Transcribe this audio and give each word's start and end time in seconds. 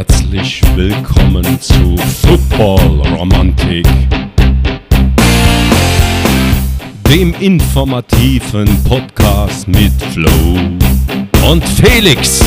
herzlich 0.00 0.62
willkommen 0.76 1.60
zu 1.60 1.94
Football 2.22 3.02
Romantik, 3.18 3.86
dem 7.06 7.34
informativen 7.34 8.82
Podcast 8.84 9.68
mit 9.68 9.92
Flo 10.14 10.30
und 11.50 11.62
Felix. 11.76 12.40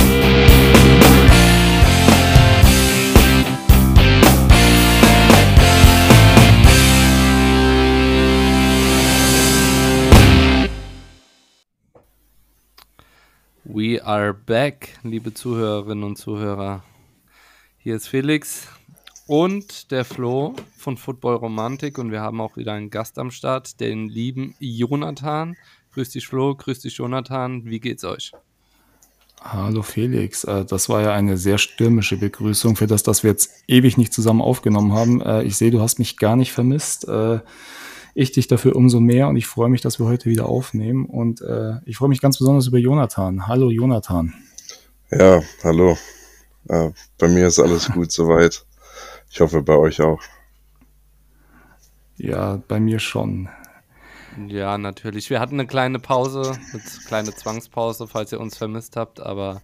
We 13.63 14.03
are 14.03 14.33
back, 14.33 14.97
liebe 15.03 15.31
Zuhörerinnen 15.35 16.03
und 16.03 16.17
Zuhörer. 16.17 16.81
Hier 17.83 17.97
ist 17.97 18.07
Felix 18.07 18.69
und 19.27 19.91
der 19.91 20.05
Flo 20.05 20.55
von 20.77 20.95
Football 20.95 21.35
Romantik 21.35 21.97
und 21.97 22.13
wir 22.13 22.21
haben 22.21 22.39
auch 22.39 22.55
wieder 22.55 22.71
einen 22.71 22.89
Gast 22.89 23.19
am 23.19 23.29
Start, 23.29 23.81
den 23.81 24.07
lieben 24.07 24.55
Jonathan. 24.61 25.57
Grüß 25.93 26.11
dich 26.11 26.25
Flo, 26.25 26.55
grüß 26.55 26.79
dich 26.79 26.95
Jonathan, 26.95 27.65
wie 27.65 27.81
geht's 27.81 28.05
euch? 28.05 28.31
Hallo 29.41 29.81
Felix, 29.81 30.45
äh, 30.45 30.63
das 30.63 30.87
war 30.87 31.01
ja 31.01 31.11
eine 31.11 31.35
sehr 31.35 31.57
stürmische 31.57 32.15
Begrüßung 32.15 32.77
für 32.77 32.87
das, 32.87 33.03
dass 33.03 33.23
wir 33.23 33.31
jetzt 33.31 33.51
ewig 33.67 33.97
nicht 33.97 34.13
zusammen 34.13 34.41
aufgenommen 34.41 34.93
haben. 34.93 35.19
Äh, 35.19 35.43
ich 35.43 35.57
sehe, 35.57 35.69
du 35.69 35.81
hast 35.81 35.99
mich 35.99 36.15
gar 36.15 36.37
nicht 36.37 36.53
vermisst. 36.53 37.05
Äh, 37.09 37.41
ich 38.15 38.31
dich 38.31 38.47
dafür 38.47 38.77
umso 38.77 39.01
mehr 39.01 39.27
und 39.27 39.35
ich 39.35 39.45
freue 39.45 39.67
mich, 39.67 39.81
dass 39.81 39.99
wir 39.99 40.05
heute 40.05 40.29
wieder 40.29 40.45
aufnehmen. 40.45 41.05
Und 41.05 41.41
äh, 41.41 41.79
ich 41.83 41.97
freue 41.97 42.07
mich 42.07 42.21
ganz 42.21 42.37
besonders 42.37 42.65
über 42.65 42.77
Jonathan. 42.77 43.45
Hallo 43.45 43.69
Jonathan. 43.69 44.33
Ja, 45.11 45.41
hallo. 45.65 45.97
Äh, 46.69 46.91
bei 47.17 47.27
mir 47.27 47.47
ist 47.47 47.59
alles 47.59 47.91
gut 47.91 48.11
soweit. 48.11 48.65
Ich 49.29 49.41
hoffe 49.41 49.61
bei 49.61 49.75
euch 49.75 50.01
auch. 50.01 50.21
Ja, 52.17 52.61
bei 52.67 52.79
mir 52.79 52.99
schon. 52.99 53.49
Ja, 54.47 54.77
natürlich. 54.77 55.29
Wir 55.29 55.39
hatten 55.39 55.55
eine 55.55 55.67
kleine 55.67 55.99
Pause, 55.99 56.57
eine 56.71 56.81
kleine 57.07 57.35
Zwangspause, 57.35 58.07
falls 58.07 58.31
ihr 58.31 58.39
uns 58.39 58.57
vermisst 58.57 58.95
habt, 58.95 59.19
aber 59.19 59.61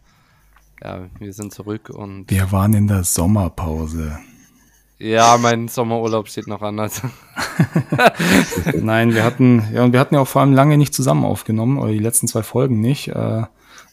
ja, 0.83 1.07
wir 1.19 1.33
sind 1.33 1.53
zurück 1.53 1.89
und. 1.89 2.29
Wir 2.29 2.51
waren 2.51 2.73
in 2.73 2.87
der 2.87 3.03
Sommerpause. 3.03 4.19
Ja, 4.97 5.37
mein 5.37 5.69
Sommerurlaub 5.69 6.27
steht 6.27 6.47
noch 6.47 6.61
anders. 6.61 7.01
Nein, 8.75 9.13
wir 9.13 9.23
hatten, 9.23 9.63
ja, 9.73 9.83
und 9.83 9.93
wir 9.93 9.99
hatten 9.99 10.15
ja 10.15 10.21
auch 10.21 10.27
vor 10.27 10.41
allem 10.41 10.53
lange 10.53 10.77
nicht 10.77 10.93
zusammen 10.93 11.23
aufgenommen, 11.23 11.77
oder 11.77 11.91
die 11.91 11.99
letzten 11.99 12.27
zwei 12.27 12.43
Folgen 12.43 12.81
nicht. 12.81 13.07
Äh, 13.07 13.43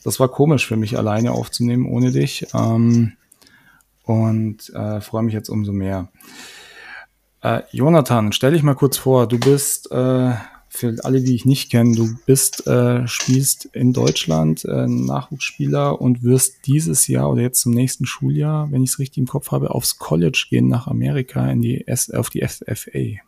das 0.07 0.21
war 0.21 0.29
komisch 0.29 0.67
für 0.67 0.77
mich, 0.77 0.97
alleine 0.97 1.33
aufzunehmen 1.33 1.87
ohne 1.87 2.13
dich. 2.13 2.47
Ähm, 2.55 3.15
und 4.05 4.73
äh, 4.73 5.01
freue 5.01 5.25
mich 5.25 5.35
jetzt 5.35 5.49
umso 5.49 5.73
mehr. 5.73 6.09
Äh, 7.43 7.63
Jonathan, 7.73 8.31
stell 8.31 8.53
dich 8.53 8.63
mal 8.63 8.77
kurz 8.77 8.97
vor, 8.97 9.27
du 9.27 9.39
bist 9.39 9.91
äh, 9.91 10.33
für 10.69 10.97
alle, 11.03 11.23
die 11.23 11.35
ich 11.35 11.45
nicht 11.45 11.73
kenne, 11.73 11.97
du 11.97 12.17
bist, 12.25 12.69
äh, 12.69 13.07
spielst 13.09 13.65
in 13.73 13.93
Deutschland 13.93 14.65
äh, 14.65 14.87
Nachwuchsspieler 14.87 16.01
und 16.01 16.23
wirst 16.23 16.67
dieses 16.67 17.09
Jahr 17.09 17.29
oder 17.29 17.43
jetzt 17.43 17.61
zum 17.61 17.73
nächsten 17.73 18.07
Schuljahr, 18.07 18.71
wenn 18.71 18.85
ich 18.85 18.91
es 18.91 18.99
richtig 19.01 19.19
im 19.19 19.27
Kopf 19.27 19.51
habe, 19.51 19.73
aufs 19.73 19.99
College 19.99 20.47
gehen 20.49 20.69
nach 20.69 20.87
Amerika 20.87 21.51
in 21.51 21.63
die 21.63 21.85
S 21.89 22.13
auf 22.13 22.31
die 22.31 22.47
FFA. 22.47 23.21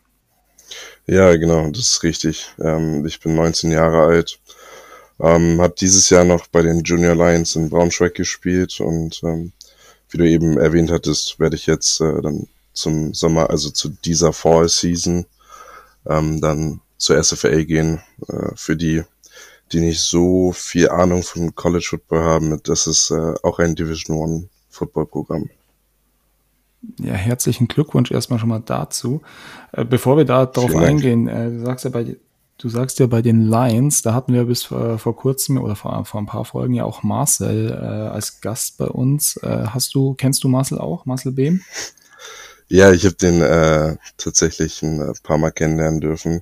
Ja, 1.07 1.35
genau, 1.35 1.69
das 1.71 1.81
ist 1.81 2.03
richtig. 2.03 2.53
Ähm, 2.57 3.05
ich 3.05 3.19
bin 3.19 3.35
19 3.35 3.71
Jahre 3.71 4.03
alt, 4.03 4.39
ähm, 5.19 5.61
habe 5.61 5.75
dieses 5.77 6.09
Jahr 6.09 6.23
noch 6.23 6.47
bei 6.47 6.61
den 6.61 6.83
Junior 6.83 7.15
Lions 7.15 7.55
in 7.55 7.69
Braunschweig 7.69 8.15
gespielt 8.15 8.79
und 8.79 9.21
ähm, 9.23 9.51
wie 10.09 10.17
du 10.17 10.27
eben 10.27 10.57
erwähnt 10.57 10.91
hattest, 10.91 11.39
werde 11.39 11.55
ich 11.55 11.67
jetzt 11.67 12.01
äh, 12.01 12.21
dann 12.21 12.47
zum 12.73 13.13
Sommer, 13.13 13.49
also 13.49 13.69
zu 13.69 13.89
dieser 13.89 14.33
Fall 14.33 14.69
Season, 14.69 15.25
ähm, 16.07 16.41
dann 16.41 16.81
zur 16.97 17.21
SFA 17.21 17.63
gehen. 17.63 18.01
Äh, 18.27 18.49
für 18.55 18.75
die, 18.75 19.03
die 19.71 19.81
nicht 19.81 20.01
so 20.01 20.51
viel 20.51 20.89
Ahnung 20.89 21.23
von 21.23 21.53
College 21.53 21.85
Football 21.89 22.23
haben, 22.23 22.59
das 22.63 22.87
ist 22.87 23.11
äh, 23.11 23.33
auch 23.43 23.59
ein 23.59 23.75
Division 23.75 24.17
One 24.17 24.49
Football 24.69 25.05
Programm. 25.07 25.49
Ja, 26.97 27.13
herzlichen 27.13 27.67
Glückwunsch 27.67 28.09
erstmal 28.09 28.39
schon 28.39 28.49
mal 28.49 28.63
dazu. 28.65 29.21
Äh, 29.73 29.83
bevor 29.83 30.17
wir 30.17 30.25
da 30.25 30.45
drauf 30.45 30.73
eingehen, 30.75 31.27
äh, 31.27 31.51
du 31.51 31.65
sagst 31.65 31.83
ja 31.83 31.91
bei 31.91 32.15
Du 32.59 32.67
sagst 32.67 32.99
ja 32.99 33.07
bei 33.07 33.21
den 33.21 33.45
Lions, 33.49 34.01
da 34.01 34.13
hatten 34.13 34.33
wir 34.33 34.43
bis 34.43 34.63
vor, 34.63 34.99
vor 34.99 35.15
kurzem 35.15 35.57
oder 35.57 35.77
vor, 35.77 36.03
vor 36.03 36.19
ein 36.19 36.25
paar 36.25 36.43
Folgen 36.43 36.73
ja 36.73 36.83
auch 36.83 37.03
Marcel 37.03 37.71
äh, 37.71 37.73
als 37.73 38.41
Gast 38.41 38.77
bei 38.77 38.87
uns. 38.87 39.37
Äh, 39.37 39.67
hast 39.67 39.95
du, 39.95 40.13
kennst 40.15 40.43
du 40.43 40.49
Marcel 40.49 40.77
auch, 40.77 41.05
Marcel 41.05 41.31
Behm? 41.31 41.61
Ja, 42.67 42.91
ich 42.91 43.05
habe 43.05 43.15
den 43.15 43.41
äh, 43.41 43.95
tatsächlich 44.17 44.83
ein 44.83 45.13
paar 45.23 45.37
Mal 45.37 45.51
kennenlernen 45.51 46.01
dürfen 46.01 46.41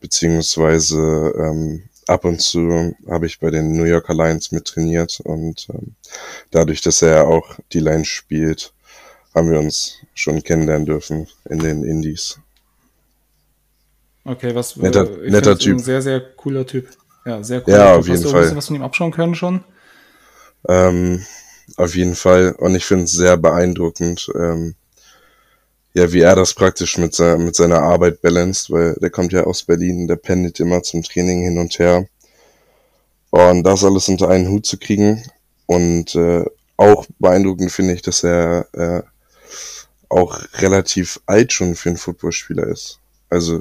beziehungsweise 0.00 0.98
ähm, 1.38 1.82
ab 2.06 2.24
und 2.24 2.40
zu 2.40 2.96
habe 3.06 3.26
ich 3.26 3.38
bei 3.38 3.50
den 3.50 3.76
New 3.76 3.84
Yorker 3.84 4.14
Lions 4.14 4.50
mit 4.52 4.64
trainiert 4.64 5.20
und 5.20 5.68
ähm, 5.72 5.94
dadurch, 6.50 6.80
dass 6.80 7.02
er 7.02 7.28
auch 7.28 7.56
die 7.72 7.80
Lions 7.80 8.08
spielt, 8.08 8.72
haben 9.34 9.50
wir 9.50 9.60
uns 9.60 9.98
schon 10.14 10.42
kennenlernen 10.42 10.86
dürfen 10.86 11.28
in 11.48 11.58
den 11.58 11.84
Indies. 11.84 12.40
Okay, 14.24 14.54
was 14.54 14.76
netter, 14.76 15.22
ich 15.22 15.32
netter 15.32 15.58
Typ. 15.58 15.76
Ein 15.76 15.78
sehr, 15.78 16.02
sehr 16.02 16.20
cooler 16.20 16.66
Typ. 16.66 16.88
Ja, 17.24 17.42
sehr 17.42 17.66
cool. 17.66 17.74
Ja, 17.74 17.96
auf 17.96 18.06
jeden 18.06 18.22
Fall. 18.22 18.42
Hast 18.42 18.52
du 18.52 18.56
was 18.56 18.66
von 18.66 18.76
ihm 18.76 18.82
abschauen 18.82 19.12
können 19.12 19.34
schon? 19.34 19.64
Ähm, 20.68 21.24
auf 21.76 21.94
jeden 21.94 22.14
Fall. 22.14 22.52
Und 22.58 22.74
ich 22.74 22.84
finde 22.84 23.04
es 23.04 23.12
sehr 23.12 23.36
beeindruckend, 23.36 24.30
ähm, 24.34 24.74
ja, 25.94 26.12
wie 26.12 26.20
er 26.20 26.36
das 26.36 26.54
praktisch 26.54 26.98
mit, 26.98 27.14
se 27.14 27.36
mit 27.38 27.56
seiner 27.56 27.82
Arbeit 27.82 28.22
balanced, 28.22 28.70
weil 28.70 28.94
der 29.00 29.10
kommt 29.10 29.32
ja 29.32 29.44
aus 29.44 29.64
Berlin, 29.64 30.06
der 30.06 30.16
pendelt 30.16 30.60
immer 30.60 30.82
zum 30.82 31.02
Training 31.02 31.42
hin 31.42 31.58
und 31.58 31.78
her. 31.78 32.06
Und 33.30 33.62
das 33.64 33.84
alles 33.84 34.08
unter 34.08 34.28
einen 34.28 34.48
Hut 34.48 34.66
zu 34.66 34.78
kriegen. 34.78 35.22
Und 35.66 36.14
äh, 36.14 36.44
auch 36.76 37.06
beeindruckend 37.18 37.72
finde 37.72 37.94
ich, 37.94 38.02
dass 38.02 38.24
er 38.24 38.66
äh, 38.72 39.02
auch 40.08 40.40
relativ 40.54 41.20
alt 41.26 41.52
schon 41.52 41.74
für 41.74 41.90
einen 41.90 41.98
Footballspieler 41.98 42.66
ist. 42.66 42.98
Also, 43.28 43.60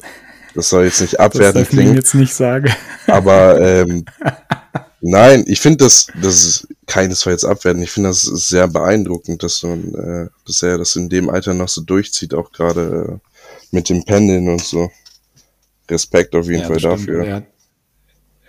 das 0.56 0.70
soll 0.70 0.86
jetzt 0.86 1.02
nicht 1.02 1.20
abwertend 1.20 1.70
klingen. 1.70 1.88
Das 1.88 1.92
ich 1.92 1.98
jetzt 1.98 2.16
nicht 2.16 2.34
sagen. 2.34 2.74
Aber 3.08 3.60
ähm, 3.60 4.06
Nein, 5.02 5.46
ich 5.48 5.62
finde 5.62 5.86
das, 5.86 6.08
das 6.22 6.44
ist 6.44 6.68
keinesfalls 6.86 7.46
abwerten. 7.46 7.82
Ich 7.82 7.92
finde 7.92 8.10
das 8.10 8.22
sehr 8.22 8.68
beeindruckend, 8.68 9.44
dass, 9.44 9.64
man, 9.64 9.94
äh, 9.94 10.30
dass 10.46 10.62
er 10.62 10.78
das 10.78 10.96
in 10.96 11.10
dem 11.10 11.30
Alter 11.30 11.54
noch 11.54 11.70
so 11.70 11.82
durchzieht, 11.82 12.34
auch 12.34 12.52
gerade 12.52 13.22
äh, 13.22 13.46
mit 13.72 13.90
dem 13.90 14.04
Pendeln 14.04 14.50
und 14.50 14.62
so. 14.62 14.92
Respekt 15.90 16.36
auf 16.36 16.46
jeden 16.48 16.62
ja, 16.62 16.68
Fall 16.68 16.81
dafür. 16.81 17.26
Er 17.26 17.36
hat, 17.36 17.46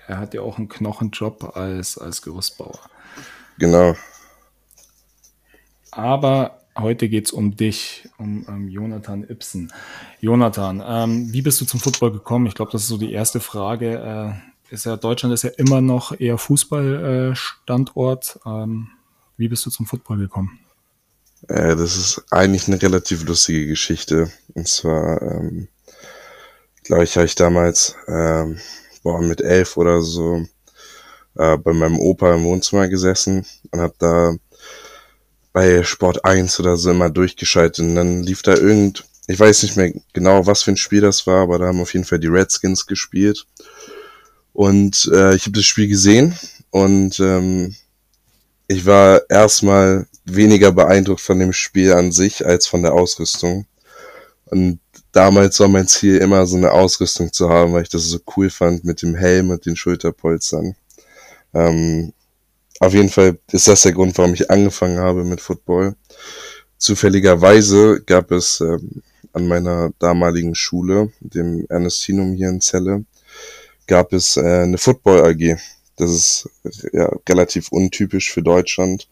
er 0.08 0.18
hat, 0.18 0.34
ja 0.34 0.40
auch 0.42 0.58
einen 0.58 0.68
Knochenjob 0.68 1.56
als, 1.56 1.96
als 1.96 2.20
Gerüstbauer. 2.20 2.80
Genau. 3.58 3.94
Aber 5.92 6.59
heute 6.76 7.08
geht 7.08 7.26
es 7.26 7.32
um 7.32 7.56
dich, 7.56 8.08
um 8.18 8.44
ähm, 8.48 8.68
Jonathan 8.68 9.24
Ibsen. 9.28 9.72
Jonathan, 10.20 10.82
ähm, 10.86 11.32
wie 11.32 11.42
bist 11.42 11.60
du 11.60 11.64
zum 11.64 11.80
Football 11.80 12.12
gekommen? 12.12 12.46
Ich 12.46 12.54
glaube, 12.54 12.72
das 12.72 12.82
ist 12.82 12.88
so 12.88 12.98
die 12.98 13.12
erste 13.12 13.40
Frage. 13.40 14.40
Äh, 14.70 14.74
ist 14.74 14.86
ja 14.86 14.96
Deutschland 14.96 15.34
ist 15.34 15.42
ja 15.42 15.50
immer 15.56 15.80
noch 15.80 16.18
eher 16.18 16.38
Fußballstandort. 16.38 18.40
Ähm, 18.46 18.88
wie 19.36 19.48
bist 19.48 19.66
du 19.66 19.70
zum 19.70 19.86
Football 19.86 20.18
gekommen? 20.18 20.60
Äh, 21.48 21.76
das 21.76 21.96
ist 21.96 22.24
eigentlich 22.30 22.68
eine 22.68 22.80
relativ 22.80 23.24
lustige 23.24 23.66
Geschichte. 23.66 24.30
Und 24.54 24.68
zwar, 24.68 25.20
ähm, 25.22 25.68
glaube 26.84 27.04
ich, 27.04 27.16
habe 27.16 27.26
ich 27.26 27.34
damals 27.34 27.96
ähm, 28.06 28.58
boah, 29.02 29.20
mit 29.20 29.40
elf 29.40 29.76
oder 29.76 30.02
so 30.02 30.44
äh, 31.36 31.56
bei 31.56 31.72
meinem 31.72 31.98
Opa 31.98 32.34
im 32.34 32.44
Wohnzimmer 32.44 32.88
gesessen 32.88 33.46
und 33.70 33.80
habe 33.80 33.94
da 33.98 34.34
bei 35.52 35.82
Sport 35.82 36.24
1 36.24 36.60
oder 36.60 36.76
so 36.76 36.90
immer 36.90 37.10
durchgeschaltet. 37.10 37.84
Und 37.84 37.94
dann 37.94 38.22
lief 38.22 38.42
da 38.42 38.54
irgend, 38.54 39.04
ich 39.26 39.38
weiß 39.38 39.62
nicht 39.62 39.76
mehr 39.76 39.92
genau, 40.12 40.46
was 40.46 40.62
für 40.62 40.72
ein 40.72 40.76
Spiel 40.76 41.00
das 41.00 41.26
war, 41.26 41.42
aber 41.42 41.58
da 41.58 41.66
haben 41.66 41.80
auf 41.80 41.92
jeden 41.92 42.04
Fall 42.04 42.18
die 42.18 42.28
Redskins 42.28 42.86
gespielt. 42.86 43.46
Und 44.52 45.10
äh, 45.12 45.34
ich 45.34 45.42
habe 45.42 45.52
das 45.52 45.64
Spiel 45.64 45.88
gesehen 45.88 46.34
und 46.70 47.20
ähm, 47.20 47.74
ich 48.68 48.86
war 48.86 49.22
erstmal 49.28 50.06
weniger 50.24 50.72
beeindruckt 50.72 51.20
von 51.20 51.38
dem 51.38 51.52
Spiel 51.52 51.92
an 51.92 52.12
sich 52.12 52.44
als 52.44 52.66
von 52.66 52.82
der 52.82 52.92
Ausrüstung. 52.92 53.66
Und 54.46 54.80
damals 55.12 55.58
war 55.60 55.68
mein 55.68 55.88
Ziel 55.88 56.18
immer 56.18 56.46
so 56.46 56.56
eine 56.56 56.72
Ausrüstung 56.72 57.32
zu 57.32 57.48
haben, 57.48 57.72
weil 57.72 57.82
ich 57.82 57.88
das 57.88 58.02
so 58.04 58.18
cool 58.36 58.50
fand 58.50 58.84
mit 58.84 59.02
dem 59.02 59.14
Helm 59.14 59.50
und 59.50 59.66
den 59.66 59.76
Schulterpolstern. 59.76 60.74
Ähm, 61.54 62.12
auf 62.80 62.94
jeden 62.94 63.10
Fall 63.10 63.38
ist 63.52 63.68
das 63.68 63.82
der 63.82 63.92
Grund, 63.92 64.16
warum 64.18 64.34
ich 64.34 64.50
angefangen 64.50 64.98
habe 64.98 65.22
mit 65.22 65.40
Football. 65.40 65.94
Zufälligerweise 66.78 68.02
gab 68.06 68.30
es 68.30 68.60
ähm, 68.60 69.02
an 69.34 69.46
meiner 69.46 69.92
damaligen 69.98 70.54
Schule, 70.54 71.12
dem 71.20 71.66
Ernestinum 71.68 72.34
hier 72.34 72.48
in 72.48 72.60
Celle, 72.60 73.04
gab 73.86 74.14
es 74.14 74.38
äh, 74.38 74.62
eine 74.62 74.78
Football 74.78 75.26
AG. 75.26 75.58
Das 75.96 76.10
ist 76.10 76.48
ja 76.92 77.10
relativ 77.28 77.70
untypisch 77.70 78.32
für 78.32 78.42
Deutschland. 78.42 79.08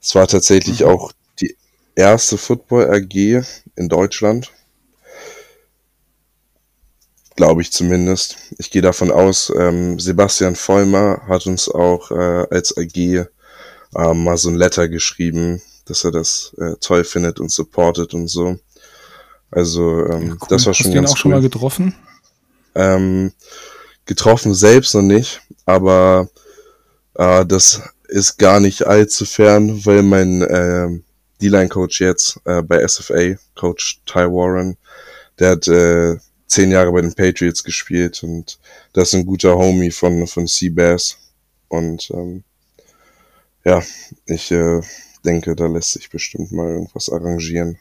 Es 0.00 0.14
war 0.14 0.28
tatsächlich 0.28 0.80
mhm. 0.80 0.86
auch 0.86 1.12
die 1.40 1.56
erste 1.96 2.38
Football 2.38 2.94
AG 2.94 3.44
in 3.74 3.88
Deutschland. 3.88 4.52
Glaube 7.40 7.62
ich 7.62 7.72
zumindest. 7.72 8.36
Ich 8.58 8.70
gehe 8.70 8.82
davon 8.82 9.10
aus, 9.10 9.50
ähm, 9.56 9.98
Sebastian 9.98 10.56
Vollmer 10.56 11.22
hat 11.26 11.46
uns 11.46 11.70
auch 11.70 12.10
äh, 12.10 12.46
als 12.50 12.76
AG 12.76 12.94
äh, 12.94 13.26
mal 13.94 14.36
so 14.36 14.50
ein 14.50 14.56
Letter 14.56 14.90
geschrieben, 14.90 15.62
dass 15.86 16.04
er 16.04 16.10
das 16.10 16.54
äh, 16.58 16.74
toll 16.82 17.02
findet 17.02 17.40
und 17.40 17.50
supportet 17.50 18.12
und 18.12 18.28
so. 18.28 18.58
Also 19.50 20.04
ähm, 20.04 20.26
ja, 20.26 20.32
cool. 20.34 20.48
das 20.50 20.66
war 20.66 20.74
schon 20.74 20.88
Hast 20.88 20.94
du 20.94 20.98
ihn 20.98 21.06
auch 21.06 21.10
cool. 21.12 21.16
schon 21.16 21.30
mal 21.30 21.40
getroffen? 21.40 21.94
Ähm, 22.74 23.32
getroffen 24.04 24.52
selbst 24.52 24.94
noch 24.94 25.00
nicht, 25.00 25.40
aber 25.64 26.28
äh, 27.14 27.46
das 27.46 27.80
ist 28.08 28.36
gar 28.36 28.60
nicht 28.60 28.86
allzu 28.86 29.24
fern, 29.24 29.80
weil 29.86 30.02
mein 30.02 30.42
äh, 30.42 30.88
D-Line-Coach 31.40 32.02
jetzt 32.02 32.38
äh, 32.44 32.60
bei 32.60 32.86
SFA, 32.86 33.36
Coach 33.58 34.02
Ty 34.04 34.26
Warren, 34.26 34.76
der 35.38 35.52
hat 35.52 35.68
äh, 35.68 36.18
zehn 36.50 36.70
Jahre 36.72 36.92
bei 36.92 37.00
den 37.00 37.14
Patriots 37.14 37.62
gespielt 37.62 38.22
und 38.22 38.58
das 38.92 39.08
ist 39.08 39.14
ein 39.14 39.26
guter 39.26 39.56
Homie 39.56 39.92
von, 39.92 40.26
von 40.26 40.46
Seabass. 40.46 41.16
Und 41.68 42.10
ähm, 42.10 42.42
ja, 43.64 43.82
ich 44.26 44.50
äh, 44.50 44.80
denke, 45.24 45.54
da 45.54 45.66
lässt 45.66 45.92
sich 45.92 46.10
bestimmt 46.10 46.50
mal 46.50 46.68
irgendwas 46.68 47.08
arrangieren. 47.08 47.78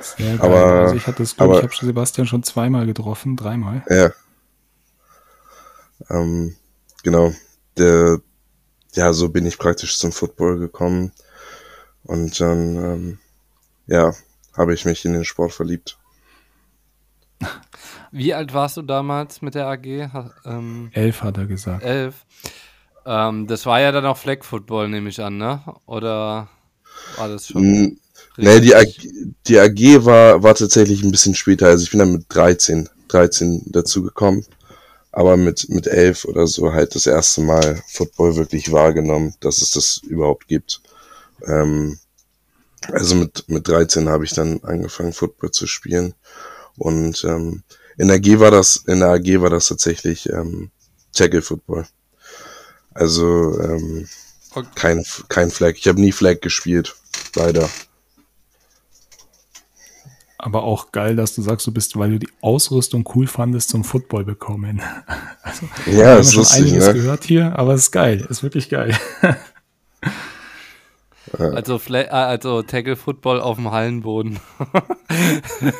Sehr 0.00 0.36
geil. 0.38 0.40
Aber, 0.40 0.64
also 0.64 0.96
ich 0.96 1.06
hatte 1.06 1.22
das 1.22 1.36
Glück, 1.36 1.56
ich 1.56 1.62
habe 1.62 1.86
Sebastian 1.86 2.26
schon 2.26 2.42
zweimal 2.42 2.86
getroffen, 2.86 3.36
dreimal. 3.36 3.84
Ja. 3.88 4.10
Ähm, 6.10 6.56
genau. 7.04 7.32
Der, 7.76 8.20
ja, 8.94 9.12
so 9.12 9.28
bin 9.28 9.46
ich 9.46 9.58
praktisch 9.58 9.98
zum 9.98 10.10
Football 10.10 10.58
gekommen. 10.58 11.12
Und 12.04 12.40
dann, 12.40 12.76
ähm, 12.76 13.18
ja, 13.86 14.14
habe 14.56 14.74
ich 14.74 14.84
mich 14.84 15.04
in 15.04 15.12
den 15.12 15.24
Sport 15.24 15.52
verliebt. 15.52 15.98
Wie 18.12 18.34
alt 18.34 18.52
warst 18.54 18.76
du 18.76 18.82
damals 18.82 19.42
mit 19.42 19.54
der 19.54 19.66
AG? 19.66 19.86
Ähm, 20.44 20.90
elf 20.92 21.22
hat 21.22 21.38
er 21.38 21.46
gesagt. 21.46 21.82
Elf. 21.84 22.26
Ähm, 23.04 23.46
das 23.46 23.66
war 23.66 23.80
ja 23.80 23.92
dann 23.92 24.06
auch 24.06 24.16
Flag 24.16 24.44
Football, 24.44 24.88
nehme 24.88 25.08
ich 25.08 25.20
an, 25.20 25.38
ne? 25.38 25.62
Oder 25.86 26.48
war 27.16 27.28
das 27.28 27.48
schon? 27.48 27.98
Nee, 28.36 28.60
die 28.60 28.74
AG, 28.74 28.96
die 29.46 29.58
AG 29.58 30.04
war, 30.04 30.42
war 30.42 30.54
tatsächlich 30.54 31.02
ein 31.02 31.10
bisschen 31.10 31.34
später. 31.34 31.66
Also 31.66 31.84
ich 31.84 31.90
bin 31.90 31.98
dann 31.98 32.12
mit 32.12 32.26
13, 32.28 32.88
13 33.08 33.64
dazu 33.66 34.02
gekommen. 34.02 34.44
Aber 35.14 35.36
mit, 35.36 35.68
mit 35.68 35.86
11 35.86 36.24
oder 36.24 36.46
so 36.46 36.72
halt 36.72 36.94
das 36.94 37.06
erste 37.06 37.42
Mal 37.42 37.82
Football 37.86 38.36
wirklich 38.36 38.72
wahrgenommen, 38.72 39.34
dass 39.40 39.60
es 39.60 39.72
das 39.72 39.98
überhaupt 39.98 40.48
gibt. 40.48 40.80
Ähm, 41.46 41.98
also 42.90 43.14
mit, 43.14 43.44
mit 43.48 43.68
13 43.68 44.08
habe 44.08 44.24
ich 44.24 44.32
dann 44.32 44.60
angefangen, 44.64 45.12
Football 45.12 45.50
zu 45.50 45.66
spielen. 45.66 46.14
Und 46.76 47.24
ähm, 47.24 47.62
in 47.96 48.08
der 48.08 48.16
AG 48.16 48.40
war 48.40 48.50
das, 48.50 48.76
in 48.86 49.00
der 49.00 49.10
AG 49.10 49.40
war 49.40 49.50
das 49.50 49.68
tatsächlich 49.68 50.28
ähm, 50.28 50.70
Tackle 51.12 51.42
Football. 51.42 51.86
Also 52.94 53.58
ähm, 53.60 54.08
okay. 54.54 54.68
kein, 54.74 55.04
kein 55.28 55.50
Flag. 55.50 55.74
Ich 55.76 55.88
habe 55.88 56.00
nie 56.00 56.12
Flag 56.12 56.40
gespielt, 56.40 56.94
leider. 57.36 57.68
Aber 60.38 60.64
auch 60.64 60.90
geil, 60.90 61.14
dass 61.14 61.36
du 61.36 61.42
sagst, 61.42 61.66
du 61.68 61.72
bist, 61.72 61.96
weil 61.96 62.10
du 62.10 62.18
die 62.18 62.28
Ausrüstung 62.40 63.08
cool 63.14 63.28
fandest, 63.28 63.68
zum 63.68 63.84
Football 63.84 64.24
bekommen. 64.24 64.82
Also, 65.44 65.68
ja, 65.86 66.18
ist 66.18 66.36
lustig, 66.36 66.66
einiges 66.66 66.86
ne? 66.86 66.94
gehört 66.94 67.24
hier, 67.24 67.58
aber 67.58 67.74
es 67.74 67.82
ist 67.82 67.90
geil, 67.90 68.24
ist 68.30 68.44
wirklich 68.44 68.68
geil. 68.68 68.96
Also, 71.38 71.78
Fla 71.78 72.00
äh, 72.00 72.08
also 72.08 72.62
Tackle 72.62 72.96
Football 72.96 73.40
auf 73.40 73.56
dem 73.56 73.70
Hallenboden. 73.70 74.38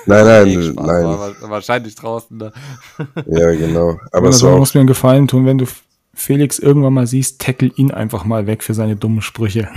nein, 0.06 0.24
nein, 0.24 0.48
nee, 0.48 0.56
nein. 0.56 1.04
War 1.04 1.34
wahrscheinlich 1.42 1.94
draußen 1.94 2.38
da. 2.38 2.52
ja, 3.26 3.50
genau. 3.52 3.98
Aber 4.12 4.28
also, 4.28 4.50
du 4.50 4.56
musst 4.58 4.74
mir 4.74 4.80
einen 4.80 4.86
Gefallen 4.88 5.28
tun, 5.28 5.44
wenn 5.46 5.58
du 5.58 5.66
Felix 6.14 6.58
irgendwann 6.58 6.94
mal 6.94 7.06
siehst, 7.06 7.40
tackle 7.40 7.70
ihn 7.76 7.90
einfach 7.90 8.24
mal 8.24 8.46
weg 8.46 8.62
für 8.62 8.74
seine 8.74 8.96
dummen 8.96 9.22
Sprüche. 9.22 9.68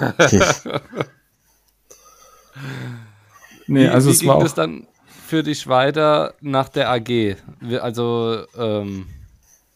nee, 3.66 3.88
also 3.88 4.08
wie, 4.08 4.12
es 4.12 4.20
ging 4.20 4.28
war 4.28 4.42
es 4.42 4.54
dann 4.54 4.86
für 5.26 5.42
dich 5.42 5.66
weiter 5.66 6.34
nach 6.40 6.68
der 6.68 6.90
AG? 6.90 7.36
Also, 7.80 8.44
ähm, 8.56 9.06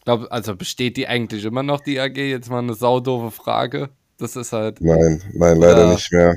glaub, 0.05 0.27
also 0.31 0.55
besteht 0.55 0.97
die 0.97 1.07
eigentlich 1.07 1.43
immer 1.45 1.63
noch, 1.63 1.81
die 1.81 1.99
AG? 1.99 2.15
Jetzt 2.15 2.49
mal 2.49 2.59
eine 2.59 2.73
saudove 2.73 3.31
Frage. 3.31 3.89
Das 4.17 4.35
ist 4.35 4.51
halt. 4.51 4.81
Nein, 4.81 5.21
nein, 5.33 5.57
leider 5.57 5.85
ja. 5.85 5.91
nicht 5.91 6.11
mehr. 6.11 6.35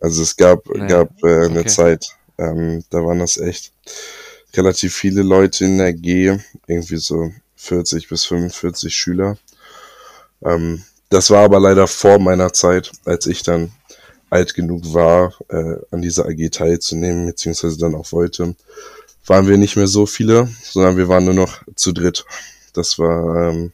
Also 0.00 0.22
es 0.22 0.36
gab, 0.36 0.66
nee. 0.68 0.86
gab 0.86 1.10
äh, 1.22 1.46
eine 1.46 1.60
okay. 1.60 1.68
Zeit, 1.68 2.16
ähm, 2.38 2.84
da 2.90 3.04
waren 3.04 3.18
das 3.18 3.36
echt 3.36 3.72
relativ 4.54 4.94
viele 4.94 5.22
Leute 5.22 5.64
in 5.66 5.78
der 5.78 5.92
G, 5.92 6.38
irgendwie 6.66 6.96
so 6.96 7.32
40 7.56 8.08
bis 8.08 8.24
45 8.24 8.94
Schüler. 8.94 9.36
Ähm, 10.42 10.84
das 11.10 11.30
war 11.30 11.44
aber 11.44 11.60
leider 11.60 11.86
vor 11.86 12.18
meiner 12.18 12.52
Zeit, 12.52 12.92
als 13.04 13.26
ich 13.26 13.42
dann 13.42 13.72
alt 14.30 14.54
genug 14.54 14.94
war, 14.94 15.34
äh, 15.48 15.76
an 15.90 16.02
dieser 16.02 16.26
AG 16.26 16.50
teilzunehmen, 16.50 17.26
beziehungsweise 17.26 17.78
dann 17.78 17.94
auch 17.94 18.12
wollte, 18.12 18.54
waren 19.26 19.48
wir 19.48 19.58
nicht 19.58 19.76
mehr 19.76 19.88
so 19.88 20.06
viele, 20.06 20.48
sondern 20.62 20.96
wir 20.96 21.08
waren 21.08 21.24
nur 21.24 21.34
noch 21.34 21.62
zu 21.74 21.92
dritt. 21.92 22.24
Das 22.72 22.98
war 22.98 23.50
ähm, 23.50 23.72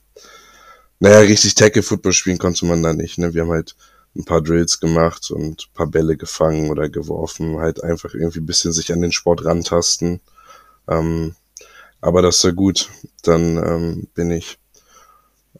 naja, 0.98 1.18
richtig 1.20 1.54
Tackle-Football 1.54 2.12
spielen 2.12 2.38
konnte 2.38 2.66
man 2.66 2.82
da 2.82 2.92
nicht. 2.92 3.18
Ne? 3.18 3.34
Wir 3.34 3.42
haben 3.42 3.50
halt 3.50 3.76
ein 4.14 4.24
paar 4.24 4.40
Drills 4.40 4.80
gemacht 4.80 5.30
und 5.30 5.68
ein 5.68 5.74
paar 5.74 5.86
Bälle 5.86 6.16
gefangen 6.16 6.70
oder 6.70 6.88
geworfen. 6.88 7.58
Halt 7.58 7.84
einfach 7.84 8.14
irgendwie 8.14 8.40
ein 8.40 8.46
bisschen 8.46 8.72
sich 8.72 8.92
an 8.92 9.02
den 9.02 9.12
Sport 9.12 9.44
rantasten. 9.44 10.20
Ähm, 10.88 11.34
aber 12.00 12.22
das 12.22 12.42
war 12.44 12.52
gut. 12.52 12.88
Dann 13.22 13.56
ähm, 13.58 14.08
bin 14.14 14.30
ich, 14.30 14.58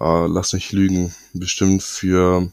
äh, 0.01 0.27
lass 0.27 0.53
mich 0.53 0.73
lügen, 0.73 1.15
bestimmt 1.35 1.83
für 1.83 2.51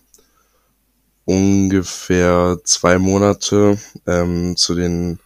ungefähr 1.25 2.59
zwei 2.65 2.97
Monate 2.99 3.77
ähm, 4.05 4.57
zu 4.57 4.75
den 4.75 5.19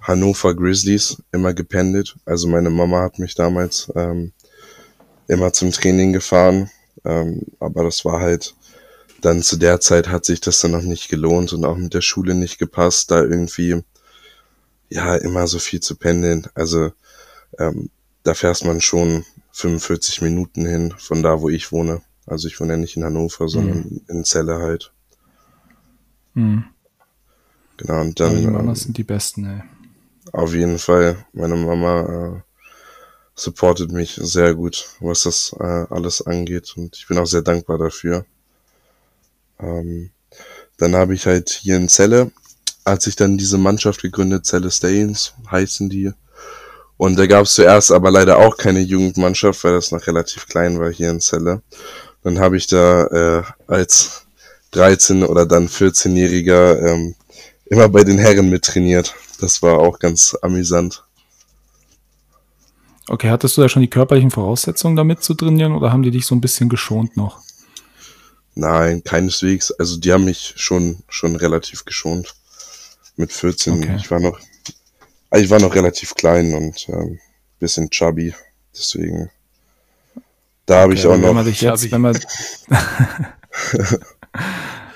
Hannover 0.00 0.54
Grizzlies 0.54 1.22
immer 1.32 1.54
gependelt. 1.54 2.16
Also 2.24 2.48
meine 2.48 2.70
Mama 2.70 3.02
hat 3.02 3.18
mich 3.18 3.34
damals 3.34 3.90
ähm, 3.96 4.32
immer 5.32 5.52
zum 5.52 5.72
Training 5.72 6.12
gefahren. 6.12 6.70
Ähm, 7.04 7.42
aber 7.58 7.84
das 7.84 8.04
war 8.04 8.20
halt, 8.20 8.54
dann 9.20 9.42
zu 9.42 9.56
der 9.56 9.80
Zeit 9.80 10.08
hat 10.08 10.24
sich 10.24 10.40
das 10.40 10.60
dann 10.60 10.72
noch 10.72 10.82
nicht 10.82 11.08
gelohnt 11.08 11.52
und 11.52 11.64
auch 11.64 11.76
mit 11.76 11.94
der 11.94 12.00
Schule 12.00 12.34
nicht 12.34 12.58
gepasst, 12.58 13.10
da 13.10 13.22
irgendwie, 13.22 13.82
ja, 14.90 15.16
immer 15.16 15.46
so 15.46 15.58
viel 15.58 15.80
zu 15.80 15.96
pendeln. 15.96 16.46
Also, 16.54 16.92
ähm, 17.58 17.90
da 18.24 18.34
fährst 18.34 18.64
man 18.64 18.80
schon 18.80 19.24
45 19.52 20.22
Minuten 20.22 20.66
hin 20.66 20.94
von 20.98 21.22
da, 21.22 21.40
wo 21.40 21.48
ich 21.48 21.72
wohne. 21.72 22.02
Also 22.26 22.48
ich 22.48 22.60
wohne 22.60 22.74
ja 22.74 22.78
nicht 22.78 22.96
in 22.96 23.04
Hannover, 23.04 23.48
sondern 23.48 23.78
mhm. 23.78 24.00
in 24.08 24.24
Celle 24.24 24.58
halt. 24.58 24.92
Mhm. 26.34 26.64
Genau, 27.76 28.00
und 28.00 28.20
dann. 28.20 28.34
Meine 28.34 28.50
Mamas 28.50 28.80
ähm, 28.80 28.84
sind 28.84 28.98
die 28.98 29.04
Besten, 29.04 29.44
ey. 29.44 29.62
Auf 30.32 30.54
jeden 30.54 30.78
Fall. 30.78 31.24
Meine 31.32 31.56
Mama 31.56 32.00
äh, 32.36 32.51
supportet 33.34 33.92
mich 33.92 34.18
sehr 34.20 34.54
gut, 34.54 34.88
was 35.00 35.22
das 35.22 35.54
äh, 35.58 35.86
alles 35.90 36.22
angeht 36.22 36.74
und 36.76 36.96
ich 36.96 37.06
bin 37.06 37.18
auch 37.18 37.26
sehr 37.26 37.42
dankbar 37.42 37.78
dafür. 37.78 38.24
Ähm, 39.58 40.10
dann 40.78 40.94
habe 40.94 41.14
ich 41.14 41.26
halt 41.26 41.50
hier 41.50 41.76
in 41.76 41.88
Celle, 41.88 42.30
als 42.84 43.06
ich 43.06 43.16
dann 43.16 43.38
diese 43.38 43.58
Mannschaft 43.58 44.02
gegründet, 44.02 44.46
Celle 44.46 44.70
Stains 44.70 45.34
heißen 45.50 45.88
die. 45.88 46.12
Und 46.96 47.18
da 47.18 47.26
gab 47.26 47.46
es 47.46 47.54
zuerst 47.54 47.90
aber 47.90 48.10
leider 48.10 48.38
auch 48.38 48.56
keine 48.56 48.80
Jugendmannschaft, 48.80 49.64
weil 49.64 49.74
das 49.74 49.92
noch 49.92 50.06
relativ 50.06 50.46
klein 50.46 50.78
war 50.78 50.92
hier 50.92 51.10
in 51.10 51.20
Celle. 51.20 51.62
Dann 52.22 52.38
habe 52.38 52.56
ich 52.56 52.66
da 52.66 53.06
äh, 53.06 53.42
als 53.66 54.26
13 54.72 55.24
oder 55.24 55.46
dann 55.46 55.68
14-Jähriger 55.68 56.80
ähm, 56.86 57.14
immer 57.66 57.88
bei 57.88 58.04
den 58.04 58.18
Herren 58.18 58.50
mittrainiert. 58.50 59.14
Das 59.40 59.62
war 59.62 59.78
auch 59.78 59.98
ganz 59.98 60.36
amüsant. 60.42 61.04
Okay, 63.12 63.28
hattest 63.28 63.58
du 63.58 63.60
da 63.60 63.68
schon 63.68 63.82
die 63.82 63.90
körperlichen 63.90 64.30
Voraussetzungen 64.30 64.96
damit 64.96 65.22
zu 65.22 65.34
trainieren 65.34 65.72
oder 65.72 65.92
haben 65.92 66.02
die 66.02 66.10
dich 66.10 66.24
so 66.24 66.34
ein 66.34 66.40
bisschen 66.40 66.70
geschont 66.70 67.14
noch? 67.14 67.42
Nein, 68.54 69.04
keineswegs. 69.04 69.70
Also 69.70 69.98
die 69.98 70.10
haben 70.14 70.24
mich 70.24 70.54
schon, 70.56 71.02
schon 71.10 71.36
relativ 71.36 71.84
geschont. 71.84 72.34
Mit 73.16 73.30
14. 73.30 73.74
Okay. 73.74 73.96
Ich 73.98 74.10
war 74.10 74.18
noch, 74.18 74.40
ich 75.34 75.50
war 75.50 75.60
noch 75.60 75.74
relativ 75.74 76.14
klein 76.14 76.54
und 76.54 76.88
ähm, 76.88 77.18
bisschen 77.58 77.90
chubby. 77.90 78.32
Deswegen. 78.74 79.28
Da 80.64 80.76
habe 80.76 80.92
okay, 80.92 81.00
ich 81.00 81.06
auch 81.06 81.18
noch. 81.18 81.28
Wenn 81.28 81.34
man 81.34 81.44
dich 81.44 81.60
jetzt, 81.60 81.92
wenn 81.92 82.00
man, 82.00 82.18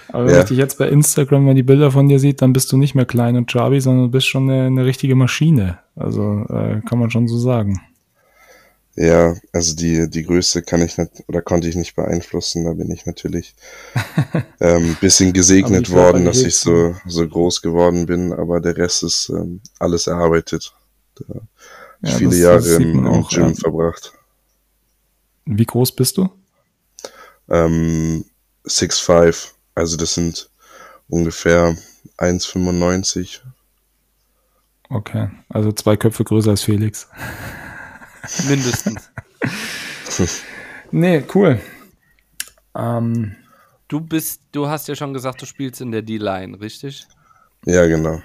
Aber 0.09 0.25
wenn 0.25 0.33
ja. 0.33 0.41
ich 0.41 0.47
dich 0.47 0.57
jetzt 0.57 0.79
bei 0.79 0.89
Instagram 0.89 1.45
mal 1.45 1.55
die 1.55 1.63
Bilder 1.63 1.91
von 1.91 2.09
dir 2.09 2.19
sieht, 2.19 2.41
dann 2.41 2.55
bist 2.55 2.73
du 2.73 2.79
nicht 2.79 2.95
mehr 2.95 3.05
klein 3.05 3.37
und 3.37 3.49
chubby, 3.49 3.79
sondern 3.79 4.07
du 4.07 4.11
bist 4.11 4.27
schon 4.27 4.49
eine, 4.49 4.69
eine 4.69 4.87
richtige 4.87 5.17
Maschine. 5.17 5.81
Also 5.97 6.47
äh, 6.49 6.81
kann 6.89 6.99
man 6.99 7.11
schon 7.11 7.29
so 7.29 7.37
sagen. 7.37 7.79
Ja, 8.99 9.35
also 9.53 9.77
die, 9.77 10.09
die 10.09 10.23
Größe 10.23 10.63
kann 10.63 10.81
ich 10.81 10.97
nicht 10.97 11.11
oder 11.29 11.43
konnte 11.43 11.69
ich 11.69 11.77
nicht 11.77 11.95
beeinflussen. 11.95 12.65
Da 12.65 12.73
bin 12.73 12.91
ich 12.91 13.05
natürlich 13.05 13.55
ähm, 14.61 14.97
bisschen 15.01 15.35
gesegnet 15.35 15.91
worden, 15.91 16.25
dass 16.25 16.41
ich 16.41 16.57
so, 16.57 16.97
so 17.07 17.29
groß 17.29 17.61
geworden 17.61 18.07
bin, 18.07 18.33
aber 18.33 18.61
der 18.61 18.77
Rest 18.79 19.03
ist 19.03 19.29
ähm, 19.29 19.61
alles 19.79 20.07
erarbeitet. 20.07 20.73
Da 21.17 21.41
Ja, 22.03 22.17
viele 22.17 22.31
das- 22.31 22.39
Jahre 22.39 22.57
das 22.57 22.69
im 22.79 23.07
auch, 23.07 23.29
Gym 23.29 23.49
ja. 23.49 23.55
verbracht. 23.55 24.13
Wie 25.45 25.67
groß 25.67 25.93
bist 25.93 26.17
du? 26.17 26.31
Ähm, 27.51 28.25
6'5, 28.67 29.51
also 29.75 29.97
das 29.99 30.15
sind 30.15 30.49
ungefähr 31.09 31.77
1,95. 32.19 33.41
Okay, 34.89 35.29
also 35.51 35.71
zwei 35.73 35.97
Köpfe 35.99 36.25
größer 36.25 36.51
als 36.51 36.63
Felix. 36.63 37.09
Mindestens. 38.49 39.11
Nee, 40.93 41.25
cool. 41.35 41.61
Ähm, 42.77 43.35
Du 43.89 44.01
bist, 44.01 44.43
du 44.51 44.69
hast 44.69 44.89
ja 44.89 44.97
schon 44.97 45.15
gesagt, 45.15 45.41
du 45.41 45.47
spielst 45.47 45.81
in 45.81 45.93
der 45.93 46.03
D-Line, 46.03 46.61
richtig? 46.61 47.07
Ja, 47.65 47.87
genau. 47.87 48.21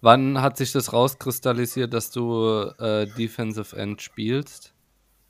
Wann 0.00 0.42
hat 0.42 0.56
sich 0.56 0.72
das 0.72 0.92
rauskristallisiert, 0.92 1.94
dass 1.94 2.10
du 2.10 2.72
äh, 2.80 3.06
Defensive 3.06 3.76
End 3.76 4.02
spielst? 4.02 4.72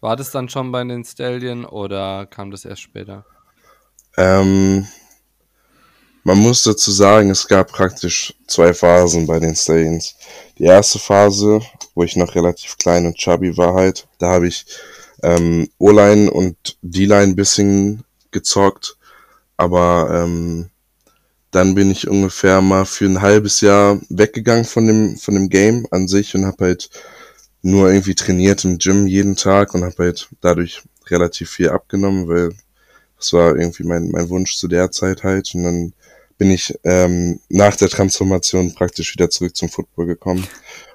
War 0.00 0.16
das 0.16 0.30
dann 0.30 0.48
schon 0.48 0.72
bei 0.72 0.82
den 0.82 1.04
Stallion 1.04 1.66
oder 1.66 2.24
kam 2.26 2.50
das 2.50 2.64
erst 2.64 2.80
später? 2.80 3.26
Ähm, 4.16 4.86
man 6.24 6.38
muss 6.38 6.62
dazu 6.62 6.90
sagen, 6.90 7.30
es 7.30 7.48
gab 7.48 7.72
praktisch 7.72 8.34
zwei 8.46 8.72
Phasen 8.74 9.26
bei 9.26 9.40
den 9.40 9.56
Stallions. 9.56 10.14
Die 10.58 10.64
erste 10.64 10.98
Phase, 10.98 11.60
wo 11.94 12.02
ich 12.04 12.16
noch 12.16 12.34
relativ 12.34 12.78
klein 12.78 13.06
und 13.06 13.16
chubby 13.16 13.56
war 13.56 13.74
halt, 13.74 14.06
da 14.18 14.30
habe 14.30 14.48
ich 14.48 14.64
ähm, 15.22 15.68
O-Line 15.78 16.30
und 16.30 16.76
D-Line 16.82 17.34
bisschen 17.34 18.04
gezockt, 18.30 18.96
aber 19.56 20.08
ähm, 20.24 20.70
dann 21.50 21.74
bin 21.74 21.90
ich 21.90 22.08
ungefähr 22.08 22.60
mal 22.62 22.86
für 22.86 23.04
ein 23.04 23.20
halbes 23.20 23.60
Jahr 23.60 24.00
weggegangen 24.08 24.64
von 24.64 24.86
dem 24.86 25.16
von 25.18 25.34
dem 25.34 25.48
Game 25.50 25.86
an 25.90 26.08
sich 26.08 26.34
und 26.34 26.46
habe 26.46 26.64
halt 26.64 26.88
nur 27.60 27.90
irgendwie 27.90 28.14
trainiert 28.14 28.64
im 28.64 28.78
Gym 28.78 29.06
jeden 29.06 29.36
Tag 29.36 29.74
und 29.74 29.84
habe 29.84 29.94
halt 29.98 30.28
dadurch 30.40 30.82
relativ 31.08 31.50
viel 31.50 31.68
abgenommen, 31.68 32.26
weil 32.26 32.54
das 33.18 33.32
war 33.32 33.56
irgendwie 33.56 33.84
mein, 33.84 34.10
mein 34.10 34.28
Wunsch 34.30 34.56
zu 34.56 34.66
der 34.66 34.90
Zeit 34.90 35.22
halt. 35.22 35.54
Und 35.54 35.62
dann 35.62 35.92
bin 36.42 36.50
ich 36.50 36.76
ähm, 36.82 37.38
nach 37.50 37.76
der 37.76 37.88
Transformation 37.88 38.74
praktisch 38.74 39.14
wieder 39.14 39.30
zurück 39.30 39.54
zum 39.54 39.68
Football 39.68 40.06
gekommen 40.06 40.44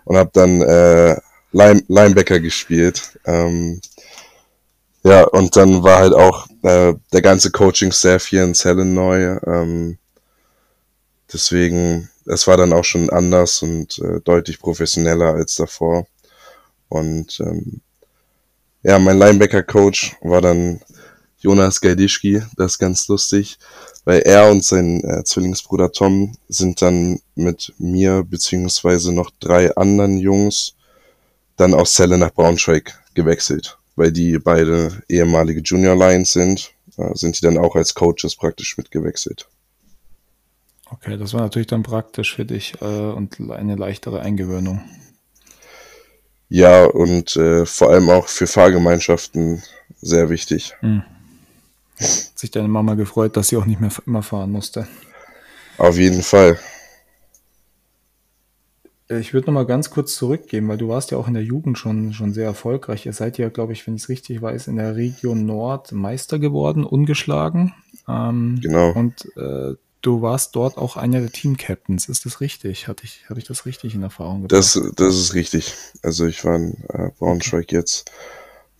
und 0.03 0.17
habe 0.17 0.29
dann 0.33 0.61
äh, 0.61 1.15
Line, 1.53 1.85
Linebacker 1.87 2.41
gespielt. 2.41 3.17
Ähm, 3.23 3.79
ja, 5.03 5.23
und 5.23 5.55
dann 5.55 5.83
war 5.83 5.99
halt 5.99 6.13
auch 6.13 6.47
äh, 6.63 6.95
der 7.13 7.21
ganze 7.21 7.49
Coaching-Staff 7.51 8.25
hier 8.25 8.43
in 8.43 8.55
Celle 8.55 8.83
neu. 8.83 9.37
Ähm, 9.47 9.97
deswegen, 11.31 12.09
es 12.25 12.45
war 12.45 12.57
dann 12.57 12.73
auch 12.73 12.83
schon 12.83 13.09
anders 13.09 13.61
und 13.61 13.99
äh, 13.99 14.19
deutlich 14.19 14.59
professioneller 14.59 15.35
als 15.35 15.55
davor. 15.55 16.07
Und 16.89 17.39
ähm, 17.39 17.79
ja, 18.83 18.99
mein 18.99 19.17
Linebacker-Coach 19.17 20.17
war 20.23 20.41
dann 20.41 20.81
Jonas 21.39 21.79
Gajdischki, 21.79 22.43
das 22.57 22.73
ist 22.73 22.79
ganz 22.79 23.07
lustig, 23.07 23.57
weil 24.07 24.21
er 24.21 24.49
und 24.49 24.63
sein 24.63 25.03
äh, 25.03 25.25
Zwillingsbruder 25.25 25.91
Tom 25.91 26.31
sind 26.47 26.81
dann 26.81 27.19
mit 27.35 27.73
mir 27.77 28.23
beziehungsweise 28.23 29.11
noch 29.11 29.31
drei 29.41 29.75
anderen 29.75 30.17
Jungs 30.17 30.77
dann 31.57 31.73
aus 31.73 31.91
Celle 31.91 32.17
nach 32.17 32.33
Braunschweig 32.33 32.97
gewechselt, 33.15 33.77
weil 33.97 34.13
die 34.13 34.39
beide 34.39 35.03
ehemalige 35.09 35.59
Junior 35.59 35.93
Lions 35.97 36.31
sind, 36.31 36.71
äh, 36.95 37.13
sind 37.15 37.37
die 37.37 37.41
dann 37.41 37.57
auch 37.57 37.75
als 37.75 37.95
Coaches 37.95 38.37
praktisch 38.37 38.77
mitgewechselt. 38.77 39.49
okay, 40.89 41.17
das 41.17 41.33
war 41.33 41.41
natürlich 41.41 41.67
dann 41.67 41.83
praktisch 41.83 42.33
für 42.33 42.45
dich 42.45 42.75
äh, 42.79 42.85
und 42.85 43.41
eine 43.51 43.75
leichtere 43.75 44.21
Eingewöhnung. 44.21 44.85
Ja, 46.47 46.85
und 46.85 47.35
äh, 47.35 47.65
vor 47.65 47.89
allem 47.89 48.09
auch 48.09 48.29
für 48.29 48.47
Fahrgemeinschaften 48.47 49.63
sehr 49.99 50.29
wichtig. 50.29 50.75
Hat 51.99 52.39
sich 52.39 52.51
deine 52.51 52.67
Mama 52.67 52.93
gefreut, 52.95 53.35
dass 53.37 53.47
sie 53.49 53.57
auch 53.57 53.65
nicht 53.65 53.79
mehr 53.81 53.91
immer 54.05 54.23
fahren 54.23 54.51
musste. 54.51 54.87
Auf 55.77 55.97
jeden 55.97 56.21
Fall. 56.23 56.57
Äh, 59.09 59.19
Ich 59.19 59.33
würde 59.33 59.47
noch 59.47 59.53
mal 59.53 59.65
ganz 59.65 59.89
kurz 59.89 60.15
zurückgehen, 60.15 60.67
weil 60.67 60.77
du 60.77 60.89
warst 60.89 61.11
ja 61.11 61.17
auch 61.17 61.27
in 61.27 61.33
der 61.33 61.43
Jugend 61.43 61.77
schon, 61.77 62.13
schon 62.13 62.33
sehr 62.33 62.45
erfolgreich. 62.45 63.05
Ihr 63.05 63.13
seid 63.13 63.37
ja, 63.37 63.49
glaube 63.49 63.73
ich, 63.73 63.85
wenn 63.87 63.95
ich 63.95 64.03
es 64.03 64.09
richtig 64.09 64.41
weiß, 64.41 64.67
in 64.67 64.75
der 64.77 64.95
Region 64.95 65.45
Nord 65.45 65.91
Meister 65.91 66.39
geworden, 66.39 66.83
ungeschlagen. 66.83 67.73
Ähm, 68.07 68.59
Genau. 68.61 68.91
Und 68.91 69.25
äh, 69.35 69.75
du 70.01 70.21
warst 70.21 70.55
dort 70.55 70.77
auch 70.77 70.97
einer 70.97 71.19
der 71.19 71.31
Team-Captains. 71.31 72.07
Ist 72.09 72.25
das 72.25 72.41
richtig? 72.41 72.87
Hatte 72.87 73.03
ich, 73.03 73.25
hatte 73.29 73.39
ich 73.39 73.47
das 73.47 73.65
richtig 73.65 73.95
in 73.95 74.03
Erfahrung 74.03 74.43
gebracht? 74.43 74.59
Das, 74.59 74.79
das 74.95 75.15
ist 75.15 75.33
richtig. 75.33 75.73
Also 76.03 76.25
ich 76.25 76.43
war 76.45 76.55
in 76.55 76.73
äh, 76.89 77.09
Braunschweig 77.17 77.71
jetzt 77.71 78.11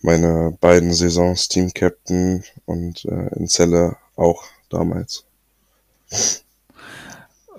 meine 0.02 0.56
beiden 0.60 0.92
Saisons 0.92 1.48
Team 1.48 1.72
Captain 1.74 2.44
und 2.66 3.04
äh, 3.04 3.34
in 3.36 3.48
Celle 3.48 3.96
auch 4.16 4.44
damals. 4.70 5.24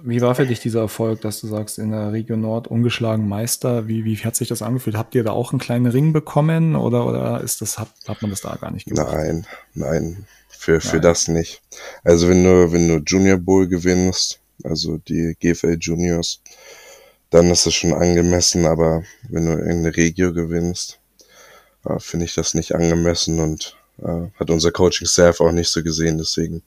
Wie 0.02 0.22
war 0.22 0.34
für 0.36 0.46
dich 0.46 0.60
dieser 0.60 0.82
Erfolg, 0.82 1.22
dass 1.22 1.42
du 1.42 1.48
sagst, 1.48 1.78
in 1.78 1.92
der 1.92 2.14
Region 2.14 2.42
Nord 2.42 2.68
ungeschlagen 2.68 3.28
Meister? 3.28 3.88
Wie, 3.88 4.06
wie 4.06 4.16
hat 4.18 4.36
sich 4.36 4.48
das 4.48 4.62
angefühlt? 4.62 4.96
Habt 4.96 5.14
ihr 5.16 5.24
da 5.24 5.32
auch 5.32 5.52
einen 5.52 5.60
kleinen 5.60 5.88
Ring 5.88 6.14
bekommen 6.14 6.76
oder, 6.76 7.06
oder 7.06 7.42
ist 7.42 7.62
das, 7.62 7.78
hat, 7.78 7.90
hat 8.08 8.22
man 8.22 8.32
das 8.32 8.42
da 8.42 8.56
gar 8.56 8.72
nicht 8.72 8.88
gemacht? 8.88 9.14
Nein, 9.14 9.46
nein, 9.74 10.26
für, 10.48 10.80
für 10.80 10.98
Nein. 10.98 11.02
das 11.02 11.28
nicht. 11.28 11.62
Also 12.04 12.30
wenn 12.30 12.44
du, 12.44 12.72
wenn 12.72 12.88
du 12.88 13.02
Junior 13.06 13.38
Bowl 13.38 13.68
gewinnst, 13.68 14.40
also 14.64 14.98
die 14.98 15.36
GFL 15.40 15.78
Juniors, 15.80 16.42
dann 17.30 17.52
ist 17.52 17.66
es 17.66 17.74
schon 17.74 17.94
angemessen, 17.94 18.66
aber 18.66 19.04
wenn 19.28 19.46
du 19.46 19.52
irgendeine 19.52 19.96
Regio 19.96 20.34
gewinnst, 20.34 21.00
äh, 21.86 22.00
finde 22.00 22.26
ich 22.26 22.36
das 22.36 22.54
nicht 22.54 22.74
angemessen 22.76 23.40
und 23.40 23.78
äh, 24.02 24.30
hat 24.40 24.50
unser 24.50 24.72
Coaching-Staff 24.72 25.42
auch 25.42 25.52
nicht 25.52 25.70
so 25.70 25.84
gesehen, 25.84 26.18
deswegen. 26.18 26.64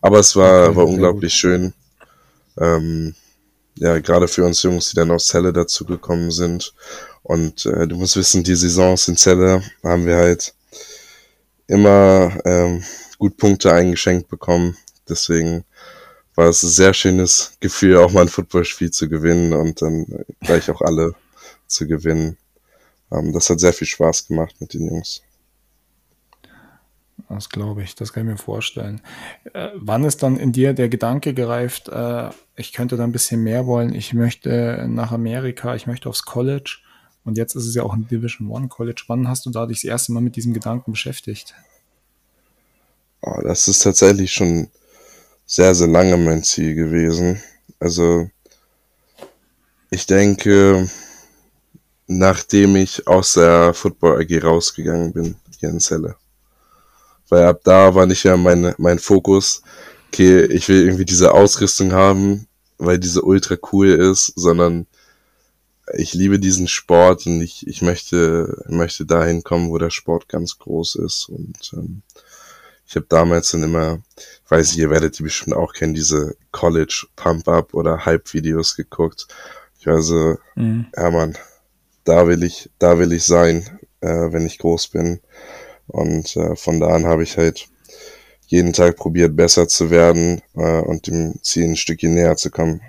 Aber 0.00 0.18
es 0.18 0.36
war, 0.36 0.74
war 0.76 0.86
unglaublich 0.86 1.34
schön. 1.34 1.74
Ähm, 2.58 3.14
ja, 3.78 3.98
gerade 3.98 4.28
für 4.28 4.44
uns 4.44 4.62
Jungs, 4.62 4.90
die 4.90 4.96
dann 4.96 5.10
aus 5.10 5.26
Celle 5.26 5.52
dazugekommen 5.52 6.30
sind. 6.30 6.72
Und 7.22 7.66
äh, 7.66 7.86
du 7.86 7.96
musst 7.96 8.16
wissen, 8.16 8.44
die 8.44 8.54
Saisons 8.54 9.08
in 9.08 9.16
Celle 9.16 9.62
haben 9.82 10.06
wir 10.06 10.16
halt 10.16 10.54
immer 11.66 12.38
ähm, 12.44 12.84
gut 13.18 13.36
Punkte 13.36 13.72
eingeschenkt 13.72 14.28
bekommen. 14.28 14.76
Deswegen 15.08 15.64
war 16.34 16.48
es 16.48 16.62
ein 16.62 16.70
sehr 16.70 16.94
schönes 16.94 17.52
Gefühl, 17.60 17.98
auch 17.98 18.12
mal 18.12 18.22
ein 18.22 18.28
Footballspiel 18.28 18.90
zu 18.90 19.08
gewinnen 19.08 19.52
und 19.52 19.82
dann 19.82 20.24
gleich 20.40 20.70
auch 20.70 20.80
alle 20.82 21.14
zu 21.66 21.86
gewinnen. 21.86 22.36
Ähm, 23.12 23.32
das 23.32 23.50
hat 23.50 23.60
sehr 23.60 23.72
viel 23.72 23.86
Spaß 23.86 24.28
gemacht 24.28 24.56
mit 24.60 24.74
den 24.74 24.88
Jungs. 24.88 25.22
Das 27.28 27.48
glaube 27.48 27.82
ich, 27.82 27.94
das 27.94 28.12
kann 28.12 28.24
ich 28.24 28.32
mir 28.32 28.38
vorstellen. 28.38 29.00
Äh, 29.52 29.70
wann 29.74 30.04
ist 30.04 30.22
dann 30.22 30.36
in 30.36 30.52
dir 30.52 30.74
der 30.74 30.88
Gedanke 30.88 31.34
gereift, 31.34 31.88
äh, 31.88 32.30
ich 32.56 32.72
könnte 32.72 32.96
da 32.96 33.04
ein 33.04 33.12
bisschen 33.12 33.42
mehr 33.42 33.66
wollen, 33.66 33.94
ich 33.94 34.12
möchte 34.12 34.86
nach 34.88 35.12
Amerika, 35.12 35.74
ich 35.74 35.86
möchte 35.86 36.08
aufs 36.08 36.24
College 36.24 36.78
und 37.24 37.36
jetzt 37.36 37.56
ist 37.56 37.66
es 37.66 37.74
ja 37.74 37.82
auch 37.82 37.94
ein 37.94 38.06
Division 38.06 38.48
One 38.48 38.68
College. 38.68 39.02
Wann 39.08 39.28
hast 39.28 39.46
du 39.46 39.50
da 39.50 39.66
dich 39.66 39.82
das 39.82 39.90
erste 39.90 40.12
Mal 40.12 40.20
mit 40.20 40.36
diesem 40.36 40.54
Gedanken 40.54 40.92
beschäftigt? 40.92 41.54
Oh, 43.22 43.40
das 43.42 43.66
ist 43.66 43.80
tatsächlich 43.80 44.32
schon 44.32 44.68
sehr, 45.46 45.74
sehr 45.74 45.88
lange 45.88 46.16
mein 46.16 46.44
Ziel 46.44 46.74
gewesen. 46.76 47.42
Also 47.80 48.30
ich 49.90 50.06
denke, 50.06 50.88
nachdem 52.06 52.76
ich 52.76 53.06
aus 53.06 53.34
der 53.34 53.74
Football 53.74 54.20
AG 54.22 54.42
rausgegangen 54.44 55.12
bin, 55.12 55.36
hier 55.58 55.70
in 55.70 55.80
Celle. 55.80 56.16
Weil 57.28 57.46
ab 57.46 57.60
da 57.64 57.94
war 57.94 58.06
nicht 58.06 58.24
mehr 58.24 58.36
mein, 58.36 58.74
mein 58.78 58.98
Fokus, 58.98 59.62
okay, 60.08 60.44
ich 60.44 60.68
will 60.68 60.84
irgendwie 60.84 61.04
diese 61.04 61.32
Ausrüstung 61.32 61.92
haben, 61.92 62.46
weil 62.78 62.98
diese 62.98 63.22
ultra 63.22 63.56
cool 63.72 63.88
ist, 63.88 64.32
sondern 64.36 64.86
ich 65.94 66.14
liebe 66.14 66.38
diesen 66.38 66.68
Sport 66.68 67.26
und 67.26 67.40
ich, 67.40 67.66
ich 67.66 67.82
möchte, 67.82 68.64
möchte 68.68 69.06
dahin 69.06 69.44
kommen, 69.44 69.70
wo 69.70 69.78
der 69.78 69.90
Sport 69.90 70.28
ganz 70.28 70.58
groß 70.58 70.96
ist. 70.96 71.28
Und 71.28 71.72
ähm, 71.74 72.02
ich 72.86 72.96
habe 72.96 73.06
damals 73.08 73.50
dann 73.50 73.62
immer, 73.62 74.00
ich 74.16 74.50
weiß 74.50 74.68
nicht, 74.68 74.78
ihr 74.78 74.90
werdet 74.90 75.18
die 75.18 75.22
bestimmt 75.22 75.56
auch 75.56 75.72
kennen, 75.72 75.94
diese 75.94 76.36
College 76.52 77.06
Pump-Up 77.16 77.74
oder 77.74 78.04
Hype-Videos 78.04 78.76
geguckt. 78.76 79.26
Ich 79.78 79.86
war 79.86 80.02
so, 80.02 80.36
Mhm. 80.54 80.86
ja 80.96 81.10
Mann, 81.10 81.36
da 82.06 82.26
will 82.26 82.42
ich, 82.42 82.70
da 82.78 82.98
will 82.98 83.12
ich 83.12 83.24
sein, 83.24 83.78
äh, 84.00 84.32
wenn 84.32 84.46
ich 84.46 84.58
groß 84.58 84.88
bin. 84.88 85.20
Und 85.86 86.34
äh, 86.36 86.56
von 86.56 86.80
da 86.80 86.88
an 86.88 87.04
habe 87.04 87.22
ich 87.22 87.36
halt 87.36 87.68
jeden 88.46 88.72
Tag 88.72 88.96
probiert, 88.96 89.36
besser 89.36 89.68
zu 89.68 89.90
werden 89.90 90.40
äh, 90.54 90.80
und 90.80 91.06
dem 91.08 91.34
Ziel 91.42 91.64
ein 91.64 91.76
Stückchen 91.76 92.14
näher 92.14 92.36
zu 92.36 92.50
kommen. 92.50 92.80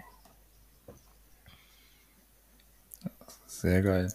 Sehr 3.47 3.81
geil. 3.81 4.13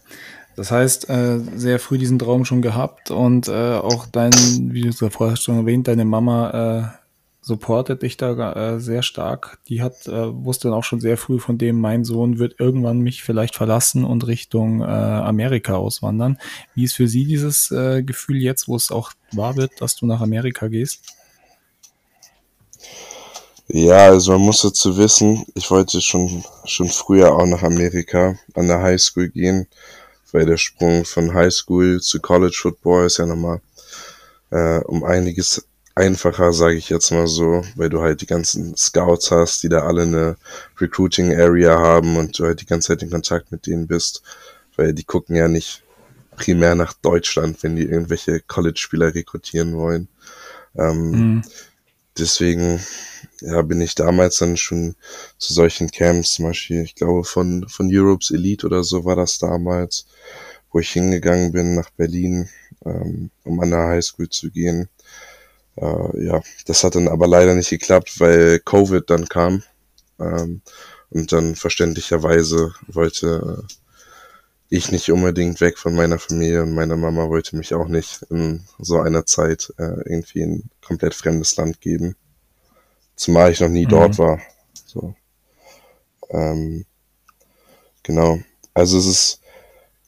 Das 0.55 0.71
heißt, 0.71 1.09
äh, 1.09 1.39
sehr 1.55 1.79
früh 1.79 1.97
diesen 1.97 2.19
Traum 2.19 2.45
schon 2.45 2.61
gehabt 2.61 3.11
und 3.11 3.47
äh, 3.47 3.75
auch 3.75 4.05
dein, 4.05 4.31
wie 4.71 4.81
du 4.81 4.89
es 4.89 5.13
vorher 5.13 5.35
schon 5.35 5.57
erwähnt, 5.57 5.87
deine 5.87 6.05
Mama 6.05 6.93
äh, 6.99 7.02
supportet 7.43 8.01
dich 8.03 8.15
da 8.15 8.53
äh, 8.53 8.79
sehr 8.79 9.03
stark. 9.03 9.59
Die 9.67 9.81
hat 9.81 10.07
äh, 10.07 10.33
wusste 10.33 10.69
dann 10.69 10.77
auch 10.77 10.85
schon 10.85 11.01
sehr 11.01 11.17
früh 11.17 11.39
von 11.39 11.57
dem, 11.57 11.79
mein 11.79 12.05
Sohn 12.05 12.39
wird 12.39 12.55
irgendwann 12.57 12.99
mich 12.99 13.21
vielleicht 13.21 13.55
verlassen 13.55 14.05
und 14.05 14.25
Richtung 14.25 14.81
äh, 14.81 14.85
Amerika 14.85 15.75
auswandern. 15.75 16.39
Wie 16.73 16.85
ist 16.85 16.95
für 16.95 17.07
sie 17.07 17.25
dieses 17.25 17.69
äh, 17.71 18.01
Gefühl 18.01 18.37
jetzt, 18.37 18.69
wo 18.69 18.77
es 18.77 18.91
auch 18.91 19.11
wahr 19.33 19.57
wird, 19.57 19.81
dass 19.81 19.97
du 19.97 20.05
nach 20.05 20.21
Amerika 20.21 20.67
gehst? 20.69 21.01
Ja, 23.67 24.07
also 24.07 24.33
man 24.33 24.41
muss 24.41 24.61
dazu 24.61 24.97
wissen, 24.97 25.45
ich 25.53 25.69
wollte 25.69 25.99
schon, 25.99 26.43
schon 26.63 26.89
früher 26.89 27.33
auch 27.33 27.45
nach 27.45 27.63
Amerika 27.63 28.37
an 28.53 28.67
der 28.67 28.81
Highschool 28.81 29.29
gehen, 29.29 29.67
weil 30.31 30.45
der 30.45 30.57
Sprung 30.57 31.03
von 31.03 31.33
Highschool 31.33 31.99
zu 31.99 32.21
College 32.21 32.57
Football 32.61 33.05
ist 33.05 33.17
ja 33.17 33.25
nochmal 33.25 33.61
äh, 34.51 34.79
um 34.85 35.03
einiges 35.03 35.65
einfacher, 35.95 36.53
sage 36.53 36.75
ich 36.75 36.89
jetzt 36.89 37.11
mal 37.11 37.27
so, 37.27 37.63
weil 37.75 37.89
du 37.89 38.01
halt 38.01 38.21
die 38.21 38.25
ganzen 38.27 38.75
Scouts 38.75 39.31
hast, 39.31 39.63
die 39.63 39.69
da 39.69 39.79
alle 39.79 40.03
eine 40.03 40.37
Recruiting 40.79 41.33
Area 41.33 41.77
haben 41.77 42.17
und 42.17 42.37
du 42.37 42.45
halt 42.45 42.61
die 42.61 42.65
ganze 42.65 42.89
Zeit 42.89 43.03
in 43.03 43.11
Kontakt 43.11 43.51
mit 43.51 43.67
denen 43.67 43.87
bist, 43.87 44.23
weil 44.75 44.93
die 44.93 45.03
gucken 45.03 45.35
ja 45.35 45.47
nicht 45.47 45.83
primär 46.35 46.73
nach 46.75 46.93
Deutschland, 46.93 47.61
wenn 47.61 47.75
die 47.75 47.83
irgendwelche 47.83 48.39
College-Spieler 48.39 49.13
rekrutieren 49.13 49.75
wollen. 49.75 50.07
Ähm, 50.75 51.11
mhm. 51.11 51.41
Deswegen 52.17 52.79
ja, 53.41 53.61
bin 53.61 53.81
ich 53.81 53.95
damals 53.95 54.37
dann 54.37 54.57
schon 54.57 54.95
zu 55.37 55.53
solchen 55.53 55.89
Camps, 55.89 56.35
zum 56.35 56.45
Beispiel, 56.45 56.81
ich 56.81 56.95
glaube 56.95 57.23
von, 57.23 57.67
von 57.67 57.89
Europe's 57.91 58.31
Elite 58.31 58.65
oder 58.65 58.83
so 58.83 59.05
war 59.05 59.15
das 59.15 59.39
damals, 59.39 60.05
wo 60.71 60.79
ich 60.79 60.91
hingegangen 60.91 61.51
bin 61.51 61.75
nach 61.75 61.89
Berlin, 61.91 62.49
ähm, 62.85 63.31
um 63.43 63.59
an 63.59 63.71
der 63.71 63.87
Highschool 63.87 64.29
zu 64.29 64.51
gehen. 64.51 64.89
Äh, 65.75 66.25
ja, 66.25 66.41
das 66.65 66.83
hat 66.83 66.95
dann 66.95 67.07
aber 67.07 67.27
leider 67.27 67.55
nicht 67.55 67.69
geklappt, 67.69 68.19
weil 68.19 68.59
Covid 68.59 69.09
dann 69.09 69.27
kam. 69.27 69.63
Ähm, 70.19 70.61
und 71.09 71.31
dann 71.31 71.55
verständlicherweise 71.55 72.73
wollte 72.87 73.65
ich 74.69 74.91
nicht 74.91 75.11
unbedingt 75.11 75.61
weg 75.61 75.77
von 75.77 75.93
meiner 75.93 76.17
Familie 76.17 76.63
und 76.63 76.73
meine 76.73 76.97
Mama 76.97 77.29
wollte 77.29 77.55
mich 77.55 77.75
auch 77.75 77.87
nicht 77.87 78.23
in 78.31 78.63
so 78.79 78.99
einer 78.99 79.23
Zeit 79.25 79.71
äh, 79.77 80.01
irgendwie 80.09 80.41
in 80.41 80.51
ein 80.53 80.69
komplett 80.83 81.13
fremdes 81.13 81.55
Land 81.57 81.79
geben. 81.79 82.15
Zumal 83.15 83.51
ich 83.51 83.59
noch 83.59 83.69
nie 83.69 83.85
mhm. 83.85 83.89
dort 83.89 84.17
war. 84.17 84.41
So. 84.85 85.13
Ähm, 86.31 86.85
genau. 88.01 88.39
Also 88.73 88.97
es 88.97 89.05
ist, 89.05 89.41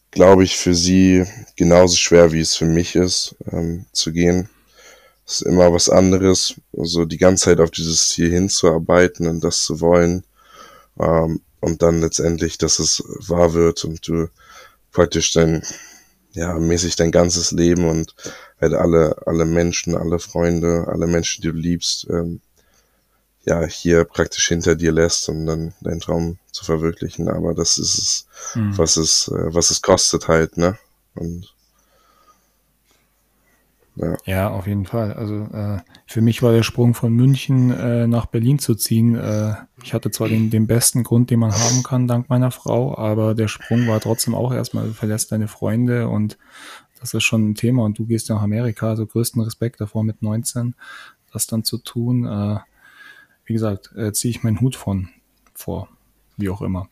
glaube 0.10 0.44
ich, 0.44 0.58
für 0.58 0.74
sie 0.74 1.26
genauso 1.56 1.96
schwer, 1.96 2.32
wie 2.32 2.42
es 2.42 2.56
für 2.56 2.66
mich 2.66 2.96
ist, 2.96 3.36
ähm, 3.52 3.86
zu 3.92 4.12
gehen. 4.12 4.50
Ist 5.26 5.42
immer 5.42 5.74
was 5.74 5.90
anderes, 5.90 6.56
also 6.78 7.06
die 7.06 7.18
ganze 7.18 7.46
Zeit 7.46 7.60
auf 7.60 7.72
dieses 7.72 8.10
Ziel 8.10 8.32
hinzuarbeiten 8.32 9.28
und 9.28 9.44
das 9.44 9.64
zu 9.64 9.82
wollen. 9.82 10.24
Ähm, 11.00 11.42
und 11.62 11.82
dann 11.82 12.02
letztendlich, 12.02 12.60
dass 12.60 12.78
es 12.78 13.04
wahr 13.08 13.54
wird 13.54 13.86
und 13.86 14.08
du 14.08 14.28
praktisch 14.92 15.34
dein, 15.34 15.64
ja, 16.34 16.54
mäßig 16.60 16.96
dein 16.96 17.12
ganzes 17.12 17.52
Leben 17.52 17.90
und 17.90 18.14
halt 18.62 18.74
alle, 18.74 19.16
alle 19.26 19.46
Menschen, 19.46 19.96
alle 19.96 20.20
Freunde, 20.20 20.86
alle 20.88 21.08
Menschen, 21.08 21.42
die 21.42 21.48
du 21.48 21.56
liebst, 21.56 22.08
ähm, 22.10 22.42
ja, 23.46 23.66
hier 23.66 24.06
praktisch 24.06 24.48
hinter 24.48 24.76
dir 24.76 24.92
lässt, 24.92 25.28
um 25.30 25.46
dann 25.46 25.74
deinen 25.82 26.02
Traum 26.02 26.38
zu 26.52 26.66
verwirklichen. 26.66 27.30
Aber 27.30 27.54
das 27.54 27.78
ist 27.78 27.98
es, 27.98 28.28
mhm. 28.56 28.78
was 28.78 28.98
es, 28.98 29.28
äh, 29.30 29.54
was 29.54 29.72
es 29.72 29.82
kostet 29.82 30.28
halt, 30.28 30.58
ne? 30.58 30.78
Und 31.16 31.55
ja. 33.96 34.18
ja, 34.26 34.50
auf 34.50 34.68
jeden 34.68 34.86
Fall. 34.86 35.14
Also 35.14 35.36
äh, 35.54 35.80
für 36.06 36.22
mich 36.22 36.42
war 36.44 36.52
der 36.52 36.64
Sprung 36.64 36.94
von 36.94 37.14
München 37.14 37.72
äh, 37.72 38.08
nach 38.08 38.26
Berlin 38.26 38.60
zu 38.60 38.76
ziehen. 38.76 39.16
Äh, 39.16 39.56
ich 39.84 39.94
hatte 39.94 40.12
zwar 40.12 40.28
den, 40.28 40.50
den 40.50 40.68
besten 40.68 41.04
Grund, 41.04 41.30
den 41.30 41.40
man 41.40 41.54
haben 41.54 41.84
kann, 41.84 42.08
dank 42.08 42.30
meiner 42.30 42.52
Frau, 42.52 42.98
aber 42.98 43.36
der 43.36 43.48
Sprung 43.48 43.88
war 43.88 44.00
trotzdem 44.00 44.36
auch 44.36 44.54
erstmal, 44.54 44.88
du 44.88 44.94
verlässt 44.94 45.32
deine 45.32 45.48
Freunde 45.48 46.10
und 46.10 46.38
das 47.00 47.14
ist 47.14 47.24
schon 47.24 47.50
ein 47.50 47.56
Thema. 47.56 47.84
Und 47.84 47.98
du 48.00 48.06
gehst 48.06 48.30
nach 48.30 48.42
Amerika, 48.42 48.90
also 48.90 49.06
größten 49.06 49.42
Respekt 49.42 49.80
davor 49.80 50.04
mit 50.04 50.22
19, 50.22 50.76
das 51.32 51.48
dann 51.48 51.64
zu 51.64 51.78
tun. 51.78 52.26
Äh, 52.26 52.60
wie 53.46 53.54
gesagt, 53.54 53.92
äh, 53.96 54.12
ziehe 54.12 54.32
ich 54.32 54.44
meinen 54.44 54.60
Hut 54.60 54.76
von 54.76 55.10
vor, 55.54 55.88
wie 56.36 56.50
auch 56.50 56.62
immer. 56.62 56.90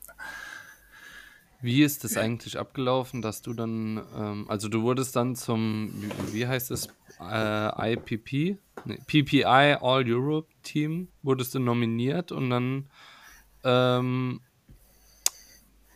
Wie 1.64 1.82
ist 1.82 2.04
das 2.04 2.18
eigentlich 2.18 2.60
abgelaufen, 2.60 3.22
dass 3.22 3.42
du 3.42 3.54
dann, 3.54 4.02
ähm, 4.18 4.46
also 4.50 4.68
du 4.68 4.82
wurdest 4.82 5.16
dann 5.16 5.38
zum, 5.38 5.94
wie, 6.28 6.34
wie 6.34 6.46
heißt 6.46 6.72
es, 6.72 6.90
äh, 7.22 7.94
IPP, 7.94 8.58
nee, 8.84 8.98
PPI 9.08 9.78
All 9.80 10.04
Europe 10.06 10.50
Team, 10.62 11.08
wurdest 11.22 11.56
du 11.56 11.60
nominiert 11.60 12.34
und 12.34 12.50
dann, 12.50 12.90
ähm, 13.64 14.42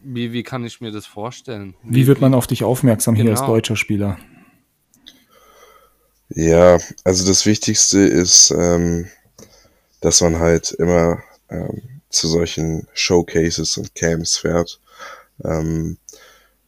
wie, 0.02 0.32
wie 0.32 0.44
kann 0.44 0.64
ich 0.64 0.80
mir 0.80 0.92
das 0.92 1.06
vorstellen? 1.06 1.76
Wie, 1.84 1.96
wie 1.96 2.08
wird 2.08 2.22
man 2.22 2.34
auf 2.34 2.48
dich 2.48 2.64
aufmerksam 2.64 3.16
genau. 3.16 3.24
hier 3.24 3.32
als 3.32 3.42
genau. 3.42 3.52
deutscher 3.52 3.76
Spieler? 3.76 4.18
Ja, 6.30 6.80
also 7.04 7.28
das 7.28 7.46
Wichtigste 7.46 8.00
ist, 8.00 8.52
ähm, 8.52 9.08
dass 10.00 10.22
man 10.22 10.40
halt 10.40 10.72
immer 10.72 11.22
ähm, 11.50 11.82
zu 12.08 12.30
solchen 12.30 12.88
Showcases 12.94 13.76
und 13.76 13.96
Camps 13.96 14.38
fährt 14.38 14.80
ähm, 15.44 15.98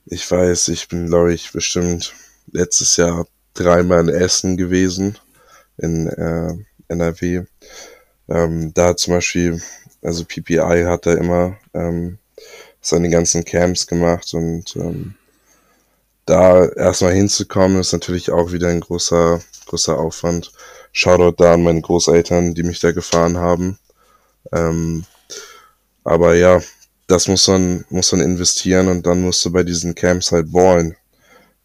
ich 0.05 0.29
weiß, 0.29 0.69
ich 0.69 0.87
bin, 0.87 1.07
glaube 1.07 1.33
ich, 1.33 1.51
bestimmt 1.51 2.13
letztes 2.51 2.97
Jahr 2.97 3.27
dreimal 3.53 4.01
in 4.01 4.09
Essen 4.09 4.57
gewesen, 4.57 5.17
in 5.77 6.07
äh, 6.07 6.53
NRW. 6.87 7.43
Ähm, 8.27 8.73
da 8.73 8.95
zum 8.95 9.15
Beispiel, 9.15 9.61
also 10.01 10.25
PPI 10.25 10.85
hat 10.85 11.05
da 11.05 11.13
immer 11.13 11.57
ähm, 11.73 12.17
seine 12.81 13.09
ganzen 13.09 13.45
Camps 13.45 13.87
gemacht 13.87 14.33
und 14.33 14.75
ähm, 14.75 15.15
da 16.25 16.67
erstmal 16.67 17.13
hinzukommen, 17.13 17.79
ist 17.79 17.93
natürlich 17.93 18.31
auch 18.31 18.51
wieder 18.51 18.67
ein 18.67 18.81
großer, 18.81 19.41
großer 19.65 19.97
Aufwand. 19.97 20.51
Shoutout 20.91 21.35
da 21.37 21.53
an 21.53 21.63
meine 21.63 21.81
Großeltern, 21.81 22.53
die 22.53 22.63
mich 22.63 22.79
da 22.79 22.91
gefahren 22.91 23.37
haben. 23.37 23.79
Ähm, 24.51 25.05
aber 26.03 26.35
ja, 26.35 26.61
das 27.09 27.27
muss 27.27 27.47
man, 27.47 27.85
muss 27.89 28.11
man 28.11 28.21
investieren 28.21 28.87
und 28.87 29.05
dann 29.07 29.23
musst 29.23 29.43
du 29.43 29.51
bei 29.51 29.63
diesen 29.63 29.95
Camps 29.95 30.31
halt 30.31 30.51
ballen. 30.51 30.95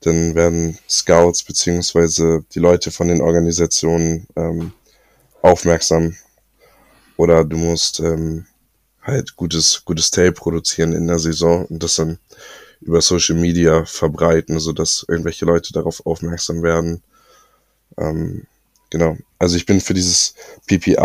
Dann 0.01 0.35
werden 0.35 0.79
Scouts 0.89 1.45
beziehungsweise 1.45 2.45
die 2.55 2.61
Leute 2.61 2.91
von 2.91 3.09
den 3.09 3.21
Organisationen 3.21 4.27
ähm, 4.37 4.73
aufmerksam. 5.43 6.17
Oder 7.19 7.45
du 7.45 7.59
musst 7.59 8.01
ähm, 8.01 8.47
halt 9.03 9.37
gutes, 9.37 9.85
gutes 9.85 10.11
Tape 10.11 10.33
produzieren 10.33 10.95
in 10.95 11.07
der 11.07 11.19
Saison 11.19 11.67
und 11.67 11.83
das 11.83 11.97
dann 11.97 12.19
über 12.81 13.03
Social 13.03 13.37
Media 13.37 13.85
verbreiten, 13.85 14.59
sodass 14.59 15.05
irgendwelche 15.07 15.45
Leute 15.45 15.75
darauf 15.75 16.07
aufmerksam 16.07 16.63
werden. 16.63 17.03
Ähm, 17.99 18.47
genau. 18.89 19.19
Also 19.39 19.57
ich 19.57 19.67
bin 19.67 19.83
für 19.83 19.95
dieses 19.95 20.35
PPI 20.67 20.97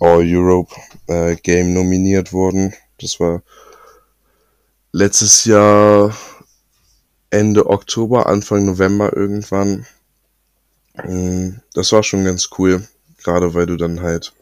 All 0.00 0.22
Europe 0.22 0.74
äh, 1.06 1.34
Game 1.36 1.72
nominiert 1.72 2.34
worden. 2.34 2.74
Das 2.98 3.18
war 3.20 3.42
letztes 4.92 5.44
Jahr 5.44 6.16
Ende 7.30 7.66
Oktober, 7.66 8.26
Anfang 8.26 8.64
November 8.64 9.16
irgendwann. 9.16 9.86
Mm, 11.02 11.56
das 11.74 11.90
war 11.90 12.04
schon 12.04 12.24
ganz 12.24 12.48
cool, 12.58 12.86
gerade 13.18 13.54
weil 13.54 13.66
du 13.66 13.76
dann 13.76 14.02
halt 14.02 14.32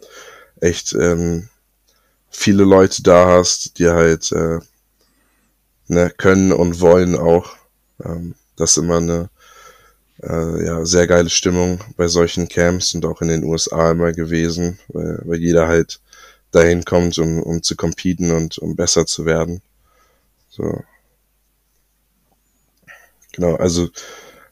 echt 0.60 0.92
ähm, 0.92 1.48
viele 2.28 2.64
Leute 2.64 3.02
da 3.02 3.28
hast, 3.28 3.78
die 3.78 3.88
halt 3.88 4.30
äh, 4.32 4.58
ne, 5.88 6.10
können 6.10 6.52
und 6.52 6.80
wollen 6.80 7.16
auch. 7.16 7.56
Ähm, 8.04 8.34
das 8.56 8.72
ist 8.72 8.76
immer 8.76 8.98
eine 8.98 9.30
äh, 10.22 10.66
ja, 10.66 10.84
sehr 10.84 11.06
geile 11.06 11.30
Stimmung 11.30 11.82
bei 11.96 12.08
solchen 12.08 12.48
Camps 12.48 12.94
und 12.94 13.06
auch 13.06 13.22
in 13.22 13.28
den 13.28 13.44
USA 13.44 13.92
immer 13.92 14.12
gewesen, 14.12 14.78
weil, 14.88 15.22
weil 15.24 15.40
jeder 15.40 15.66
halt 15.66 16.01
dahin 16.52 16.84
kommt, 16.84 17.18
um, 17.18 17.42
um 17.42 17.62
zu 17.62 17.76
competen 17.76 18.30
und 18.30 18.58
um 18.58 18.76
besser 18.76 19.06
zu 19.06 19.24
werden. 19.24 19.62
So. 20.48 20.84
Genau, 23.32 23.56
also 23.56 23.88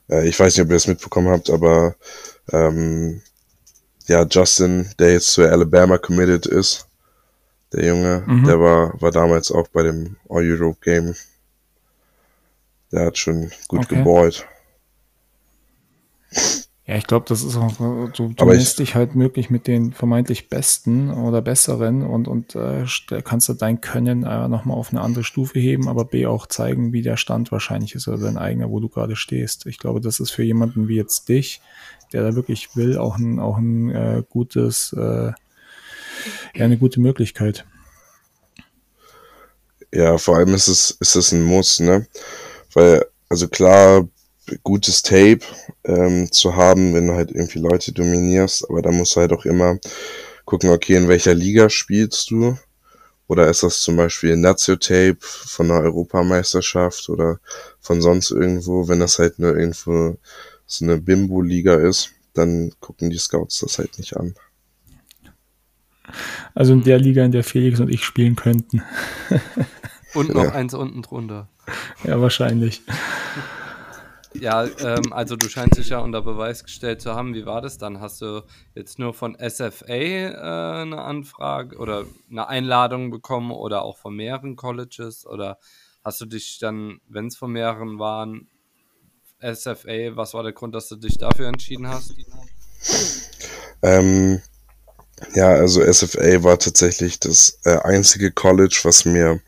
äh, 0.09 0.27
ich 0.27 0.39
weiß 0.39 0.57
nicht, 0.57 0.65
ob 0.65 0.71
ihr 0.71 0.77
das 0.77 0.87
mitbekommen 0.87 1.29
habt, 1.29 1.51
aber 1.51 1.95
ähm, 2.53 3.23
ja, 4.07 4.27
Justin, 4.29 4.91
der 4.99 5.13
jetzt 5.13 5.29
zu 5.29 5.43
Alabama 5.43 5.99
committed 5.99 6.47
ist, 6.47 6.87
der 7.73 7.87
Junge, 7.87 8.25
mhm. 8.27 8.45
der 8.45 8.59
war, 8.59 9.01
war 9.01 9.13
damals 9.13 9.53
auch 9.53 9.69
bei 9.69 9.85
dem 9.85 10.17
All-Europe 10.29 10.79
Game. 10.83 11.15
Der 12.91 13.07
hat 13.07 13.19
schon 13.19 13.53
gut 13.69 13.85
okay. 13.85 13.97
geballt. 13.97 14.47
Ja, 16.91 16.97
ich 16.97 17.07
glaube, 17.07 17.25
das 17.29 17.45
ist 17.45 17.55
auch, 17.55 17.77
du, 17.77 18.11
du 18.11 18.51
ich- 18.51 18.59
misst 18.59 18.81
dich 18.81 18.97
halt 18.97 19.15
möglich 19.15 19.49
mit 19.49 19.69
den 19.69 19.93
vermeintlich 19.93 20.49
Besten 20.49 21.13
oder 21.13 21.41
Besseren 21.41 22.03
und, 22.03 22.27
und 22.27 22.57
äh, 22.57 22.83
st- 22.83 23.23
kannst 23.23 23.49
du 23.49 23.53
dein 23.55 23.81
Können 23.81 24.25
äh, 24.25 24.49
nochmal 24.49 24.77
auf 24.77 24.91
eine 24.91 25.01
andere 25.01 25.23
Stufe 25.23 25.61
heben, 25.61 25.87
aber 25.87 26.05
B 26.05 26.27
auch 26.27 26.49
zeigen, 26.49 26.93
wie 26.93 27.03
der 27.03 27.17
Stand 27.17 27.53
wahrscheinlich 27.53 27.95
ist 27.95 28.09
oder 28.09 28.19
dein 28.19 28.39
eigener, 28.39 28.71
wo 28.71 28.81
du 28.81 28.89
gerade 28.89 29.15
stehst. 29.15 29.67
Ich 29.67 29.79
glaube, 29.79 30.01
das 30.01 30.19
ist 30.19 30.33
für 30.33 30.43
jemanden 30.43 30.89
wie 30.89 30.97
jetzt 30.97 31.29
dich, 31.29 31.61
der 32.13 32.25
da 32.25 32.35
wirklich 32.35 32.75
will, 32.75 32.99
auch 32.99 33.19
ein, 33.19 33.39
auch 33.39 33.59
ein 33.59 33.91
äh, 33.91 34.25
gutes, 34.29 34.93
äh, 34.93 35.27
ja, 36.57 36.65
eine 36.65 36.77
gute 36.77 36.99
Möglichkeit. 37.01 37.67
Ja, 39.95 40.19
vor 40.19 40.39
allem 40.39 40.55
ist 40.55 40.67
es, 40.67 40.91
ist 40.99 41.15
es 41.15 41.31
ein 41.31 41.45
Muss, 41.45 41.79
ne? 41.79 42.09
Weil, 42.75 43.05
also 43.29 43.47
klar, 43.47 44.09
gutes 44.63 45.03
Tape 45.03 45.41
ähm, 45.85 46.31
zu 46.33 46.57
haben, 46.57 46.95
wenn 46.95 47.07
du 47.07 47.15
halt 47.15 47.31
irgendwie 47.31 47.59
Leute 47.61 47.93
dominierst, 47.93 48.69
aber 48.69 48.83
da 48.83 48.91
musst 48.91 49.17
du 49.17 49.21
halt 49.21 49.33
auch 49.33 49.45
immer 49.45 49.79
gucken, 50.45 50.71
okay, 50.71 50.97
in 50.97 51.09
welcher 51.09 51.35
Liga 51.35 51.71
spielst 51.71 52.31
du? 52.31 52.57
Oder 53.29 53.49
ist 53.49 53.63
das 53.63 53.81
zum 53.81 53.97
Beispiel 53.97 54.33
ein 54.33 54.41
Nazio-Tape 54.41 55.19
von 55.21 55.71
einer 55.71 55.83
Europameisterschaft 55.83 57.09
oder 57.09 57.39
von 57.79 58.03
sonst 58.03 58.33
irgendwo? 58.33 58.89
Wenn 58.89 58.99
das 58.99 59.21
halt 59.21 59.39
nur 59.39 59.57
irgendwo 59.57 60.19
so 60.67 60.85
eine 60.85 60.99
Bimbo-Liga 60.99 61.75
ist, 61.77 62.11
dann 62.35 62.73
gucken 62.81 63.11
die 63.11 63.19
Scouts 63.19 63.61
das 63.61 63.79
halt 63.79 63.99
nicht 63.99 64.17
an. 64.17 64.35
Also 66.55 66.73
in 66.73 66.83
der 66.83 66.99
Liga, 66.99 67.25
in 67.25 67.31
der 67.31 67.45
Felix 67.45 67.79
und 67.79 67.89
ich 67.89 68.05
spielen 68.05 68.35
könnten. 68.35 68.83
Und 70.15 70.35
noch 70.35 70.43
Ja. 70.45 70.51
eins 70.51 70.75
unten 70.75 71.03
drunter. 71.03 71.49
Ja, 72.03 72.21
wahrscheinlich. 72.21 72.83
Ja, 74.35 74.65
ähm, 74.65 75.13
also 75.13 75.37
du 75.37 75.49
scheinst 75.49 75.79
dich 75.79 75.89
ja 75.89 75.99
unter 75.99 76.23
Beweis 76.23 76.63
gestellt 76.63 77.01
zu 77.01 77.15
haben. 77.15 77.35
Wie 77.35 77.47
war 77.47 77.61
das 77.61 77.79
dann? 77.79 78.01
Hast 78.01 78.21
du 78.21 78.43
jetzt 78.75 78.99
nur 78.99 79.13
von 79.13 79.37
SFA 79.37 79.87
äh, 79.89 80.83
eine 80.83 81.03
Anfrage 81.03 81.77
oder 81.77 82.05
eine 82.31 82.47
Einladung 82.49 83.11
bekommen 83.11 83.51
oder 83.51 83.83
auch 83.83 83.99
von 83.99 84.15
mehreren 84.15 84.55
Colleges? 84.55 85.27
Oder 85.27 85.59
hast 86.05 86.21
du 86.21 86.27
dich 86.27 86.59
dann, 86.59 87.01
wenn 87.09 87.27
es 87.27 87.37
von 87.37 87.51
mehreren 87.51 87.99
waren, 87.99 88.49
SFA, 89.41 90.17
was 90.17 90.35
war 90.35 90.43
der 90.43 90.53
Grund, 90.53 90.75
dass 90.75 90.89
du 90.89 90.97
dich 90.97 91.19
dafür 91.19 91.49
entschieden 91.49 91.89
hast? 91.89 92.15
Ähm, 93.83 94.41
ja, 95.35 95.49
also 95.49 95.81
SFA 95.81 96.43
war 96.45 96.59
tatsächlich 96.59 97.21
das 97.21 97.59
äh, 97.65 97.79
einzige 97.79 98.31
College, 98.31 98.81
was 98.85 99.05
mir 99.05 99.41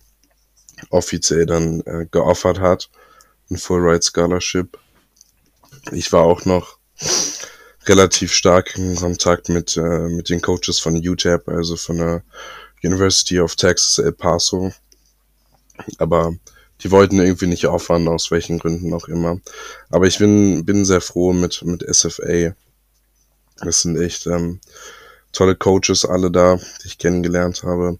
offiziell 0.91 1.47
dann 1.47 1.81
äh, 1.83 2.07
geoffert 2.11 2.61
hat, 2.61 2.91
ein 3.53 3.59
Full 3.59 3.81
Ride 3.81 4.03
Scholarship. 4.03 4.79
Ich 5.93 6.13
war 6.13 6.23
auch 6.23 6.45
noch 6.45 6.79
relativ 7.87 8.33
stark 8.33 8.77
in 8.77 8.97
Kontakt 8.97 9.49
mit, 9.49 9.77
äh, 9.77 10.09
mit 10.09 10.29
den 10.31 10.41
Coaches 10.41 10.79
von 10.79 10.97
UTEP, 10.97 11.49
also 11.49 11.77
von 11.77 11.99
der 11.99 12.23
University 12.83 13.41
of 13.41 13.57
Texas 13.57 13.99
El 13.99 14.13
Paso. 14.13 14.73
Aber 15.99 16.35
die 16.81 16.91
wollten 16.91 17.21
irgendwie 17.21 17.47
nicht 17.47 17.67
offern, 17.67 18.09
aus 18.09 18.31
welchen 18.31 18.59
Gründen 18.59 18.93
auch 18.95 19.09
immer. 19.09 19.39
Aber 19.91 20.07
ich 20.07 20.19
bin, 20.19 20.65
bin 20.65 20.85
sehr 20.85 21.01
froh 21.01 21.33
mit, 21.33 21.63
mit 21.63 21.83
SFA. 21.83 22.55
Das 23.61 23.83
sind 23.83 24.01
echt 24.01 24.27
ähm, 24.27 24.61
tolle 25.33 25.57
Coaches 25.57 26.05
alle 26.05 26.31
da, 26.31 26.57
die 26.57 26.87
ich 26.87 26.99
kennengelernt 26.99 27.63
habe. 27.63 27.99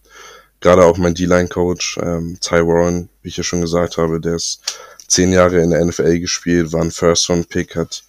Gerade 0.59 0.85
auch 0.85 0.97
mein 0.97 1.13
D-Line-Coach, 1.13 1.99
ähm, 2.01 2.37
Ty 2.39 2.65
Warren, 2.65 3.09
wie 3.21 3.29
ich 3.29 3.37
ja 3.37 3.43
schon 3.43 3.61
gesagt 3.61 3.97
habe, 3.97 4.21
der 4.21 4.35
ist 4.35 4.61
zehn 5.07 5.31
Jahre 5.31 5.61
in 5.61 5.71
der 5.71 5.83
NFL 5.83 6.19
gespielt, 6.19 6.71
war 6.71 6.81
ein 6.81 6.91
First-Round-Pick, 6.91 7.75
hat 7.75 8.03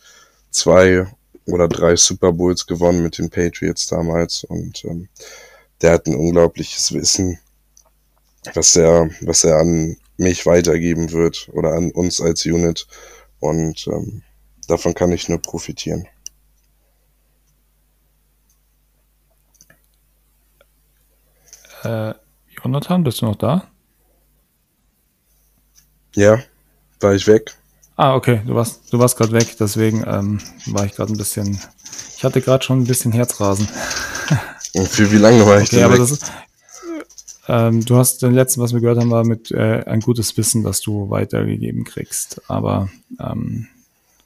zwei 0.51 1.07
oder 1.47 1.69
drei 1.69 1.97
Super 1.97 2.33
Bowls 2.33 2.67
gewonnen 2.67 3.03
mit 3.03 3.19
den 3.19 3.31
Patriots 3.31 3.87
damals 3.87 4.45
und 4.45 4.85
ähm, 4.85 5.09
der 5.83 5.93
hat 5.93 6.07
ein 6.07 6.15
unglaubliches 6.15 6.93
Wissen, 6.93 7.39
was 8.55 8.77
er, 8.77 9.11
was 9.21 9.45
er 9.45 9.59
an 9.59 9.97
mich 10.17 10.47
weitergeben 10.47 11.13
wird 11.13 11.49
oder 11.53 11.73
an 11.73 11.91
uns 11.91 12.21
als 12.21 12.47
Unit 12.47 12.87
und 13.41 13.87
ähm, 13.89 14.23
davon 14.69 14.95
kann 14.95 15.13
ich 15.13 15.29
nur 15.29 15.43
profitieren. 15.43 16.07
Äh, 21.83 22.15
Jonathan, 22.63 23.05
bist 23.05 23.21
du 23.21 23.27
noch 23.27 23.37
da? 23.37 23.69
Ja, 26.15 26.41
war 27.05 27.15
ich 27.15 27.29
weg. 27.29 27.55
Ah, 27.97 28.17
okay, 28.17 28.43
du 28.45 28.57
warst, 28.57 28.93
du 28.93 28.99
warst 28.99 29.17
gerade 29.17 29.33
weg, 29.33 29.57
deswegen 29.61 30.03
ähm, 30.07 30.41
war 30.67 30.85
ich 30.85 30.93
gerade 30.93 31.13
ein 31.13 31.17
bisschen. 31.17 31.61
Ich 32.17 32.25
hatte 32.25 32.41
gerade 32.41 32.65
schon 32.65 32.81
ein 32.81 32.87
bisschen 32.87 33.13
Herzrasen. 33.13 33.69
Und 34.75 34.89
für 34.89 35.13
wie 35.13 35.19
lange 35.19 35.47
war 35.47 35.61
ich 35.61 35.69
Okay, 35.69 35.77
denn 35.77 35.93
weg? 35.93 36.01
ist. 36.01 36.33
Ähm, 37.47 37.85
du 37.85 37.97
hast 37.97 38.23
den 38.23 38.33
letzten, 38.33 38.61
was 38.63 38.73
wir 38.73 38.81
gehört 38.81 38.99
haben, 38.99 39.11
war 39.11 39.25
mit 39.25 39.53
äh, 39.53 39.85
ein 39.87 40.01
gutes 40.01 40.37
Wissen, 40.37 40.65
das 40.65 40.81
du 40.81 41.11
weitergegeben 41.11 41.85
kriegst. 41.85 42.41
Aber 42.51 42.89
ähm, 43.21 43.69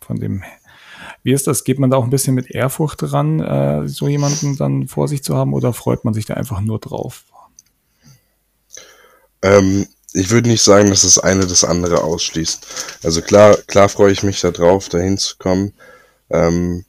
von 0.00 0.18
dem, 0.20 0.42
wie 1.22 1.32
ist 1.32 1.46
das? 1.46 1.64
Geht 1.64 1.78
man 1.78 1.90
da 1.90 1.96
auch 1.98 2.04
ein 2.04 2.10
bisschen 2.10 2.34
mit 2.34 2.50
Ehrfurcht 2.50 3.02
dran, 3.02 3.40
äh, 3.40 3.88
so 3.88 4.08
jemanden 4.08 4.56
dann 4.56 4.88
vor 4.88 5.08
sich 5.08 5.22
zu 5.22 5.36
haben, 5.36 5.52
oder 5.52 5.74
freut 5.74 6.04
man 6.04 6.14
sich 6.14 6.24
da 6.26 6.34
einfach 6.34 6.60
nur 6.60 6.78
drauf? 6.78 7.24
Ähm, 9.42 9.86
ich 10.12 10.30
würde 10.30 10.48
nicht 10.48 10.62
sagen, 10.62 10.90
dass 10.90 11.02
das 11.02 11.18
eine 11.18 11.46
das 11.46 11.64
andere 11.64 12.02
ausschließt. 12.02 12.66
Also 13.02 13.22
klar, 13.22 13.56
klar 13.66 13.88
freue 13.88 14.12
ich 14.12 14.22
mich 14.22 14.40
darauf, 14.40 14.88
dahin 14.88 15.18
zu 15.18 15.36
kommen. 15.36 15.74
Ähm, 16.30 16.84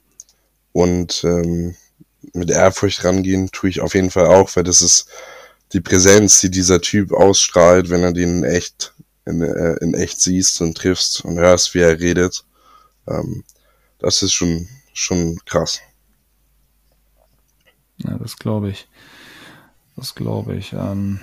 und 0.72 1.24
ähm, 1.24 1.76
mit 2.32 2.50
Ehrfurcht 2.50 3.04
rangehen 3.04 3.50
tue 3.50 3.70
ich 3.70 3.80
auf 3.80 3.94
jeden 3.94 4.10
Fall 4.10 4.26
auch, 4.26 4.54
weil 4.56 4.64
das 4.64 4.82
ist 4.82 5.08
die 5.72 5.80
Präsenz, 5.80 6.40
die 6.40 6.50
dieser 6.50 6.80
Typ 6.80 7.12
ausstrahlt, 7.12 7.90
wenn 7.90 8.02
er 8.02 8.12
den 8.12 8.38
in 8.38 8.44
echt, 8.44 8.94
in, 9.26 9.42
äh, 9.42 9.74
in 9.80 9.94
echt 9.94 10.20
siehst 10.20 10.60
und 10.60 10.76
triffst 10.76 11.24
und 11.24 11.38
hörst, 11.38 11.74
wie 11.74 11.80
er 11.80 12.00
redet. 12.00 12.44
Ähm, 13.06 13.44
das 13.98 14.22
ist 14.22 14.32
schon, 14.32 14.68
schon 14.92 15.38
krass. 15.44 15.80
Ja, 17.98 18.16
das 18.18 18.36
glaube 18.36 18.70
ich. 18.70 18.88
Das 19.96 20.14
glaube 20.14 20.56
ich. 20.56 20.72
Ähm, 20.72 21.20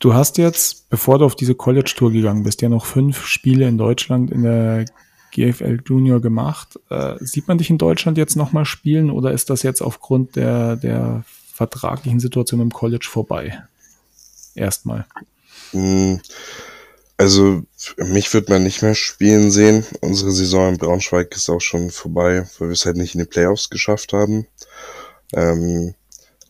du 0.00 0.14
hast 0.14 0.38
jetzt, 0.38 0.88
bevor 0.90 1.18
du 1.18 1.24
auf 1.24 1.36
diese 1.36 1.54
College-Tour 1.54 2.10
gegangen 2.10 2.42
bist, 2.42 2.60
ja 2.62 2.68
noch 2.68 2.84
fünf 2.84 3.24
Spiele 3.24 3.68
in 3.68 3.78
Deutschland 3.78 4.30
in 4.30 4.42
der 4.42 4.86
GFL 5.30 5.80
Junior 5.86 6.20
gemacht. 6.20 6.78
Äh, 6.90 7.14
sieht 7.20 7.46
man 7.46 7.58
dich 7.58 7.70
in 7.70 7.78
Deutschland 7.78 8.18
jetzt 8.18 8.34
nochmal 8.34 8.64
spielen 8.64 9.10
oder 9.10 9.30
ist 9.32 9.48
das 9.50 9.62
jetzt 9.62 9.80
aufgrund 9.80 10.34
der, 10.34 10.76
der 10.76 11.24
vertraglichen 11.52 12.18
Situation 12.18 12.60
im 12.60 12.72
College 12.72 13.06
vorbei? 13.08 13.62
Erstmal. 14.54 15.06
Mm, 15.72 16.16
Also 17.16 17.62
mich 17.98 18.32
wird 18.32 18.48
man 18.48 18.62
nicht 18.62 18.80
mehr 18.80 18.94
spielen 18.94 19.50
sehen. 19.50 19.84
Unsere 20.00 20.32
Saison 20.32 20.70
in 20.70 20.78
Braunschweig 20.78 21.36
ist 21.36 21.50
auch 21.50 21.60
schon 21.60 21.90
vorbei, 21.90 22.48
weil 22.58 22.68
wir 22.68 22.72
es 22.72 22.86
halt 22.86 22.96
nicht 22.96 23.14
in 23.14 23.20
die 23.20 23.26
Playoffs 23.26 23.68
geschafft 23.68 24.14
haben. 24.14 24.46
Ähm, 25.34 25.94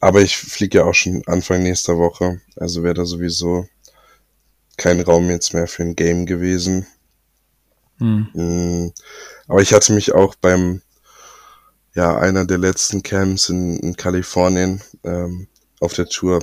aber 0.00 0.22
ich 0.22 0.36
fliege 0.36 0.78
ja 0.78 0.84
auch 0.84 0.94
schon 0.94 1.22
Anfang 1.26 1.62
nächster 1.62 1.98
Woche, 1.98 2.40
also 2.56 2.82
wäre 2.82 2.94
da 2.94 3.04
sowieso 3.04 3.68
kein 4.76 5.00
Raum 5.00 5.28
jetzt 5.28 5.52
mehr 5.52 5.66
für 5.66 5.82
ein 5.82 5.94
Game 5.94 6.24
gewesen. 6.24 6.86
Hm. 7.98 8.28
Mm, 8.32 8.92
Aber 9.46 9.60
ich 9.60 9.74
hatte 9.74 9.92
mich 9.92 10.14
auch 10.14 10.34
beim, 10.36 10.80
ja, 11.94 12.16
einer 12.18 12.46
der 12.46 12.56
letzten 12.56 13.02
Camps 13.02 13.50
in, 13.50 13.78
in 13.78 13.96
Kalifornien 13.96 14.80
ähm, 15.04 15.48
auf 15.80 15.92
der 15.92 16.06
Tour 16.06 16.42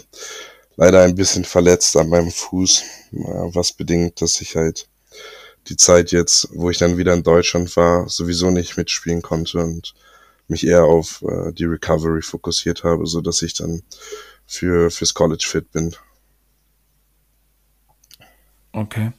leider 0.75 1.01
ein 1.01 1.15
bisschen 1.15 1.45
verletzt 1.45 1.97
an 1.97 2.09
meinem 2.09 2.31
Fuß, 2.31 2.83
was 3.11 3.73
bedingt, 3.73 4.21
dass 4.21 4.39
ich 4.39 4.55
halt 4.55 4.87
die 5.67 5.77
Zeit 5.77 6.11
jetzt, 6.11 6.49
wo 6.53 6.69
ich 6.69 6.77
dann 6.77 6.97
wieder 6.97 7.13
in 7.13 7.23
Deutschland 7.23 7.75
war, 7.75 8.07
sowieso 8.07 8.51
nicht 8.51 8.77
mitspielen 8.77 9.23
konnte 9.23 9.57
und 9.57 9.95
mich 10.47 10.65
eher 10.65 10.85
auf 10.85 11.23
äh, 11.23 11.51
die 11.53 11.65
Recovery 11.65 12.21
fokussiert 12.21 12.83
habe, 12.83 13.05
so 13.05 13.21
dass 13.21 13.41
ich 13.41 13.53
dann 13.53 13.81
für 14.45 14.89
fürs 14.89 15.13
College 15.13 15.45
fit 15.47 15.71
bin. 15.71 15.95
Okay. 18.71 19.11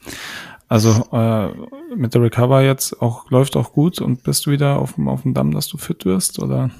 Also 0.69 0.91
äh, 1.13 1.95
mit 1.97 2.15
der 2.15 2.23
Recover 2.23 2.63
jetzt 2.63 3.01
auch 3.01 3.31
läuft 3.31 3.57
auch 3.57 3.73
gut 3.73 4.01
und 4.01 4.23
bist 4.23 4.47
du 4.47 4.51
wieder 4.51 4.79
auf 4.79 4.95
dem, 4.95 5.09
auf 5.09 5.23
dem 5.23 5.33
Damm, 5.33 5.51
dass 5.51 5.67
du 5.67 5.79
fit 5.79 6.05
wirst 6.05 6.39
oder 6.39 6.71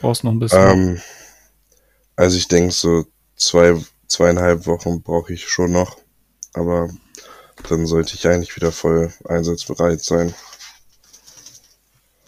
brauchst 0.00 0.24
noch 0.24 0.32
ein 0.32 0.40
bisschen? 0.40 0.70
Ähm, 0.70 1.00
also 2.16 2.36
ich 2.36 2.48
denke, 2.48 2.72
so 2.72 3.04
zwei, 3.36 3.76
zweieinhalb 4.08 4.66
Wochen 4.66 5.02
brauche 5.02 5.32
ich 5.32 5.48
schon 5.48 5.72
noch, 5.72 5.98
aber 6.52 6.90
dann 7.68 7.86
sollte 7.86 8.14
ich 8.14 8.26
eigentlich 8.26 8.56
wieder 8.56 8.72
voll 8.72 9.12
einsatzbereit 9.24 10.02
sein. 10.02 10.34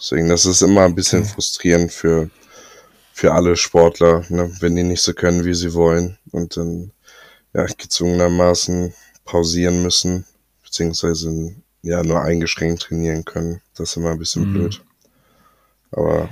Deswegen, 0.03 0.29
das 0.29 0.47
ist 0.47 0.63
immer 0.63 0.81
ein 0.81 0.97
bisschen 0.97 1.25
frustrierend 1.25 1.93
für, 1.93 2.29
für 3.13 3.33
alle 3.33 3.55
Sportler, 3.55 4.25
ne, 4.31 4.53
wenn 4.59 4.75
die 4.75 4.83
nicht 4.83 5.01
so 5.01 5.15
können, 5.15 5.45
wie 5.45 5.55
sie 5.55 5.75
wollen 5.75 6.19
und 6.33 6.57
dann 6.57 6.91
ja, 7.55 7.67
gezwungenermaßen 7.67 8.95
pausieren 9.25 9.81
müssen, 9.85 10.27
beziehungsweise 10.65 11.55
ja 11.83 12.03
nur 12.03 12.21
eingeschränkt 12.21 12.83
trainieren 12.83 13.25
können. 13.25 13.61
Das 13.77 13.91
ist 13.91 13.97
immer 13.97 14.11
ein 14.11 14.19
bisschen 14.19 14.49
mhm. 14.49 14.53
blöd. 14.53 14.85
Aber 15.93 16.29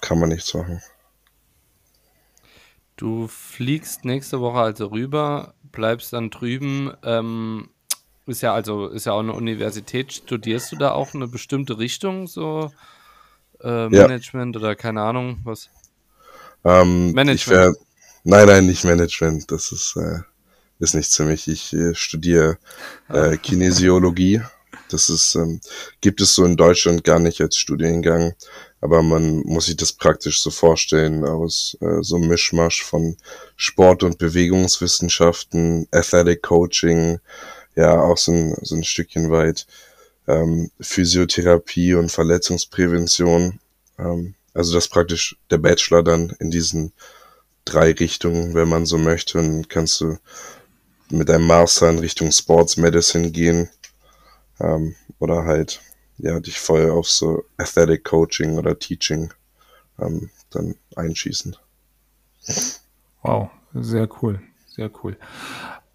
kann 0.00 0.18
man 0.18 0.30
nichts 0.30 0.52
machen. 0.52 0.82
Du 2.96 3.28
fliegst 3.28 4.04
nächste 4.04 4.40
Woche 4.40 4.58
also 4.58 4.86
rüber, 4.86 5.54
bleibst 5.70 6.12
dann 6.12 6.30
drüben. 6.30 6.92
Ähm, 7.04 7.68
ist 8.26 8.42
ja 8.42 8.52
also 8.52 8.88
ist 8.88 9.06
ja 9.06 9.12
auch 9.12 9.20
eine 9.20 9.34
Universität. 9.34 10.12
Studierst 10.12 10.72
du 10.72 10.76
da 10.76 10.90
auch 10.90 11.14
eine 11.14 11.28
bestimmte 11.28 11.78
Richtung, 11.78 12.26
so 12.26 12.72
äh, 13.64 13.88
Management 13.88 14.54
ja. 14.54 14.60
oder 14.60 14.76
keine 14.76 15.02
Ahnung 15.02 15.38
was? 15.44 15.70
Ähm, 16.64 17.12
Management. 17.12 17.58
Wär, 17.58 17.74
nein, 18.24 18.46
nein, 18.46 18.66
nicht 18.66 18.84
Management. 18.84 19.50
Das 19.50 19.72
ist 19.72 19.96
äh, 19.96 20.20
ist 20.78 20.94
nichts 20.94 21.16
für 21.16 21.24
mich. 21.24 21.48
Ich 21.48 21.72
äh, 21.72 21.94
studiere 21.94 22.58
äh, 23.08 23.36
Kinesiologie. 23.36 24.42
Das 24.90 25.08
ist 25.08 25.34
ähm, 25.34 25.60
gibt 26.00 26.20
es 26.20 26.34
so 26.34 26.44
in 26.44 26.56
Deutschland 26.56 27.04
gar 27.04 27.18
nicht 27.18 27.40
als 27.40 27.56
Studiengang 27.56 28.34
aber 28.84 29.00
man 29.00 29.38
muss 29.46 29.64
sich 29.64 29.78
das 29.78 29.94
praktisch 29.94 30.42
so 30.42 30.50
vorstellen 30.50 31.24
aus 31.24 31.74
äh, 31.80 32.02
so 32.02 32.16
einem 32.16 32.28
Mischmasch 32.28 32.82
von 32.82 33.16
Sport- 33.56 34.02
und 34.02 34.18
Bewegungswissenschaften, 34.18 35.88
Athletic 35.90 36.42
Coaching, 36.42 37.18
ja 37.76 37.98
auch 37.98 38.18
so 38.18 38.32
ein, 38.32 38.54
so 38.60 38.76
ein 38.76 38.84
Stückchen 38.84 39.30
weit 39.30 39.66
ähm, 40.26 40.70
Physiotherapie 40.80 41.94
und 41.94 42.10
Verletzungsprävention. 42.10 43.60
Ähm, 43.98 44.34
also 44.52 44.74
das 44.74 44.88
praktisch 44.88 45.36
der 45.50 45.58
Bachelor 45.58 46.02
dann 46.02 46.30
in 46.38 46.50
diesen 46.50 46.92
drei 47.64 47.92
Richtungen, 47.92 48.54
wenn 48.54 48.68
man 48.68 48.86
so 48.86 48.98
möchte, 48.98 49.38
und 49.38 49.68
kannst 49.68 50.00
du 50.00 50.18
mit 51.10 51.28
deinem 51.28 51.46
Master 51.46 51.90
in 51.90 51.98
Richtung 51.98 52.30
Sports 52.30 52.76
Medicine 52.76 53.30
gehen 53.30 53.70
ähm, 54.60 54.94
oder 55.18 55.44
halt 55.44 55.80
ja, 56.18 56.38
dich 56.40 56.60
voll 56.60 56.90
auf 56.90 57.08
so 57.08 57.44
Athletic 57.56 58.04
Coaching 58.04 58.56
oder 58.56 58.78
Teaching 58.78 59.32
ähm, 59.98 60.30
dann 60.50 60.76
einschießen. 60.96 61.56
Wow, 63.22 63.50
sehr 63.72 64.08
cool, 64.22 64.40
sehr 64.66 64.90
cool. 65.02 65.16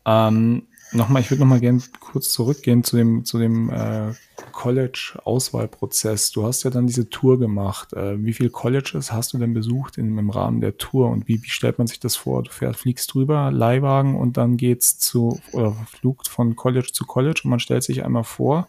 Ähm, 0.06 0.68
nochmal, 0.92 1.22
ich 1.22 1.30
würde 1.30 1.42
nochmal 1.42 1.60
gerne 1.60 1.82
kurz 2.00 2.32
zurückgehen 2.32 2.84
zu 2.84 2.98
dem, 2.98 3.26
zu 3.26 3.38
dem 3.40 3.70
äh, 3.70 4.14
College-Auswahlprozess. 4.52 6.32
Du 6.32 6.46
hast 6.46 6.64
ja 6.64 6.70
dann 6.70 6.88
diese 6.88 7.10
Tour 7.10 7.40
gemacht. 7.40 7.94
Äh, 7.94 8.24
wie 8.24 8.34
viele 8.34 8.50
Colleges 8.50 9.12
hast 9.12 9.34
du 9.34 9.38
denn 9.38 9.54
besucht 9.54 9.98
in, 9.98 10.18
im 10.18 10.30
Rahmen 10.30 10.62
der 10.62 10.78
Tour 10.78 11.10
und 11.10 11.28
wie, 11.28 11.42
wie 11.44 11.50
stellt 11.50 11.78
man 11.78 11.88
sich 11.88 12.00
das 12.00 12.16
vor? 12.16 12.44
Du 12.44 12.52
fährst, 12.52 12.80
fliegst 12.80 13.14
drüber, 13.14 13.52
Leihwagen 13.52 14.16
und 14.16 14.38
dann 14.38 14.58
geht's 14.58 14.98
zu, 14.98 15.40
oder 15.52 15.76
flugt 15.90 16.28
von 16.28 16.56
College 16.56 16.90
zu 16.92 17.06
College 17.06 17.42
und 17.44 17.52
man 17.52 17.60
stellt 17.60 17.84
sich 17.84 18.04
einmal 18.04 18.24
vor 18.24 18.68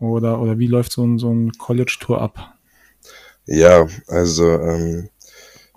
oder, 0.00 0.40
oder 0.40 0.58
wie 0.58 0.66
läuft 0.66 0.92
so 0.92 1.04
ein, 1.04 1.18
so 1.18 1.30
ein 1.32 1.52
College-Tour 1.52 2.20
ab? 2.20 2.54
Ja, 3.46 3.86
also 4.06 4.46
ähm, 4.46 5.08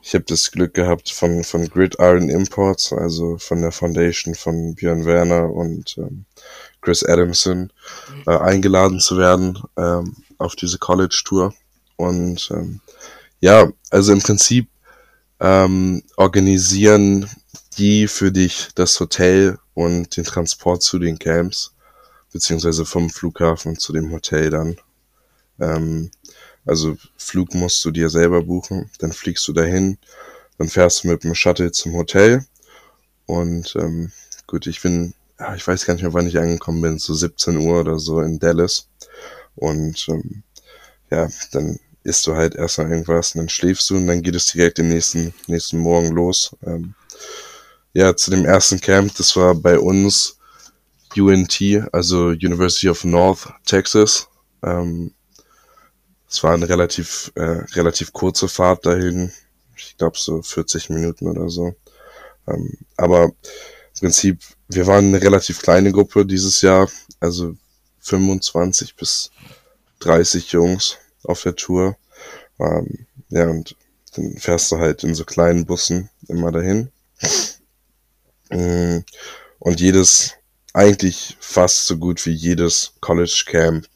ich 0.02 0.14
habe 0.14 0.26
das 0.26 0.52
Glück 0.52 0.74
gehabt, 0.74 1.10
von, 1.10 1.44
von 1.44 1.68
Gridiron 1.70 2.30
Imports, 2.30 2.92
also 2.94 3.38
von 3.38 3.62
der 3.62 3.72
Foundation 3.72 4.36
von 4.36 4.76
Björn 4.76 5.06
Werner 5.06 5.52
und 5.52 5.98
ähm, 5.98 6.26
Chris 6.82 7.04
Adamson, 7.04 7.72
äh, 8.26 8.38
eingeladen 8.38 9.00
zu 9.00 9.18
werden 9.18 9.60
ähm, 9.78 10.16
auf 10.38 10.56
diese 10.56 10.80
College-Tour. 10.80 11.54
Und 11.98 12.50
ähm, 12.52 12.82
ja, 13.40 13.70
also 13.92 14.12
im 14.12 14.22
Prinzip 14.22 14.68
ähm, 15.40 16.04
organisieren 16.18 17.30
die 17.78 18.08
für 18.08 18.32
dich 18.32 18.70
das 18.76 19.00
Hotel 19.00 19.58
und 19.74 20.18
den 20.18 20.24
Transport 20.24 20.82
zu 20.82 21.00
den 21.00 21.20
Camps 21.20 21.74
beziehungsweise 22.32 22.86
vom 22.86 23.10
Flughafen 23.10 23.78
zu 23.78 23.94
dem 23.94 24.12
Hotel 24.12 24.50
dann. 24.50 24.76
Ähm, 25.60 26.12
also 26.66 26.98
Flug 27.18 27.54
musst 27.54 27.84
du 27.86 27.92
dir 27.92 28.10
selber 28.10 28.44
buchen, 28.44 28.90
dann 29.00 29.12
fliegst 29.12 29.48
du 29.48 29.54
dahin, 29.54 29.98
dann 30.58 30.70
fährst 30.70 31.04
du 31.04 31.10
mit 31.10 31.24
dem 31.24 31.36
Shuttle 31.36 31.72
zum 31.72 31.94
Hotel 31.94 32.46
und 33.26 33.76
ähm, 33.76 34.12
gut, 34.48 34.68
ich 34.68 34.82
bin, 34.82 35.14
ich 35.56 35.66
weiß 35.66 35.86
gar 35.86 35.94
nicht 35.94 36.04
mehr, 36.04 36.14
wann 36.14 36.28
ich 36.28 36.38
angekommen 36.38 36.82
bin, 36.82 37.00
so 37.00 37.14
17 37.14 37.58
Uhr 37.58 37.82
oder 37.82 38.00
so 38.00 38.22
in 38.22 38.40
Dallas 38.40 38.88
und 39.56 40.06
ähm, 40.10 40.44
ja, 41.10 41.28
dann 41.52 41.80
isst 42.04 42.26
du 42.26 42.36
halt 42.36 42.56
erstmal 42.56 42.90
irgendwas 42.90 43.36
und 43.36 43.40
dann 43.40 43.50
schläfst 43.50 43.90
du 43.90 43.98
und 43.98 44.08
dann 44.08 44.22
geht 44.22 44.36
es 44.36 44.48
direkt 44.48 44.78
den 44.78 44.90
nächsten, 44.90 45.34
nächsten 45.48 45.78
Morgen 45.78 46.10
los. 46.10 46.56
Ähm, 46.66 46.96
ja, 47.94 48.16
zu 48.16 48.32
dem 48.32 48.46
ersten 48.46 48.80
Camp, 48.80 49.14
das 49.18 49.36
war 49.36 49.54
bei 49.54 49.78
uns 49.78 50.38
UNT, 51.16 51.62
also 51.92 52.28
University 52.28 52.90
of 52.90 53.04
North 53.04 53.50
Texas. 53.66 54.28
Ähm, 54.64 55.14
es 56.32 56.42
war 56.44 56.54
eine 56.54 56.70
relativ, 56.70 57.32
äh, 57.36 57.66
relativ 57.76 58.14
kurze 58.14 58.48
Fahrt 58.48 58.86
dahin. 58.86 59.34
Ich 59.76 59.98
glaube 59.98 60.18
so 60.18 60.42
40 60.42 60.90
Minuten 60.90 61.28
oder 61.28 61.50
so. 61.50 61.76
Ähm, 62.48 62.78
aber 62.96 63.26
im 63.26 64.00
Prinzip, 64.00 64.40
wir 64.70 64.88
waren 64.88 65.08
eine 65.08 65.22
relativ 65.22 65.62
kleine 65.62 65.92
Gruppe 65.92 66.26
dieses 66.26 66.62
Jahr, 66.62 66.90
also 67.20 67.56
25 68.00 68.96
bis 68.96 69.30
30 70.00 70.54
Jungs 70.54 70.98
auf 71.24 71.44
der 71.44 71.58
Tour. 71.58 71.98
Ähm, 72.60 73.06
ja, 73.30 73.50
und 73.50 73.76
dann 74.16 74.38
fährst 74.38 74.72
du 74.72 74.78
halt 74.78 75.04
in 75.04 75.16
so 75.16 75.26
kleinen 75.26 75.66
Bussen 75.66 76.10
immer 76.30 76.52
dahin. 76.52 76.92
Mm, 78.50 79.00
und 79.60 79.80
jedes, 79.80 80.34
eigentlich 80.74 81.38
fast 81.40 81.88
so 81.88 81.98
gut 81.98 82.26
wie 82.26 82.32
jedes 82.32 82.94
College 83.02 83.44
Camp 83.48 83.88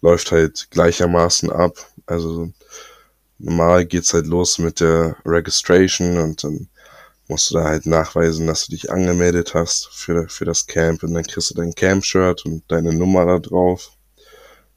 läuft 0.00 0.32
halt 0.32 0.68
gleichermaßen 0.70 1.50
ab. 1.50 1.76
Also 2.06 2.50
normal 3.38 3.86
geht's 3.86 4.14
halt 4.14 4.26
los 4.26 4.58
mit 4.58 4.80
der 4.80 5.16
Registration 5.24 6.18
und 6.18 6.44
dann 6.44 6.68
musst 7.28 7.50
du 7.50 7.56
da 7.56 7.64
halt 7.64 7.86
nachweisen, 7.86 8.46
dass 8.46 8.66
du 8.66 8.72
dich 8.72 8.90
angemeldet 8.90 9.54
hast 9.54 9.88
für, 9.92 10.28
für 10.28 10.44
das 10.44 10.66
Camp 10.66 11.02
und 11.02 11.14
dann 11.14 11.24
kriegst 11.24 11.50
du 11.50 11.54
dein 11.54 11.74
Camp-Shirt 11.74 12.44
und 12.46 12.64
deine 12.68 12.92
Nummer 12.92 13.26
da 13.26 13.38
drauf. 13.38 13.90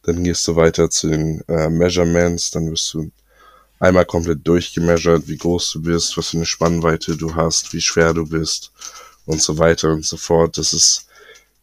Dann 0.04 0.24
gehst 0.24 0.48
du 0.48 0.56
weiter 0.56 0.90
zu 0.90 1.10
den 1.10 1.42
äh, 1.48 1.70
Measurements, 1.70 2.52
dann 2.52 2.70
wirst 2.70 2.94
du 2.94 3.12
einmal 3.80 4.06
komplett 4.06 4.46
durchgemeasured, 4.46 5.28
wie 5.28 5.38
groß 5.38 5.72
du 5.74 5.82
bist, 5.82 6.18
was 6.18 6.30
für 6.30 6.38
eine 6.38 6.46
Spannweite 6.46 7.16
du 7.16 7.34
hast, 7.34 7.74
wie 7.74 7.82
schwer 7.82 8.14
du 8.14 8.28
bist 8.28 8.72
und 9.26 9.42
so 9.42 9.58
weiter 9.58 9.92
und 9.92 10.06
so 10.06 10.18
fort. 10.18 10.58
Das 10.58 10.74
ist 10.74 11.08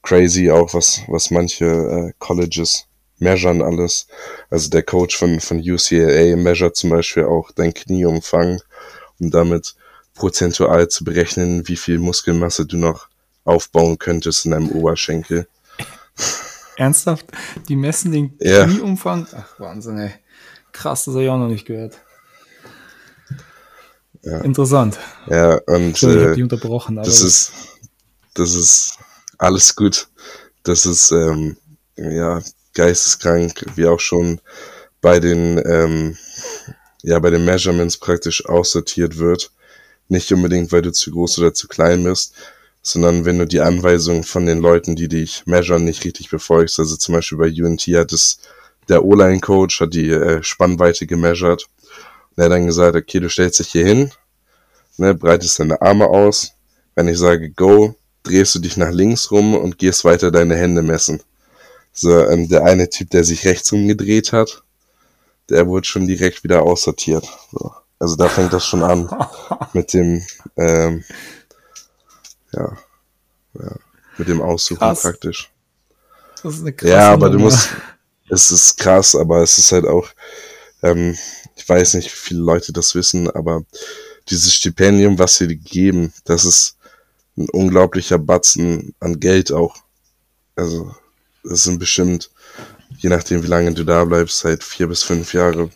crazy 0.02 0.50
auch, 0.50 0.72
was, 0.72 1.00
was 1.08 1.30
manche 1.30 1.66
äh, 1.66 2.12
Colleges 2.18 2.86
measuren 3.18 3.62
alles. 3.62 4.06
Also 4.50 4.70
der 4.70 4.82
Coach 4.82 5.16
von, 5.16 5.40
von 5.40 5.58
UCLA 5.58 6.36
measurt 6.36 6.76
zum 6.76 6.90
Beispiel 6.90 7.24
auch 7.24 7.50
dein 7.52 7.74
Knieumfang, 7.74 8.60
um 9.20 9.30
damit 9.30 9.74
prozentual 10.14 10.88
zu 10.88 11.04
berechnen, 11.04 11.66
wie 11.68 11.76
viel 11.76 11.98
Muskelmasse 11.98 12.66
du 12.66 12.76
noch 12.76 13.08
aufbauen 13.44 13.98
könntest 13.98 14.44
in 14.44 14.52
deinem 14.52 14.70
Oberschenkel. 14.70 15.46
Ernsthaft? 16.76 17.26
Die 17.68 17.76
messen 17.76 18.12
den 18.12 18.36
ja. 18.40 18.64
Knieumfang? 18.64 19.26
Ach, 19.34 19.58
Wahnsinn, 19.58 19.98
ey. 19.98 20.12
Krass, 20.72 21.04
das 21.04 21.14
habe 21.14 21.24
ich 21.24 21.30
auch 21.30 21.38
noch 21.38 21.48
nicht 21.48 21.66
gehört. 21.66 21.98
Ja. 24.22 24.38
Interessant. 24.40 24.98
Ja, 25.28 25.58
und 25.66 25.96
ich 25.96 26.02
habe 26.02 26.34
die 26.34 26.42
unterbrochen. 26.42 26.96
das 26.96 27.20
ist, 27.20 27.52
das 28.34 28.54
ist 28.54 28.98
alles 29.38 29.74
gut. 29.74 30.08
Das 30.64 30.84
ist 30.86 31.12
ähm, 31.12 31.56
ja 31.96 32.42
geisteskrank, 32.78 33.66
wie 33.74 33.86
auch 33.86 34.00
schon 34.00 34.40
bei 35.00 35.18
den 35.18 35.60
ähm, 35.66 36.16
ja 37.02 37.18
bei 37.18 37.30
den 37.30 37.44
Measurements 37.44 37.96
praktisch 37.96 38.46
aussortiert 38.46 39.18
wird. 39.18 39.50
Nicht 40.08 40.32
unbedingt, 40.32 40.70
weil 40.72 40.82
du 40.82 40.92
zu 40.92 41.10
groß 41.10 41.40
oder 41.40 41.52
zu 41.52 41.66
klein 41.68 42.04
bist, 42.04 42.34
sondern 42.80 43.24
wenn 43.24 43.38
du 43.38 43.46
die 43.46 43.60
Anweisungen 43.60 44.22
von 44.22 44.46
den 44.46 44.60
Leuten, 44.60 44.96
die 44.96 45.08
dich 45.08 45.42
measuren, 45.44 45.84
nicht 45.84 46.04
richtig 46.04 46.30
befolgst. 46.30 46.78
Also 46.78 46.96
zum 46.96 47.14
Beispiel 47.16 47.38
bei 47.38 47.52
UNT 47.62 47.82
hat 47.88 48.12
es 48.12 48.38
der 48.88 49.04
O-Line-Coach 49.04 49.80
hat 49.80 49.92
die 49.92 50.10
äh, 50.10 50.42
Spannweite 50.42 51.06
gemeasured. 51.06 51.66
Und 52.30 52.38
er 52.38 52.44
hat 52.44 52.52
dann 52.52 52.66
gesagt, 52.66 52.96
okay, 52.96 53.20
du 53.20 53.28
stellst 53.28 53.58
dich 53.58 53.68
hier 53.68 53.84
hin, 53.84 54.10
ne, 54.96 55.14
breitest 55.14 55.58
deine 55.58 55.82
Arme 55.82 56.06
aus. 56.06 56.52
Wenn 56.94 57.08
ich 57.08 57.18
sage 57.18 57.50
Go, 57.50 57.96
drehst 58.22 58.54
du 58.54 58.60
dich 58.60 58.76
nach 58.76 58.90
links 58.90 59.30
rum 59.30 59.54
und 59.54 59.78
gehst 59.78 60.04
weiter 60.04 60.30
deine 60.30 60.56
Hände 60.56 60.82
messen. 60.82 61.20
So, 62.00 62.24
ähm, 62.26 62.48
der 62.48 62.64
eine 62.64 62.88
Typ, 62.88 63.10
der 63.10 63.24
sich 63.24 63.44
rechts 63.44 63.72
rumgedreht 63.72 64.32
hat, 64.32 64.62
der 65.48 65.66
wurde 65.66 65.86
schon 65.86 66.06
direkt 66.06 66.44
wieder 66.44 66.62
aussortiert. 66.62 67.26
So. 67.50 67.72
Also 67.98 68.14
da 68.14 68.28
fängt 68.28 68.52
das 68.52 68.64
schon 68.64 68.84
an 68.84 69.10
mit 69.72 69.92
dem, 69.92 70.24
ähm, 70.56 71.04
ja, 72.52 72.76
ja, 73.54 73.76
mit 74.16 74.28
dem 74.28 74.40
Aussuchen 74.40 74.78
krass. 74.78 75.02
praktisch. 75.02 75.50
Das 76.42 76.54
ist 76.54 76.60
eine 76.60 76.72
krasse 76.72 76.92
Ja, 76.92 77.12
aber 77.12 77.30
du 77.30 77.40
musst, 77.40 77.70
es 78.28 78.52
ist 78.52 78.78
krass, 78.78 79.16
aber 79.16 79.42
es 79.42 79.58
ist 79.58 79.72
halt 79.72 79.84
auch, 79.84 80.08
ähm, 80.82 81.18
ich 81.56 81.68
weiß 81.68 81.94
nicht, 81.94 82.06
wie 82.06 82.16
viele 82.16 82.40
Leute 82.40 82.72
das 82.72 82.94
wissen, 82.94 83.28
aber 83.28 83.64
dieses 84.30 84.54
Stipendium, 84.54 85.18
was 85.18 85.36
sie 85.36 85.56
geben, 85.56 86.12
das 86.24 86.44
ist 86.44 86.76
ein 87.36 87.48
unglaublicher 87.48 88.18
Batzen 88.18 88.94
an 89.00 89.18
Geld 89.18 89.50
auch. 89.50 89.74
Also 90.54 90.94
es 91.44 91.64
sind 91.64 91.78
bestimmt, 91.78 92.30
je 92.98 93.08
nachdem 93.08 93.42
wie 93.42 93.48
lange 93.48 93.72
du 93.72 93.84
da 93.84 94.04
bleibst, 94.04 94.40
seit 94.40 94.62
vier 94.64 94.88
bis 94.88 95.02
fünf 95.02 95.32
Jahre, 95.34 95.70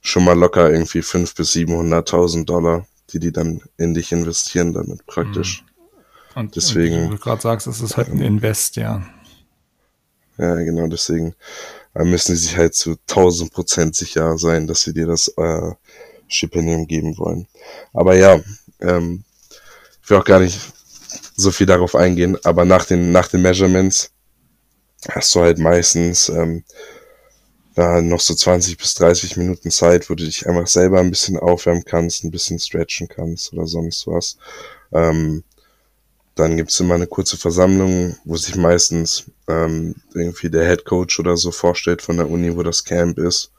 schon 0.00 0.24
mal 0.24 0.38
locker 0.38 0.70
irgendwie 0.70 1.02
fünf 1.02 1.34
bis 1.34 1.52
700.000 1.52 2.44
Dollar, 2.44 2.86
die 3.10 3.18
die 3.18 3.32
dann 3.32 3.60
in 3.76 3.94
dich 3.94 4.12
investieren 4.12 4.72
damit 4.72 5.04
praktisch. 5.06 5.62
Mhm. 5.62 6.40
Und 6.40 6.56
deswegen, 6.56 7.06
wie 7.06 7.14
du 7.14 7.18
gerade 7.18 7.40
sagst, 7.40 7.66
es 7.66 7.80
ist 7.80 7.96
halt 7.96 8.08
ein 8.08 8.20
Invest, 8.20 8.76
ja. 8.76 9.02
Ja, 10.38 10.54
genau, 10.56 10.86
deswegen 10.86 11.34
äh, 11.94 12.04
müssen 12.04 12.36
sie 12.36 12.42
sich 12.42 12.56
halt 12.56 12.74
zu 12.74 12.96
1000 13.08 13.52
Prozent 13.52 13.96
sicher 13.96 14.36
sein, 14.36 14.66
dass 14.66 14.82
sie 14.82 14.92
dir 14.92 15.06
das 15.06 15.28
äh, 15.38 15.72
Stipendium 16.28 16.86
geben 16.86 17.16
wollen. 17.16 17.48
Aber 17.94 18.14
ja, 18.16 18.38
ähm, 18.80 19.24
ich 20.02 20.10
will 20.10 20.18
auch 20.18 20.24
gar 20.24 20.40
nicht 20.40 20.60
so 21.36 21.50
viel 21.50 21.66
darauf 21.66 21.94
eingehen, 21.94 22.36
aber 22.44 22.64
nach 22.64 22.84
den, 22.84 23.12
nach 23.12 23.28
den 23.28 23.42
Measurements 23.42 24.12
hast 25.08 25.34
du 25.34 25.40
halt 25.40 25.58
meistens 25.58 26.28
ähm, 26.28 26.64
ja, 27.76 28.00
noch 28.00 28.20
so 28.20 28.34
20 28.34 28.78
bis 28.78 28.94
30 28.94 29.36
Minuten 29.36 29.70
Zeit, 29.70 30.08
wo 30.08 30.14
du 30.14 30.24
dich 30.24 30.48
einfach 30.48 30.66
selber 30.66 31.00
ein 31.00 31.10
bisschen 31.10 31.38
aufwärmen 31.38 31.84
kannst, 31.84 32.24
ein 32.24 32.30
bisschen 32.30 32.58
stretchen 32.58 33.08
kannst 33.08 33.52
oder 33.52 33.66
sonst 33.66 34.06
was. 34.06 34.38
Ähm, 34.92 35.44
dann 36.34 36.56
gibt's 36.56 36.80
immer 36.80 36.94
eine 36.94 37.06
kurze 37.06 37.36
Versammlung, 37.36 38.16
wo 38.24 38.36
sich 38.36 38.56
meistens 38.56 39.24
ähm, 39.48 39.94
irgendwie 40.14 40.50
der 40.50 40.66
Head 40.66 40.84
Coach 40.84 41.18
oder 41.18 41.36
so 41.36 41.50
vorstellt 41.50 42.02
von 42.02 42.16
der 42.16 42.30
Uni, 42.30 42.56
wo 42.56 42.62
das 42.62 42.84
Camp 42.84 43.18
ist. 43.18 43.52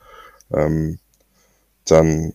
Ähm, 0.52 1.00
dann 1.86 2.34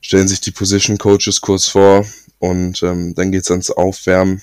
stellen 0.00 0.28
sich 0.28 0.40
die 0.40 0.52
Position 0.52 0.98
Coaches 0.98 1.40
kurz 1.40 1.66
vor 1.66 2.06
und 2.38 2.82
ähm, 2.82 3.14
dann 3.14 3.32
geht's 3.32 3.50
ans 3.50 3.70
Aufwärmen. 3.70 4.42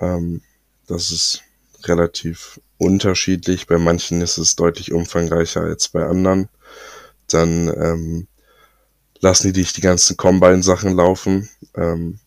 Ähm, 0.00 0.42
das 0.86 1.10
ist 1.10 1.42
relativ 1.84 2.60
unterschiedlich. 2.78 3.66
Bei 3.66 3.78
manchen 3.78 4.20
ist 4.20 4.38
es 4.38 4.56
deutlich 4.56 4.92
umfangreicher 4.92 5.62
als 5.62 5.88
bei 5.88 6.04
anderen. 6.04 6.48
Dann 7.28 7.68
ähm, 7.68 8.26
lassen 9.20 9.48
die 9.48 9.60
dich 9.60 9.72
die 9.72 9.80
ganzen 9.80 10.16
Combine-Sachen 10.16 10.94
laufen. 10.94 11.48
Ähm, 11.74 12.18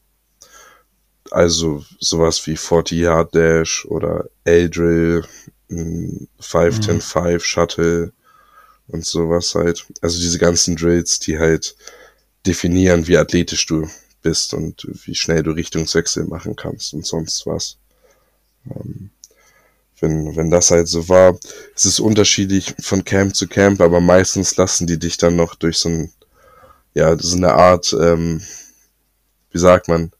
also 1.31 1.83
sowas 1.99 2.45
wie 2.47 2.55
40 2.55 2.99
Yard 2.99 3.35
Dash 3.35 3.85
oder 3.85 4.29
L-Drill, 4.45 5.25
5-10-5 5.69 7.39
Shuttle 7.41 8.13
und 8.87 9.05
sowas 9.05 9.53
halt. 9.55 9.85
Also 10.01 10.19
diese 10.19 10.39
ganzen 10.39 10.75
Drills, 10.75 11.19
die 11.19 11.37
halt 11.37 11.75
definieren, 12.45 13.07
wie 13.07 13.17
athletisch 13.17 13.65
du 13.65 13.89
bist 14.21 14.53
und 14.53 14.87
wie 15.05 15.15
schnell 15.15 15.43
du 15.43 15.51
Richtungswechsel 15.51 16.25
machen 16.25 16.55
kannst 16.55 16.93
und 16.93 17.05
sonst 17.05 17.45
was. 17.45 17.77
Ähm, 18.65 19.09
wenn, 19.99 20.35
wenn 20.35 20.51
das 20.51 20.71
halt 20.71 20.87
so 20.87 21.09
war, 21.09 21.37
es 21.75 21.85
ist 21.85 21.99
unterschiedlich 21.99 22.75
von 22.81 23.03
Camp 23.03 23.35
zu 23.35 23.47
Camp, 23.47 23.81
aber 23.81 23.99
meistens 23.99 24.55
lassen 24.57 24.87
die 24.87 24.99
dich 24.99 25.17
dann 25.17 25.35
noch 25.35 25.55
durch 25.55 25.77
so 25.77 25.89
ein, 25.89 26.11
ja, 26.93 27.17
so 27.17 27.37
eine 27.37 27.53
Art, 27.53 27.95
ähm, 27.99 28.41
wie 29.51 29.59
sagt 29.59 29.87
man, 29.87 30.11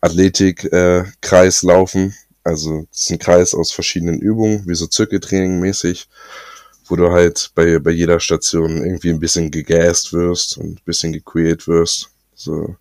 Athletikkreis 0.00 1.62
äh, 1.62 1.66
laufen. 1.66 2.14
Also 2.44 2.86
es 2.92 3.02
ist 3.02 3.10
ein 3.10 3.18
Kreis 3.18 3.54
aus 3.54 3.72
verschiedenen 3.72 4.20
Übungen, 4.20 4.66
wie 4.66 4.74
so 4.74 4.86
Zirkeltraining 4.86 5.60
mäßig, 5.60 6.08
wo 6.86 6.96
du 6.96 7.10
halt 7.10 7.50
bei, 7.54 7.78
bei 7.78 7.90
jeder 7.90 8.20
Station 8.20 8.78
irgendwie 8.78 9.10
ein 9.10 9.20
bisschen 9.20 9.50
gegast 9.50 10.12
wirst 10.12 10.56
und 10.56 10.78
ein 10.78 10.84
bisschen 10.84 11.12
gequält 11.12 11.66
wirst. 11.68 12.10
So, 12.34 12.76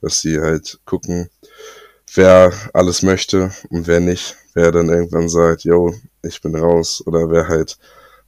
dass 0.00 0.20
sie 0.20 0.40
halt 0.40 0.78
gucken, 0.86 1.28
wer 2.14 2.52
alles 2.72 3.02
möchte 3.02 3.52
und 3.68 3.86
wer 3.86 4.00
nicht. 4.00 4.36
Wer 4.54 4.72
dann 4.72 4.88
irgendwann 4.88 5.28
sagt, 5.28 5.64
yo, 5.64 5.94
ich 6.22 6.40
bin 6.40 6.54
raus. 6.56 7.02
Oder 7.06 7.30
wer 7.30 7.48
halt 7.48 7.78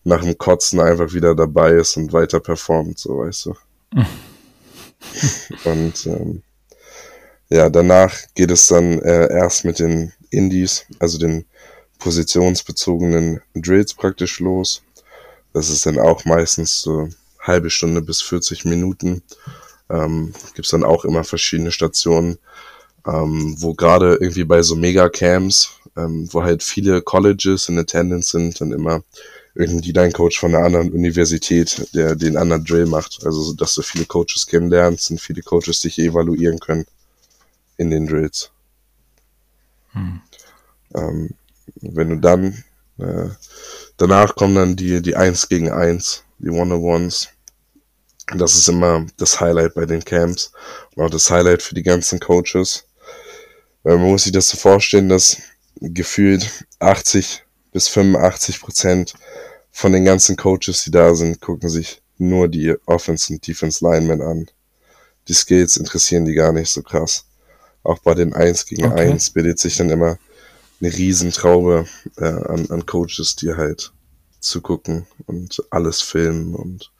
nach 0.04 0.22
dem 0.22 0.36
Kotzen 0.38 0.80
einfach 0.80 1.12
wieder 1.12 1.34
dabei 1.34 1.72
ist 1.72 1.96
und 1.96 2.12
weiter 2.12 2.40
performt, 2.40 2.98
so 2.98 3.18
weißt 3.18 3.46
du. 3.46 3.54
und 5.64 6.06
ähm, 6.06 6.42
ja, 7.48 7.68
danach 7.68 8.14
geht 8.34 8.50
es 8.50 8.66
dann 8.66 9.00
äh, 9.00 9.32
erst 9.32 9.64
mit 9.64 9.78
den 9.78 10.12
Indies, 10.30 10.84
also 10.98 11.18
den 11.18 11.44
positionsbezogenen 11.98 13.40
Drills 13.54 13.94
praktisch 13.94 14.40
los. 14.40 14.82
Das 15.52 15.70
ist 15.70 15.86
dann 15.86 15.98
auch 15.98 16.24
meistens 16.24 16.80
so 16.80 17.08
halbe 17.40 17.70
Stunde 17.70 18.02
bis 18.02 18.22
40 18.22 18.64
Minuten. 18.64 19.22
Ähm, 19.88 20.32
Gibt 20.54 20.66
es 20.66 20.70
dann 20.70 20.84
auch 20.84 21.04
immer 21.04 21.24
verschiedene 21.24 21.70
Stationen, 21.70 22.38
ähm, 23.06 23.54
wo 23.58 23.74
gerade 23.74 24.16
irgendwie 24.16 24.44
bei 24.44 24.62
so 24.62 24.74
Mega-Camps, 24.74 25.80
ähm, 25.96 26.28
wo 26.32 26.42
halt 26.42 26.62
viele 26.62 27.02
Colleges 27.02 27.68
in 27.68 27.78
Attendance 27.78 28.30
sind, 28.30 28.60
dann 28.60 28.72
immer 28.72 29.02
irgendwie 29.54 29.92
dein 29.92 30.12
Coach 30.12 30.38
von 30.38 30.54
einer 30.54 30.64
anderen 30.64 30.92
Universität, 30.92 31.88
der 31.94 32.16
den 32.16 32.36
anderen 32.36 32.64
Drill 32.64 32.86
macht. 32.86 33.20
Also, 33.24 33.52
dass 33.52 33.74
du 33.74 33.82
viele 33.82 34.04
Coaches 34.04 34.46
kennenlernst 34.46 35.10
und 35.10 35.20
viele 35.20 35.42
Coaches 35.42 35.80
dich 35.80 35.98
evaluieren 35.98 36.58
können 36.58 36.86
in 37.76 37.90
den 37.90 38.06
Drills. 38.06 38.50
Hm. 39.92 40.20
Ähm, 40.94 41.30
wenn 41.80 42.08
du 42.10 42.16
dann, 42.16 42.64
äh, 42.98 43.28
danach 43.96 44.34
kommen 44.34 44.56
dann 44.56 44.76
die, 44.76 45.00
die 45.00 45.16
1 45.16 45.48
gegen 45.48 45.70
1, 45.70 46.24
die 46.38 46.50
One-on-Ones. 46.50 47.28
Das 48.36 48.56
ist 48.56 48.68
immer 48.68 49.06
das 49.18 49.40
Highlight 49.40 49.74
bei 49.74 49.86
den 49.86 50.04
Camps 50.04 50.50
und 50.94 51.04
auch 51.04 51.10
das 51.10 51.30
Highlight 51.30 51.62
für 51.62 51.74
die 51.74 51.82
ganzen 51.82 52.18
Coaches. 52.18 52.86
Weil 53.82 53.98
man 53.98 54.08
muss 54.08 54.24
sich 54.24 54.32
das 54.32 54.48
so 54.48 54.56
vorstellen, 54.56 55.10
dass 55.10 55.36
gefühlt 55.80 56.64
80 56.78 57.44
bis 57.72 57.88
85 57.88 58.60
Prozent 58.60 59.14
von 59.70 59.92
den 59.92 60.04
ganzen 60.04 60.36
Coaches, 60.36 60.84
die 60.84 60.90
da 60.90 61.14
sind, 61.14 61.40
gucken 61.40 61.68
sich 61.68 62.02
nur 62.18 62.48
die 62.48 62.74
Offense 62.86 63.32
und 63.32 63.46
Defense 63.46 63.84
Linemen 63.84 64.22
an. 64.22 64.46
Die 65.26 65.34
Skills 65.34 65.76
interessieren 65.76 66.24
die 66.24 66.34
gar 66.34 66.52
nicht 66.52 66.70
so 66.70 66.82
krass 66.82 67.24
auch 67.84 67.98
bei 67.98 68.14
den 68.14 68.32
1 68.32 68.66
gegen 68.66 68.86
okay. 68.86 69.10
1 69.10 69.30
bildet 69.30 69.58
sich 69.58 69.76
dann 69.76 69.90
immer 69.90 70.18
eine 70.80 70.92
Riesentraube 70.92 71.86
äh, 72.16 72.24
an, 72.24 72.66
an 72.70 72.86
Coaches, 72.86 73.36
die 73.36 73.54
halt 73.54 73.92
zugucken 74.40 75.06
und 75.26 75.62
alles 75.70 76.00
filmen 76.00 76.54
und 76.54 76.90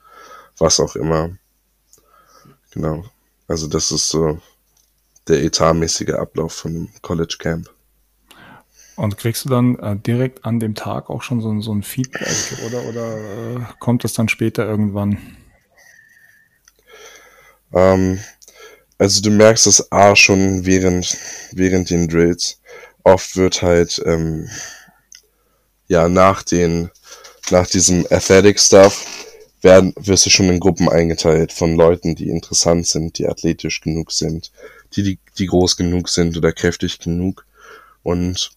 was 0.59 0.79
auch 0.79 0.95
immer. 0.95 1.37
Genau. 2.71 3.05
Also 3.49 3.67
das 3.67 3.91
ist 3.91 4.09
so 4.09 4.41
der 5.27 5.43
etatmäßige 5.43 6.11
Ablauf 6.11 6.53
von 6.53 6.71
einem 6.71 6.89
College 7.03 7.37
Camp. 7.39 7.71
Und 8.97 9.17
kriegst 9.19 9.45
du 9.45 9.49
dann 9.49 9.79
äh, 9.81 9.97
direkt 9.97 10.45
an 10.45 10.61
dem 10.61 10.75
Tag 10.75 11.11
auch 11.11 11.23
schon 11.23 11.41
so, 11.41 11.61
so 11.61 11.75
ein 11.75 11.83
Feedback 11.83 12.29
oder, 12.67 12.85
oder 12.85 13.17
äh, 13.17 13.61
kommt 13.81 14.05
das 14.05 14.13
dann 14.13 14.29
später 14.29 14.65
irgendwann? 14.65 15.19
Ähm, 17.73 18.21
also 18.99 19.21
du 19.21 19.31
merkst 19.31 19.67
es 19.67 19.91
A 19.91 20.15
schon 20.15 20.65
während, 20.65 21.17
während 21.53 21.91
den 21.91 22.09
Drills. 22.09 22.61
Oft 23.03 23.37
wird 23.37 23.63
halt, 23.63 24.01
ähm, 24.07 24.49
ja, 25.89 26.09
nach 26.09 26.43
den, 26.43 26.91
nach 27.51 27.67
diesem 27.67 28.07
Athletic 28.11 28.61
Stuff 28.61 29.05
werden, 29.61 29.93
wirst 29.97 30.27
du 30.27 30.31
schon 30.31 30.49
in 30.49 30.61
Gruppen 30.61 30.89
eingeteilt 30.89 31.53
von 31.53 31.75
Leuten, 31.75 32.15
die 32.15 32.29
interessant 32.29 32.87
sind, 32.87 33.19
die 33.19 33.27
athletisch 33.27 33.81
genug 33.81 34.13
sind, 34.13 34.53
die, 34.95 35.03
die, 35.03 35.19
die 35.39 35.47
groß 35.47 35.77
genug 35.77 36.09
sind 36.09 36.37
oder 36.37 36.53
kräftig 36.53 37.01
genug. 37.01 37.45
Und 38.05 38.53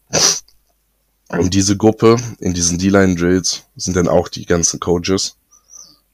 in 1.31 1.49
diese 1.49 1.75
Gruppe, 1.75 2.17
in 2.39 2.53
diesen 2.53 2.77
D-Line-Drills, 2.77 3.63
sind 3.75 3.95
dann 3.95 4.07
auch 4.07 4.27
die 4.27 4.45
ganzen 4.45 4.79
Coaches. 4.79 5.38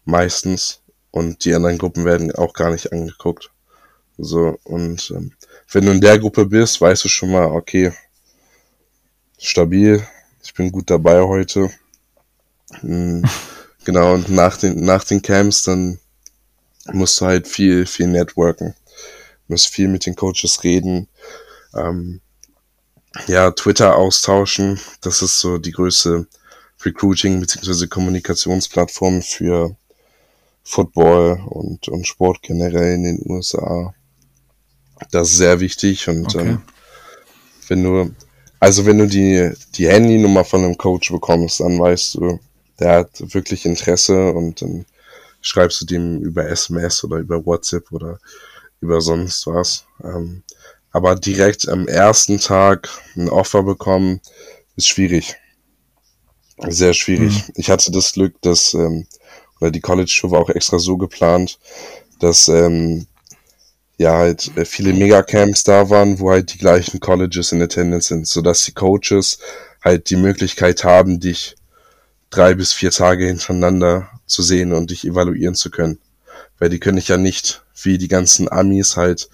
Meistens. 0.05 0.79
Und 1.11 1.43
die 1.43 1.53
anderen 1.53 1.77
Gruppen 1.77 2.05
werden 2.05 2.31
auch 2.33 2.53
gar 2.53 2.71
nicht 2.71 2.93
angeguckt. 2.93 3.51
So, 4.17 4.59
und 4.63 5.11
ähm, 5.15 5.33
wenn 5.71 5.85
du 5.85 5.91
in 5.91 6.01
der 6.01 6.19
Gruppe 6.19 6.45
bist, 6.45 6.79
weißt 6.79 7.03
du 7.03 7.09
schon 7.09 7.31
mal, 7.31 7.45
okay, 7.45 7.91
stabil, 9.37 10.05
ich 10.43 10.53
bin 10.53 10.71
gut 10.71 10.89
dabei 10.89 11.21
heute. 11.21 11.69
Mhm, 12.81 13.23
genau, 13.83 14.13
und 14.13 14.29
nach 14.29 14.57
den, 14.57 14.83
nach 14.85 15.03
den 15.03 15.21
Camps, 15.21 15.63
dann 15.63 15.99
musst 16.91 17.19
du 17.19 17.25
halt 17.25 17.47
viel, 17.47 17.85
viel 17.85 18.07
networken. 18.07 18.75
Du 19.47 19.53
musst 19.53 19.67
viel 19.67 19.87
mit 19.87 20.05
den 20.05 20.15
Coaches 20.15 20.63
reden. 20.63 21.07
Ähm, 21.75 22.21
ja, 23.27 23.51
Twitter 23.51 23.95
austauschen. 23.95 24.79
Das 25.01 25.21
ist 25.21 25.39
so 25.39 25.57
die 25.57 25.71
größte 25.71 26.27
Recruiting- 26.83 27.39
bzw. 27.39 27.87
Kommunikationsplattform 27.87 29.21
für 29.21 29.75
Football 30.63 31.41
und, 31.45 31.87
und 31.87 32.07
Sport 32.07 32.41
generell 32.41 32.95
in 32.95 33.03
den 33.03 33.23
USA. 33.25 33.93
Das 35.11 35.29
ist 35.29 35.37
sehr 35.37 35.59
wichtig 35.59 36.07
und 36.07 36.35
okay. 36.35 36.49
ähm, 36.49 36.61
wenn 37.67 37.83
du, 37.83 38.11
also 38.59 38.85
wenn 38.85 38.97
du 38.97 39.07
die, 39.07 39.51
die 39.75 39.87
Handynummer 39.87 40.45
von 40.45 40.63
einem 40.63 40.77
Coach 40.77 41.11
bekommst, 41.11 41.59
dann 41.59 41.79
weißt 41.79 42.15
du, 42.15 42.39
der 42.79 42.91
hat 42.99 43.33
wirklich 43.33 43.65
Interesse 43.65 44.31
und 44.31 44.61
dann 44.61 44.85
schreibst 45.41 45.81
du 45.81 45.85
dem 45.85 46.21
über 46.21 46.47
SMS 46.47 47.03
oder 47.03 47.17
über 47.17 47.45
WhatsApp 47.45 47.91
oder 47.91 48.19
über 48.79 49.01
sonst 49.01 49.45
was. 49.47 49.85
Ähm, 50.03 50.43
aber 50.93 51.15
direkt 51.15 51.67
am 51.67 51.87
ersten 51.87 52.39
Tag 52.39 52.87
ein 53.17 53.27
Offer 53.27 53.63
bekommen, 53.63 54.21
ist 54.77 54.87
schwierig. 54.87 55.35
sehr 56.67 56.93
schwierig. 56.93 57.47
Mhm. 57.47 57.53
Ich 57.55 57.69
hatte 57.69 57.91
das 57.91 58.13
Glück, 58.13 58.39
dass, 58.41 58.73
ähm, 58.75 59.07
oder 59.59 59.71
die 59.71 59.81
College-Tour 59.81 60.31
war 60.31 60.39
auch 60.39 60.49
extra 60.49 60.79
so 60.79 60.97
geplant, 60.97 61.59
dass 62.19 62.47
ähm, 62.47 63.07
ja 63.97 64.15
halt 64.17 64.55
äh, 64.55 64.65
viele 64.65 64.93
Megacamps 64.93 65.63
da 65.63 65.89
waren, 65.89 66.19
wo 66.19 66.29
halt 66.29 66.53
die 66.53 66.59
gleichen 66.59 66.99
Colleges 66.99 67.51
in 67.51 67.61
Attendance 67.61 68.09
sind, 68.09 68.27
sodass 68.27 68.63
die 68.63 68.73
Coaches 68.73 69.39
halt 69.83 70.11
die 70.11 70.15
Möglichkeit 70.15 70.83
haben, 70.83 71.19
dich 71.19 71.55
drei 72.29 72.53
bis 72.53 72.71
vier 72.71 72.91
Tage 72.91 73.25
hintereinander 73.25 74.09
zu 74.27 74.43
sehen 74.43 74.73
und 74.73 74.91
dich 74.91 75.05
evaluieren 75.05 75.55
zu 75.55 75.71
können. 75.71 75.99
Weil 76.59 76.69
die 76.69 76.79
können 76.79 76.99
ich 76.99 77.07
ja 77.07 77.17
nicht, 77.17 77.63
wie 77.81 77.97
die 77.97 78.07
ganzen 78.07 78.49
Amis 78.51 78.95
halt 78.95 79.29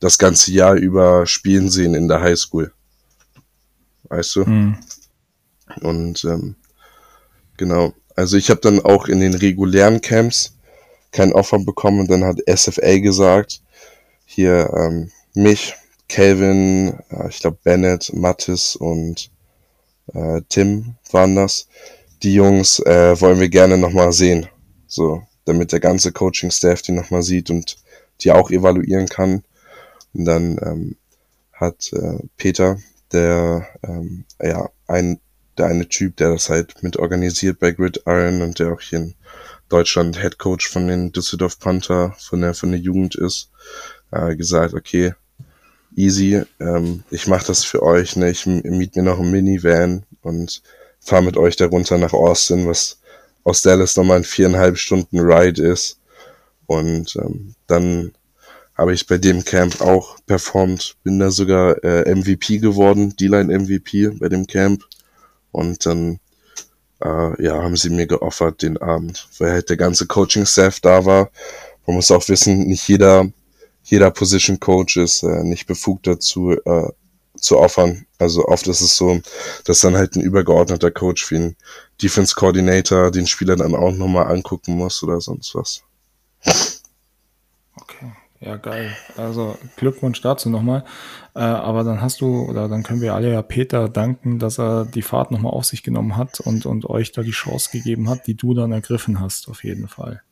das 0.00 0.18
ganze 0.18 0.52
Jahr 0.52 0.74
über 0.74 1.26
spielen 1.26 1.70
sehen 1.70 1.94
in 1.94 2.08
der 2.08 2.20
Highschool. 2.20 2.72
Weißt 4.04 4.36
du? 4.36 4.44
Mhm. 4.44 4.78
Und 5.82 6.24
ähm, 6.24 6.56
genau. 7.56 7.92
Also 8.14 8.36
ich 8.36 8.50
habe 8.50 8.60
dann 8.60 8.80
auch 8.80 9.06
in 9.08 9.20
den 9.20 9.34
regulären 9.34 10.00
Camps 10.00 10.56
kein 11.12 11.32
Offer 11.32 11.58
bekommen 11.58 12.00
und 12.00 12.10
dann 12.10 12.24
hat 12.24 12.38
SFA 12.46 12.98
gesagt, 12.98 13.60
hier 14.24 14.70
ähm, 14.76 15.10
mich, 15.34 15.74
Calvin, 16.08 16.98
äh, 17.10 17.28
ich 17.28 17.40
glaube 17.40 17.58
Bennett, 17.62 18.12
Mattis 18.12 18.76
und 18.76 19.30
äh, 20.14 20.42
Tim 20.48 20.96
waren 21.10 21.36
das. 21.36 21.68
Die 22.22 22.34
Jungs 22.34 22.80
äh, 22.80 23.20
wollen 23.20 23.40
wir 23.40 23.48
gerne 23.48 23.78
nochmal 23.78 24.12
sehen. 24.12 24.48
So, 24.86 25.22
damit 25.44 25.72
der 25.72 25.80
ganze 25.80 26.12
Coaching-Staff 26.12 26.82
die 26.82 26.92
nochmal 26.92 27.22
sieht 27.22 27.50
und 27.50 27.76
die 28.20 28.32
auch 28.32 28.50
evaluieren 28.50 29.08
kann. 29.08 29.44
Und 30.14 30.24
dann 30.24 30.58
ähm, 30.62 30.96
hat 31.52 31.92
äh, 31.92 32.18
Peter, 32.36 32.78
der 33.12 33.66
ähm, 33.82 34.24
ja 34.40 34.68
ein 34.86 35.20
der 35.58 35.66
eine 35.66 35.88
Typ, 35.88 36.16
der 36.16 36.30
das 36.30 36.48
halt 36.48 36.82
mit 36.82 36.96
organisiert 36.96 37.58
bei 37.58 37.72
Gridiron 37.72 38.42
und 38.42 38.58
der 38.58 38.72
auch 38.72 38.80
hier 38.80 39.00
in 39.00 39.14
Deutschland 39.68 40.20
Head 40.20 40.38
Coach 40.38 40.68
von 40.68 40.86
den 40.86 41.12
Düsseldorf 41.12 41.58
Panther 41.58 42.14
von 42.18 42.40
der 42.40 42.54
von 42.54 42.70
der 42.70 42.80
Jugend 42.80 43.16
ist, 43.16 43.50
äh, 44.12 44.36
gesagt, 44.36 44.74
okay, 44.74 45.14
easy, 45.96 46.42
ähm, 46.60 47.02
ich 47.10 47.26
mache 47.26 47.46
das 47.46 47.64
für 47.64 47.82
euch, 47.82 48.16
ne? 48.16 48.30
ich 48.30 48.46
miete 48.46 49.00
mir 49.00 49.10
noch 49.10 49.18
ein 49.18 49.30
Minivan 49.30 50.04
und 50.22 50.62
fahre 51.00 51.22
mit 51.22 51.36
euch 51.36 51.56
darunter 51.56 51.98
nach 51.98 52.12
Austin, 52.12 52.66
was 52.66 53.00
aus 53.44 53.62
Dallas 53.62 53.96
nochmal 53.96 54.18
ein 54.18 54.24
viereinhalb 54.24 54.78
Stunden 54.78 55.18
Ride 55.18 55.62
ist. 55.62 55.98
Und 56.66 57.16
ähm, 57.16 57.54
dann 57.66 58.12
habe 58.78 58.94
ich 58.94 59.08
bei 59.08 59.18
dem 59.18 59.44
Camp 59.44 59.80
auch 59.80 60.18
performt, 60.26 60.96
bin 61.02 61.18
da 61.18 61.32
sogar 61.32 61.82
äh, 61.82 62.14
MVP 62.14 62.58
geworden, 62.58 63.16
D-Line 63.16 63.58
MVP 63.58 64.10
bei 64.20 64.28
dem 64.28 64.46
Camp. 64.46 64.84
Und 65.50 65.84
dann 65.84 66.20
äh, 67.02 67.42
ja, 67.42 67.60
haben 67.60 67.76
sie 67.76 67.90
mir 67.90 68.06
geoffert 68.06 68.62
den 68.62 68.78
Abend, 68.78 69.28
weil 69.38 69.50
halt 69.50 69.68
der 69.68 69.76
ganze 69.76 70.06
Coaching-Staff 70.06 70.78
da 70.80 71.04
war. 71.04 71.30
Man 71.86 71.96
muss 71.96 72.10
auch 72.12 72.28
wissen, 72.28 72.68
nicht 72.68 72.86
jeder, 72.86 73.28
jeder 73.82 74.12
Position 74.12 74.60
Coach 74.60 74.96
ist 74.96 75.24
äh, 75.24 75.42
nicht 75.42 75.66
befugt 75.66 76.06
dazu, 76.06 76.52
äh, 76.52 76.88
zu 77.34 77.58
offern. 77.58 78.06
Also 78.18 78.46
oft 78.46 78.66
ist 78.68 78.80
es 78.80 78.96
so, 78.96 79.20
dass 79.64 79.80
dann 79.80 79.96
halt 79.96 80.14
ein 80.14 80.22
übergeordneter 80.22 80.90
Coach 80.90 81.30
wie 81.30 81.36
ein 81.36 81.56
Defense 82.00 82.34
Coordinator 82.34 83.10
den 83.10 83.26
Spieler 83.26 83.56
dann 83.56 83.74
auch 83.74 83.92
nochmal 83.92 84.32
angucken 84.32 84.76
muss 84.76 85.02
oder 85.02 85.20
sonst 85.20 85.54
was. 85.54 85.82
Ja 88.40 88.56
geil. 88.56 88.96
Also 89.16 89.58
Glückwunsch 89.76 90.20
dazu 90.20 90.48
nochmal. 90.48 90.84
Äh, 91.34 91.40
aber 91.40 91.82
dann 91.82 92.00
hast 92.00 92.20
du, 92.20 92.48
oder 92.48 92.68
dann 92.68 92.84
können 92.84 93.00
wir 93.00 93.14
alle 93.14 93.32
ja 93.32 93.42
Peter 93.42 93.88
danken, 93.88 94.38
dass 94.38 94.58
er 94.58 94.84
die 94.84 95.02
Fahrt 95.02 95.30
nochmal 95.32 95.52
auf 95.52 95.64
sich 95.64 95.82
genommen 95.82 96.16
hat 96.16 96.40
und, 96.40 96.64
und 96.64 96.88
euch 96.88 97.10
da 97.12 97.22
die 97.22 97.32
Chance 97.32 97.70
gegeben 97.72 98.08
hat, 98.08 98.26
die 98.26 98.36
du 98.36 98.54
dann 98.54 98.72
ergriffen 98.72 99.20
hast, 99.20 99.48
auf 99.48 99.64
jeden 99.64 99.88
Fall. 99.88 100.22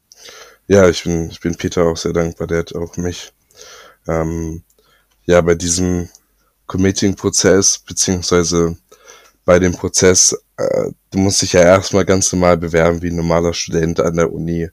Ja, 0.69 0.89
ich 0.89 1.05
bin, 1.05 1.31
ich 1.31 1.41
bin 1.41 1.57
Peter 1.57 1.85
auch 1.85 1.97
sehr 1.97 2.13
dankbar. 2.13 2.47
Der 2.47 2.59
hat 2.59 2.75
auch 2.75 2.97
mich 2.97 3.33
ähm, 4.07 4.63
ja 5.25 5.41
bei 5.41 5.55
diesem 5.55 6.09
Committing-Prozess, 6.67 7.81
beziehungsweise 7.81 8.77
bei 9.45 9.59
dem 9.59 9.73
Prozess, 9.73 10.37
äh, 10.57 10.91
du 11.11 11.19
musst 11.19 11.43
dich 11.43 11.53
ja 11.55 11.61
erstmal 11.61 12.05
ganz 12.05 12.33
normal 12.33 12.57
bewerben 12.57 13.03
wie 13.03 13.11
ein 13.11 13.17
normaler 13.17 13.55
Student 13.55 14.01
an 14.01 14.17
der 14.17 14.33
Uni. 14.33 14.69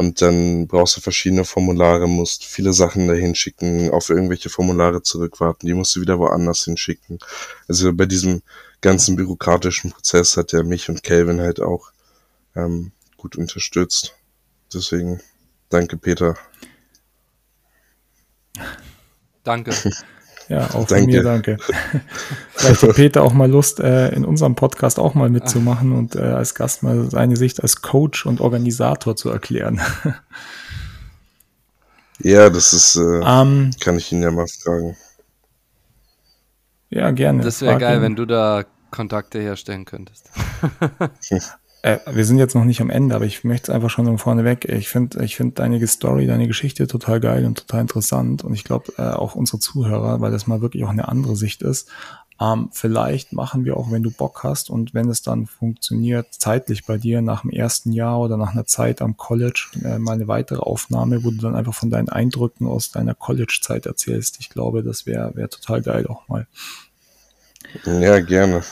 Und 0.00 0.22
dann 0.22 0.66
brauchst 0.66 0.96
du 0.96 1.02
verschiedene 1.02 1.44
Formulare, 1.44 2.08
musst 2.08 2.46
viele 2.46 2.72
Sachen 2.72 3.06
dahin 3.06 3.34
schicken, 3.34 3.90
auf 3.90 4.08
irgendwelche 4.08 4.48
Formulare 4.48 5.02
zurückwarten, 5.02 5.66
die 5.66 5.74
musst 5.74 5.94
du 5.94 6.00
wieder 6.00 6.18
woanders 6.18 6.64
hinschicken. 6.64 7.18
Also 7.68 7.92
bei 7.92 8.06
diesem 8.06 8.40
ganzen 8.80 9.14
bürokratischen 9.14 9.90
Prozess 9.90 10.38
hat 10.38 10.54
er 10.54 10.64
mich 10.64 10.88
und 10.88 11.02
Calvin 11.02 11.42
halt 11.42 11.60
auch 11.60 11.92
ähm, 12.56 12.92
gut 13.18 13.36
unterstützt. 13.36 14.14
Deswegen 14.72 15.20
danke, 15.68 15.98
Peter. 15.98 16.34
Danke. 19.44 19.74
Ja, 20.50 20.64
auch 20.74 20.88
danke. 20.88 20.96
von 20.96 21.06
mir 21.06 21.22
danke. 21.22 21.56
Vielleicht 22.50 22.82
hat 22.82 22.96
Peter 22.96 23.22
auch 23.22 23.32
mal 23.32 23.48
Lust, 23.48 23.78
äh, 23.78 24.08
in 24.08 24.24
unserem 24.24 24.56
Podcast 24.56 24.98
auch 24.98 25.14
mal 25.14 25.30
mitzumachen 25.30 25.92
und 25.92 26.16
äh, 26.16 26.22
als 26.22 26.56
Gast 26.56 26.82
mal 26.82 27.08
seine 27.08 27.36
Sicht 27.36 27.62
als 27.62 27.82
Coach 27.82 28.26
und 28.26 28.40
Organisator 28.40 29.14
zu 29.14 29.30
erklären. 29.30 29.80
ja, 32.18 32.50
das 32.50 32.72
ist, 32.72 32.96
äh, 32.96 32.98
um, 32.98 33.22
ähm, 33.24 33.70
kann 33.78 33.96
ich 33.96 34.10
ihn 34.10 34.22
ja 34.22 34.32
mal 34.32 34.48
fragen. 34.48 34.96
Ja, 36.88 37.12
gerne. 37.12 37.44
Das 37.44 37.62
wäre 37.62 37.78
geil, 37.78 37.98
ihn. 37.98 38.02
wenn 38.02 38.16
du 38.16 38.26
da 38.26 38.64
Kontakte 38.90 39.38
herstellen 39.38 39.84
könntest. 39.84 40.30
Äh, 41.82 41.98
wir 42.10 42.24
sind 42.24 42.38
jetzt 42.38 42.54
noch 42.54 42.64
nicht 42.64 42.80
am 42.80 42.90
Ende, 42.90 43.14
aber 43.14 43.24
ich 43.24 43.42
möchte 43.44 43.70
es 43.70 43.74
einfach 43.74 43.90
schon 43.90 44.18
vorneweg. 44.18 44.66
Ich 44.66 44.88
finde 44.88 45.24
ich 45.24 45.36
finde 45.36 45.54
deine 45.54 45.84
Story, 45.86 46.26
deine 46.26 46.46
Geschichte 46.46 46.86
total 46.86 47.20
geil 47.20 47.46
und 47.46 47.58
total 47.58 47.82
interessant. 47.82 48.44
Und 48.44 48.54
ich 48.54 48.64
glaube 48.64 48.92
äh, 48.98 49.02
auch 49.02 49.34
unsere 49.34 49.58
Zuhörer, 49.58 50.20
weil 50.20 50.30
das 50.30 50.46
mal 50.46 50.60
wirklich 50.60 50.84
auch 50.84 50.90
eine 50.90 51.08
andere 51.08 51.36
Sicht 51.36 51.62
ist. 51.62 51.88
Ähm, 52.40 52.70
vielleicht 52.72 53.34
machen 53.34 53.66
wir 53.66 53.76
auch, 53.76 53.90
wenn 53.90 54.02
du 54.02 54.10
Bock 54.10 54.44
hast 54.44 54.70
und 54.70 54.94
wenn 54.94 55.10
es 55.10 55.20
dann 55.20 55.46
funktioniert, 55.46 56.28
zeitlich 56.30 56.86
bei 56.86 56.96
dir 56.96 57.20
nach 57.20 57.42
dem 57.42 57.50
ersten 57.50 57.92
Jahr 57.92 58.18
oder 58.18 58.38
nach 58.38 58.52
einer 58.52 58.64
Zeit 58.64 59.02
am 59.02 59.18
College 59.18 59.68
äh, 59.84 59.98
mal 59.98 60.14
eine 60.14 60.26
weitere 60.26 60.60
Aufnahme, 60.60 61.22
wo 61.22 61.30
du 61.30 61.36
dann 61.36 61.54
einfach 61.54 61.74
von 61.74 61.90
deinen 61.90 62.08
Eindrücken 62.08 62.66
aus 62.66 62.90
deiner 62.90 63.14
College-Zeit 63.14 63.84
erzählst. 63.84 64.38
Ich 64.40 64.48
glaube, 64.48 64.82
das 64.82 65.04
wäre 65.04 65.34
wär 65.36 65.50
total 65.50 65.82
geil 65.82 66.06
auch 66.06 66.28
mal. 66.28 66.46
Ja, 67.84 68.20
gerne. 68.20 68.62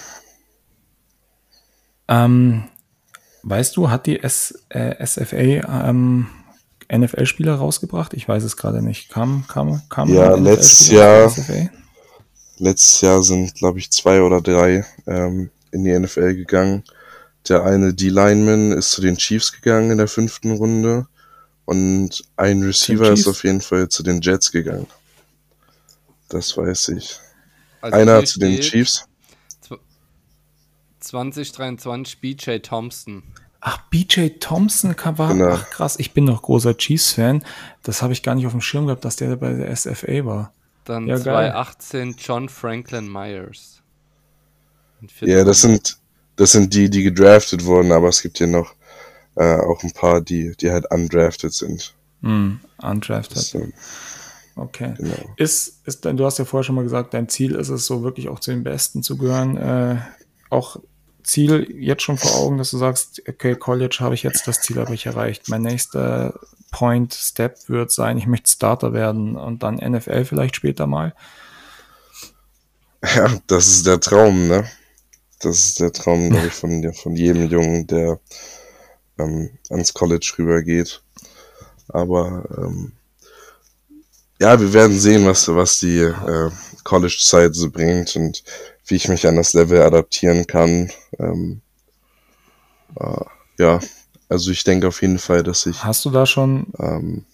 Ähm, 2.09 2.65
Weißt 3.43 3.77
du, 3.77 3.91
hat 3.91 4.07
die 4.07 4.21
S, 4.21 4.59
äh, 4.69 5.05
SFA 5.05 5.89
ähm, 5.89 6.27
NFL-Spieler 6.93 7.55
rausgebracht? 7.55 8.15
Ich 8.15 8.29
weiß 8.29 8.43
es 8.43 8.57
gerade 8.57 8.83
nicht. 8.83 9.11
Kam, 9.11 9.45
kam, 9.49 9.83
kam 9.89 10.13
Ja, 10.13 10.35
letztes 10.35 10.91
Jahr. 10.91 11.33
Letztes 12.61 13.01
Jahr 13.03 13.23
sind, 13.23 13.55
glaube 13.55 13.79
ich, 13.79 13.91
zwei 13.93 14.21
oder 14.21 14.41
drei 14.41 14.85
ähm, 15.07 15.51
in 15.71 15.85
die 15.85 15.97
NFL 15.97 16.35
gegangen. 16.35 16.83
Der 17.49 17.63
eine 17.63 17.95
D-Lineman 17.95 18.73
ist 18.73 18.91
zu 18.91 19.01
den 19.01 19.17
Chiefs 19.17 19.53
gegangen 19.53 19.93
in 19.93 19.99
der 19.99 20.09
fünften 20.09 20.51
Runde 20.51 21.07
und 21.65 22.25
ein 22.37 22.63
Receiver 22.63 23.13
ist 23.13 23.29
auf 23.29 23.45
jeden 23.45 23.61
Fall 23.61 23.89
zu 23.89 24.03
den 24.03 24.21
Jets 24.21 24.51
gegangen. 24.51 24.87
Das 26.29 26.57
weiß 26.57 26.89
ich. 26.89 27.21
Also 27.81 27.97
Einer 27.97 28.25
zu 28.25 28.39
den 28.39 28.61
Chiefs. 28.61 29.08
2023 31.09 32.21
BJ 32.21 32.59
Thompson. 32.59 33.23
Ach, 33.61 33.79
BJ 33.91 34.29
Thompson 34.41 34.95
war. 35.05 35.35
Genau. 35.35 35.51
Ach 35.53 35.71
krass, 35.71 35.97
ich 35.99 36.13
bin 36.13 36.25
noch 36.25 36.43
großer 36.43 36.77
Chiefs-Fan. 36.77 37.45
Das 37.83 38.03
habe 38.03 38.13
ich 38.13 38.23
gar 38.23 38.35
nicht 38.35 38.47
auf 38.47 38.53
dem 38.53 38.61
Schirm 38.61 38.87
gehabt, 38.87 39.05
dass 39.05 39.17
der 39.17 39.35
bei 39.37 39.53
der 39.53 39.75
SFA 39.75 40.25
war. 40.25 40.53
Dann 40.85 41.07
ja, 41.07 41.17
2018 41.17 42.17
John 42.19 42.49
Franklin 42.49 43.11
Myers. 43.11 43.83
Ja, 45.21 45.45
das 45.45 45.63
sind, 45.63 45.99
das 46.37 46.53
sind 46.53 46.73
die, 46.75 46.89
die 46.91 47.03
gedraftet 47.03 47.65
wurden, 47.65 47.93
aber 47.93 48.09
es 48.09 48.23
gibt 48.23 48.39
hier 48.39 48.47
noch 48.47 48.75
äh, 49.37 49.57
auch 49.57 49.83
ein 49.83 49.93
paar, 49.93 50.21
die, 50.21 50.55
die 50.57 50.71
halt 50.71 50.91
undrafted 50.91 51.53
sind. 51.53 51.95
Mm, 52.21 52.57
undrafted. 52.83 53.39
So. 53.39 53.67
Okay. 54.57 54.95
Genau. 54.97 55.35
Ist, 55.37 55.81
ist, 55.87 56.05
du 56.05 56.25
hast 56.25 56.39
ja 56.39 56.45
vorher 56.45 56.65
schon 56.65 56.75
mal 56.75 56.83
gesagt, 56.83 57.15
dein 57.15 57.29
Ziel 57.29 57.55
ist 57.55 57.69
es 57.69 57.87
so 57.87 58.03
wirklich 58.03 58.29
auch 58.29 58.41
zu 58.41 58.51
den 58.51 58.65
Besten 58.65 59.03
zu 59.03 59.17
gehören. 59.17 59.57
Äh, 59.57 59.99
auch 60.51 60.81
Ziel 61.29 61.69
jetzt 61.79 62.03
schon 62.03 62.19
vor 62.19 62.35
Augen, 62.37 62.59
dass 62.59 62.71
du 62.71 62.79
sagst, 62.79 63.23
okay, 63.29 63.55
College 63.55 63.99
habe 64.01 64.15
ich 64.15 64.23
jetzt, 64.23 64.49
das 64.49 64.61
Ziel 64.61 64.79
habe 64.79 64.95
ich 64.95 65.07
erreicht. 65.07 65.49
Mein 65.49 65.63
nächster 65.63 66.39
Point, 66.71 67.15
Step 67.15 67.69
wird 67.69 67.93
sein, 67.93 68.19
ich 68.19 68.27
möchte 68.27 68.51
Starter 68.51 68.93
werden 68.93 69.37
und 69.37 69.63
dann 69.63 69.77
NFL 69.77 70.25
vielleicht 70.25 70.57
später 70.57 70.87
mal. 70.87 71.15
Ja, 73.03 73.31
das 73.47 73.69
ist 73.69 73.87
der 73.87 74.01
Traum, 74.01 74.49
ne? 74.49 74.69
Das 75.41 75.59
ist 75.59 75.81
der 75.81 75.93
Traum, 75.93 76.31
glaube 76.31 76.49
ich, 76.49 76.53
von, 76.53 76.93
von 76.95 77.15
jedem 77.15 77.49
Jungen, 77.49 77.87
der 77.87 78.19
ähm, 79.19 79.51
ans 79.71 79.95
College 79.95 80.35
rübergeht. 80.39 81.01
Aber 81.89 82.45
ähm, 82.59 82.93
ja, 84.41 84.59
wir 84.59 84.73
werden 84.73 84.99
sehen, 84.99 85.27
was, 85.27 85.49
was 85.49 85.79
die 85.79 85.99
äh, 85.99 86.51
College-Zeit 86.85 87.55
so 87.55 87.71
bringt 87.71 88.17
und 88.17 88.43
wie 88.89 88.97
ich 88.97 89.09
mich 89.09 89.27
an 89.27 89.37
das 89.37 89.53
Level 89.55 89.81
adaptieren 89.83 90.47
kann. 90.47 90.91
Ähm, 91.19 91.63
Äh, 92.99 93.25
ja, 93.59 93.81
also 94.29 94.51
ich 94.51 94.65
denke 94.65 94.89
auf 94.89 95.03
jeden 95.03 95.19
Fall, 95.19 95.43
dass 95.43 95.67
ich. 95.67 95.83
Hast 95.85 96.05
du 96.05 96.11
da 96.11 96.27
schon. 96.27 96.67
Ähm, 96.79 97.25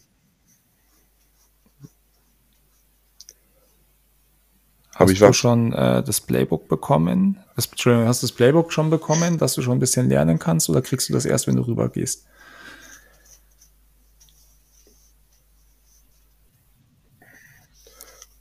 Hast 4.95 5.11
ich 5.11 5.19
du 5.19 5.33
schon 5.33 5.73
äh, 5.73 6.05
das 6.05 6.21
Playbook 6.21 6.69
bekommen? 6.69 7.41
Das, 7.57 7.67
Entschuldigung, 7.67 8.07
hast 8.07 8.23
du 8.23 8.29
das 8.29 8.37
Playbook 8.37 8.73
schon 8.73 8.91
bekommen, 8.91 9.39
dass 9.39 9.55
du 9.55 9.63
schon 9.63 9.77
ein 9.77 9.81
bisschen 9.81 10.09
lernen 10.09 10.39
kannst 10.39 10.69
oder 10.71 10.83
kriegst 10.83 11.09
du 11.09 11.13
das 11.13 11.25
erst, 11.25 11.49
wenn 11.49 11.57
du 11.57 11.63
rüber 11.63 11.89
gehst? 11.89 12.27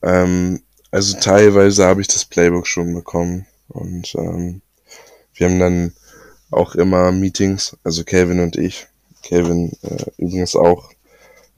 Ähm, 0.02 0.62
also 0.94 1.18
teilweise 1.18 1.86
habe 1.86 2.02
ich 2.02 2.06
das 2.06 2.24
Playbook 2.24 2.68
schon 2.68 2.94
bekommen 2.94 3.46
und 3.66 4.14
ähm, 4.14 4.62
wir 5.34 5.48
haben 5.48 5.58
dann 5.58 5.92
auch 6.52 6.76
immer 6.76 7.10
Meetings, 7.10 7.76
also 7.82 8.04
Calvin 8.04 8.38
und 8.38 8.54
ich. 8.54 8.86
Calvin 9.24 9.72
äh, 9.82 10.04
übrigens 10.18 10.54
auch 10.54 10.92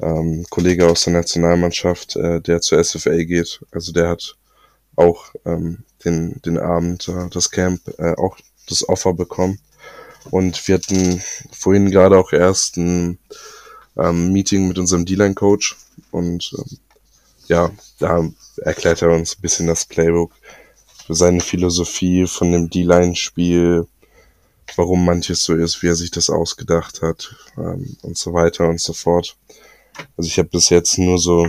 ähm, 0.01 0.47
Kollege 0.49 0.89
aus 0.89 1.05
der 1.05 1.13
Nationalmannschaft, 1.13 2.17
äh, 2.17 2.41
der 2.41 2.63
zur 2.63 2.83
SFA 2.83 3.15
geht. 3.25 3.61
Also 3.73 3.93
der 3.93 4.09
hat 4.09 4.37
auch 4.97 5.35
ähm, 5.45 5.85
den, 6.03 6.41
den 6.47 6.57
Abend, 6.57 7.07
äh, 7.09 7.29
das 7.29 7.51
Camp, 7.51 7.83
äh, 7.99 8.15
auch 8.15 8.39
das 8.71 8.89
Offer 8.89 9.13
bekommen. 9.13 9.59
Und 10.31 10.67
wir 10.67 10.77
hatten 10.77 11.23
vorhin 11.53 11.91
gerade 11.91 12.17
auch 12.17 12.33
erst 12.33 12.79
ein 12.79 13.19
ähm, 13.99 14.33
Meeting 14.33 14.67
mit 14.67 14.79
unserem 14.79 15.05
D-Line-Coach 15.05 15.77
und 16.11 16.55
ähm, 16.57 16.79
ja, 17.49 17.71
da 17.99 18.25
erklärt 18.59 19.03
er 19.03 19.11
uns 19.11 19.37
ein 19.37 19.41
bisschen 19.43 19.67
das 19.67 19.85
Playbook, 19.85 20.33
seine 21.09 21.41
Philosophie 21.41 22.27
von 22.27 22.53
dem 22.53 22.69
D-Line-Spiel, 22.69 23.87
warum 24.75 25.05
manches 25.05 25.45
so 25.45 25.55
ist, 25.55 25.83
wie 25.83 25.89
er 25.89 25.97
sich 25.97 26.11
das 26.11 26.31
ausgedacht 26.31 27.03
hat 27.03 27.35
ähm, 27.57 27.97
und 28.03 28.19
so 28.19 28.33
weiter 28.33 28.69
und 28.69 28.81
so 28.81 28.93
fort. 28.93 29.37
Also 30.17 30.29
ich 30.29 30.39
habe 30.39 30.49
bis 30.49 30.69
jetzt 30.71 30.99
nur 30.99 31.19
so 31.19 31.49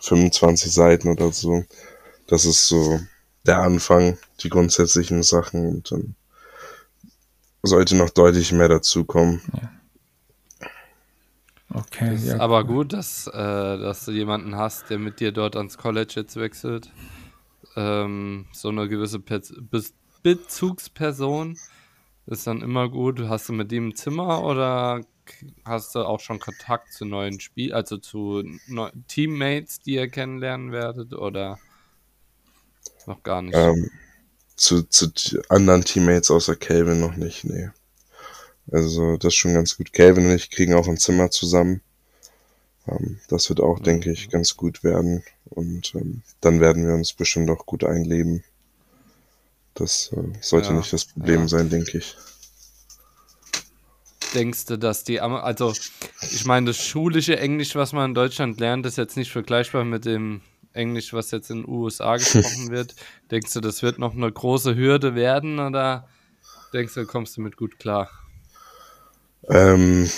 25 0.00 0.72
Seiten 0.72 1.08
oder 1.08 1.32
so. 1.32 1.64
Das 2.26 2.44
ist 2.44 2.66
so 2.66 3.00
der 3.46 3.58
Anfang, 3.58 4.18
die 4.42 4.48
grundsätzlichen 4.48 5.22
Sachen 5.22 5.66
und 5.66 5.92
dann 5.92 6.14
sollte 7.62 7.96
noch 7.96 8.10
deutlich 8.10 8.52
mehr 8.52 8.68
dazukommen. 8.68 9.40
Ja. 9.54 9.70
Okay, 11.72 12.16
ja. 12.16 12.40
aber 12.40 12.64
gut, 12.64 12.92
dass, 12.92 13.28
äh, 13.28 13.32
dass 13.32 14.04
du 14.04 14.10
jemanden 14.10 14.56
hast, 14.56 14.90
der 14.90 14.98
mit 14.98 15.20
dir 15.20 15.30
dort 15.30 15.56
ans 15.56 15.78
College 15.78 16.14
jetzt 16.16 16.36
wechselt. 16.36 16.90
Ähm, 17.76 18.46
so 18.52 18.68
eine 18.68 18.88
gewisse 18.88 19.20
Pe 19.20 19.40
Be 19.60 19.82
Bezugsperson 20.22 21.56
ist 22.26 22.46
dann 22.46 22.60
immer 22.60 22.90
gut. 22.90 23.20
Hast 23.28 23.48
du 23.48 23.52
mit 23.54 23.72
ihm 23.72 23.88
ein 23.88 23.94
Zimmer 23.94 24.42
oder 24.42 25.00
hast 25.64 25.94
du 25.94 26.00
auch 26.00 26.20
schon 26.20 26.40
Kontakt 26.40 26.92
zu 26.92 27.04
neuen 27.04 27.40
Spiel, 27.40 27.72
also 27.72 27.96
zu 27.96 28.42
Neu 28.66 28.90
Teammates, 29.08 29.78
die 29.78 29.94
ihr 29.94 30.08
kennenlernen 30.08 30.72
werdet 30.72 31.14
oder 31.14 31.58
noch 33.06 33.22
gar 33.22 33.42
nicht? 33.42 33.56
Ähm, 33.56 33.90
zu, 34.56 34.82
zu 34.82 35.10
anderen 35.48 35.84
Teammates 35.84 36.30
außer 36.30 36.56
Calvin 36.56 37.00
noch 37.00 37.16
nicht, 37.16 37.44
nee. 37.44 37.70
Also 38.70 39.16
das 39.16 39.34
ist 39.34 39.38
schon 39.38 39.54
ganz 39.54 39.76
gut. 39.76 39.92
Calvin 39.92 40.26
und 40.26 40.34
ich 40.34 40.50
kriegen 40.50 40.74
auch 40.74 40.88
ein 40.88 40.98
Zimmer 40.98 41.30
zusammen. 41.30 41.80
Ähm, 42.88 43.18
das 43.28 43.48
wird 43.48 43.60
auch, 43.60 43.80
denke 43.80 44.10
ich, 44.10 44.30
ganz 44.30 44.56
gut 44.56 44.84
werden. 44.84 45.22
Und 45.44 45.94
ähm, 45.94 46.22
dann 46.40 46.60
werden 46.60 46.86
wir 46.86 46.94
uns 46.94 47.12
bestimmt 47.12 47.50
auch 47.50 47.66
gut 47.66 47.84
einleben. 47.84 48.44
Das 49.74 50.12
äh, 50.12 50.22
sollte 50.40 50.70
ja, 50.70 50.74
nicht 50.74 50.92
das 50.92 51.04
Problem 51.04 51.42
ja. 51.42 51.48
sein, 51.48 51.70
denke 51.70 51.98
ich. 51.98 52.16
Denkst 54.34 54.66
du, 54.66 54.76
dass 54.78 55.02
die, 55.02 55.20
also 55.20 55.72
ich 56.22 56.44
meine, 56.44 56.66
das 56.66 56.76
schulische 56.76 57.36
Englisch, 57.38 57.74
was 57.74 57.92
man 57.92 58.10
in 58.10 58.14
Deutschland 58.14 58.60
lernt, 58.60 58.86
ist 58.86 58.96
jetzt 58.96 59.16
nicht 59.16 59.32
vergleichbar 59.32 59.84
mit 59.84 60.04
dem 60.04 60.42
Englisch, 60.72 61.12
was 61.12 61.32
jetzt 61.32 61.50
in 61.50 61.62
den 61.62 61.68
USA 61.68 62.16
gesprochen 62.16 62.68
wird. 62.70 62.94
Denkst 63.30 63.52
du, 63.54 63.60
das 63.60 63.82
wird 63.82 63.98
noch 63.98 64.14
eine 64.14 64.30
große 64.30 64.76
Hürde 64.76 65.16
werden 65.16 65.58
oder 65.58 66.08
denkst 66.72 66.94
du, 66.94 67.06
kommst 67.06 67.36
du 67.36 67.40
mit 67.40 67.56
gut 67.56 67.80
klar? 67.80 68.08
Ähm, 69.48 70.10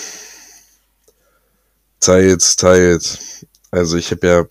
teils, 2.01 2.57
teils. 2.57 3.47
Also 3.71 3.97
ich 3.97 4.11
habe 4.11 4.27
ja 4.27 4.47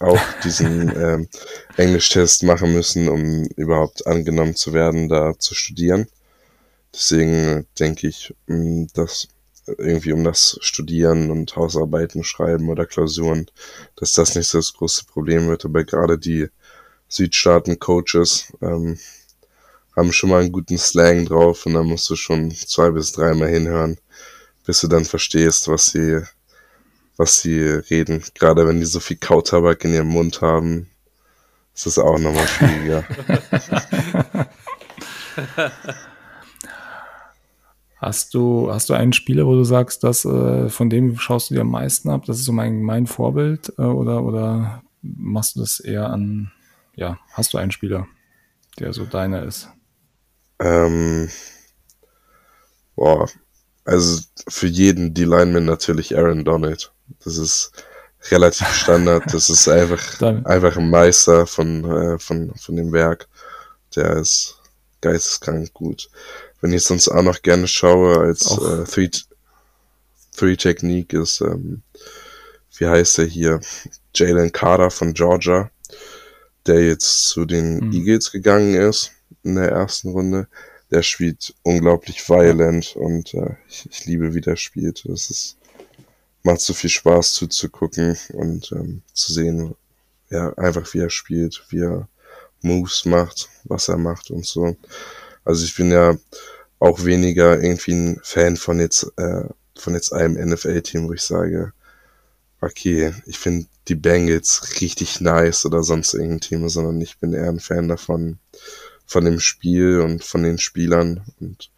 auch 0.00 0.20
diesen 0.44 0.88
ähm, 0.96 1.28
Englischtest 1.76 2.42
machen 2.42 2.72
müssen, 2.72 3.08
um 3.08 3.44
überhaupt 3.56 4.06
angenommen 4.06 4.56
zu 4.56 4.72
werden, 4.72 5.08
da 5.08 5.38
zu 5.38 5.54
studieren. 5.54 6.08
Deswegen 6.92 7.66
denke 7.78 8.08
ich, 8.08 8.34
mm, 8.46 8.86
dass 8.94 9.28
irgendwie 9.66 10.12
um 10.12 10.24
das 10.24 10.58
Studieren 10.60 11.30
und 11.30 11.56
Hausarbeiten 11.56 12.22
schreiben 12.22 12.68
oder 12.68 12.86
Klausuren, 12.86 13.46
dass 13.96 14.12
das 14.12 14.34
nicht 14.34 14.48
so 14.48 14.58
das 14.58 14.74
große 14.74 15.04
Problem 15.06 15.48
wird. 15.48 15.64
Aber 15.64 15.84
gerade 15.84 16.18
die 16.18 16.48
Südstaaten-Coaches 17.08 18.52
ähm, 18.60 18.98
haben 19.96 20.12
schon 20.12 20.30
mal 20.30 20.42
einen 20.42 20.52
guten 20.52 20.78
Slang 20.78 21.26
drauf 21.26 21.66
und 21.66 21.74
da 21.74 21.82
musst 21.82 22.08
du 22.10 22.16
schon 22.16 22.50
zwei 22.50 22.90
bis 22.90 23.12
dreimal 23.12 23.48
hinhören, 23.48 23.98
bis 24.66 24.80
du 24.80 24.88
dann 24.88 25.04
verstehst, 25.04 25.68
was 25.68 25.86
sie, 25.86 26.20
was 27.16 27.40
sie 27.40 27.60
reden. 27.60 28.24
Gerade 28.34 28.66
wenn 28.66 28.80
die 28.80 28.86
so 28.86 29.00
viel 29.00 29.18
Kautabak 29.18 29.84
in 29.84 29.94
ihrem 29.94 30.08
Mund 30.08 30.40
haben, 30.40 30.88
ist 31.74 31.86
das 31.86 31.98
auch 31.98 32.18
nochmal 32.18 32.46
schwieriger. 32.46 33.04
Hast 38.04 38.34
du, 38.34 38.70
hast 38.70 38.90
du 38.90 38.92
einen 38.92 39.14
Spieler, 39.14 39.46
wo 39.46 39.54
du 39.54 39.64
sagst, 39.64 40.04
dass 40.04 40.26
äh, 40.26 40.68
von 40.68 40.90
dem 40.90 41.18
schaust 41.18 41.48
du 41.48 41.54
dir 41.54 41.62
am 41.62 41.70
meisten 41.70 42.10
ab? 42.10 42.26
Das 42.26 42.38
ist 42.38 42.44
so 42.44 42.52
mein, 42.52 42.82
mein 42.82 43.06
Vorbild 43.06 43.72
äh, 43.78 43.82
oder, 43.82 44.22
oder 44.22 44.82
machst 45.00 45.56
du 45.56 45.60
das 45.60 45.80
eher 45.80 46.10
an, 46.10 46.52
ja, 46.96 47.18
hast 47.32 47.54
du 47.54 47.58
einen 47.58 47.70
Spieler, 47.70 48.06
der 48.78 48.92
so 48.92 49.06
deiner 49.06 49.44
ist? 49.44 49.70
Ähm, 50.58 51.28
boah, 52.96 53.28
also 53.84 54.22
für 54.48 54.66
jeden 54.66 55.14
die 55.14 55.24
Lineman 55.24 55.64
natürlich 55.64 56.16
Aaron 56.16 56.44
Donald. 56.44 56.92
Das 57.24 57.36
ist 57.36 57.72
relativ 58.30 58.68
Standard. 58.68 59.24
Das 59.32 59.50
ist 59.50 59.68
einfach, 59.68 60.20
einfach 60.44 60.76
ein 60.76 60.90
Meister 60.90 61.46
von, 61.46 61.84
äh, 61.84 62.18
von, 62.18 62.54
von 62.54 62.76
dem 62.76 62.92
Werk. 62.92 63.28
Der 63.96 64.16
ist 64.16 64.58
geisteskrank 65.00 65.72
gut. 65.74 66.08
Wenn 66.60 66.72
ich 66.72 66.84
sonst 66.84 67.08
auch 67.08 67.22
noch 67.22 67.42
gerne 67.42 67.68
schaue 67.68 68.18
als 68.18 68.50
äh, 68.58 68.84
Three, 68.84 69.10
Three 70.34 70.56
Technique 70.56 71.12
ist, 71.12 71.40
ähm, 71.42 71.82
wie 72.78 72.86
heißt 72.86 73.18
er 73.18 73.26
hier? 73.26 73.60
Jalen 74.14 74.52
Carter 74.52 74.90
von 74.90 75.12
Georgia, 75.12 75.70
der 76.66 76.86
jetzt 76.86 77.28
zu 77.28 77.44
den 77.44 77.78
mhm. 77.78 77.92
Eagles 77.92 78.32
gegangen 78.32 78.74
ist 78.74 79.12
in 79.42 79.56
der 79.56 79.70
ersten 79.70 80.10
Runde 80.10 80.48
der 80.94 81.02
spielt 81.02 81.54
unglaublich 81.62 82.28
violent 82.28 82.94
und 82.94 83.34
äh, 83.34 83.56
ich, 83.68 83.88
ich, 83.90 84.06
liebe, 84.06 84.32
wie 84.34 84.40
der 84.40 84.54
spielt. 84.54 85.04
Das 85.08 85.28
ist, 85.28 85.56
macht 86.44 86.60
so 86.60 86.72
viel 86.72 86.90
Spaß 86.90 87.34
zuzugucken 87.34 88.16
und 88.32 88.70
ähm, 88.70 89.02
zu 89.12 89.32
sehen, 89.32 89.74
ja, 90.30 90.52
einfach 90.54 90.92
wie 90.94 91.00
er 91.00 91.10
spielt, 91.10 91.64
wie 91.70 91.80
er 91.80 92.08
Moves 92.62 93.04
macht, 93.06 93.48
was 93.64 93.88
er 93.88 93.98
macht 93.98 94.30
und 94.30 94.46
so. 94.46 94.76
Also 95.44 95.64
ich 95.64 95.74
bin 95.74 95.90
ja 95.90 96.16
auch 96.78 97.04
weniger 97.04 97.60
irgendwie 97.60 97.92
ein 97.92 98.20
Fan 98.22 98.56
von 98.56 98.78
jetzt, 98.78 99.10
äh, 99.16 99.48
von 99.76 99.94
jetzt 99.94 100.12
einem 100.12 100.50
NFL-Team, 100.50 101.08
wo 101.08 101.12
ich 101.12 101.22
sage, 101.22 101.72
okay, 102.60 103.12
ich 103.26 103.38
finde 103.38 103.66
die 103.88 103.96
Bengals 103.96 104.80
richtig 104.80 105.20
nice 105.20 105.66
oder 105.66 105.82
sonst 105.82 106.14
irgendein 106.14 106.40
Team, 106.40 106.68
sondern 106.68 107.00
ich 107.00 107.18
bin 107.18 107.32
eher 107.32 107.48
ein 107.48 107.60
Fan 107.60 107.88
davon, 107.88 108.38
von 109.06 109.24
dem 109.24 109.40
Spiel 109.40 110.00
und 110.00 110.24
von 110.24 110.42
den 110.42 110.58
Spielern 110.58 111.22
und 111.40 111.70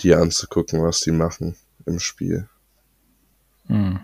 dir 0.00 0.20
anzugucken, 0.20 0.82
was 0.82 1.00
die 1.00 1.10
machen 1.10 1.56
im 1.86 1.98
Spiel. 1.98 2.48
Hm. 3.66 4.00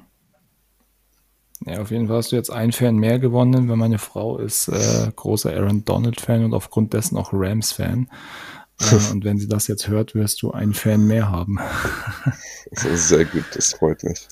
Ja, 1.67 1.81
auf 1.81 1.91
jeden 1.91 2.09
Fall 2.09 2.19
hast 2.19 2.33
du 2.33 2.37
jetzt 2.37 2.51
einen 2.51 2.73
Fan 2.73 2.97
mehr 2.97 3.19
gewonnen, 3.19 3.69
weil 3.69 3.77
meine 3.77 3.99
Frau 3.99 4.39
ist 4.39 4.69
äh, 4.69 5.11
großer 5.15 5.55
Aaron 5.55 5.85
Donald-Fan 5.85 6.45
und 6.45 6.53
aufgrund 6.53 6.93
dessen 6.93 7.17
auch 7.17 7.31
Rams-Fan. 7.33 8.09
Äh, 8.81 8.95
und 9.13 9.25
wenn 9.25 9.39
sie 9.39 9.49
das 9.49 9.67
jetzt 9.67 9.89
hört, 9.89 10.15
wirst 10.15 10.43
du 10.43 10.51
einen 10.51 10.75
Fan 10.75 11.07
mehr 11.07 11.31
haben. 11.31 11.59
das 12.71 12.85
ist 12.85 13.09
sehr 13.09 13.25
gut, 13.25 13.45
das 13.55 13.73
freut 13.75 14.03
mich. 14.03 14.29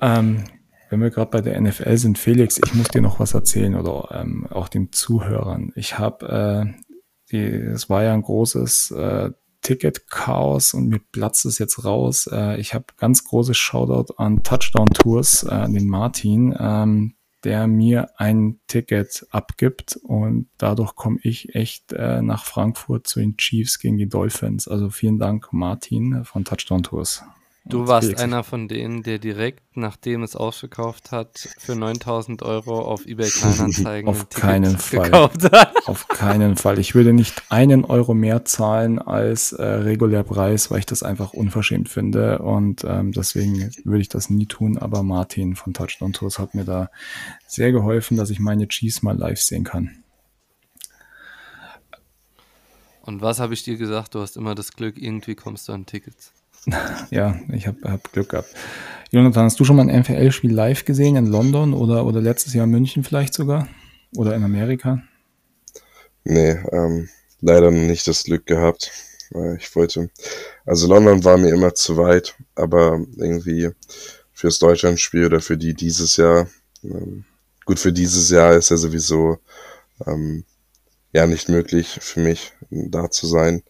Ähm, 0.00 0.44
wenn 0.92 1.00
wir 1.00 1.08
gerade 1.08 1.30
bei 1.30 1.40
der 1.40 1.58
NFL 1.58 1.96
sind, 1.96 2.18
Felix, 2.18 2.60
ich 2.62 2.74
muss 2.74 2.88
dir 2.88 3.00
noch 3.00 3.18
was 3.18 3.32
erzählen 3.32 3.76
oder 3.76 4.10
ähm, 4.12 4.46
auch 4.50 4.68
den 4.68 4.92
Zuhörern. 4.92 5.72
Ich 5.74 5.98
habe, 5.98 6.76
äh, 7.34 7.40
es 7.40 7.88
war 7.88 8.02
ja 8.02 8.12
ein 8.12 8.20
großes 8.20 8.90
äh, 8.90 9.30
Ticket-Chaos 9.62 10.74
und 10.74 10.88
mir 10.88 11.00
platzt 11.10 11.46
es 11.46 11.58
jetzt 11.58 11.86
raus. 11.86 12.28
Äh, 12.30 12.60
ich 12.60 12.74
habe 12.74 12.84
ganz 12.98 13.24
großes 13.24 13.56
Shoutout 13.56 14.12
an 14.18 14.42
Touchdown 14.42 14.88
Tours, 14.88 15.44
äh, 15.44 15.54
an 15.54 15.72
den 15.72 15.88
Martin. 15.88 16.54
Ähm, 16.58 17.14
der 17.42 17.66
mir 17.66 18.10
ein 18.20 18.60
Ticket 18.68 19.26
abgibt 19.30 19.98
und 20.04 20.48
dadurch 20.58 20.94
komme 20.94 21.18
ich 21.22 21.56
echt 21.56 21.92
äh, 21.92 22.22
nach 22.22 22.44
Frankfurt 22.44 23.08
zu 23.08 23.18
den 23.18 23.36
Chiefs 23.36 23.80
gegen 23.80 23.96
die 23.96 24.08
Dolphins. 24.08 24.68
Also 24.68 24.90
vielen 24.90 25.18
Dank, 25.18 25.52
Martin 25.52 26.24
von 26.24 26.44
Touchdown 26.44 26.84
Tours. 26.84 27.24
Du 27.64 27.86
warst 27.86 28.18
einer 28.18 28.42
von 28.42 28.66
denen, 28.66 29.04
der 29.04 29.20
direkt, 29.20 29.62
nachdem 29.76 30.24
es 30.24 30.34
ausverkauft 30.34 31.12
hat, 31.12 31.48
für 31.58 31.76
9000 31.76 32.42
Euro 32.42 32.80
auf 32.80 33.06
eBay 33.06 33.30
Kleinanzeigen 33.30 34.08
auf 34.08 34.28
keinen 34.30 34.78
Fall. 34.78 35.04
gekauft 35.04 35.44
hat. 35.52 35.86
Auf 35.86 36.08
keinen 36.08 36.56
Fall. 36.56 36.80
Ich 36.80 36.96
würde 36.96 37.12
nicht 37.12 37.44
einen 37.50 37.84
Euro 37.84 38.14
mehr 38.14 38.44
zahlen 38.44 38.98
als 38.98 39.52
äh, 39.52 39.64
regulär 39.64 40.24
Preis, 40.24 40.72
weil 40.72 40.80
ich 40.80 40.86
das 40.86 41.04
einfach 41.04 41.34
unverschämt 41.34 41.88
finde 41.88 42.40
und 42.40 42.82
ähm, 42.82 43.12
deswegen 43.12 43.70
würde 43.84 44.00
ich 44.00 44.08
das 44.08 44.28
nie 44.28 44.46
tun. 44.46 44.76
Aber 44.76 45.04
Martin 45.04 45.54
von 45.54 45.72
Touchdown 45.72 46.12
Tours 46.12 46.40
hat 46.40 46.54
mir 46.56 46.64
da 46.64 46.90
sehr 47.46 47.70
geholfen, 47.70 48.16
dass 48.16 48.30
ich 48.30 48.40
meine 48.40 48.66
Cheese 48.66 49.00
mal 49.04 49.16
live 49.16 49.40
sehen 49.40 49.62
kann. 49.62 50.02
Und 53.02 53.20
was 53.20 53.38
habe 53.38 53.54
ich 53.54 53.62
dir 53.62 53.76
gesagt? 53.76 54.16
Du 54.16 54.20
hast 54.20 54.36
immer 54.36 54.56
das 54.56 54.72
Glück, 54.72 55.00
irgendwie 55.00 55.36
kommst 55.36 55.68
du 55.68 55.72
an 55.72 55.86
Tickets. 55.86 56.32
ja, 57.10 57.40
ich 57.52 57.66
habe 57.66 57.78
hab 57.84 58.12
Glück 58.12 58.30
gehabt. 58.30 58.54
Jonathan, 59.10 59.44
hast 59.44 59.58
du 59.60 59.64
schon 59.64 59.76
mal 59.76 59.88
ein 59.88 60.00
NFL-Spiel 60.00 60.52
live 60.52 60.84
gesehen 60.84 61.16
in 61.16 61.26
London 61.26 61.74
oder, 61.74 62.06
oder 62.06 62.20
letztes 62.20 62.54
Jahr 62.54 62.64
in 62.64 62.70
München 62.70 63.04
vielleicht 63.04 63.34
sogar? 63.34 63.68
Oder 64.16 64.34
in 64.34 64.44
Amerika? 64.44 65.02
Nee, 66.24 66.56
ähm, 66.70 67.08
leider 67.40 67.70
nicht 67.70 68.06
das 68.06 68.24
Glück 68.24 68.46
gehabt. 68.46 68.90
Ich 69.58 69.74
wollte, 69.74 70.10
also 70.66 70.86
London 70.86 71.24
war 71.24 71.38
mir 71.38 71.52
immer 71.52 71.74
zu 71.74 71.96
weit, 71.96 72.34
aber 72.54 73.00
irgendwie 73.16 73.70
fürs 74.32 74.58
Deutschlandspiel 74.58 75.26
oder 75.26 75.40
für 75.40 75.56
die 75.56 75.74
dieses 75.74 76.16
Jahr, 76.16 76.48
ähm, 76.84 77.24
gut 77.64 77.78
für 77.78 77.92
dieses 77.92 78.28
Jahr 78.30 78.54
ist 78.54 78.70
ja 78.70 78.76
sowieso 78.76 79.38
ähm, 80.06 80.44
ja 81.12 81.26
nicht 81.26 81.48
möglich 81.48 81.98
für 82.00 82.20
mich 82.20 82.52
da 82.70 83.10
zu 83.10 83.26
sein. 83.26 83.62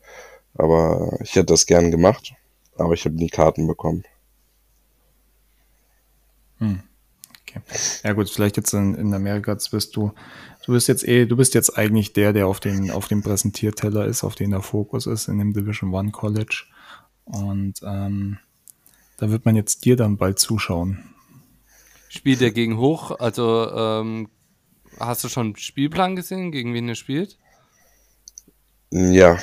Aber 0.54 1.18
ich 1.22 1.36
hätte 1.36 1.46
das 1.46 1.66
gern 1.66 1.90
gemacht 1.90 2.34
aber 2.76 2.94
ich 2.94 3.04
habe 3.04 3.14
nie 3.14 3.28
Karten 3.28 3.66
bekommen. 3.66 4.04
Hm. 6.58 6.82
Okay. 7.42 7.60
Ja 8.02 8.12
gut, 8.12 8.30
vielleicht 8.30 8.56
jetzt 8.56 8.72
in, 8.72 8.94
in 8.94 9.12
Amerika 9.12 9.54
bist 9.54 9.96
du, 9.96 10.12
du 10.64 10.72
bist 10.72 10.88
jetzt 10.88 11.06
eh, 11.06 11.26
du 11.26 11.36
bist 11.36 11.54
jetzt 11.54 11.76
eigentlich 11.76 12.12
der, 12.12 12.32
der 12.32 12.46
auf 12.46 12.60
den, 12.60 12.90
auf 12.90 13.08
dem 13.08 13.22
Präsentierteller 13.22 14.06
ist, 14.06 14.24
auf 14.24 14.34
den 14.34 14.50
der 14.50 14.62
Fokus 14.62 15.06
ist 15.06 15.28
in 15.28 15.38
dem 15.38 15.52
Division 15.52 15.92
One 15.92 16.12
College. 16.12 16.64
Und 17.24 17.80
ähm, 17.82 18.38
da 19.18 19.30
wird 19.30 19.44
man 19.44 19.56
jetzt 19.56 19.84
dir 19.84 19.96
dann 19.96 20.16
bald 20.16 20.38
zuschauen. 20.38 21.04
Spielt 22.08 22.42
er 22.42 22.50
gegen 22.50 22.78
hoch? 22.78 23.18
Also 23.18 23.70
ähm, 23.70 24.28
hast 24.98 25.24
du 25.24 25.28
schon 25.28 25.48
einen 25.48 25.56
Spielplan 25.56 26.16
gesehen, 26.16 26.52
gegen 26.52 26.74
wen 26.74 26.88
er 26.88 26.94
spielt? 26.94 27.38
Ja, 28.90 29.38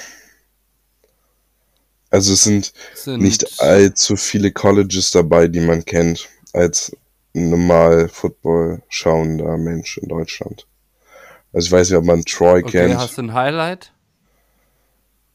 also 2.10 2.34
es 2.34 2.44
sind, 2.44 2.74
sind 2.96 3.22
nicht 3.22 3.62
allzu 3.62 4.16
viele 4.16 4.52
Colleges 4.52 5.12
dabei, 5.12 5.48
die 5.48 5.60
man 5.60 5.86
kennt, 5.86 6.28
als 6.54 6.96
normal 7.34 8.10
Football 8.10 8.82
schauender 8.90 9.58
Mensch 9.58 9.98
in 9.98 10.10
Deutschland. 10.10 10.66
Also 11.54 11.68
ich 11.68 11.72
weiß 11.72 11.90
nicht, 11.90 11.98
ob 11.98 12.06
man 12.06 12.24
Troy 12.26 12.62
okay, 12.64 12.88
kennt. 12.88 12.98
Hast 12.98 13.18
du 13.18 13.24
ein 13.24 13.34
Highlight? 13.34 13.92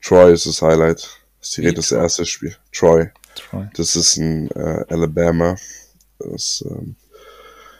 Troy 0.02 0.32
ist 0.32 0.46
das 0.46 0.62
Highlight. 0.62 1.08
Das 1.40 1.48
ist 1.48 1.56
direkt 1.56 1.78
das 1.78 1.92
erste 1.92 2.26
Spiel. 2.26 2.56
Troy. 2.72 3.10
Troy. 3.34 3.68
Das 3.74 3.96
ist 3.96 4.16
in 4.16 4.50
äh, 4.50 4.84
Alabama. 4.88 5.56
Das, 6.18 6.64
ähm, 6.68 6.96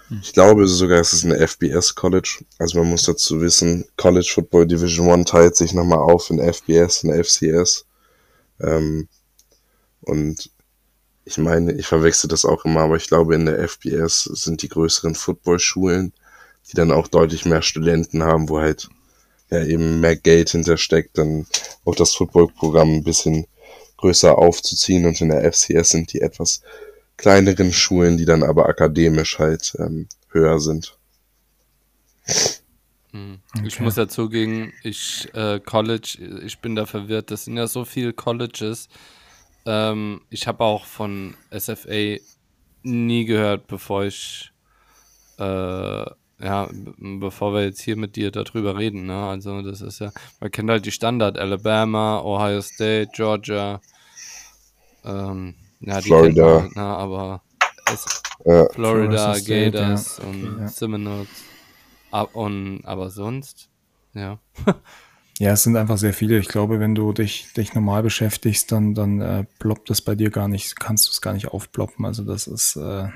hm. 0.09 0.21
Ich 0.23 0.33
glaube 0.33 0.67
sogar, 0.67 1.01
es 1.01 1.13
ist 1.13 1.25
ein 1.25 1.33
FBS 1.33 1.95
College. 1.95 2.45
Also 2.59 2.79
man 2.79 2.91
muss 2.91 3.05
dazu 3.05 3.41
wissen, 3.41 3.85
College 3.97 4.31
Football 4.33 4.67
Division 4.67 5.09
One 5.09 5.25
teilt 5.25 5.57
sich 5.57 5.73
nochmal 5.73 5.99
auf 5.99 6.31
in 6.31 6.41
FBS 6.41 7.05
und 7.05 7.25
FCS. 7.25 7.87
Ähm, 8.61 9.09
und 10.01 10.51
ich 11.25 11.39
meine, 11.39 11.73
ich 11.73 11.87
verwechsel 11.87 12.29
das 12.29 12.45
auch 12.45 12.65
immer, 12.65 12.81
aber 12.81 12.97
ich 12.97 13.09
glaube, 13.09 13.35
in 13.35 13.47
der 13.47 13.59
FBS 13.67 14.25
sind 14.25 14.63
die 14.63 14.69
größeren 14.69 15.15
Footballschulen, 15.15 16.13
die 16.71 16.77
dann 16.77 16.93
auch 16.93 17.09
deutlich 17.09 17.47
mehr 17.47 17.63
Studenten 17.63 18.23
haben, 18.23 18.49
wo 18.49 18.61
halt 18.61 18.89
ja 19.51 19.65
eben 19.65 20.01
mehr 20.01 20.17
Geld 20.17 20.51
hintersteckt, 20.51 21.17
dann 21.19 21.47
auch 21.85 21.95
das 21.95 22.15
Footballprogramm 22.15 22.97
ein 22.97 23.05
bisschen 23.05 23.47
größer 23.99 24.37
aufzuziehen. 24.37 25.07
Und 25.07 25.21
in 25.21 25.29
der 25.29 25.51
FCS 25.51 25.91
sind 25.91 26.13
die 26.13 26.21
etwas 26.21 26.63
kleineren 27.17 27.73
Schulen, 27.73 28.17
die 28.17 28.25
dann 28.25 28.43
aber 28.43 28.69
akademisch 28.69 29.39
halt 29.39 29.75
ähm, 29.79 30.09
höher 30.31 30.61
sind. 30.61 30.99
Hm. 33.15 33.39
Okay. 33.57 33.67
Ich 33.69 33.79
muss 33.79 33.95
ja 33.95 34.09
zugeben, 34.09 34.73
ich 34.83 35.29
äh, 35.35 35.61
College, 35.61 36.41
ich 36.45 36.59
bin 36.59 36.75
da 36.75 36.85
verwirrt. 36.85 37.31
Das 37.31 37.45
sind 37.45 37.57
ja 37.57 37.69
so 37.69 37.85
viele 37.85 38.13
Colleges. 38.13 38.89
Ähm, 39.65 40.23
ich 40.31 40.49
habe 40.49 40.65
auch 40.65 40.85
von 40.85 41.37
SFA 41.57 42.17
nie 42.83 43.25
gehört, 43.25 43.69
bevor 43.69 44.05
ich 44.05 44.51
äh, 45.39 46.05
ja, 46.41 46.69
bevor 46.99 47.55
wir 47.55 47.63
jetzt 47.63 47.83
hier 47.83 47.97
mit 47.97 48.17
dir 48.17 48.33
darüber 48.33 48.77
reden. 48.77 49.07
Ne? 49.07 49.29
Also 49.29 49.63
das 49.63 49.81
ist 49.81 50.01
ja, 50.01 50.11
man 50.41 50.51
kennt 50.51 50.69
halt 50.69 50.85
die 50.85 50.91
Standard: 50.91 51.39
Alabama, 51.39 52.21
Ohio 52.21 52.61
State, 52.63 53.11
Georgia, 53.15 53.81
ähm, 55.05 55.55
ja, 55.79 56.01
die 56.01 56.09
Florida, 56.09 56.61
man, 56.63 56.71
ne? 56.75 56.83
aber 56.83 57.43
es, 57.93 58.23
ja. 58.45 58.67
Florida, 58.73 59.37
Gators 59.39 60.19
ja. 60.19 60.25
und 60.25 60.59
ja. 60.59 60.67
Seminoles. 60.67 61.54
Und, 62.23 62.83
aber 62.85 63.11
sonst, 63.11 63.69
ja. 64.15 64.39
ja, 65.39 65.53
es 65.53 65.65
sind 65.65 65.77
einfach 65.77 65.99
sehr 65.99 66.13
viele. 66.13 66.39
Ich 66.39 66.49
glaube, 66.49 66.81
wenn 66.81 66.95
du 66.95 67.13
dich, 67.13 67.53
dich 67.57 67.75
normal 67.75 68.03
beschäftigst, 68.03 68.71
dann, 68.71 68.95
dann 68.95 69.21
äh, 69.21 69.45
ploppt 69.59 69.91
das 69.91 70.01
bei 70.01 70.15
dir 70.15 70.31
gar 70.31 70.49
nicht, 70.49 70.79
kannst 70.79 71.09
du 71.09 71.11
es 71.11 71.21
gar 71.21 71.33
nicht 71.33 71.49
aufploppen. 71.49 72.05
Also 72.05 72.25
das 72.25 72.47
ist. 72.47 72.77
Äh 72.77 73.09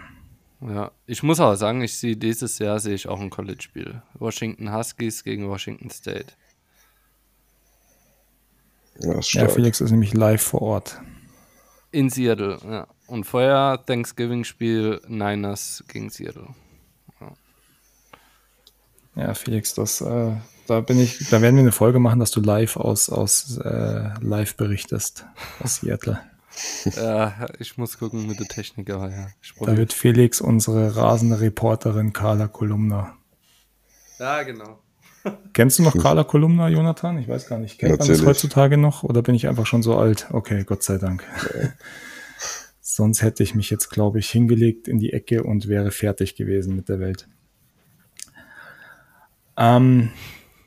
ja, 0.60 0.90
ich 1.06 1.22
muss 1.22 1.38
aber 1.38 1.56
sagen, 1.56 1.82
ich 1.82 1.96
sehe 1.96 2.16
dieses 2.16 2.58
Jahr 2.58 2.80
sehe 2.80 2.94
ich 2.94 3.08
auch 3.08 3.20
ein 3.20 3.30
College-Spiel. 3.30 4.02
Washington 4.14 4.72
Huskies 4.72 5.22
gegen 5.22 5.48
Washington 5.48 5.90
State. 5.90 6.32
Ja, 9.00 9.20
ja, 9.20 9.48
Felix 9.48 9.80
ist 9.80 9.92
nämlich 9.92 10.14
live 10.14 10.42
vor 10.42 10.62
Ort. 10.62 11.00
In 11.92 12.10
Seattle, 12.10 12.58
ja. 12.64 12.88
Und 13.06 13.24
vorher 13.24 13.80
Thanksgiving-Spiel 13.86 15.00
Niners 15.06 15.84
gegen 15.86 16.10
Seattle. 16.10 16.48
Ja, 19.18 19.34
Felix, 19.34 19.74
das, 19.74 20.00
äh, 20.00 20.32
da 20.68 20.80
bin 20.80 21.00
ich, 21.00 21.28
da 21.28 21.42
werden 21.42 21.56
wir 21.56 21.62
eine 21.62 21.72
Folge 21.72 21.98
machen, 21.98 22.20
dass 22.20 22.30
du 22.30 22.40
live 22.40 22.76
aus, 22.76 23.10
aus 23.10 23.58
äh, 23.58 24.10
live 24.20 24.56
berichtest 24.56 25.26
aus 25.60 25.76
Seattle. 25.76 26.20
ja, 26.96 27.46
ich 27.58 27.76
muss 27.78 27.98
gucken 27.98 28.28
mit 28.28 28.38
der 28.38 28.46
Technik, 28.46 28.90
aber 28.90 29.10
ja. 29.10 29.26
Da 29.60 29.76
wird 29.76 29.92
Felix 29.92 30.40
unsere 30.40 30.94
rasende 30.96 31.40
Reporterin 31.40 32.12
Carla 32.12 32.46
Kolumna. 32.46 33.16
Ja, 34.20 34.42
genau. 34.44 34.78
Kennst 35.52 35.80
du 35.80 35.82
noch 35.82 35.96
Carla 35.98 36.22
Kolumna, 36.22 36.68
Jonathan? 36.68 37.18
Ich 37.18 37.28
weiß 37.28 37.48
gar 37.48 37.58
nicht. 37.58 37.78
Kennt 37.78 37.92
Natürlich. 37.92 38.18
man 38.20 38.26
das 38.26 38.36
heutzutage 38.36 38.76
noch 38.76 39.02
oder 39.02 39.22
bin 39.22 39.34
ich 39.34 39.48
einfach 39.48 39.66
schon 39.66 39.82
so 39.82 39.96
alt? 39.96 40.28
Okay, 40.30 40.62
Gott 40.64 40.84
sei 40.84 40.98
Dank. 40.98 41.24
Sonst 42.80 43.22
hätte 43.22 43.42
ich 43.42 43.54
mich 43.56 43.70
jetzt, 43.70 43.90
glaube 43.90 44.20
ich, 44.20 44.30
hingelegt 44.30 44.86
in 44.86 44.98
die 44.98 45.12
Ecke 45.12 45.42
und 45.42 45.68
wäre 45.68 45.90
fertig 45.90 46.36
gewesen 46.36 46.76
mit 46.76 46.88
der 46.88 47.00
Welt. 47.00 47.28
Ähm, 49.58 50.10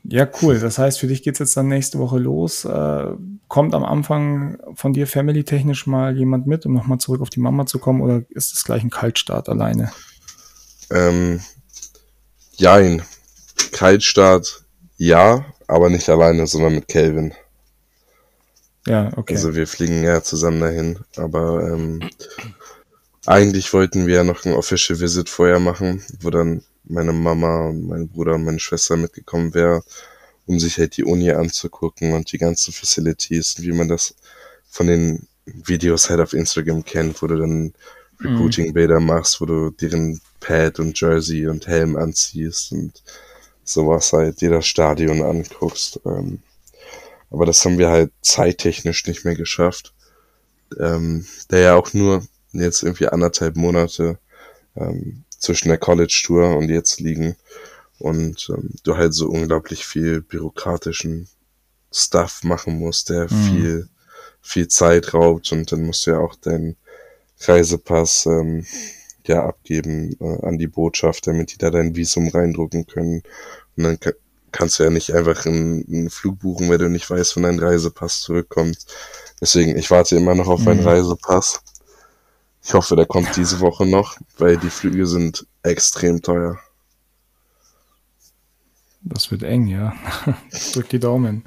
ja, 0.04 0.28
cool. 0.42 0.58
Das 0.58 0.78
heißt, 0.78 1.00
für 1.00 1.06
dich 1.06 1.22
geht 1.22 1.34
es 1.34 1.38
jetzt 1.38 1.56
dann 1.56 1.68
nächste 1.68 1.98
Woche 1.98 2.18
los. 2.18 2.64
Äh, 2.64 3.06
kommt 3.48 3.74
am 3.74 3.84
Anfang 3.84 4.58
von 4.74 4.92
dir 4.92 5.06
family-technisch 5.06 5.86
mal 5.86 6.16
jemand 6.16 6.46
mit, 6.46 6.66
um 6.66 6.74
nochmal 6.74 6.98
zurück 6.98 7.20
auf 7.20 7.30
die 7.30 7.40
Mama 7.40 7.66
zu 7.66 7.78
kommen, 7.78 8.00
oder 8.00 8.22
ist 8.30 8.52
es 8.54 8.64
gleich 8.64 8.82
ein 8.82 8.90
Kaltstart 8.90 9.48
alleine? 9.48 9.92
Ähm, 10.90 11.40
jein. 12.52 13.02
Kaltstart 13.72 14.64
ja, 14.96 15.46
aber 15.66 15.88
nicht 15.88 16.08
alleine, 16.08 16.46
sondern 16.46 16.74
mit 16.74 16.88
Kelvin. 16.88 17.32
Ja, 18.86 19.10
okay. 19.16 19.34
Also 19.34 19.54
wir 19.54 19.66
fliegen 19.66 20.02
ja 20.02 20.22
zusammen 20.22 20.60
dahin, 20.60 20.98
aber 21.16 21.68
ähm, 21.68 22.10
eigentlich 23.26 23.72
wollten 23.72 24.06
wir 24.06 24.16
ja 24.16 24.24
noch 24.24 24.44
ein 24.44 24.52
Official 24.52 25.00
Visit 25.00 25.28
vorher 25.28 25.60
machen, 25.60 26.02
wo 26.20 26.30
dann 26.30 26.62
meine 26.84 27.12
Mama, 27.12 27.72
mein 27.72 28.08
Bruder 28.08 28.34
und 28.34 28.44
meine 28.44 28.60
Schwester 28.60 28.96
mitgekommen 28.96 29.54
wäre, 29.54 29.82
um 30.46 30.58
sich 30.58 30.78
halt 30.78 30.96
die 30.96 31.04
Uni 31.04 31.30
anzugucken 31.30 32.12
und 32.12 32.32
die 32.32 32.38
ganzen 32.38 32.72
Facilities, 32.72 33.56
wie 33.58 33.72
man 33.72 33.88
das 33.88 34.14
von 34.68 34.86
den 34.86 35.26
Videos 35.44 36.10
halt 36.10 36.20
auf 36.20 36.32
Instagram 36.32 36.84
kennt, 36.84 37.20
wo 37.22 37.26
du 37.26 37.36
dann 37.36 37.72
Recruiting-Bilder 38.20 39.00
machst, 39.00 39.40
wo 39.40 39.46
du 39.46 39.70
deren 39.70 40.20
Pad 40.40 40.78
und 40.80 40.98
Jersey 41.00 41.46
und 41.48 41.66
Helm 41.66 41.96
anziehst 41.96 42.72
und 42.72 43.02
sowas 43.64 44.12
halt, 44.12 44.40
dir 44.40 44.50
das 44.50 44.66
Stadion 44.66 45.22
anguckst. 45.22 46.00
Ähm, 46.04 46.40
aber 47.30 47.46
das 47.46 47.64
haben 47.64 47.78
wir 47.78 47.88
halt 47.88 48.12
zeittechnisch 48.20 49.06
nicht 49.06 49.24
mehr 49.24 49.34
geschafft. 49.34 49.94
Ähm, 50.78 51.26
der 51.50 51.60
ja 51.60 51.74
auch 51.74 51.92
nur 51.92 52.26
jetzt 52.52 52.82
irgendwie 52.82 53.08
anderthalb 53.08 53.56
Monate 53.56 54.18
ähm, 54.76 55.24
zwischen 55.42 55.68
der 55.68 55.78
College-Tour 55.78 56.56
und 56.56 56.68
jetzt 56.68 57.00
liegen 57.00 57.36
und 57.98 58.48
ähm, 58.50 58.70
du 58.84 58.96
halt 58.96 59.12
so 59.12 59.28
unglaublich 59.28 59.84
viel 59.84 60.22
bürokratischen 60.22 61.28
Stuff 61.92 62.44
machen 62.44 62.78
musst, 62.78 63.10
der 63.10 63.24
mhm. 63.24 63.28
viel, 63.28 63.88
viel 64.40 64.68
Zeit 64.68 65.12
raubt 65.12 65.52
und 65.52 65.70
dann 65.72 65.82
musst 65.82 66.06
du 66.06 66.12
ja 66.12 66.18
auch 66.18 66.36
deinen 66.36 66.76
Reisepass 67.40 68.26
ähm, 68.26 68.64
ja 69.26 69.44
abgeben 69.44 70.16
äh, 70.20 70.46
an 70.46 70.58
die 70.58 70.68
Botschaft, 70.68 71.26
damit 71.26 71.52
die 71.52 71.58
da 71.58 71.70
dein 71.70 71.96
Visum 71.96 72.28
reindrucken 72.28 72.86
können. 72.86 73.22
Und 73.76 73.84
dann 73.84 74.00
ka 74.00 74.12
kannst 74.52 74.78
du 74.78 74.84
ja 74.84 74.90
nicht 74.90 75.14
einfach 75.14 75.46
einen, 75.46 75.82
einen, 75.88 76.10
Flug 76.10 76.40
buchen, 76.40 76.68
wenn 76.68 76.78
du 76.78 76.90
nicht 76.90 77.08
weißt, 77.08 77.36
wann 77.36 77.44
dein 77.44 77.58
Reisepass 77.58 78.20
zurückkommt. 78.20 78.76
Deswegen, 79.40 79.78
ich 79.78 79.90
warte 79.90 80.16
immer 80.16 80.34
noch 80.34 80.46
auf 80.46 80.60
mhm. 80.60 80.66
meinen 80.66 80.84
Reisepass. 80.84 81.62
Ich 82.64 82.74
hoffe, 82.74 82.94
der 82.94 83.06
kommt 83.06 83.36
diese 83.36 83.60
Woche 83.60 83.86
noch, 83.86 84.18
weil 84.38 84.56
die 84.56 84.70
Flüge 84.70 85.06
sind 85.06 85.46
extrem 85.62 86.22
teuer. 86.22 86.58
Das 89.02 89.30
wird 89.30 89.42
eng, 89.42 89.66
ja. 89.66 89.94
Drück 90.72 90.88
die 90.88 91.00
Daumen. 91.00 91.44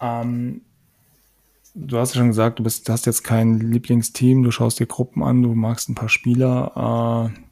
Ähm, 0.00 0.62
du 1.74 1.98
hast 1.98 2.14
ja 2.14 2.20
schon 2.20 2.28
gesagt, 2.28 2.58
du 2.58 2.64
bist, 2.64 2.88
hast 2.88 3.06
jetzt 3.06 3.22
kein 3.22 3.60
Lieblingsteam, 3.60 4.42
du 4.42 4.50
schaust 4.50 4.80
dir 4.80 4.86
Gruppen 4.86 5.22
an, 5.22 5.42
du 5.42 5.54
magst 5.54 5.88
ein 5.88 5.94
paar 5.94 6.08
Spieler. 6.08 7.30
Äh, 7.34 7.47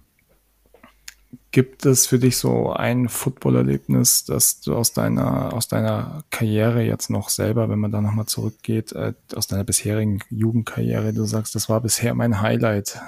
gibt 1.56 1.86
es 1.86 2.06
für 2.06 2.18
dich 2.18 2.36
so 2.36 2.70
ein 2.74 3.08
Footballerlebnis, 3.08 4.26
das 4.26 4.60
du 4.60 4.76
aus 4.76 4.92
deiner, 4.92 5.54
aus 5.54 5.68
deiner 5.68 6.22
Karriere 6.28 6.82
jetzt 6.82 7.08
noch 7.08 7.30
selber, 7.30 7.70
wenn 7.70 7.78
man 7.78 7.90
da 7.90 8.02
nochmal 8.02 8.26
zurückgeht, 8.26 8.92
äh, 8.92 9.14
aus 9.34 9.46
deiner 9.46 9.64
bisherigen 9.64 10.18
Jugendkarriere, 10.28 11.14
du 11.14 11.24
sagst, 11.24 11.54
das 11.54 11.70
war 11.70 11.80
bisher 11.80 12.12
mein 12.14 12.42
Highlight? 12.42 13.00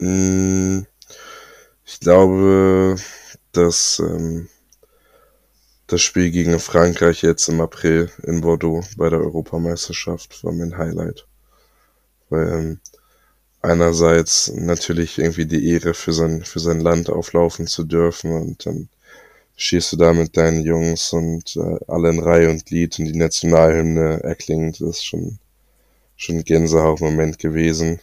Mm, 0.00 0.80
ich 1.86 2.00
glaube, 2.00 2.96
dass 3.52 4.00
ähm, 4.00 4.50
das 5.86 6.02
Spiel 6.02 6.30
gegen 6.30 6.60
Frankreich 6.60 7.22
jetzt 7.22 7.48
im 7.48 7.62
April 7.62 8.10
in 8.24 8.42
Bordeaux 8.42 8.84
bei 8.98 9.08
der 9.08 9.20
Europameisterschaft 9.20 10.44
war 10.44 10.52
mein 10.52 10.76
Highlight. 10.76 11.26
Weil 12.28 12.52
ähm, 12.52 12.80
einerseits 13.62 14.52
natürlich 14.54 15.18
irgendwie 15.18 15.46
die 15.46 15.68
Ehre 15.70 15.94
für 15.94 16.12
sein, 16.12 16.44
für 16.44 16.60
sein 16.60 16.80
Land 16.80 17.10
auflaufen 17.10 17.66
zu 17.66 17.84
dürfen 17.84 18.32
und 18.32 18.66
dann 18.66 18.88
schießt 19.56 19.92
du 19.92 19.96
da 19.96 20.14
mit 20.14 20.36
deinen 20.36 20.64
Jungs 20.64 21.12
und 21.12 21.56
äh, 21.56 21.78
alle 21.86 22.08
in 22.10 22.18
Reihe 22.18 22.50
und 22.50 22.64
Glied 22.64 22.98
und 22.98 23.04
die 23.04 23.16
Nationalhymne 23.16 24.22
erklingt. 24.22 24.80
Das 24.80 24.88
ist 24.88 25.04
schon, 25.04 25.38
schon 26.16 26.36
ein 26.36 26.44
Gänsehautmoment 26.44 27.38
gewesen. 27.38 28.00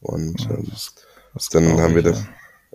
Und 0.00 0.48
ähm, 0.50 0.68
das 0.70 0.94
das 1.34 1.48
dann 1.48 1.80
haben 1.80 1.90
ich, 1.90 2.04
wir 2.04 2.12
das, 2.12 2.22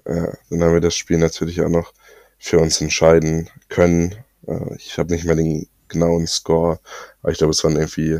ja. 0.05 0.33
dann 0.49 0.63
haben 0.63 0.73
wir 0.73 0.81
das 0.81 0.95
Spiel 0.95 1.17
natürlich 1.17 1.61
auch 1.61 1.69
noch 1.69 1.93
für 2.37 2.59
uns 2.59 2.81
entscheiden 2.81 3.49
können. 3.69 4.15
Äh, 4.45 4.75
ich 4.75 4.97
habe 4.97 5.13
nicht 5.13 5.23
mehr 5.23 5.35
den 5.35 5.67
genauen 5.87 6.27
Score, 6.27 6.79
aber 7.21 7.31
ich 7.31 7.37
glaube, 7.37 7.51
es 7.51 7.63
waren 7.63 7.77
irgendwie 7.77 8.19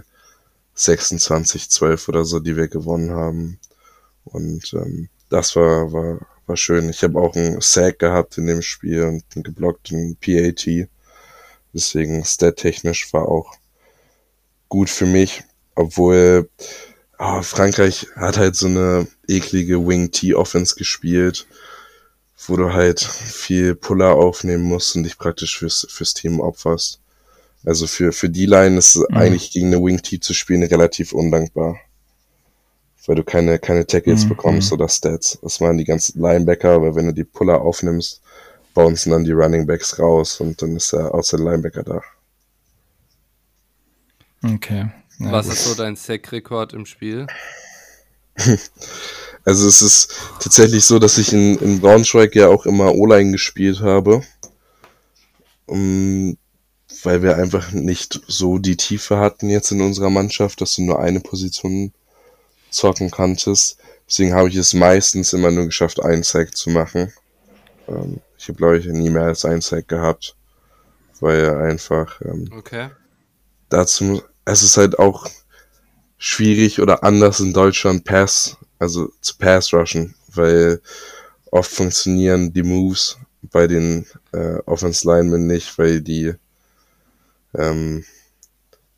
26, 0.76 1.70
12 1.70 2.08
oder 2.08 2.24
so, 2.24 2.40
die 2.40 2.56
wir 2.56 2.70
gewonnen 2.70 3.12
haben. 3.12 3.60
Und 4.26 4.74
ähm, 4.74 5.10
das 5.30 5.56
war, 5.56 5.92
war, 5.92 6.20
war 6.46 6.58
schön. 6.58 6.90
Ich 6.90 7.04
habe 7.04 7.20
auch 7.20 7.36
einen 7.36 7.62
Sack 7.62 8.00
gehabt 8.00 8.38
in 8.38 8.48
dem 8.48 8.62
Spiel 8.62 9.04
und 9.04 9.24
einen 9.36 9.44
geblockten 9.44 10.18
PAT. 10.18 10.88
Deswegen 11.74 12.26
stat-technisch 12.26 13.14
war 13.14 13.28
auch 13.28 13.54
gut 14.70 14.90
für 14.90 15.06
mich, 15.06 15.44
obwohl 15.76 16.50
oh, 17.20 17.42
Frankreich 17.42 18.08
hat 18.16 18.38
halt 18.38 18.56
so 18.56 18.68
eine 18.68 19.08
eklige 19.28 19.86
Wing-T-Offense 19.86 20.76
gespielt, 20.76 21.48
wo 22.48 22.56
du 22.56 22.74
halt 22.74 23.02
viel 23.02 23.76
Puller 23.76 24.16
aufnehmen 24.16 24.64
musst 24.64 24.96
und 24.96 25.04
dich 25.04 25.18
praktisch 25.18 25.60
fürs, 25.60 25.86
fürs 25.90 26.14
Team 26.14 26.40
opferst. 26.40 27.00
Also 27.66 27.88
für, 27.88 28.14
für 28.14 28.30
die 28.30 28.46
Line 28.46 28.78
ist 28.78 28.96
mhm. 28.96 29.06
eigentlich 29.12 29.52
gegen 29.52 29.68
eine 29.68 29.84
Wing-T 29.84 30.22
zu 30.22 30.34
spielen 30.34 30.64
relativ 30.64 31.12
undankbar. 31.12 31.78
Weil 33.06 33.16
du 33.16 33.24
keine, 33.24 33.60
keine 33.60 33.88
Tackles 33.88 34.26
mhm. 34.26 34.30
bekommst 34.30 34.72
oder 34.72 34.88
Stats. 34.88 35.40
Das 35.42 35.62
waren 35.62 35.78
die 35.78 35.86
ganzen 35.86 36.22
Linebacker, 36.22 36.72
aber 36.72 36.96
wenn 36.96 37.08
du 37.08 37.14
die 37.14 37.24
Puller 37.24 37.62
aufnimmst, 37.62 38.22
bouncen 38.74 39.12
dann 39.12 39.24
die 39.24 39.32
Running 39.32 39.66
Backs 39.66 39.98
raus 40.00 40.40
und 40.40 40.62
dann 40.62 40.76
ist 40.76 40.94
der 40.94 41.14
Outside 41.14 41.44
Linebacker 41.44 41.84
da. 41.84 42.02
Okay. 44.44 44.90
Ja, 45.20 45.32
Was 45.32 45.48
ist 45.48 45.66
so 45.66 45.76
dein 45.76 45.96
Sack-Rekord 45.96 46.74
im 46.74 46.86
Spiel? 46.86 47.28
Also 49.46 49.68
es 49.68 49.82
ist 49.82 50.12
tatsächlich 50.42 50.86
so, 50.86 51.00
dass 51.00 51.18
ich 51.18 51.34
in, 51.34 51.58
in 51.60 51.80
Braunschweig 51.80 52.36
ja 52.36 52.50
auch 52.50 52.66
immer 52.66 52.94
O-Line 52.94 53.32
gespielt 53.32 53.80
habe. 53.80 54.22
Um, 55.66 56.38
weil 57.04 57.24
wir 57.24 57.38
einfach 57.38 57.72
nicht 57.72 58.22
so 58.28 58.58
die 58.58 58.76
Tiefe 58.76 59.18
hatten 59.18 59.50
jetzt 59.50 59.72
in 59.72 59.82
unserer 59.82 60.10
Mannschaft, 60.10 60.62
dass 60.62 60.76
du 60.76 60.84
nur 60.84 61.00
eine 61.00 61.20
Position 61.20 61.94
zocken 62.70 63.12
kanntest. 63.12 63.78
Deswegen 64.08 64.34
habe 64.34 64.50
ich 64.50 64.56
es 64.56 64.74
meistens 64.74 65.34
immer 65.34 65.52
nur 65.52 65.66
geschafft, 65.66 66.04
einen 66.04 66.24
Sack 66.24 66.56
zu 66.56 66.70
machen. 66.70 67.14
Ähm, 67.88 68.22
ich 68.38 68.48
habe, 68.48 68.58
glaube 68.58 68.78
ich, 68.78 68.86
nie 68.86 69.10
mehr 69.10 69.24
als 69.24 69.46
einen 69.46 69.62
Sack 69.62 69.88
gehabt. 69.88 70.36
Weil 71.20 71.50
einfach 71.58 72.22
ähm, 72.22 72.50
okay. 72.56 72.90
dazu 73.68 74.22
es 74.50 74.64
ist 74.64 74.78
halt 74.78 74.98
auch 74.98 75.28
schwierig 76.18 76.82
oder 76.82 77.04
anders 77.04 77.40
in 77.40 77.54
Deutschland 77.54 78.04
Pass, 78.04 78.58
also 78.80 79.12
zu 79.22 79.38
Pass 79.38 79.74
rushen, 79.74 80.16
weil 80.34 80.82
oft 81.52 81.72
funktionieren 81.72 82.52
die 82.52 82.64
Moves 82.64 83.18
bei 83.42 83.68
den 83.68 84.06
äh, 84.32 84.58
Offense 84.66 85.08
Linemen 85.08 85.48
nicht, 85.48 85.78
weil 85.78 86.02
die 86.02 86.34
ähm, 87.56 88.04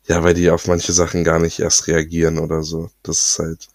ja, 0.06 0.22
weil 0.22 0.34
die 0.34 0.50
auf 0.50 0.66
manche 0.66 0.92
Sachen 0.92 1.24
gar 1.24 1.38
nicht 1.38 1.60
erst 1.60 1.86
reagieren 1.86 2.38
oder 2.38 2.62
so. 2.62 2.90
Das 3.02 3.18
ist 3.18 3.38
halt, 3.38 3.68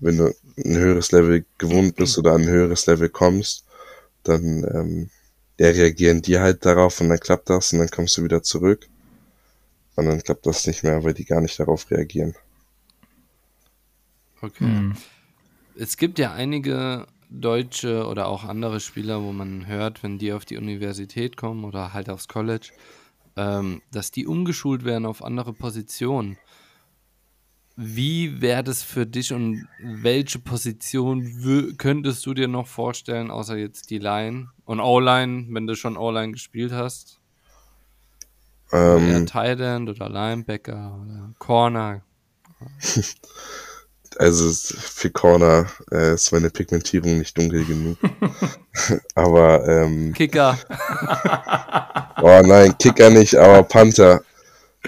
wenn 0.00 0.18
du 0.18 0.34
ein 0.56 0.76
höheres 0.76 1.12
Level 1.12 1.44
gewohnt 1.58 1.96
bist 1.96 2.18
oder 2.18 2.34
ein 2.34 2.48
höheres 2.48 2.86
Level 2.86 3.08
kommst, 3.08 3.64
dann 4.22 4.64
ähm, 4.74 5.10
ja, 5.58 5.68
reagieren 5.68 6.22
die 6.22 6.38
halt 6.38 6.64
darauf 6.64 7.00
und 7.00 7.08
dann 7.08 7.20
klappt 7.20 7.50
das 7.50 7.72
und 7.72 7.80
dann 7.80 7.90
kommst 7.90 8.16
du 8.16 8.24
wieder 8.24 8.42
zurück. 8.42 8.88
Und 9.94 10.06
dann 10.06 10.22
klappt 10.22 10.46
das 10.46 10.66
nicht 10.66 10.82
mehr, 10.84 11.04
weil 11.04 11.12
die 11.12 11.26
gar 11.26 11.42
nicht 11.42 11.60
darauf 11.60 11.90
reagieren. 11.90 12.34
Okay. 14.40 14.64
Hm. 14.64 14.96
Es 15.76 15.96
gibt 15.96 16.18
ja 16.18 16.32
einige 16.32 17.06
deutsche 17.30 18.06
oder 18.06 18.26
auch 18.26 18.44
andere 18.44 18.80
Spieler, 18.80 19.22
wo 19.22 19.32
man 19.32 19.66
hört, 19.66 20.02
wenn 20.02 20.18
die 20.18 20.32
auf 20.32 20.44
die 20.44 20.56
Universität 20.56 21.36
kommen 21.36 21.64
oder 21.64 21.92
halt 21.92 22.10
aufs 22.10 22.28
College, 22.28 22.72
ähm, 23.36 23.82
dass 23.90 24.10
die 24.10 24.26
umgeschult 24.26 24.84
werden 24.84 25.06
auf 25.06 25.22
andere 25.22 25.52
Positionen. 25.52 26.38
Wie 27.74 28.42
wäre 28.42 28.62
das 28.62 28.82
für 28.82 29.06
dich 29.06 29.32
und 29.32 29.66
welche 29.82 30.38
Position 30.38 31.74
könntest 31.78 32.24
du 32.26 32.34
dir 32.34 32.48
noch 32.48 32.66
vorstellen, 32.66 33.30
außer 33.30 33.56
jetzt 33.56 33.88
die 33.90 33.98
Line 33.98 34.50
und 34.66 34.80
O-Line, 34.80 35.46
wenn 35.50 35.66
du 35.66 35.74
schon 35.74 35.96
O-Line 35.96 36.32
gespielt 36.32 36.72
hast? 36.72 37.18
Ähm, 38.72 39.26
Tight 39.26 39.60
End 39.60 39.88
oder 39.88 40.08
Linebacker 40.08 40.98
oder 41.00 41.34
Corner. 41.38 42.02
Also 44.18 44.50
für 44.52 45.10
Corner 45.10 45.66
äh, 45.90 46.14
ist 46.14 46.32
meine 46.32 46.50
Pigmentierung 46.50 47.18
nicht 47.18 47.36
dunkel 47.36 47.64
genug. 47.64 47.98
aber 49.14 49.66
ähm, 49.66 50.12
Kicker. 50.12 50.58
oh 52.22 52.42
nein, 52.44 52.76
Kicker 52.78 53.10
nicht, 53.10 53.34
aber 53.36 53.62
Panther. 53.62 54.22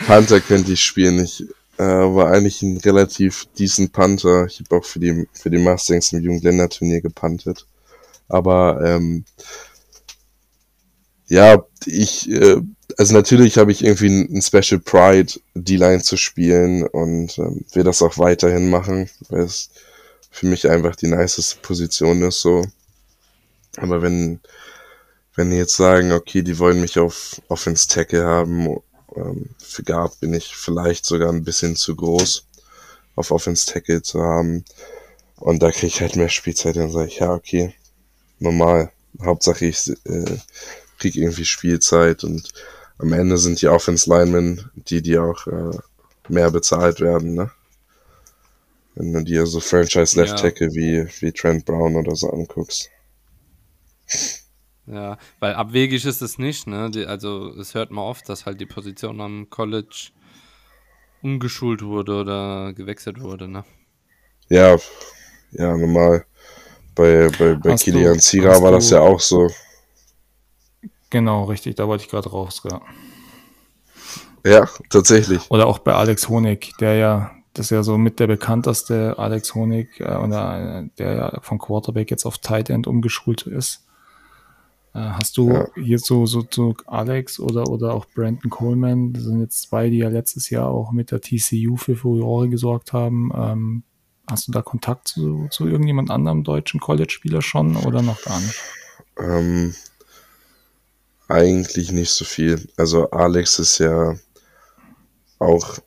Panther 0.07 0.41
könnte 0.41 0.73
ich 0.73 0.83
spielen. 0.83 1.23
Ich 1.23 1.45
äh, 1.79 1.85
war 1.85 2.31
eigentlich 2.31 2.63
ein 2.63 2.79
relativ 2.79 3.47
decent 3.59 3.93
Panther. 3.93 4.47
Ich 4.47 4.61
habe 4.61 4.77
auch 4.77 4.85
für 4.85 4.99
die 5.01 5.27
für 5.33 5.51
die 5.51 5.59
Mustangs 5.59 6.13
im 6.13 6.21
Jugendländerturnier 6.21 7.01
gepantet. 7.01 7.67
Aber 8.29 8.81
ähm, 8.85 9.25
ja, 11.27 11.65
ich, 11.87 12.31
äh, 12.31 12.61
also 12.99 13.15
natürlich 13.15 13.59
habe 13.59 13.73
ich 13.73 13.85
irgendwie 13.85 14.09
ein 14.09 14.43
Special 14.43 14.81
Pride, 14.81 15.33
die 15.55 15.77
Line 15.77 16.03
zu 16.03 16.17
spielen 16.17 16.87
und 16.87 17.39
ähm, 17.39 17.65
will 17.73 17.85
das 17.85 18.03
auch 18.03 18.19
weiterhin 18.19 18.71
machen, 18.71 19.09
weil 19.29 19.43
es 19.43 19.71
für 20.31 20.47
mich 20.47 20.69
einfach 20.69 20.97
die 20.97 21.07
niceste 21.07 21.61
Position 21.61 22.23
ist 22.23 22.41
so. 22.41 22.67
Aber 23.77 24.03
wenn, 24.03 24.41
wenn 25.35 25.51
die 25.51 25.57
jetzt 25.57 25.77
sagen, 25.77 26.13
okay, 26.13 26.43
die 26.43 26.59
wollen 26.59 26.81
mich 26.81 26.99
auf 26.99 27.41
Offense 27.49 27.89
Tackle 27.89 28.25
haben, 28.25 28.81
ähm, 29.17 29.51
für 29.59 29.83
Guard 29.83 30.21
bin 30.21 30.35
ich 30.35 30.55
vielleicht 30.55 31.07
sogar 31.07 31.31
ein 31.31 31.45
bisschen 31.45 31.77
zu 31.77 31.97
groß, 31.97 32.47
auf 33.17 33.31
Offense 33.31 33.67
Tackle 33.67 34.03
zu 34.03 34.23
haben. 34.23 34.65
Und 35.37 35.63
da 35.63 35.71
kriege 35.71 35.89
ich 35.89 36.01
halt 36.01 36.17
mehr 36.17 36.29
Spielzeit, 36.29 36.77
dann 36.77 36.91
sage 36.91 37.09
ich, 37.09 37.19
ja, 37.19 37.33
okay, 37.33 37.75
normal. 38.39 38.91
Hauptsache 39.23 39.67
ich 39.67 39.89
äh, 40.05 40.39
krieg 40.99 41.17
irgendwie 41.17 41.45
Spielzeit 41.45 42.25
und 42.25 42.51
am 42.99 43.13
Ende 43.13 43.39
sind 43.39 43.61
die 43.61 43.69
Offense 43.69 44.09
Linemen 44.09 44.71
die, 44.75 45.03
die 45.03 45.19
auch 45.19 45.47
äh, 45.47 45.77
mehr 46.29 46.51
bezahlt 46.51 47.01
werden, 47.01 47.35
ne? 47.35 47.51
Wenn 48.95 49.13
du 49.13 49.25
dir 49.25 49.47
so 49.47 49.59
Franchise 49.59 50.19
Left 50.21 50.33
Ja. 50.33 50.37
Tackle 50.37 50.69
wie, 50.73 51.07
wie 51.21 51.33
Trent 51.33 51.65
Brown 51.65 51.97
oder 51.97 52.15
so 52.15 52.31
anguckst. 52.31 52.91
Ja, 54.87 55.19
weil 55.41 55.55
abwegig 55.55 56.05
ist 56.05 56.23
es 56.23 56.39
nicht, 56.39 56.67
ne? 56.67 56.91
Die, 56.91 57.07
also 57.07 57.49
es 57.59 57.75
hört 57.75 57.91
man 57.91 58.05
oft, 58.05 58.29
dass 58.29 58.47
halt 58.47 58.61
die 58.61 58.67
Position 58.67 59.21
am 59.21 59.49
College 59.51 60.11
umgeschult 61.23 61.83
wurde 61.83 62.21
oder 62.21 62.73
gewechselt 62.75 63.21
wurde, 63.21 63.49
ne? 63.49 63.65
Ja, 64.49 64.77
ja, 65.53 65.77
normal. 65.77 66.27
Bei, 66.95 67.31
bei, 67.39 67.55
bei 67.55 67.73
Hast 67.73 67.85
Kilian 67.85 68.21
Zira 68.21 68.63
war 68.63 68.73
das 68.73 68.91
ja 68.91 69.01
auch 69.01 69.21
so. 69.21 69.51
Genau, 71.15 71.45
richtig, 71.45 71.77
da 71.77 71.87
wollte 71.87 72.03
ich 72.03 72.11
gerade 72.11 72.29
raus. 72.29 72.61
Ja. 72.69 72.81
Ja, 74.45 74.69
tatsächlich. 74.91 75.49
Oder 75.49 75.69
auch 75.69 75.79
bei 75.79 75.95
Alex 75.95 76.29
Honig, 76.29 76.73
der 76.81 76.97
ja, 76.97 77.31
das 77.53 77.67
ist 77.67 77.71
ja 77.71 77.85
so 77.85 77.97
mit 77.97 78.19
der 78.19 78.27
bekannteste 78.27 79.17
Alex 79.17 79.55
Honig, 79.55 80.01
äh, 80.01 80.17
oder, 80.17 80.89
der 80.99 81.15
ja 81.15 81.39
von 81.41 81.59
Quarterback 81.61 82.11
jetzt 82.11 82.27
auf 82.27 82.39
Tight 82.39 82.69
End 82.69 82.89
umgeschult 82.89 83.43
ist. 83.47 83.87
Äh, 84.93 84.99
hast 84.99 85.37
du 85.37 85.51
Ja. 85.53 85.69
hier 85.77 86.01
so, 86.01 86.27
so, 86.27 86.45
so 86.51 86.75
Alex 86.87 87.39
oder, 87.39 87.69
oder 87.69 87.95
auch 87.95 88.07
Brandon 88.13 88.51
Coleman, 88.51 89.13
das 89.13 89.23
sind 89.23 89.41
jetzt 89.41 89.63
zwei, 89.63 89.89
die 89.89 89.99
ja 89.99 90.09
letztes 90.09 90.51
Jahr 90.51 90.67
auch 90.69 90.91
mit 90.91 91.13
der 91.13 91.21
TCU 91.21 91.77
für 91.77 91.95
Furore 91.95 92.49
gesorgt 92.49 92.93
haben. 92.93 93.31
Ähm, 93.37 93.85
hast 94.29 94.49
du 94.49 94.53
da 94.53 94.63
Kontakt 94.63 95.07
zu, 95.07 95.47
zu 95.51 95.69
irgendjemand 95.69 96.11
anderem 96.11 96.43
deutschen 96.43 96.81
College-Spieler 96.81 97.41
schon 97.41 97.77
oder 97.77 98.03
noch 98.03 98.21
gar 98.25 98.41
nicht? 98.41 98.61
Ähm, 99.17 99.75
eigentlich 101.35 101.91
nicht 101.91 102.13
so 102.13 102.25
viel. 102.25 102.69
Also 102.77 103.11
Alex 103.11 103.59
ist 103.59 103.79
ja 103.79 104.15
auch 105.41 105.79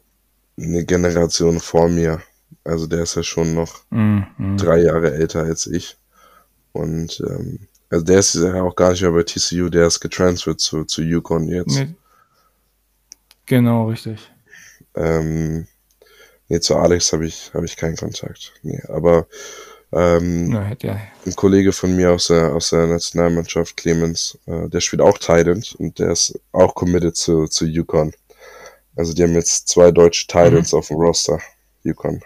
eine 0.57 0.83
Generation 0.83 1.59
vor 1.59 1.87
mir. 1.87 2.21
Also 2.65 2.85
der 2.85 3.03
ist 3.03 3.15
ja 3.15 3.23
schon 3.23 3.53
noch 3.53 3.85
Mm, 3.89 4.23
mm. 4.37 4.57
drei 4.57 4.79
Jahre 4.81 5.13
älter 5.13 5.43
als 5.43 5.65
ich. 5.67 5.97
Und 6.73 7.23
ähm, 7.25 7.67
also 7.89 8.03
der 8.03 8.19
ist 8.19 8.35
ja 8.35 8.61
auch 8.61 8.75
gar 8.75 8.91
nicht 8.91 9.01
mehr 9.01 9.11
bei 9.11 9.23
TCU, 9.23 9.69
der 9.69 9.87
ist 9.87 10.01
getransfert 10.01 10.59
zu, 10.59 10.83
zu 10.83 11.01
Yukon 11.01 11.47
jetzt. 11.47 11.77
Nee. 11.77 11.95
Genau, 13.45 13.87
richtig. 13.87 14.19
Ähm, 14.95 15.67
nee, 16.49 16.59
zu 16.59 16.75
Alex 16.75 17.13
habe 17.13 17.25
ich, 17.25 17.51
hab 17.53 17.63
ich 17.63 17.77
keinen 17.77 17.95
Kontakt. 17.95 18.53
Nee, 18.63 18.81
aber 18.89 19.27
ähm, 19.91 20.49
Na, 20.49 20.75
ja 20.81 20.97
ein 21.25 21.35
Kollege 21.35 21.71
von 21.73 21.95
mir 21.95 22.11
aus 22.11 22.27
der, 22.27 22.53
aus 22.53 22.69
der 22.69 22.88
Nationalmannschaft, 22.88 23.77
Clemens, 23.77 24.38
äh, 24.45 24.69
der 24.69 24.79
spielt 24.81 25.01
auch 25.01 25.17
Tident 25.17 25.75
und 25.77 25.99
der 25.99 26.11
ist 26.11 26.39
auch 26.51 26.73
committed 26.75 27.15
zu, 27.15 27.47
zu 27.47 27.65
Yukon. 27.65 28.13
Also 28.95 29.13
die 29.13 29.23
haben 29.23 29.33
jetzt 29.33 29.67
zwei 29.67 29.91
deutsche 29.91 30.27
Tidents 30.27 30.73
auf 30.73 30.88
dem 30.88 30.97
Roster. 30.97 31.39
Yukon. 31.83 32.21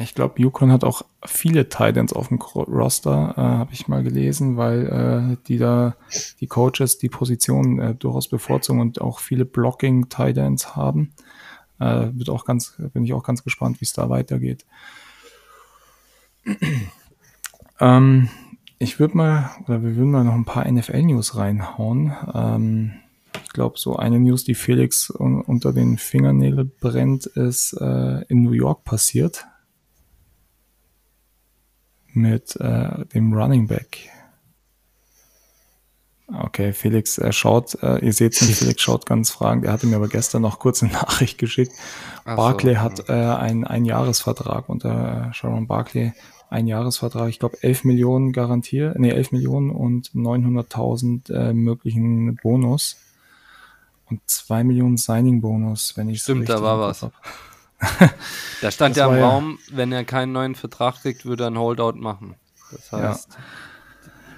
Ich 0.00 0.14
glaube, 0.14 0.40
Yukon 0.40 0.70
hat 0.70 0.84
auch 0.84 1.02
viele 1.26 1.68
Titans 1.68 2.12
auf 2.12 2.28
dem 2.28 2.38
Ro- 2.40 2.62
Roster, 2.62 3.34
äh, 3.36 3.40
habe 3.40 3.72
ich 3.72 3.88
mal 3.88 4.04
gelesen, 4.04 4.56
weil 4.56 4.86
äh, 4.86 5.36
die 5.48 5.58
da 5.58 5.96
die 6.40 6.46
Coaches 6.46 6.98
die 6.98 7.08
Position 7.08 7.80
äh, 7.80 7.94
durchaus 7.94 8.28
bevorzugen 8.28 8.80
und 8.80 9.00
auch 9.00 9.18
viele 9.18 9.44
Blocking 9.44 10.08
Titans 10.08 10.76
haben. 10.76 11.12
Äh, 11.80 12.10
wird 12.12 12.28
auch 12.28 12.44
ganz, 12.44 12.74
bin 12.92 13.04
ich 13.04 13.12
auch 13.12 13.24
ganz 13.24 13.42
gespannt, 13.42 13.80
wie 13.80 13.84
es 13.84 13.92
da 13.92 14.08
weitergeht. 14.08 14.64
ähm, 17.80 18.28
ich 18.78 19.00
würde 19.00 19.16
mal, 19.16 19.50
oder 19.66 19.82
wir 19.82 19.96
würden 19.96 20.10
mal 20.10 20.24
noch 20.24 20.34
ein 20.34 20.44
paar 20.44 20.70
NFL-News 20.70 21.36
reinhauen. 21.36 22.12
Ähm, 22.34 22.92
ich 23.44 23.52
glaube, 23.52 23.78
so 23.78 23.96
eine 23.96 24.20
News, 24.20 24.44
die 24.44 24.54
Felix 24.54 25.10
un 25.10 25.40
unter 25.40 25.72
den 25.72 25.98
Fingernägeln 25.98 26.72
brennt, 26.80 27.26
ist 27.26 27.72
äh, 27.80 28.22
in 28.28 28.42
New 28.42 28.52
York 28.52 28.84
passiert 28.84 29.46
mit 32.12 32.56
äh, 32.56 33.04
dem 33.06 33.32
Running 33.32 33.66
Back. 33.66 34.10
Okay, 36.30 36.74
Felix 36.74 37.16
äh, 37.16 37.32
schaut, 37.32 37.82
äh, 37.82 38.04
ihr 38.04 38.12
seht 38.12 38.40
nicht, 38.42 38.58
Felix 38.58 38.82
schaut 38.82 39.06
ganz 39.06 39.30
fragend. 39.30 39.64
Er 39.64 39.72
hatte 39.72 39.86
mir 39.86 39.96
aber 39.96 40.08
gestern 40.08 40.42
noch 40.42 40.58
kurz 40.58 40.82
eine 40.82 40.92
Nachricht 40.92 41.38
geschickt. 41.38 41.72
Ach 42.24 42.32
so, 42.32 42.36
Barclay 42.36 42.74
ja. 42.74 42.80
hat 42.82 43.08
äh, 43.08 43.12
einen 43.12 43.64
Einjahresvertrag 43.64 44.68
unter 44.68 45.32
Sharon 45.32 45.66
Barclay. 45.66 46.12
Ein 46.50 46.66
Jahresvertrag, 46.66 47.28
ich 47.28 47.38
glaube 47.38 47.62
11 47.62 47.84
Millionen 47.84 48.32
garantiert, 48.32 48.98
nee 48.98 49.10
11 49.10 49.32
Millionen 49.32 49.70
und 49.70 50.10
900.000 50.12 51.32
äh, 51.32 51.52
möglichen 51.52 52.36
Bonus 52.36 52.96
und 54.06 54.20
2 54.26 54.64
Millionen 54.64 54.96
Signing-Bonus, 54.96 55.96
wenn 55.96 56.08
ich 56.08 56.22
Stimmt, 56.22 56.48
da 56.48 56.62
war 56.62 56.78
was. 56.80 57.06
Da 58.60 58.70
stand 58.72 58.96
Das 58.96 59.02
ja 59.02 59.12
im 59.12 59.18
ja- 59.20 59.28
Raum, 59.28 59.58
wenn 59.70 59.92
er 59.92 60.04
keinen 60.04 60.32
neuen 60.32 60.54
Vertrag 60.54 61.02
kriegt, 61.02 61.24
würde 61.26 61.44
er 61.44 61.48
einen 61.48 61.58
Holdout 61.58 61.92
machen. 61.98 62.34
Das 62.72 62.90
Ja. 62.90 62.98
heißt, 63.10 63.36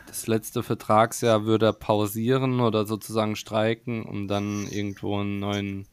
das 0.08 0.26
letzte 0.26 0.62
Vertragsjahr 0.64 1.44
würde 1.44 1.66
er 1.66 1.72
pausieren 1.72 2.60
oder 2.60 2.84
sozusagen 2.86 3.36
streiken, 3.36 4.02
um 4.02 4.26
dann 4.28 4.66
irgendwo 4.66 5.18
einen 5.20 5.38
neuen, 5.38 5.86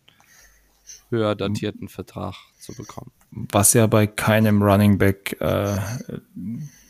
höher 1.10 1.36
datierten 1.36 1.88
Vertrag 1.88 2.34
zu 2.68 2.82
bekommen. 2.82 3.12
was 3.32 3.74
ja 3.74 3.88
bei 3.88 4.08
keinem 4.08 4.62
Running 4.62 4.98
Back 4.98 5.38
äh, 5.40 5.78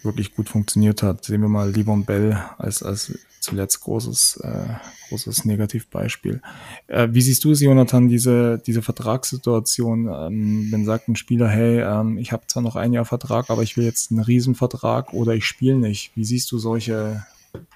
wirklich 0.03 0.35
gut 0.35 0.49
funktioniert 0.49 1.03
hat. 1.03 1.25
Sehen 1.25 1.41
wir 1.41 1.49
mal 1.49 1.69
Livon 1.69 2.05
Bell 2.05 2.37
als, 2.57 2.83
als 2.83 3.13
zuletzt 3.39 3.81
großes, 3.81 4.41
äh, 4.43 4.75
großes 5.09 5.45
Negativbeispiel. 5.45 6.41
Äh, 6.87 7.09
wie 7.11 7.21
siehst 7.21 7.43
du 7.43 7.51
es, 7.51 7.61
Jonathan, 7.61 8.07
diese, 8.07 8.61
diese 8.65 8.81
Vertragssituation? 8.81 10.07
Ähm, 10.07 10.67
wenn 10.71 10.85
sagt 10.85 11.07
ein 11.07 11.15
Spieler, 11.15 11.47
hey, 11.47 11.81
ähm, 11.81 12.17
ich 12.17 12.31
habe 12.31 12.47
zwar 12.47 12.63
noch 12.63 12.75
ein 12.75 12.93
Jahr 12.93 13.05
Vertrag, 13.05 13.49
aber 13.49 13.63
ich 13.63 13.77
will 13.77 13.85
jetzt 13.85 14.11
einen 14.11 14.21
Riesenvertrag 14.21 15.13
oder 15.13 15.33
ich 15.33 15.45
spiele 15.45 15.77
nicht. 15.77 16.11
Wie 16.15 16.25
siehst 16.25 16.51
du 16.51 16.57
solche, 16.57 17.25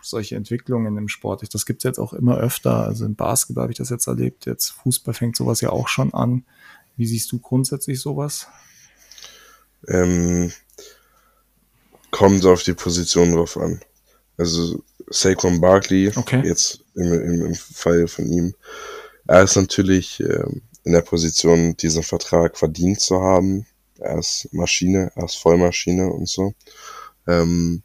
solche 0.02 0.36
Entwicklungen 0.36 0.97
im 0.97 1.08
Sport? 1.08 1.54
Das 1.54 1.66
gibt 1.66 1.80
es 1.80 1.84
jetzt 1.84 1.99
auch 1.99 2.14
immer 2.14 2.38
öfter. 2.38 2.84
Also 2.84 3.06
im 3.06 3.16
Basketball 3.16 3.64
habe 3.64 3.74
ich 3.74 3.78
das 3.78 3.89
jetzt 3.89 4.08
erlebt. 4.08 4.45
Jetzt 4.45 4.72
Fußball 4.72 5.14
fängt 5.14 5.36
sowas 5.36 5.62
ja 5.62 5.70
auch 5.70 5.88
schon 5.88 6.14
an. 6.14 6.43
Wie 6.98 7.06
siehst 7.06 7.32
du 7.32 7.39
grundsätzlich 7.39 8.00
sowas? 8.00 8.48
Ähm, 9.88 10.52
kommt 12.12 12.46
auf 12.46 12.64
die 12.64 12.74
Position 12.74 13.32
drauf 13.34 13.58
an. 13.58 13.82
Also 14.38 14.84
Saquon 15.10 15.60
Barkley, 15.62 16.12
Okay. 16.16 16.42
jetzt 16.46 16.84
im, 16.96 17.12
im, 17.14 17.46
im 17.48 17.56
Fall 17.56 18.08
von 18.08 18.28
ihm, 18.28 18.54
er 19.28 19.44
ist 19.44 19.56
natürlich 19.56 20.20
ähm, 20.20 20.62
in 20.84 20.94
der 20.94 21.02
Position, 21.02 21.76
diesen 21.78 22.04
Vertrag 22.04 22.58
verdient 22.58 23.00
zu 23.00 23.22
haben. 23.22 23.66
Er 24.00 24.18
ist 24.20 24.48
Maschine, 24.52 25.12
er 25.16 25.26
ist 25.26 25.36
Vollmaschine 25.36 26.12
und 26.12 26.28
so. 26.28 26.54
Ähm, 27.28 27.84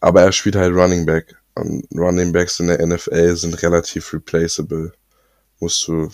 aber 0.00 0.22
er 0.22 0.32
spielt 0.32 0.56
halt 0.56 0.72
Running 0.74 1.04
Back. 1.04 1.34
Und 1.54 1.84
Running 1.92 2.32
Backs 2.32 2.60
in 2.60 2.68
der 2.68 2.84
NFL 2.86 3.34
sind 3.36 3.60
relativ 3.62 4.12
replaceable. 4.12 4.92
Musst 5.58 5.86
du 5.88 6.08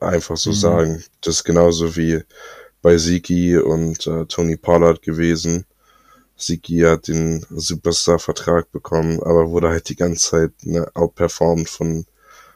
einfach 0.00 0.36
so 0.36 0.50
Mhm. 0.50 0.54
sagen. 0.54 1.04
Das 1.22 1.36
ist 1.36 1.44
genauso 1.44 1.96
wie 1.96 2.22
bei 2.82 2.96
Ziki 2.98 3.56
und 3.58 4.06
äh, 4.06 4.26
Tony 4.26 4.56
Pollard 4.56 5.02
gewesen. 5.02 5.64
Ziki 6.36 6.80
hat 6.80 7.08
den 7.08 7.46
Superstar-Vertrag 7.50 8.70
bekommen, 8.72 9.22
aber 9.22 9.50
wurde 9.50 9.70
halt 9.70 9.88
die 9.88 9.96
ganze 9.96 10.30
Zeit 10.30 10.52
ne, 10.62 10.86
outperformed 10.94 11.68
von, 11.68 12.06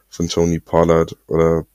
von 0.08 0.28
Tony 0.28 0.60
Pollard. 0.60 1.16
Oder 1.28 1.66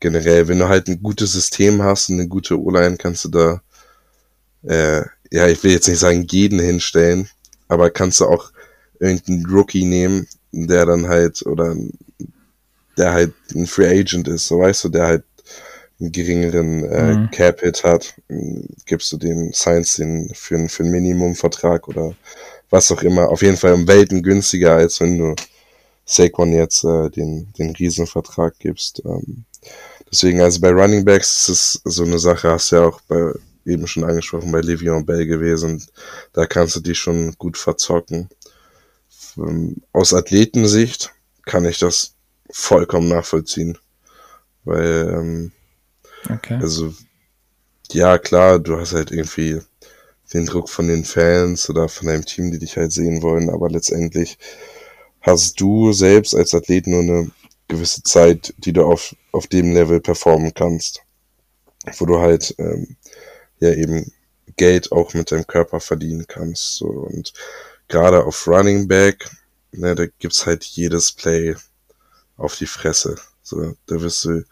generell, 0.00 0.48
wenn 0.48 0.58
du 0.60 0.68
halt 0.68 0.88
ein 0.88 1.02
gutes 1.02 1.32
System 1.32 1.82
hast 1.82 2.08
und 2.10 2.16
eine 2.20 2.28
gute 2.28 2.60
O-Line, 2.60 2.96
kannst 2.96 3.24
du 3.26 3.28
da, 3.30 3.62
äh, 4.62 5.02
ja, 5.30 5.46
ich 5.48 5.62
will 5.62 5.72
jetzt 5.72 5.88
nicht 5.88 5.98
sagen, 5.98 6.26
jeden 6.30 6.58
hinstellen, 6.58 7.28
aber 7.68 7.90
kannst 7.90 8.20
du 8.20 8.26
auch 8.26 8.50
irgendeinen 8.98 9.46
Rookie 9.46 9.84
nehmen, 9.84 10.26
der 10.52 10.86
dann 10.86 11.08
halt, 11.08 11.44
oder 11.46 11.76
der 12.98 13.12
halt 13.12 13.32
ein 13.54 13.66
Free 13.66 14.00
Agent 14.00 14.28
ist, 14.28 14.48
so 14.48 14.60
weißt 14.60 14.84
du, 14.84 14.88
der 14.90 15.06
halt 15.06 15.24
einen 16.00 16.12
geringeren 16.12 16.84
äh, 16.84 17.14
Mhm. 17.14 17.30
Cap-Hit 17.30 17.84
hat, 17.84 18.14
gibst 18.86 19.12
du 19.12 19.16
den 19.16 19.52
Science 19.52 19.96
den 19.96 20.30
für, 20.34 20.56
einen- 20.56 20.68
für 20.68 20.82
einen 20.84 20.92
Minimumvertrag 20.92 21.88
oder 21.88 22.14
was 22.70 22.92
auch 22.92 23.02
immer. 23.02 23.28
Auf 23.30 23.42
jeden 23.42 23.56
Fall 23.56 23.72
um 23.74 23.88
Welten 23.88 24.22
günstiger, 24.22 24.74
als 24.76 25.00
wenn 25.00 25.18
du 25.18 25.34
Saquon 26.04 26.52
jetzt 26.52 26.84
äh, 26.84 27.10
den, 27.10 27.52
den 27.58 27.70
Riesenvertrag 27.76 28.58
gibst. 28.58 29.02
Ähm, 29.04 29.44
deswegen, 30.10 30.40
also 30.40 30.60
bei 30.60 30.70
Running 30.70 31.04
Backs 31.04 31.48
ist 31.48 31.80
es 31.84 31.94
so 31.94 32.04
eine 32.04 32.18
Sache, 32.18 32.50
hast 32.50 32.72
du 32.72 32.76
ja 32.76 32.86
auch 32.86 33.00
bei, 33.02 33.32
eben 33.66 33.86
schon 33.86 34.04
angesprochen, 34.04 34.52
bei 34.52 34.60
Le'Veon 34.60 35.04
Bell 35.04 35.26
gewesen. 35.26 35.84
Da 36.32 36.46
kannst 36.46 36.76
du 36.76 36.80
dich 36.80 36.98
schon 36.98 37.34
gut 37.38 37.58
verzocken. 37.58 38.28
Aus 39.92 40.14
Athletensicht 40.14 41.12
kann 41.44 41.64
ich 41.64 41.78
das 41.78 42.14
vollkommen 42.50 43.08
nachvollziehen. 43.08 43.78
Weil, 44.64 45.14
ähm, 45.14 45.52
Okay. 46.28 46.58
also, 46.60 46.92
ja, 47.92 48.18
klar, 48.18 48.58
du 48.58 48.78
hast 48.78 48.92
halt 48.94 49.10
irgendwie 49.10 49.60
den 50.32 50.46
Druck 50.46 50.68
von 50.68 50.88
den 50.88 51.04
Fans 51.04 51.70
oder 51.70 51.88
von 51.88 52.06
deinem 52.08 52.24
Team, 52.24 52.50
die 52.52 52.58
dich 52.58 52.76
halt 52.76 52.92
sehen 52.92 53.22
wollen, 53.22 53.50
aber 53.50 53.70
letztendlich 53.70 54.38
hast 55.20 55.60
du 55.60 55.92
selbst 55.92 56.34
als 56.34 56.54
Athlet 56.54 56.86
nur 56.86 57.00
eine 57.00 57.30
gewisse 57.68 58.02
Zeit, 58.02 58.54
die 58.58 58.72
du 58.72 58.84
auf, 58.84 59.14
auf 59.32 59.46
dem 59.46 59.72
Level 59.72 60.00
performen 60.00 60.52
kannst. 60.54 61.02
Wo 61.98 62.06
du 62.06 62.18
halt 62.18 62.54
ähm, 62.58 62.96
ja 63.60 63.72
eben 63.72 64.12
Geld 64.56 64.92
auch 64.92 65.14
mit 65.14 65.32
deinem 65.32 65.46
Körper 65.46 65.80
verdienen 65.80 66.26
kannst. 66.26 66.76
So. 66.76 66.86
Und 66.86 67.32
gerade 67.88 68.24
auf 68.24 68.46
Running 68.46 68.88
Back, 68.88 69.30
ne, 69.72 69.94
da 69.94 70.06
gibt's 70.18 70.46
halt 70.46 70.64
jedes 70.64 71.12
Play 71.12 71.54
auf 72.38 72.56
die 72.56 72.66
Fresse. 72.66 73.16
So, 73.42 73.76
da 73.86 74.00
wirst 74.00 74.24
du 74.24 74.44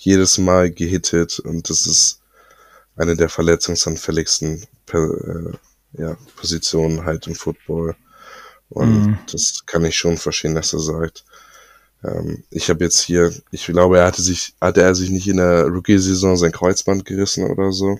jedes 0.00 0.38
Mal 0.38 0.70
gehittet 0.70 1.38
und 1.38 1.70
das 1.70 1.86
ist 1.86 2.20
eine 2.96 3.16
der 3.16 3.28
verletzungsanfälligsten 3.28 4.66
äh, 4.92 5.56
ja, 5.92 6.16
Positionen 6.36 7.04
halt 7.04 7.26
im 7.26 7.34
Football. 7.34 7.96
Und 8.68 9.06
mhm. 9.06 9.18
das 9.30 9.64
kann 9.66 9.84
ich 9.84 9.96
schon 9.96 10.16
verstehen, 10.16 10.54
dass 10.54 10.72
er 10.72 10.80
sagt. 10.80 11.24
Ähm, 12.04 12.44
ich 12.50 12.68
habe 12.70 12.84
jetzt 12.84 13.00
hier, 13.00 13.32
ich 13.50 13.66
glaube, 13.66 13.98
er 13.98 14.06
hatte 14.06 14.22
sich, 14.22 14.54
hatte 14.60 14.82
er 14.82 14.94
sich 14.94 15.10
nicht 15.10 15.28
in 15.28 15.38
der 15.38 15.66
Rookie-Saison 15.66 16.36
sein 16.36 16.52
Kreuzband 16.52 17.04
gerissen 17.04 17.44
oder 17.44 17.72
so. 17.72 17.98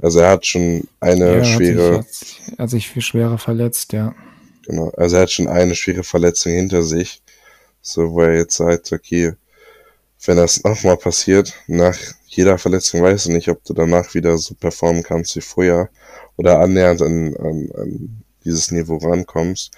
Also 0.00 0.20
er 0.20 0.30
hat 0.30 0.46
schon 0.46 0.88
eine 1.00 1.38
ja, 1.38 1.44
schwere. 1.44 1.98
Hat 1.98 2.12
sich, 2.12 2.42
hat, 2.46 2.58
hat 2.58 2.70
sich 2.70 2.88
viel 2.88 3.02
schwerer 3.02 3.38
verletzt, 3.38 3.92
ja. 3.92 4.14
Genau. 4.66 4.90
Also 4.96 5.16
er 5.16 5.22
hat 5.22 5.30
schon 5.30 5.48
eine 5.48 5.74
schwere 5.74 6.02
Verletzung 6.02 6.52
hinter 6.52 6.82
sich. 6.82 7.22
So, 7.86 8.12
wo 8.12 8.22
er 8.22 8.34
jetzt 8.34 8.56
sagt, 8.56 8.92
okay, 8.92 9.34
wenn 10.24 10.38
das 10.38 10.64
nochmal 10.64 10.96
passiert, 10.96 11.52
nach 11.66 11.98
jeder 12.26 12.56
Verletzung 12.56 13.02
weißt 13.02 13.26
du 13.26 13.32
nicht, 13.32 13.48
ob 13.48 13.62
du 13.62 13.74
danach 13.74 14.14
wieder 14.14 14.38
so 14.38 14.54
performen 14.54 15.02
kannst 15.02 15.36
wie 15.36 15.42
vorher 15.42 15.90
oder 16.36 16.60
annähernd 16.60 17.02
an, 17.02 17.36
an, 17.36 17.70
an 17.74 18.22
dieses 18.42 18.70
Niveau 18.70 18.96
rankommst, 18.96 19.70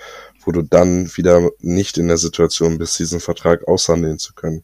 wo 0.45 0.53
du 0.53 0.63
dann 0.63 1.11
wieder 1.17 1.51
nicht 1.59 1.99
in 1.99 2.07
der 2.07 2.17
Situation 2.17 2.79
bist, 2.79 2.97
diesen 3.01 3.19
Vertrag 3.19 3.67
aushandeln 3.67 4.21
zu 4.21 4.35
können. 4.35 4.63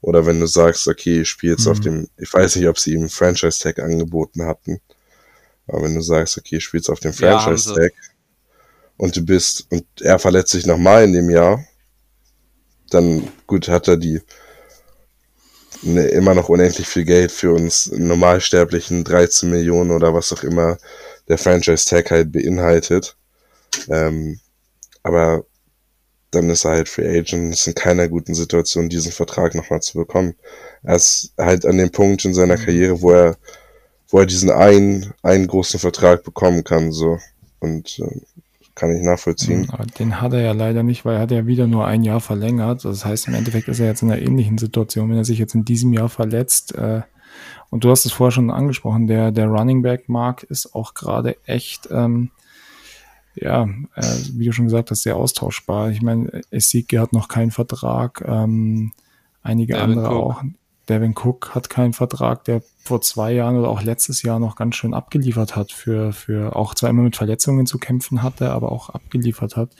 Oder 0.00 0.24
wenn 0.24 0.38
du 0.38 0.46
sagst, 0.46 0.86
okay, 0.86 1.22
ich 1.22 1.28
spiele 1.28 1.54
jetzt 1.54 1.66
mhm. 1.66 1.72
auf 1.72 1.80
dem, 1.80 2.08
ich 2.18 2.32
weiß 2.32 2.54
nicht, 2.54 2.68
ob 2.68 2.78
sie 2.78 2.92
ihm 2.92 3.08
Franchise-Tag 3.08 3.80
angeboten 3.80 4.44
hatten, 4.44 4.80
aber 5.66 5.82
wenn 5.82 5.96
du 5.96 6.02
sagst, 6.02 6.38
okay, 6.38 6.58
ich 6.58 6.64
spiele 6.64 6.82
jetzt 6.82 6.88
auf 6.88 7.00
dem 7.00 7.12
Franchise-Tag 7.12 7.92
ja, 7.92 8.10
und 8.96 9.16
du 9.16 9.22
bist, 9.22 9.66
und 9.70 9.84
er 10.00 10.20
verletzt 10.20 10.52
sich 10.52 10.66
nochmal 10.66 11.02
in 11.02 11.12
dem 11.12 11.30
Jahr, 11.30 11.64
dann 12.90 13.28
gut, 13.46 13.68
hat 13.68 13.88
er 13.88 13.96
die 13.96 14.20
ne, 15.82 16.06
immer 16.08 16.34
noch 16.34 16.48
unendlich 16.48 16.86
viel 16.86 17.04
Geld 17.04 17.32
für 17.32 17.52
uns 17.52 17.90
normalsterblichen 17.92 19.04
13 19.04 19.50
Millionen 19.50 19.90
oder 19.90 20.14
was 20.14 20.32
auch 20.32 20.42
immer 20.42 20.78
der 21.28 21.38
Franchise-Tag 21.38 22.10
halt 22.10 22.32
beinhaltet. 22.32 23.16
Ähm, 23.88 24.40
aber 25.02 25.44
dann 26.30 26.50
ist 26.50 26.64
er 26.64 26.72
halt 26.72 26.88
Free 26.88 27.18
Agent, 27.18 27.52
ist 27.52 27.66
in 27.66 27.74
keiner 27.74 28.08
guten 28.08 28.34
Situation, 28.34 28.88
diesen 28.88 29.12
Vertrag 29.12 29.54
nochmal 29.54 29.82
zu 29.82 29.98
bekommen. 29.98 30.34
Er 30.82 30.96
ist 30.96 31.32
halt 31.36 31.66
an 31.66 31.78
dem 31.78 31.90
Punkt 31.90 32.24
in 32.24 32.34
seiner 32.34 32.56
mhm. 32.56 32.64
Karriere, 32.64 33.02
wo 33.02 33.10
er, 33.12 33.36
wo 34.08 34.18
er 34.18 34.26
diesen 34.26 34.50
einen, 34.50 35.12
einen 35.22 35.46
großen 35.46 35.80
Vertrag 35.80 36.22
bekommen 36.22 36.64
kann, 36.64 36.92
so. 36.92 37.18
Und 37.58 37.98
äh, 37.98 38.20
kann 38.80 38.96
ich 38.96 39.02
nachvollziehen. 39.02 39.68
Aber 39.70 39.84
den 39.84 40.22
hat 40.22 40.32
er 40.32 40.40
ja 40.40 40.52
leider 40.52 40.82
nicht, 40.82 41.04
weil 41.04 41.16
er 41.16 41.20
hat 41.20 41.30
ja 41.30 41.46
wieder 41.46 41.66
nur 41.66 41.86
ein 41.86 42.02
Jahr 42.02 42.20
verlängert. 42.20 42.84
Das 42.86 43.04
heißt, 43.04 43.28
im 43.28 43.34
Endeffekt 43.34 43.68
ist 43.68 43.78
er 43.78 43.86
jetzt 43.86 44.02
in 44.02 44.10
einer 44.10 44.22
ähnlichen 44.22 44.56
Situation, 44.56 45.10
wenn 45.10 45.18
er 45.18 45.26
sich 45.26 45.38
jetzt 45.38 45.54
in 45.54 45.66
diesem 45.66 45.92
Jahr 45.92 46.08
verletzt. 46.08 46.74
Äh, 46.74 47.02
und 47.68 47.84
du 47.84 47.90
hast 47.90 48.06
es 48.06 48.12
vorher 48.12 48.32
schon 48.32 48.50
angesprochen, 48.50 49.06
der, 49.06 49.32
der 49.32 49.48
Running 49.48 49.82
Back 49.82 50.08
Mark 50.08 50.44
ist 50.44 50.74
auch 50.74 50.94
gerade 50.94 51.36
echt, 51.44 51.88
ähm, 51.92 52.30
ja, 53.34 53.64
äh, 53.96 54.16
wie 54.32 54.46
du 54.46 54.52
schon 54.52 54.64
gesagt 54.64 54.90
hast, 54.90 55.02
sehr 55.02 55.16
austauschbar. 55.16 55.90
Ich 55.90 56.00
meine, 56.00 56.40
Esike 56.50 57.00
hat 57.00 57.12
noch 57.12 57.28
keinen 57.28 57.50
Vertrag, 57.50 58.24
ähm, 58.26 58.92
einige 59.42 59.74
Devin 59.74 59.90
andere 59.90 60.06
Cook. 60.06 60.36
auch. 60.36 60.42
Devin 60.90 61.14
Cook 61.14 61.54
hat 61.54 61.70
keinen 61.70 61.92
Vertrag, 61.92 62.44
der 62.44 62.62
vor 62.82 63.00
zwei 63.00 63.32
Jahren 63.32 63.56
oder 63.56 63.68
auch 63.68 63.82
letztes 63.82 64.22
Jahr 64.22 64.38
noch 64.38 64.56
ganz 64.56 64.74
schön 64.74 64.92
abgeliefert 64.92 65.56
hat 65.56 65.72
für, 65.72 66.12
für 66.12 66.56
auch 66.56 66.74
zwar 66.74 66.90
immer 66.90 67.02
mit 67.02 67.16
Verletzungen 67.16 67.66
zu 67.66 67.78
kämpfen 67.78 68.22
hatte, 68.22 68.50
aber 68.50 68.72
auch 68.72 68.90
abgeliefert 68.90 69.56
hat. 69.56 69.70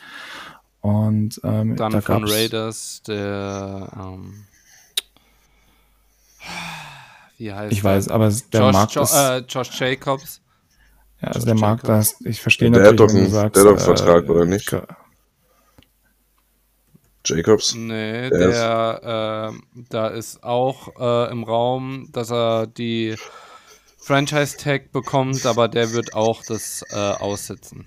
Und 0.81 1.41
ähm, 1.45 1.77
dann 1.77 1.93
da 1.93 2.01
von 2.01 2.25
Raiders 2.25 3.03
der 3.07 3.91
ähm, 3.95 4.47
wie 7.37 7.53
heißt 7.53 7.73
Ich 7.73 7.83
weiß, 7.83 8.09
aber 8.09 8.31
der 8.53 8.61
Josh, 8.61 8.73
Markt 8.73 8.95
jo 8.95 9.03
ist, 9.03 9.15
äh, 9.15 9.39
Josh 9.39 9.81
Jacobs. 9.81 10.41
Ja, 11.21 11.29
also 11.29 11.41
Josh 11.41 11.45
der 11.47 11.55
Markt, 11.57 11.89
das, 11.89 12.21
ich 12.21 12.41
verstehe 12.41 12.71
der 12.71 12.83
natürlich, 12.83 13.01
hat 13.01 13.09
doch 13.09 13.15
einen, 13.15 13.25
du 13.25 13.31
sagst, 13.31 13.57
der 13.57 13.63
hat 13.65 13.71
doch 13.71 13.87
einen 13.87 13.97
Vertrag, 13.97 14.25
äh, 14.25 14.29
oder 14.31 14.45
nicht? 14.47 14.77
Jacobs? 17.25 17.75
Nee, 17.75 18.31
Der 18.31 18.49
der, 18.49 19.53
äh, 19.53 19.85
da 19.91 20.09
ist 20.09 20.43
auch 20.43 20.89
äh, 20.99 21.31
im 21.31 21.45
Raum, 21.45 22.09
dass 22.13 22.31
er 22.31 22.67
die 22.67 23.17
Franchise-Tag 23.99 24.93
bekommt, 24.93 25.45
aber 25.47 25.69
der 25.69 25.93
wird 25.93 26.15
auch 26.15 26.43
das 26.45 26.83
äh, 26.91 26.97
aussetzen. 26.97 27.85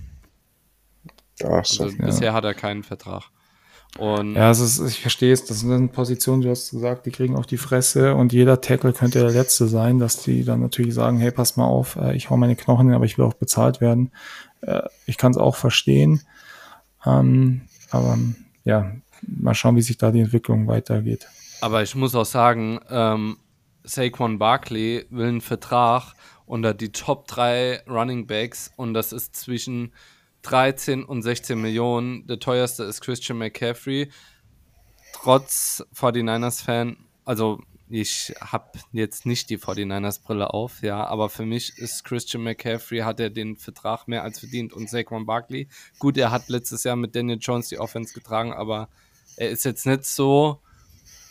Ach 1.44 1.66
so. 1.66 1.84
Also 1.86 1.98
ja. 1.98 2.06
bisher 2.06 2.34
hat 2.34 2.46
er 2.46 2.54
keinen 2.54 2.84
Vertrag. 2.84 3.24
Und 3.98 4.36
Ja, 4.36 4.50
es 4.50 4.60
ist, 4.60 4.80
ich 4.80 5.02
verstehe 5.02 5.34
es, 5.34 5.46
das 5.46 5.60
sind 5.60 5.92
Positionen, 5.92 6.42
du 6.42 6.50
hast 6.50 6.72
gesagt, 6.72 7.06
die 7.06 7.12
kriegen 7.12 7.36
auf 7.36 7.46
die 7.46 7.58
Fresse 7.58 8.16
und 8.16 8.34
jeder 8.34 8.60
Tackle 8.62 8.94
könnte 8.94 9.20
der 9.20 9.30
letzte 9.32 9.68
sein, 9.68 10.00
dass 10.00 10.24
die 10.24 10.44
dann 10.44 10.62
natürlich 10.62 10.96
sagen, 10.96 11.18
hey, 11.20 11.32
pass 11.32 11.58
mal 11.58 11.66
auf, 11.66 11.96
äh, 11.96 12.16
ich 12.16 12.30
hau 12.30 12.38
meine 12.38 12.56
Knochen 12.56 12.88
hin, 12.88 12.96
aber 12.96 13.06
ich 13.06 13.18
will 13.18 13.26
auch 13.26 13.36
bezahlt 13.36 13.82
werden. 13.82 14.12
Äh, 14.62 14.82
Ich 15.06 15.18
kann 15.18 15.32
es 15.32 15.38
auch 15.38 15.56
verstehen. 15.56 16.22
Ähm, 17.06 17.62
aber 17.92 18.18
ja, 18.64 18.94
mal 19.28 19.54
schauen, 19.54 19.76
wie 19.76 19.82
sich 19.82 19.98
da 19.98 20.12
die 20.12 20.22
Entwicklung 20.22 20.68
weitergeht. 20.68 21.28
Aber 21.62 21.82
ich 21.82 21.96
muss 21.96 22.16
auch 22.16 22.26
sagen, 22.26 22.80
ähm, 22.90 23.38
Saquon 23.84 24.40
Barkley 24.40 25.06
will 25.10 25.28
einen 25.28 25.42
Vertrag 25.42 26.14
unter 26.46 26.74
die 26.74 26.92
Top 26.92 27.28
3 27.28 27.84
Running 27.88 28.28
Backs 28.28 28.72
und 28.76 28.94
das 28.94 29.14
ist 29.14 29.36
zwischen 29.36 29.94
13 30.44 31.04
und 31.04 31.22
16 31.22 31.60
Millionen. 31.60 32.28
Der 32.28 32.40
teuerste 32.40 32.84
ist 32.84 33.02
Christian 33.02 33.38
McCaffrey. 33.38 34.10
Trotz 35.14 35.86
49ers-Fan, 35.96 36.98
also 37.24 37.62
ich 37.90 38.34
habe 38.42 38.80
jetzt 38.92 39.26
nicht 39.26 39.50
die 39.50 39.58
49ers-Brille 39.58 40.54
auf, 40.54 40.82
ja, 40.82 41.06
aber 41.06 41.30
für 41.30 41.46
mich 41.46 41.78
ist 41.78 42.04
Christian 42.04 42.44
McCaffrey, 42.44 43.00
hat 43.00 43.20
er 43.20 43.30
den 43.30 43.56
Vertrag 43.56 44.08
mehr 44.08 44.24
als 44.24 44.40
verdient 44.40 44.74
und 44.74 44.90
Saquon 44.90 45.26
Barkley. 45.26 45.68
Gut, 46.00 46.18
er 46.18 46.32
hat 46.32 46.50
letztes 46.50 46.84
Jahr 46.84 46.96
mit 46.96 47.16
Daniel 47.16 47.38
Jones 47.40 47.70
die 47.70 47.80
Offense 47.80 48.14
getragen, 48.14 48.52
aber 48.52 48.90
er 49.38 49.50
ist 49.50 49.66
jetzt 49.66 49.86
nicht 49.86 50.06
so 50.06 50.60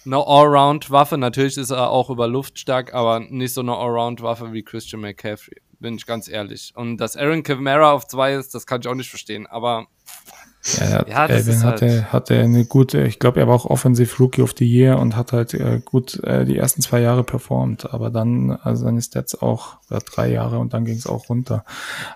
eine 0.04 0.16
Allround-Waffe. 0.16 1.18
Natürlich 1.18 1.56
ist 1.56 1.70
er 1.70 1.90
auch 1.90 2.10
über 2.10 2.26
Luft 2.26 2.58
stark, 2.58 2.92
aber 2.94 3.20
nicht 3.20 3.54
so 3.54 3.60
eine 3.60 3.76
Allround-Waffe 3.76 4.52
wie 4.52 4.62
Christian 4.62 5.00
McCaffrey, 5.00 5.60
bin 5.78 5.94
ich 5.94 6.06
ganz 6.06 6.28
ehrlich. 6.28 6.72
Und 6.74 6.96
dass 6.98 7.16
Aaron 7.16 7.42
Kamara 7.42 7.92
auf 7.92 8.06
zwei 8.06 8.34
ist, 8.34 8.54
das 8.54 8.66
kann 8.66 8.80
ich 8.80 8.88
auch 8.88 8.94
nicht 8.94 9.10
verstehen, 9.10 9.46
aber 9.46 9.86
Ja, 10.64 10.82
er 10.84 10.98
hat, 10.98 11.08
Ja, 11.08 11.36
ist 11.36 11.64
halt- 11.64 11.82
hatte, 11.82 12.12
hatte 12.12 12.38
eine 12.38 12.64
gute, 12.64 13.02
ich 13.02 13.18
glaube, 13.18 13.40
er 13.40 13.48
war 13.48 13.54
auch 13.56 13.66
Offensive 13.66 14.16
Rookie 14.18 14.42
of 14.42 14.54
the 14.56 14.64
Year 14.64 14.96
und 14.98 15.16
hat 15.16 15.32
halt 15.32 15.54
äh, 15.54 15.80
gut 15.84 16.22
äh, 16.22 16.44
die 16.44 16.56
ersten 16.56 16.82
zwei 16.82 17.00
Jahre 17.00 17.24
performt, 17.24 17.92
aber 17.92 18.10
dann, 18.10 18.52
also 18.52 18.84
seine 18.84 19.02
Stats 19.02 19.40
auch, 19.42 19.78
oder 19.90 19.98
drei 20.00 20.30
Jahre 20.30 20.60
und 20.60 20.72
dann 20.72 20.84
ging 20.84 20.96
es 20.96 21.06
auch 21.08 21.28
runter. 21.28 21.64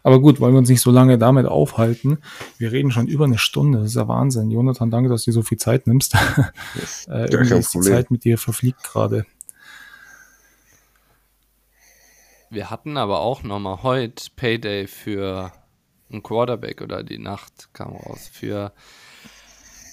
Aber 0.05 0.21
gut, 0.21 0.39
wollen 0.39 0.55
wir 0.55 0.59
uns 0.59 0.69
nicht 0.69 0.81
so 0.81 0.93
lange 0.93 1.19
damit 1.19 1.47
aufhalten. 1.47 2.19
Wir 2.59 2.71
reden 2.71 2.93
schon 2.93 3.09
über 3.09 3.25
eine 3.25 3.39
Stunde, 3.39 3.79
das 3.81 3.89
ist 3.89 3.97
ja 3.97 4.07
Wahnsinn. 4.07 4.51
Jonathan, 4.53 4.93
danke, 4.93 5.09
dass 5.09 5.25
du 5.25 5.31
dir 5.31 5.35
so 5.35 5.43
viel 5.43 5.59
Zeit 5.59 5.89
nimmst. 5.89 6.15
äh, 7.09 7.27
irgendwie 7.29 7.55
ist 7.57 7.75
die. 7.75 7.81
Zeit 7.81 8.13
mit 8.13 8.23
dir 8.25 8.39
verfliegt 8.39 8.85
gerade. 8.85 9.27
wir 12.49 12.71
hatten 12.71 12.97
aber 12.97 13.21
auch 13.21 13.43
nochmal 13.43 13.83
heute 13.83 14.31
Payday 14.37 14.87
für 14.87 15.53
einen 16.11 16.23
Quarterback 16.23 16.81
oder 16.83 17.03
die 17.03 17.19
Nacht 17.19 17.69
kam 17.73 17.97
raus 17.97 18.29
für 18.33 18.73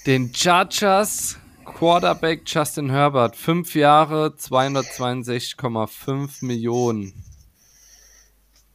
den 0.05 0.33
Chargers 0.33 1.37
Quarterback 1.65 2.43
Justin 2.45 2.89
Herbert. 2.89 3.35
Fünf 3.35 3.75
Jahre, 3.75 4.33
262,5 4.37 6.45
Millionen. 6.45 7.13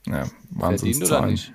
Ja, 0.07 0.24
Verdient 0.24 0.32
oder 0.53 0.61
Wahnsinnszahlen. 0.62 1.30
nicht? 1.30 1.53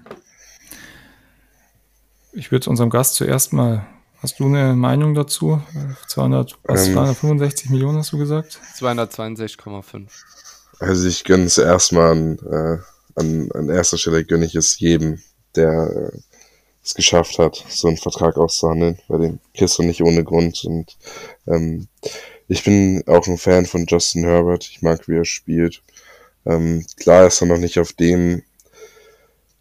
Ich 2.33 2.51
würde 2.51 2.69
unserem 2.69 2.89
Gast 2.89 3.15
zuerst 3.15 3.53
mal, 3.53 3.85
hast 4.17 4.39
du 4.39 4.45
eine 4.45 4.75
Meinung 4.75 5.13
dazu? 5.15 5.61
200, 6.07 6.57
was, 6.63 6.87
Ähm. 6.87 6.93
265 6.93 7.69
Millionen 7.71 7.97
hast 7.99 8.11
du 8.13 8.17
gesagt? 8.17 8.59
262,5. 8.77 10.07
Also 10.79 11.07
ich 11.07 11.23
gönne 11.23 11.45
es 11.45 11.57
erstmal 11.57 12.11
an, 12.11 12.37
äh, 12.39 12.77
an, 13.15 13.49
an 13.53 13.69
erster 13.69 13.97
Stelle 13.97 14.25
gönne 14.25 14.45
ich 14.45 14.55
es 14.55 14.79
jedem, 14.79 15.21
der 15.55 16.11
äh, 16.13 16.17
es 16.83 16.95
geschafft 16.95 17.39
hat, 17.39 17.63
so 17.69 17.87
einen 17.87 17.97
Vertrag 17.97 18.37
auszuhandeln, 18.37 18.99
weil 19.07 19.19
den 19.19 19.39
kriegst 19.55 19.77
du 19.77 19.83
nicht 19.83 20.01
ohne 20.03 20.23
Grund. 20.23 20.65
Und 20.65 20.97
ähm, 21.47 21.87
ich 22.47 22.63
bin 22.63 23.03
auch 23.07 23.25
ein 23.27 23.37
Fan 23.37 23.65
von 23.65 23.85
Justin 23.87 24.25
Herbert. 24.25 24.69
Ich 24.69 24.81
mag, 24.81 25.07
wie 25.07 25.15
er 25.15 25.25
spielt. 25.25 25.81
Ähm, 26.45 26.85
klar 26.97 27.27
ist 27.27 27.41
er 27.41 27.47
noch 27.47 27.57
nicht 27.57 27.79
auf 27.79 27.93
dem 27.93 28.43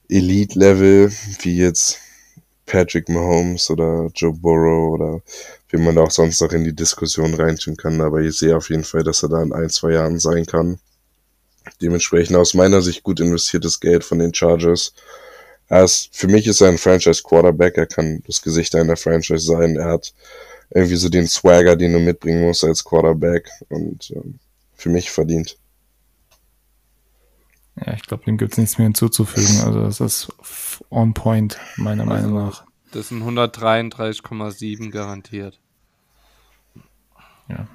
Elite-Level, 0.09 1.12
wie 1.43 1.57
jetzt 1.57 1.99
Patrick 2.66 3.09
Mahomes 3.09 3.70
oder 3.70 4.11
Joe 4.14 4.32
Burrow 4.32 4.93
oder 4.95 5.22
wie 5.68 5.78
man 5.78 5.95
da 5.95 6.03
auch 6.03 6.11
sonst 6.11 6.40
noch 6.40 6.53
in 6.53 6.64
die 6.64 6.74
Diskussion 6.74 7.34
reintun 7.34 7.76
kann. 7.76 8.01
Aber 8.01 8.20
ich 8.20 8.36
sehe 8.36 8.57
auf 8.57 8.68
jeden 8.68 8.84
Fall, 8.84 9.05
dass 9.05 9.22
er 9.22 9.28
da 9.28 9.43
in 9.43 9.53
ein, 9.53 9.70
zwei 9.70 9.93
Jahren 9.93 10.18
sein 10.18 10.45
kann. 10.45 10.78
Dementsprechend 11.80 12.36
aus 12.36 12.55
meiner 12.55 12.82
Sicht 12.82 13.05
gut 13.05 13.20
investiertes 13.20 13.78
Geld 13.78 14.05
von 14.05 14.18
den 14.18 14.34
Chargers. 14.34 14.93
Er 15.68 15.84
ist, 15.84 16.10
für 16.12 16.28
mich 16.28 16.46
ist 16.46 16.60
er 16.60 16.68
ein 16.68 16.78
Franchise-Quarterback. 16.78 17.76
Er 17.78 17.86
kann 17.86 18.22
das 18.26 18.42
Gesicht 18.42 18.74
einer 18.74 18.96
Franchise 18.96 19.44
sein. 19.44 19.76
Er 19.76 19.86
hat 19.86 20.12
irgendwie 20.70 20.96
so 20.96 21.08
den 21.08 21.26
Swagger, 21.26 21.76
den 21.76 21.92
du 21.92 21.98
mitbringen 21.98 22.42
musst 22.42 22.64
als 22.64 22.84
Quarterback. 22.84 23.48
Und 23.68 24.10
ähm, 24.14 24.38
für 24.74 24.90
mich 24.90 25.10
verdient. 25.10 25.56
Ja, 27.76 27.94
ich 27.94 28.02
glaube, 28.02 28.24
dem 28.24 28.36
gibt 28.36 28.52
es 28.52 28.58
nichts 28.58 28.78
mehr 28.78 28.86
hinzuzufügen. 28.86 29.60
Also 29.64 29.82
das 29.82 30.00
ist 30.00 30.32
on 30.90 31.14
point, 31.14 31.58
meiner 31.76 32.02
also, 32.02 32.28
Meinung 32.28 32.48
nach. 32.48 32.64
Das 32.90 33.08
sind 33.08 33.22
133,7 33.22 34.90
garantiert. 34.90 35.58
Ja. 37.48 37.66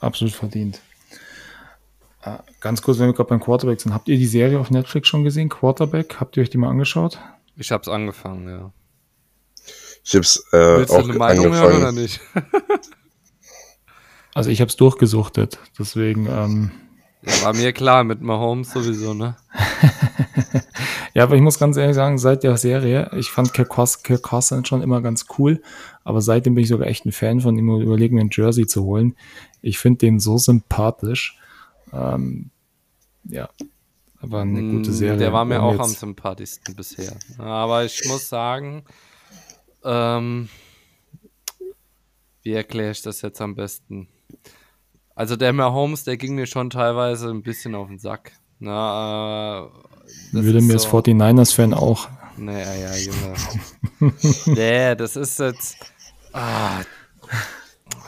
Absolut 0.00 0.32
verdient. 0.32 0.80
Ah, 2.22 2.40
ganz 2.60 2.82
kurz, 2.82 2.98
wenn 2.98 3.06
wir 3.06 3.14
gerade 3.14 3.30
beim 3.30 3.40
Quarterback 3.40 3.80
sind. 3.80 3.94
Habt 3.94 4.08
ihr 4.08 4.18
die 4.18 4.26
Serie 4.26 4.60
auf 4.60 4.70
Netflix 4.70 5.08
schon 5.08 5.24
gesehen? 5.24 5.48
Quarterback? 5.48 6.20
Habt 6.20 6.36
ihr 6.36 6.42
euch 6.42 6.50
die 6.50 6.58
mal 6.58 6.68
angeschaut? 6.68 7.18
Ich 7.56 7.72
habe 7.72 7.82
es 7.82 7.88
angefangen, 7.88 8.48
ja. 8.48 8.72
Ich 10.04 10.14
habe 10.14 10.22
es 10.22 10.44
äh, 10.52 10.78
Willst 10.78 10.92
auch 10.92 11.02
du 11.02 11.10
eine 11.10 11.18
Meinung 11.18 11.46
angefangen. 11.46 11.72
hören 11.72 11.82
oder 11.82 11.92
nicht? 11.92 12.20
also 14.34 14.50
ich 14.50 14.60
habe 14.60 14.68
es 14.68 14.76
durchgesuchtet, 14.76 15.58
deswegen. 15.78 16.26
Ähm, 16.26 16.70
ja, 17.22 17.44
war 17.44 17.54
mir 17.54 17.72
klar 17.72 18.04
mit 18.04 18.22
Mahomes 18.22 18.70
sowieso, 18.70 19.12
ne? 19.12 19.36
ja, 21.14 21.22
aber 21.22 21.36
ich 21.36 21.42
muss 21.42 21.58
ganz 21.58 21.76
ehrlich 21.76 21.96
sagen, 21.96 22.18
seit 22.18 22.42
der 22.42 22.56
Serie, 22.56 23.10
ich 23.14 23.30
fand 23.30 23.52
Kirk, 23.52 23.68
Cousins 24.22 24.68
schon 24.68 24.82
immer 24.82 25.02
ganz 25.02 25.26
cool, 25.38 25.62
aber 26.02 26.22
seitdem 26.22 26.54
bin 26.54 26.64
ich 26.64 26.70
sogar 26.70 26.86
echt 26.86 27.04
ein 27.04 27.12
Fan 27.12 27.40
von 27.40 27.58
ihm 27.58 27.68
und 27.68 27.82
überlegen, 27.82 28.18
ein 28.18 28.30
Jersey 28.32 28.66
zu 28.66 28.84
holen. 28.84 29.16
Ich 29.60 29.78
finde 29.78 29.98
den 29.98 30.18
so 30.18 30.38
sympathisch. 30.38 31.36
Ähm, 31.92 32.50
ja, 33.24 33.48
aber 34.20 34.40
eine 34.40 34.60
gute 34.60 34.90
mm, 34.90 34.94
Serie. 34.94 35.18
Der 35.18 35.32
war 35.32 35.44
mir 35.44 35.62
auch 35.62 35.78
am 35.78 35.90
sympathischsten 35.90 36.74
bisher. 36.74 37.16
Aber 37.38 37.84
ich 37.84 38.02
muss 38.06 38.28
sagen, 38.28 38.84
ähm, 39.84 40.48
wie 42.42 42.52
erkläre 42.52 42.92
ich 42.92 43.02
das 43.02 43.22
jetzt 43.22 43.40
am 43.40 43.54
besten? 43.54 44.08
Also 45.14 45.36
der 45.36 45.52
Mahomes, 45.52 46.04
der 46.04 46.16
ging 46.16 46.34
mir 46.34 46.46
schon 46.46 46.70
teilweise 46.70 47.28
ein 47.30 47.42
bisschen 47.42 47.74
auf 47.74 47.88
den 47.88 47.98
Sack. 47.98 48.32
Na, 48.58 49.68
äh, 50.32 50.32
Würde 50.32 50.60
mir 50.60 50.78
so, 50.78 50.96
als 50.96 51.06
49ers-Fan 51.06 51.74
auch. 51.74 52.08
Naja, 52.36 52.74
ja, 52.74 52.96
Junge. 52.96 54.14
nee, 54.46 54.94
das 54.96 55.16
ist 55.16 55.38
jetzt. 55.38 55.76
Ah, 56.32 56.80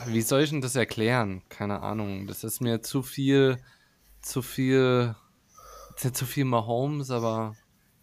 wie 0.07 0.21
soll 0.21 0.41
ich 0.41 0.49
denn 0.49 0.61
das 0.61 0.75
erklären? 0.75 1.41
Keine 1.49 1.81
Ahnung. 1.81 2.27
Das 2.27 2.43
ist 2.43 2.61
mir 2.61 2.81
zu 2.81 3.01
viel, 3.03 3.57
zu 4.21 4.41
viel, 4.41 5.15
zu 5.97 6.25
viel 6.25 6.45
Mahomes, 6.45 7.11
aber 7.11 7.55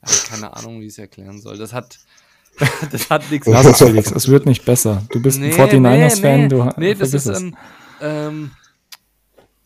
ja, 0.07 0.13
keine 0.29 0.57
Ahnung, 0.57 0.81
wie 0.81 0.87
ich 0.87 0.93
es 0.93 0.99
erklären 0.99 1.41
soll. 1.41 1.59
Das 1.59 1.73
hat, 1.73 1.99
das 2.93 3.11
hat 3.11 3.31
nichts. 3.31 3.47
Lass 3.47 3.67
es, 3.67 3.79
Felix. 3.79 4.11
Es 4.11 4.29
wird 4.29 4.47
nicht 4.47 4.65
besser. 4.65 5.03
Du 5.11 5.21
bist 5.21 5.39
nee, 5.39 5.53
ein 5.53 5.71
49ers-Fan. 5.71 6.41
Nee, 6.43 6.49
du, 6.49 6.71
nee 6.77 6.95
das 6.95 7.15
ist 7.15 7.29
ein, 7.29 7.57
ähm, 8.01 8.53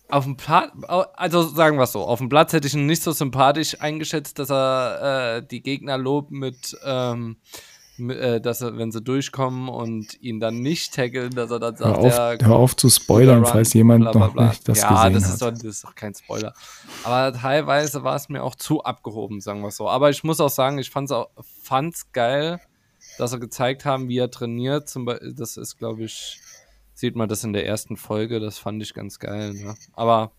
auf 0.09 0.25
dem 0.25 0.37
Platz, 0.37 0.71
also 1.15 1.43
sagen 1.43 1.77
wir 1.77 1.85
es 1.85 1.93
so, 1.93 2.03
auf 2.03 2.19
dem 2.19 2.29
Platz 2.29 2.53
hätte 2.53 2.69
ich 2.69 2.75
ihn 2.75 2.87
nicht 2.87 3.03
so 3.03 3.13
sympathisch 3.13 3.81
eingeschätzt, 3.81 4.39
dass 4.39 4.51
er 4.51 5.39
äh, 5.39 5.47
die 5.47 5.63
Gegner 5.63 5.99
lobt 5.99 6.31
mit, 6.31 6.77
ähm, 6.85 7.37
äh, 7.43 7.74
dass 7.97 8.61
er, 8.61 8.77
wenn 8.77 8.91
sie 8.91 9.01
durchkommen 9.01 9.69
und 9.69 10.21
ihn 10.21 10.41
dann 10.41 10.61
nicht 10.61 10.95
tackeln, 10.95 11.31
dass 11.35 11.51
er 11.51 11.61
dann 11.61 11.77
sagt, 11.77 11.97
hör 11.97 11.99
auf, 11.99 12.13
ja, 12.41 12.47
hör 12.47 12.57
auf 12.57 12.77
zu 12.77 12.89
spoilern, 12.89 13.47
falls 13.47 13.73
jemand 13.73 14.03
bla, 14.03 14.11
bla, 14.11 14.27
bla. 14.29 14.43
noch 14.45 14.51
nicht 14.51 14.69
das 14.69 14.81
ja, 14.81 15.09
gesehen 15.09 15.15
das 15.15 15.33
hat. 15.33 15.41
Ja, 15.41 15.51
das 15.53 15.65
ist 15.65 15.85
doch 15.85 15.95
kein 15.95 16.13
Spoiler. 16.15 16.55
Aber 17.05 17.33
teilweise 17.33 18.03
war 18.03 18.17
es 18.17 18.29
mir 18.29 18.43
auch 18.43 18.57
zu 18.57 18.83
abgehoben, 18.83 19.41
sagen 19.41 19.61
wir 19.61 19.71
so. 19.71 19.89
Aber 19.89 20.11
ich 20.11 20.25
muss 20.25 20.41
auch 20.41 20.51
sagen, 20.51 20.79
ich 20.79 20.91
fand 20.91 21.11
es 21.11 22.13
geil, 22.13 22.61
dass 23.19 23.33
er 23.33 23.39
gezeigt 23.39 23.85
haben, 23.85 24.09
wie 24.09 24.19
er 24.19 24.31
trainiert. 24.31 24.89
Zum 24.89 25.05
Beispiel, 25.05 25.33
das 25.35 25.57
ist, 25.57 25.79
glaube 25.79 26.03
ich, 26.03 26.41
sieht 26.95 27.15
man 27.15 27.29
das 27.29 27.45
in 27.45 27.53
der 27.53 27.65
ersten 27.65 27.97
Folge. 27.97 28.41
Das 28.41 28.59
fand 28.59 28.83
ich 28.83 28.93
ganz 28.93 29.21
geil. 29.21 29.53
Ne? 29.53 29.77
Aber 29.93 30.33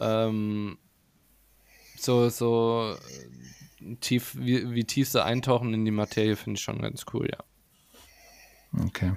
ähm, 0.00 0.76
so, 1.98 2.28
so 2.28 2.94
tief, 4.00 4.36
wie, 4.38 4.70
wie 4.72 4.84
tief 4.84 5.08
sie 5.08 5.24
eintauchen 5.24 5.74
in 5.74 5.84
die 5.84 5.90
Materie, 5.90 6.36
finde 6.36 6.58
ich 6.58 6.64
schon 6.64 6.80
ganz 6.80 7.04
cool, 7.12 7.28
ja. 7.30 8.84
Okay. 8.84 9.12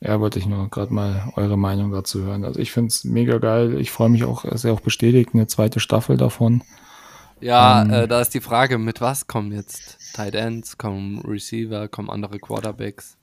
Ja, 0.00 0.20
wollte 0.20 0.38
ich 0.38 0.46
nur 0.46 0.68
gerade 0.68 0.92
mal 0.92 1.32
eure 1.36 1.56
Meinung 1.56 1.90
dazu 1.90 2.22
hören. 2.22 2.44
Also 2.44 2.60
ich 2.60 2.70
finde 2.70 2.88
es 2.88 3.04
mega 3.04 3.38
geil. 3.38 3.80
Ich 3.80 3.90
freue 3.90 4.10
mich 4.10 4.24
auch, 4.24 4.44
es 4.44 4.56
ist 4.56 4.64
ja 4.64 4.72
auch 4.72 4.80
bestätigt, 4.80 5.30
eine 5.32 5.46
zweite 5.46 5.80
Staffel 5.80 6.16
davon. 6.16 6.62
Ja, 7.40 7.82
ähm, 7.82 7.90
äh, 7.90 8.08
da 8.08 8.20
ist 8.20 8.34
die 8.34 8.40
Frage, 8.40 8.78
mit 8.78 9.00
was 9.00 9.26
kommen 9.26 9.52
jetzt 9.52 10.14
Tight 10.14 10.34
Ends, 10.34 10.78
kommen 10.78 11.20
Receiver, 11.20 11.88
kommen 11.88 12.10
andere 12.10 12.38
Quarterbacks? 12.38 13.18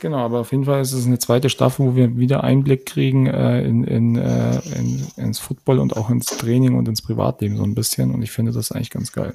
Genau, 0.00 0.18
aber 0.18 0.40
auf 0.40 0.52
jeden 0.52 0.64
Fall 0.64 0.82
ist 0.82 0.92
es 0.92 1.06
eine 1.06 1.18
zweite 1.18 1.48
Staffel, 1.48 1.86
wo 1.86 1.96
wir 1.96 2.16
wieder 2.16 2.44
Einblick 2.44 2.84
kriegen 2.84 3.26
äh, 3.26 3.62
in, 3.62 3.84
in, 3.84 4.16
äh, 4.16 4.60
in, 4.76 5.06
ins 5.16 5.38
Football 5.38 5.78
und 5.78 5.96
auch 5.96 6.10
ins 6.10 6.26
Training 6.26 6.76
und 6.76 6.88
ins 6.88 7.00
Privatleben 7.00 7.56
so 7.56 7.62
ein 7.62 7.74
bisschen. 7.74 8.10
Und 8.10 8.22
ich 8.22 8.30
finde 8.30 8.52
das 8.52 8.72
eigentlich 8.72 8.90
ganz 8.90 9.12
geil. 9.12 9.34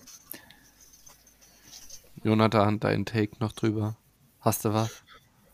Jonathan, 2.23 2.79
dein 2.79 3.05
Take 3.05 3.31
noch 3.39 3.53
drüber. 3.53 3.95
Hast 4.41 4.65
du 4.65 4.73
was? 4.73 4.89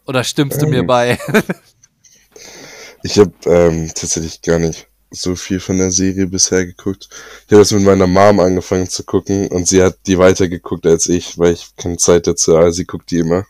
Oder 0.07 0.23
stimmst 0.23 0.57
ähm, 0.57 0.65
du 0.65 0.71
mir 0.71 0.79
ähm. 0.79 0.87
bei? 0.87 1.19
ich 3.03 3.17
habe 3.19 3.33
ähm, 3.45 3.91
tatsächlich 3.93 4.41
gar 4.41 4.59
nicht 4.59 4.87
so 5.11 5.35
viel 5.35 5.59
von 5.59 5.77
der 5.77 5.91
Serie 5.91 6.27
bisher 6.27 6.65
geguckt. 6.65 7.09
Ich 7.45 7.53
habe 7.53 7.61
es 7.61 7.71
mit 7.71 7.83
meiner 7.83 8.07
Mom 8.07 8.39
angefangen 8.39 8.89
zu 8.89 9.03
gucken 9.03 9.47
und 9.47 9.67
sie 9.67 9.81
hat 9.81 9.97
die 10.07 10.17
weiter 10.17 10.47
geguckt 10.47 10.85
als 10.85 11.07
ich, 11.07 11.37
weil 11.37 11.53
ich 11.53 11.75
keine 11.77 11.97
Zeit 11.97 12.27
dazu 12.27 12.57
habe. 12.57 12.71
Sie 12.71 12.85
guckt 12.85 13.11
die 13.11 13.19
immer. 13.19 13.45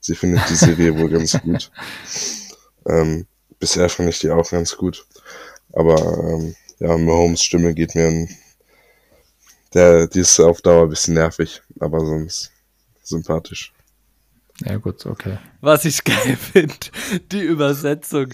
Sie 0.00 0.14
findet 0.14 0.48
die 0.48 0.54
Serie 0.54 0.96
wohl 0.96 1.10
ganz 1.10 1.38
gut. 1.42 1.70
Ähm, 2.86 3.26
bisher 3.58 3.88
fand 3.88 4.08
ich 4.08 4.18
die 4.20 4.30
auch 4.30 4.48
ganz 4.50 4.76
gut. 4.76 5.06
Aber 5.72 5.96
ähm, 5.96 6.54
ja, 6.78 6.96
Mahomes 6.96 7.42
Stimme 7.42 7.74
geht 7.74 7.94
mir 7.94 8.06
ein, 8.06 8.36
der, 9.74 10.06
die 10.06 10.20
ist 10.20 10.38
auf 10.40 10.62
Dauer 10.62 10.84
ein 10.84 10.90
bisschen 10.90 11.14
nervig, 11.14 11.62
aber 11.80 12.00
sonst 12.00 12.52
sympathisch. 13.02 13.72
Ja, 14.64 14.78
gut, 14.78 15.04
okay. 15.04 15.36
Was 15.60 15.84
ich 15.84 16.02
geil 16.02 16.36
finde, 16.36 16.74
die 17.30 17.42
Übersetzung. 17.42 18.28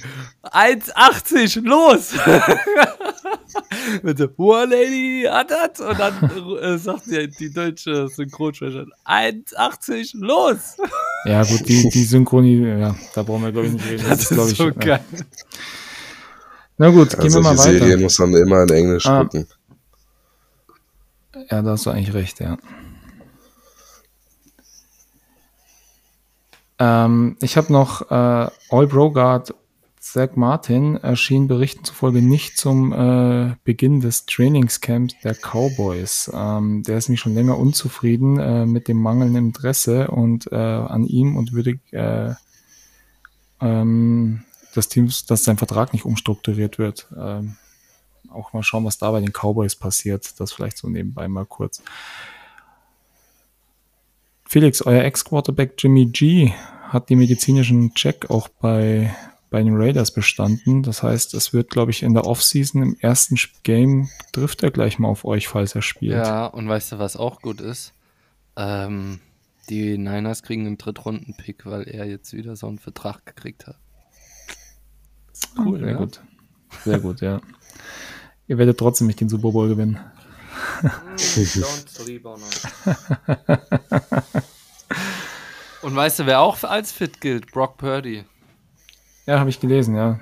1,80, 0.44 1.66
los! 1.66 2.12
Mit 4.02 4.18
so, 4.18 4.28
Lady 4.64 5.26
hat 5.28 5.50
das? 5.50 5.80
Und 5.80 5.98
dann 5.98 6.58
äh, 6.60 6.78
sagt 6.78 7.04
sie 7.06 7.28
die 7.28 7.52
deutsche 7.52 8.08
Synchronsprecherin, 8.08 8.92
1,80, 9.04 10.12
los! 10.20 10.76
Ja, 11.24 11.42
gut, 11.42 11.68
die, 11.68 11.88
die 11.88 12.04
Synchronie, 12.04 12.68
ja, 12.68 12.94
da 13.14 13.22
brauchen 13.24 13.42
wir, 13.42 13.52
glaube 13.52 13.66
ich, 13.66 13.72
nicht 13.72 13.88
reden. 13.88 14.04
Das, 14.08 14.28
das 14.28 14.30
ist, 14.30 14.52
ist 14.52 14.56
so 14.58 14.68
ich, 14.68 14.78
geil. 14.78 15.00
Ja. 15.10 15.24
Na 16.78 16.90
gut, 16.90 17.10
gehen 17.10 17.20
also 17.20 17.38
wir 17.38 17.42
mal 17.42 17.58
weiter. 17.58 17.78
Serien 17.78 18.00
muss 18.00 18.18
man 18.18 18.34
immer 18.34 18.62
in 18.62 18.70
Englisch 18.70 19.06
ah. 19.06 19.22
gucken. 19.22 19.46
Ja, 21.50 21.62
da 21.62 21.70
hast 21.70 21.86
du 21.86 21.90
eigentlich 21.90 22.14
recht, 22.14 22.40
ja. 22.40 22.56
Ähm, 26.78 27.36
ich 27.40 27.56
habe 27.56 27.72
noch 27.72 28.10
äh, 28.10 28.50
All 28.70 28.86
Brogard 28.86 29.54
Zach 30.02 30.30
Martin 30.34 30.96
erschien 30.96 31.46
Berichten 31.46 31.84
zufolge 31.84 32.20
nicht 32.20 32.56
zum 32.56 32.92
äh, 32.92 33.54
Beginn 33.62 34.00
des 34.00 34.26
Trainingscamps 34.26 35.14
der 35.22 35.34
Cowboys. 35.34 36.28
Ähm, 36.34 36.82
der 36.82 36.98
ist 36.98 37.08
nämlich 37.08 37.20
schon 37.20 37.34
länger 37.34 37.56
unzufrieden 37.56 38.36
äh, 38.38 38.66
mit 38.66 38.88
dem 38.88 39.00
mangelnden 39.00 39.46
Interesse 39.46 40.08
und 40.08 40.50
äh, 40.50 40.56
an 40.56 41.04
ihm 41.04 41.36
und 41.36 41.52
würde 41.52 41.78
äh, 41.92 42.34
ähm, 43.60 44.42
des 44.74 44.88
Teams, 44.88 45.24
dass 45.24 45.44
sein 45.44 45.56
Vertrag 45.56 45.92
nicht 45.92 46.04
umstrukturiert 46.04 46.78
wird. 46.78 47.06
Ähm, 47.16 47.56
auch 48.28 48.52
mal 48.52 48.64
schauen, 48.64 48.84
was 48.84 48.98
da 48.98 49.12
bei 49.12 49.20
den 49.20 49.32
Cowboys 49.32 49.76
passiert. 49.76 50.40
Das 50.40 50.52
vielleicht 50.52 50.78
so 50.78 50.88
nebenbei 50.88 51.28
mal 51.28 51.46
kurz. 51.46 51.80
Felix, 54.52 54.82
euer 54.84 55.02
Ex-Quarterback 55.02 55.76
Jimmy 55.78 56.04
G 56.04 56.52
hat 56.82 57.08
die 57.08 57.16
medizinischen 57.16 57.94
Check 57.94 58.28
auch 58.28 58.48
bei, 58.48 59.10
bei 59.48 59.62
den 59.62 59.74
Raiders 59.74 60.10
bestanden. 60.10 60.82
Das 60.82 61.02
heißt, 61.02 61.32
es 61.32 61.54
wird, 61.54 61.70
glaube 61.70 61.90
ich, 61.90 62.02
in 62.02 62.12
der 62.12 62.26
Offseason 62.26 62.82
im 62.82 62.96
ersten 63.00 63.38
Game 63.62 64.10
trifft 64.34 64.62
er 64.62 64.70
gleich 64.70 64.98
mal 64.98 65.08
auf 65.08 65.24
euch, 65.24 65.48
falls 65.48 65.74
er 65.74 65.80
spielt. 65.80 66.12
Ja, 66.12 66.44
und 66.44 66.68
weißt 66.68 66.92
du, 66.92 66.98
was 66.98 67.16
auch 67.16 67.40
gut 67.40 67.62
ist? 67.62 67.94
Ähm, 68.54 69.20
die 69.70 69.96
Niners 69.96 70.42
kriegen 70.42 70.66
einen 70.66 70.76
Drittrunden-Pick, 70.76 71.64
weil 71.64 71.84
er 71.84 72.04
jetzt 72.04 72.34
wieder 72.34 72.54
so 72.54 72.66
einen 72.66 72.78
Vertrag 72.78 73.24
gekriegt 73.24 73.66
hat. 73.66 73.78
Cool, 75.56 75.78
Sehr 75.78 75.88
ja? 75.92 75.96
gut. 75.96 76.20
Sehr 76.84 77.00
gut, 77.00 77.22
ja. 77.22 77.40
Ihr 78.48 78.58
werdet 78.58 78.76
trotzdem 78.76 79.06
nicht 79.06 79.18
den 79.18 79.30
Super 79.30 79.52
Bowl 79.52 79.70
gewinnen. 79.70 79.98
Don't 80.82 81.88
sleep 81.88 82.24
on 82.26 82.40
us. 82.40 82.62
Und 85.82 85.96
weißt 85.96 86.20
du, 86.20 86.26
wer 86.26 86.40
auch 86.40 86.62
als 86.64 86.92
fit 86.92 87.20
gilt? 87.20 87.50
Brock 87.52 87.76
Purdy. 87.78 88.24
Ja, 89.26 89.38
habe 89.40 89.50
ich 89.50 89.60
gelesen, 89.60 89.94
ja. 89.96 90.20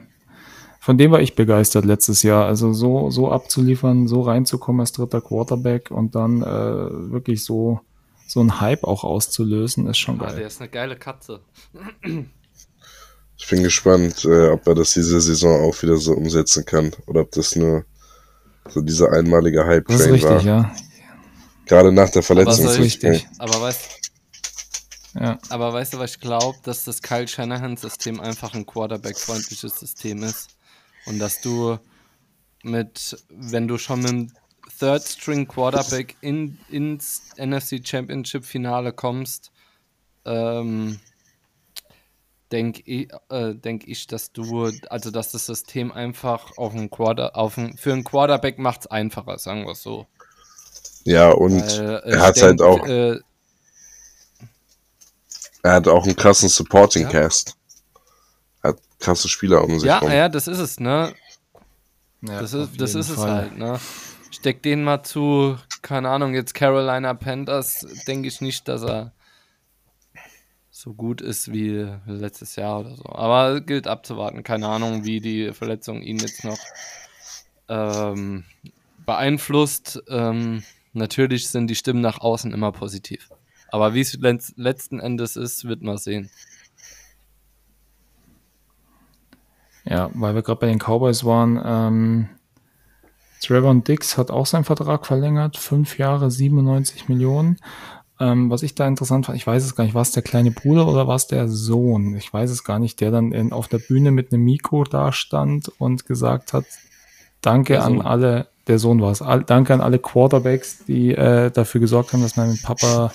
von 0.81 0.97
dem 0.98 1.11
war 1.11 1.20
ich 1.20 1.35
begeistert 1.35 1.85
letztes 1.85 2.23
Jahr. 2.23 2.47
Also 2.47 2.73
so, 2.73 3.11
so 3.11 3.31
abzuliefern, 3.31 4.09
so 4.09 4.23
reinzukommen 4.23 4.81
als 4.81 4.93
dritter 4.93 5.20
Quarterback 5.20 5.90
und 5.90 6.15
dann 6.15 6.43
äh, 6.43 6.47
wirklich 7.12 7.44
so, 7.44 7.81
so 8.27 8.40
einen 8.40 8.61
Hype 8.61 8.85
auch 8.85 9.05
auszulösen, 9.05 9.86
ist 9.86 9.98
schon 9.98 10.20
Ah, 10.20 10.27
geil. 10.27 10.36
der 10.36 10.47
ist 10.47 10.61
eine 10.61 10.70
geile 10.70 10.97
Katze. 10.97 11.40
Ich 13.36 13.48
bin 13.48 13.62
gespannt, 13.62 14.24
äh, 14.24 14.48
ob 14.51 14.66
er 14.66 14.74
das 14.74 14.93
diese 14.94 15.20
Saison 15.20 15.62
auch 15.69 15.82
wieder 15.82 15.97
so 15.97 16.12
umsetzen 16.12 16.65
kann 16.65 16.93
oder 17.07 17.23
ob 17.23 17.31
das 17.32 17.57
nur 17.57 17.85
so 18.69 18.81
dieser 18.81 19.12
einmalige 19.12 19.59
Das 19.59 19.66
ist 19.66 19.70
Hype-Train 19.73 20.11
richtig, 20.12 20.31
war. 20.31 20.43
ja. 20.43 20.74
Gerade 21.66 21.93
nach 21.93 22.11
der 22.11 22.23
Verletzung. 22.23 22.66
ich- 22.73 22.78
richtig. 22.78 23.27
Aber 23.39 23.61
weißt, 23.61 23.81
Ja. 25.15 25.39
aber 25.49 25.73
weißt 25.73 25.95
du, 25.95 25.99
was 25.99 26.12
ich 26.12 26.20
glaube? 26.20 26.59
Dass 26.65 26.85
das 26.85 27.01
Kyle 27.03 27.27
Shanahan-System 27.28 28.20
einfach 28.20 28.55
ein 28.55 28.66
Quarterback-freundliches 28.66 29.78
System 29.78 30.23
ist. 30.23 30.51
Und 31.07 31.19
dass 31.19 31.41
du 31.41 31.78
mit, 32.62 33.16
wenn 33.31 33.66
du 33.69 33.78
schon 33.78 34.01
mit 34.01 34.11
dem 34.11 34.32
Third 34.78 35.03
String 35.03 35.47
Quarterback 35.49 36.16
in, 36.20 36.59
ins 36.70 37.23
NFC 37.37 37.81
Championship 37.87 38.45
Finale 38.45 38.93
kommst, 38.93 39.51
ähm, 40.24 40.99
denke 42.52 42.82
ich, 42.85 43.09
äh, 43.28 43.55
denk 43.55 43.86
ich, 43.86 44.06
dass 44.06 44.32
du, 44.32 44.70
also 44.89 45.10
dass 45.10 45.32
das 45.32 45.47
System 45.47 45.93
einfach 45.93 46.56
auf 46.56 46.72
einen 46.74 46.90
Quarter, 46.90 47.36
auf 47.36 47.59
einen, 47.59 47.77
für 47.77 47.93
einen 47.93 48.05
Quarterback 48.05 48.59
macht 48.59 48.81
es 48.81 48.86
einfacher, 48.89 49.39
sagen 49.39 49.64
wir 49.64 49.72
es 49.72 49.82
so. 49.82 50.06
Ja, 51.05 51.31
und 51.31 51.60
Weil, 51.62 52.02
äh, 52.05 52.10
er 52.12 52.20
hat 52.20 52.43
halt 52.43 52.60
auch, 52.62 52.86
Äh, 52.86 53.20
er 55.62 55.72
hat 55.72 55.89
auch 55.89 56.05
einen 56.05 56.16
krassen 56.16 56.48
Supporting 56.48 57.02
Ja. 57.05 57.09
Cast. 57.10 57.56
Er 58.62 58.70
hat 58.70 58.78
krasse 58.98 59.28
Spieler 59.28 59.62
um 59.64 59.78
sich 59.78 59.89
ja, 59.89 59.98
rum. 59.98 60.10
ja, 60.10 60.28
das 60.28 60.48
ist 60.48 60.59
es, 60.59 60.81
ne? 60.81 61.14
ja 62.22 62.40
Das 62.40 62.52
ist, 62.55 62.81
das 62.81 62.94
ist 62.94 63.10
es 63.10 63.18
halt, 63.18 63.56
ne? 63.59 63.78
Steck 64.31 64.62
den 64.62 64.85
mal 64.85 65.02
zu, 65.02 65.59
keine 65.82 66.09
Ahnung, 66.09 66.35
jetzt 66.35 66.55
Carolina 66.55 67.14
Panthers, 67.14 67.86
denke 68.06 68.28
ich 68.28 68.40
nicht, 68.40 68.68
dass 68.68 68.82
er 68.82 69.12
so 70.81 70.94
gut 70.94 71.20
ist 71.20 71.52
wie 71.52 71.86
letztes 72.07 72.57
Jahr 72.57 72.81
oder 72.81 72.97
so. 72.97 73.05
Aber 73.05 73.61
gilt 73.61 73.86
abzuwarten. 73.86 74.43
Keine 74.43 74.66
Ahnung, 74.66 75.05
wie 75.05 75.20
die 75.20 75.52
Verletzung 75.52 76.01
ihn 76.01 76.19
jetzt 76.19 76.43
noch 76.43 76.59
ähm, 77.69 78.44
beeinflusst. 79.05 80.02
Ähm, 80.09 80.62
natürlich 80.94 81.48
sind 81.48 81.66
die 81.66 81.74
Stimmen 81.74 82.01
nach 82.01 82.23
außen 82.23 82.55
immer 82.55 82.73
positiv. 82.73 83.28
Aber 83.69 83.93
wie 83.93 84.01
es 84.01 84.15
letz 84.15 84.55
letzten 84.57 85.01
Endes 85.01 85.36
ist, 85.36 85.66
wird 85.66 85.82
man 85.82 85.98
sehen. 85.98 86.31
Ja, 89.85 90.11
weil 90.15 90.35
wir 90.35 90.43
gerade 90.43 90.61
bei 90.61 90.66
den 90.66 90.78
Cowboys 90.78 91.24
waren. 91.24 91.61
Ähm, 91.62 92.28
Trevor 93.43 93.74
Dix 93.74 94.16
hat 94.16 94.31
auch 94.31 94.47
seinen 94.47 94.65
Vertrag 94.65 95.07
verlängert. 95.07 95.59
Fünf 95.59 95.98
Jahre, 95.98 96.31
97 96.31 97.11
Millionen. 97.11 97.59
Ähm, 98.20 98.51
was 98.51 98.62
ich 98.62 98.74
da 98.74 98.86
interessant 98.86 99.24
fand, 99.24 99.38
ich 99.38 99.47
weiß 99.47 99.64
es 99.64 99.74
gar 99.74 99.84
nicht, 99.84 99.94
war 99.94 100.02
es 100.02 100.12
der 100.12 100.22
kleine 100.22 100.51
Bruder 100.51 100.86
oder 100.86 101.09
war 101.09 101.16
es 101.16 101.26
der 101.26 101.48
Sohn? 101.48 102.14
Ich 102.16 102.30
weiß 102.30 102.51
es 102.51 102.64
gar 102.64 102.78
nicht, 102.78 103.01
der 103.01 103.10
dann 103.10 103.32
in, 103.32 103.51
auf 103.51 103.66
der 103.66 103.78
Bühne 103.78 104.10
mit 104.10 104.30
einem 104.30 104.44
Mikro 104.44 104.84
da 104.84 105.10
stand 105.10 105.72
und 105.78 106.05
gesagt 106.05 106.52
hat, 106.52 106.66
danke 107.40 107.82
an 107.82 108.02
alle, 108.02 108.48
der 108.66 108.78
Sohn 108.78 109.01
war 109.01 109.10
es, 109.10 109.22
all, 109.22 109.42
danke 109.42 109.72
an 109.72 109.80
alle 109.80 109.98
Quarterbacks, 109.98 110.84
die 110.84 111.14
äh, 111.14 111.51
dafür 111.51 111.80
gesorgt 111.80 112.12
haben, 112.12 112.20
dass 112.20 112.36
mein 112.36 112.59
Papa 112.62 113.10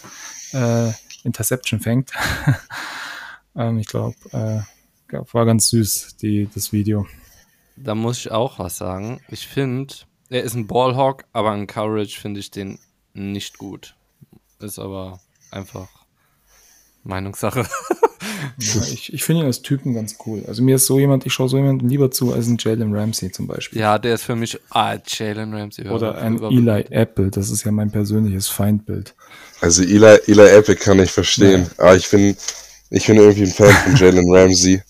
äh, 0.53 0.91
Interception 1.23 1.80
fängt. 1.80 2.11
ähm, 3.56 3.77
ich 3.77 3.88
glaube, 3.88 4.15
äh, 4.32 4.61
war 5.32 5.45
ganz 5.45 5.69
süß, 5.69 6.18
die, 6.18 6.49
das 6.52 6.73
Video. 6.73 7.06
Da 7.76 7.94
muss 7.94 8.18
ich 8.18 8.32
auch 8.32 8.57
was 8.57 8.77
sagen. 8.77 9.22
Ich 9.30 9.48
finde, 9.48 9.94
er 10.30 10.41
ist 10.41 10.56
ein 10.56 10.65
Ballhawk, 10.65 11.26
aber 11.32 11.53
in 11.53 11.68
Courage 11.68 12.19
finde 12.19 12.40
ich 12.40 12.49
den 12.49 12.80
nicht 13.14 13.60
gut. 13.60 13.95
Ist 14.60 14.80
aber 14.80 15.19
einfach 15.52 15.88
Meinungssache. 17.03 17.65
Ja, 18.57 18.82
ich 18.91 19.14
ich 19.14 19.23
finde 19.23 19.41
ihn 19.41 19.48
als 19.48 19.61
Typen 19.61 19.94
ganz 19.94 20.15
cool. 20.26 20.44
Also 20.48 20.64
mir 20.64 20.77
ist 20.77 20.86
so 20.86 20.99
jemand, 20.99 21.26
ich 21.26 21.34
schaue 21.34 21.49
so 21.49 21.57
jemandem 21.57 21.90
lieber 21.90 22.11
zu 22.11 22.34
als 22.34 22.48
ein 22.48 22.57
Jalen 22.60 22.95
Ramsey 22.95 23.32
zum 23.32 23.48
Beispiel. 23.48 23.80
ja, 23.80 23.98
der 23.98 24.15
ist 24.15 24.23
für 24.23 24.36
mich 24.36 24.60
ah, 24.69 24.98
Jalen 25.06 25.53
Ramsey. 25.53 25.88
Oder 25.90 26.18
ein 26.18 26.41
Eli 26.41 26.86
Apple, 26.90 27.32
das 27.32 27.49
ist 27.49 27.65
ja 27.65 27.72
mein 27.72 27.91
persönliches 27.91 28.48
Feindbild. 28.48 29.14
Also 29.61 29.84
Eli, 29.84 30.19
Eli 30.27 30.48
Apple 30.48 30.76
kann 30.76 30.99
ich 30.99 31.11
verstehen. 31.11 31.69
Aber 31.77 31.95
ich 31.95 32.10
bin, 32.10 32.36
ich 32.90 33.07
bin 33.07 33.18
irgendwie 33.18 33.44
ein 33.44 33.52
Fan 33.52 33.73
von 33.73 33.95
Jalen 33.95 34.34
Ramsey, 34.34 34.82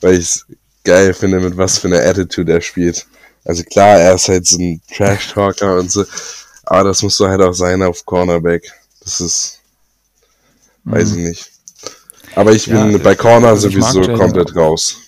weil 0.00 0.14
ich 0.14 0.20
es 0.20 0.46
geil 0.84 1.14
finde, 1.14 1.40
mit 1.40 1.56
was 1.56 1.78
für 1.78 1.88
einer 1.88 2.00
Attitude 2.00 2.52
er 2.52 2.60
spielt. 2.60 3.06
Also 3.44 3.62
klar, 3.64 3.98
er 3.98 4.14
ist 4.14 4.28
halt 4.28 4.46
so 4.46 4.58
ein 4.58 4.80
Trash-Talker 4.94 5.78
und 5.78 5.90
so, 5.90 6.04
aber 6.64 6.88
das 6.88 7.02
muss 7.02 7.16
so 7.16 7.28
halt 7.28 7.40
auch 7.40 7.52
sein 7.52 7.82
auf 7.82 8.04
Cornerback. 8.04 8.72
Das 9.06 9.20
ist, 9.20 9.60
weiß 10.82 11.12
ich 11.12 11.18
nicht. 11.18 11.52
Aber 12.34 12.52
ich 12.52 12.66
bin 12.66 12.90
Ja, 12.90 12.98
bei 12.98 13.14
Corner 13.14 13.48
also 13.50 13.70
sowieso 13.70 14.00
komplett 14.14 14.50
auch. 14.50 14.56
raus. 14.56 15.00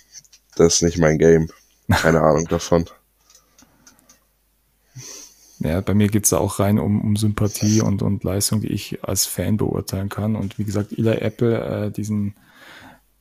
Das 0.54 0.76
ist 0.76 0.82
nicht 0.82 0.98
mein 0.98 1.18
Game. 1.18 1.50
Keine 1.90 2.20
Ahnung 2.20 2.44
davon. 2.48 2.84
Ja, 5.58 5.80
bei 5.80 5.94
mir 5.94 6.06
geht's 6.06 6.30
da 6.30 6.38
auch 6.38 6.60
rein 6.60 6.78
um, 6.78 7.00
um 7.00 7.16
Sympathie 7.16 7.80
und, 7.80 8.00
und 8.00 8.22
Leistung, 8.22 8.60
die 8.60 8.68
ich 8.68 9.02
als 9.02 9.26
Fan 9.26 9.56
beurteilen 9.56 10.08
kann. 10.08 10.36
Und 10.36 10.60
wie 10.60 10.64
gesagt, 10.64 10.92
Eli 10.96 11.16
Apple, 11.16 11.86
äh, 11.86 11.90
diesen 11.90 12.36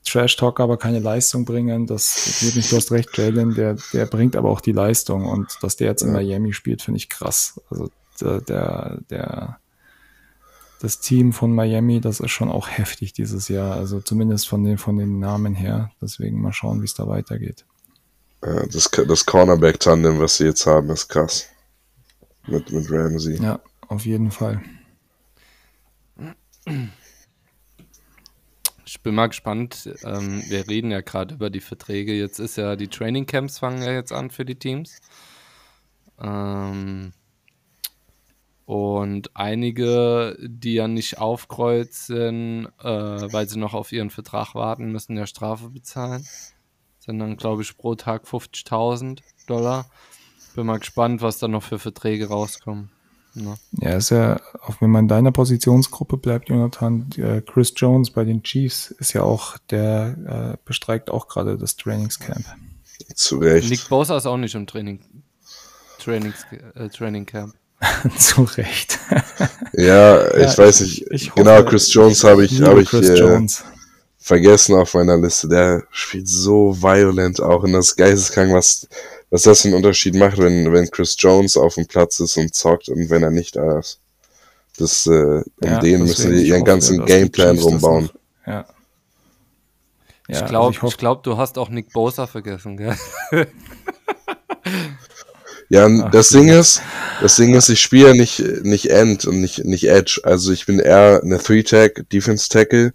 Trash-Talker 0.05 0.61
aber 0.63 0.77
keine 0.77 0.99
Leistung 0.99 1.43
bringen, 1.43 1.87
das 1.87 2.43
wird 2.43 2.55
nicht, 2.55 2.71
du 2.71 2.75
hast 2.75 2.91
recht, 2.91 3.17
Jalen, 3.17 3.55
der, 3.55 3.77
der 3.93 4.05
bringt 4.05 4.35
aber 4.35 4.49
auch 4.49 4.61
die 4.61 4.73
Leistung. 4.73 5.25
Und 5.25 5.57
dass 5.61 5.75
der 5.75 5.87
jetzt 5.87 6.03
in 6.03 6.11
Miami 6.13 6.53
spielt, 6.53 6.83
finde 6.83 6.99
ich 6.99 7.09
krass. 7.09 7.59
Also 7.71 7.89
der, 8.21 8.41
der, 8.41 8.99
der, 9.09 9.59
das 10.79 10.99
Team 10.99 11.33
von 11.33 11.53
Miami, 11.53 12.01
das 12.01 12.19
ist 12.19 12.31
schon 12.31 12.49
auch 12.49 12.69
heftig 12.69 13.13
dieses 13.13 13.47
Jahr. 13.47 13.75
Also 13.75 13.99
zumindest 14.01 14.47
von 14.47 14.63
den, 14.63 14.77
von 14.77 14.97
den 14.97 15.19
Namen 15.19 15.55
her. 15.55 15.91
Deswegen 16.01 16.41
mal 16.41 16.53
schauen, 16.53 16.81
wie 16.81 16.85
es 16.85 16.93
da 16.93 17.07
weitergeht. 17.07 17.65
Das, 18.41 18.89
das 18.91 19.25
Cornerback-Tandem, 19.25 20.19
was 20.19 20.37
sie 20.37 20.45
jetzt 20.45 20.65
haben, 20.67 20.89
ist 20.91 21.07
krass. 21.07 21.49
Mit, 22.45 22.71
mit 22.71 22.89
Ramsey. 22.89 23.41
Ja, 23.41 23.59
auf 23.87 24.05
jeden 24.05 24.31
Fall. 24.31 24.61
Ich 28.85 29.01
bin 29.01 29.15
mal 29.15 29.27
gespannt. 29.27 29.89
Ähm, 30.03 30.43
wir 30.47 30.67
reden 30.67 30.91
ja 30.91 31.01
gerade 31.01 31.35
über 31.35 31.49
die 31.49 31.59
Verträge. 31.59 32.13
Jetzt 32.13 32.39
ist 32.39 32.57
ja 32.57 32.75
die 32.75 32.87
Training 32.87 33.25
Camps 33.25 33.59
fangen 33.59 33.81
ja 33.81 33.91
jetzt 33.91 34.13
an 34.13 34.29
für 34.29 34.45
die 34.45 34.55
Teams. 34.55 34.99
Ähm, 36.21 37.11
und 38.67 39.33
einige, 39.33 40.37
die 40.41 40.73
ja 40.73 40.89
nicht 40.89 41.19
aufkreuzen, 41.19 42.67
äh, 42.83 42.83
weil 42.83 43.47
sie 43.47 43.57
noch 43.57 43.73
auf 43.73 43.93
ihren 43.93 44.09
Vertrag 44.09 44.55
warten, 44.55 44.91
müssen 44.91 45.15
ja 45.15 45.25
Strafe 45.25 45.69
bezahlen. 45.69 46.27
Sind 46.99 47.19
dann, 47.19 47.37
glaube 47.37 47.61
ich, 47.61 47.77
pro 47.77 47.95
Tag 47.95 48.25
50.000 48.25 49.21
Dollar. 49.47 49.89
Bin 50.53 50.65
mal 50.65 50.79
gespannt, 50.79 51.21
was 51.21 51.39
da 51.39 51.47
noch 51.47 51.63
für 51.63 51.79
Verträge 51.79 52.27
rauskommen. 52.27 52.89
Ne? 53.35 53.55
Ja, 53.79 53.91
ist 53.91 54.09
ja, 54.09 54.41
auch 54.61 54.81
wenn 54.81 54.89
man 54.89 55.05
in 55.05 55.07
deiner 55.07 55.31
Positionsgruppe 55.31 56.17
bleibt, 56.17 56.49
Jonathan, 56.49 57.09
äh, 57.15 57.39
Chris 57.39 57.71
Jones 57.73 58.11
bei 58.11 58.25
den 58.25 58.43
Chiefs 58.43 58.91
ist 58.91 59.13
ja 59.13 59.23
auch, 59.23 59.57
der 59.69 60.57
äh, 60.57 60.57
bestreikt 60.65 61.09
auch 61.09 61.29
gerade 61.29 61.57
das 61.57 61.77
Trainingscamp. 61.77 62.43
Zu 63.15 63.37
Recht. 63.37 63.69
Nick 63.69 63.87
Bosa 63.87 64.17
ist 64.17 64.25
auch 64.25 64.35
nicht 64.35 64.55
im 64.55 64.67
Training, 64.67 64.99
Trainings, 65.99 66.45
äh, 66.75 66.89
Training 66.89 67.25
Camp. 67.25 67.53
Zu 68.17 68.43
Recht. 68.43 68.99
Ja, 69.73 70.27
ich 70.35 70.41
Ja, 70.43 70.57
weiß 70.57 70.81
ich- 70.81 71.01
nicht. 71.01 71.11
ich 71.11 71.35
genau, 71.35 71.51
hoffe- 71.57 71.65
Chris 71.65 71.93
Jones 71.93 72.23
habe 72.23 72.45
ich, 72.45 72.61
habe 72.61 72.81
ich 72.81 72.89
Chris 72.89 73.09
äh, 73.09 73.15
Jones. 73.15 73.63
vergessen 74.19 74.75
auf 74.75 74.93
meiner 74.95 75.17
Liste. 75.17 75.47
Der 75.47 75.83
spielt 75.91 76.27
so 76.27 76.75
violent 76.81 77.39
auch 77.41 77.63
und 77.63 77.73
das 77.73 77.89
ist 77.89 77.95
geisteskrank, 77.97 78.51
was, 78.53 78.87
was 79.29 79.43
das 79.43 79.61
für 79.61 79.67
einen 79.67 79.77
Unterschied 79.77 80.15
macht, 80.15 80.37
wenn, 80.39 80.71
wenn 80.73 80.89
Chris 80.89 81.15
Jones 81.19 81.55
auf 81.55 81.75
dem 81.75 81.85
Platz 81.85 82.19
ist 82.19 82.35
und 82.37 82.53
zockt 82.55 82.89
und 82.89 83.09
wenn 83.09 83.21
er 83.23 83.31
nicht 83.31 83.55
da 83.55 83.79
ist. 83.79 83.99
Das, 84.79 85.05
äh, 85.07 85.11
um 85.11 85.43
Ja, 85.63 85.79
den 85.79 86.01
müssen 86.01 86.31
die 86.31 86.41
ich 86.43 86.47
ihren 86.49 86.61
hoffe, 86.61 86.71
ganzen 86.71 87.05
Gameplan 87.05 87.57
rumbauen. 87.59 88.05
noch- 88.05 88.53
Ja. 88.53 88.65
Ich 90.29 90.35
Ja, 90.39 90.45
glaube, 90.47 90.75
also 90.75 90.87
ich 90.87 90.93
ich 90.93 90.97
glaub, 90.97 91.23
du 91.23 91.37
hast 91.37 91.57
auch 91.57 91.69
Nick 91.69 91.93
Bosa 91.93 92.27
vergessen, 92.27 92.75
gell? 92.75 92.95
Ja, 95.69 95.87
Ach, 95.87 96.11
das 96.11 96.29
Ding 96.29 96.47
ist, 96.47 96.81
das 97.21 97.35
Ding 97.35 97.53
ist, 97.53 97.67
ich 97.69 97.81
spiele 97.81 98.15
nicht, 98.15 98.39
nicht 98.63 98.89
End 98.89 99.25
und 99.25 99.41
nicht, 99.41 99.65
nicht 99.65 99.89
Edge. 99.89 100.21
Also 100.23 100.53
ich 100.53 100.65
bin 100.65 100.79
eher 100.79 101.21
eine 101.21 101.39
Three-Tag, 101.39 102.09
Defense-Tackle, 102.09 102.93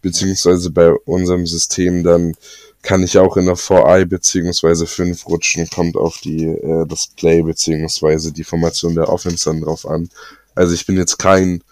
beziehungsweise 0.00 0.70
bei 0.70 0.92
unserem 0.92 1.46
System 1.46 2.02
dann 2.02 2.34
kann 2.82 3.04
ich 3.04 3.16
auch 3.16 3.36
in 3.36 3.46
der 3.46 3.56
4-Eye 3.56 4.06
beziehungsweise 4.06 4.86
5 4.86 5.26
rutschen, 5.26 5.70
kommt 5.70 5.96
auf 5.96 6.18
die, 6.18 6.46
äh, 6.46 6.84
das 6.86 7.06
Play 7.06 7.42
beziehungsweise 7.42 8.32
die 8.32 8.44
Formation 8.44 8.96
der 8.96 9.08
Offense 9.08 9.44
dann 9.44 9.60
drauf 9.60 9.86
an. 9.86 10.10
Also 10.56 10.74
ich 10.74 10.84
bin 10.84 10.96
jetzt 10.96 11.18
kein 11.18 11.62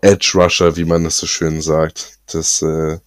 Edge-Rusher, 0.00 0.76
wie 0.76 0.84
man 0.84 1.06
es 1.06 1.18
so 1.18 1.28
schön 1.28 1.62
sagt. 1.62 2.18
Das, 2.26 2.60
äh, 2.62 2.98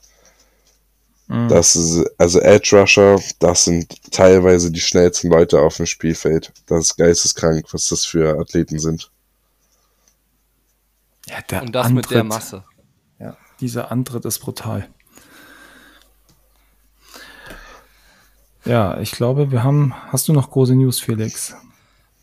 Mhm. 1.28 1.48
Das 1.50 1.76
ist, 1.76 2.06
also 2.18 2.40
Edge 2.40 2.80
Rusher, 2.80 3.20
das 3.40 3.64
sind 3.66 4.12
teilweise 4.12 4.72
die 4.72 4.80
schnellsten 4.80 5.30
Leute 5.30 5.60
auf 5.60 5.78
dem 5.78 5.86
Spielfeld. 5.86 6.54
Das 6.68 6.86
ist 6.86 6.98
geisteskrank, 6.98 7.66
was 7.72 7.90
das 7.90 8.06
für 8.06 8.40
Athleten 8.40 8.80
sind. 8.80 9.12
Ja, 11.28 11.38
Und 11.62 11.74
das 11.74 11.88
Antritt, 11.88 11.96
mit 11.96 12.12
der 12.12 12.24
Masse. 12.24 12.64
Ja, 13.20 13.36
dieser 13.60 13.92
Antritt 13.92 14.26
ist 14.26 14.40
brutal. 14.40 14.88
Ja, 18.64 19.00
ich 19.00 19.12
glaube, 19.12 19.52
wir 19.52 19.64
haben. 19.64 19.94
Hast 20.12 20.28
du 20.28 20.34
noch 20.34 20.50
große 20.50 20.76
News, 20.76 21.00
Felix? 21.00 21.56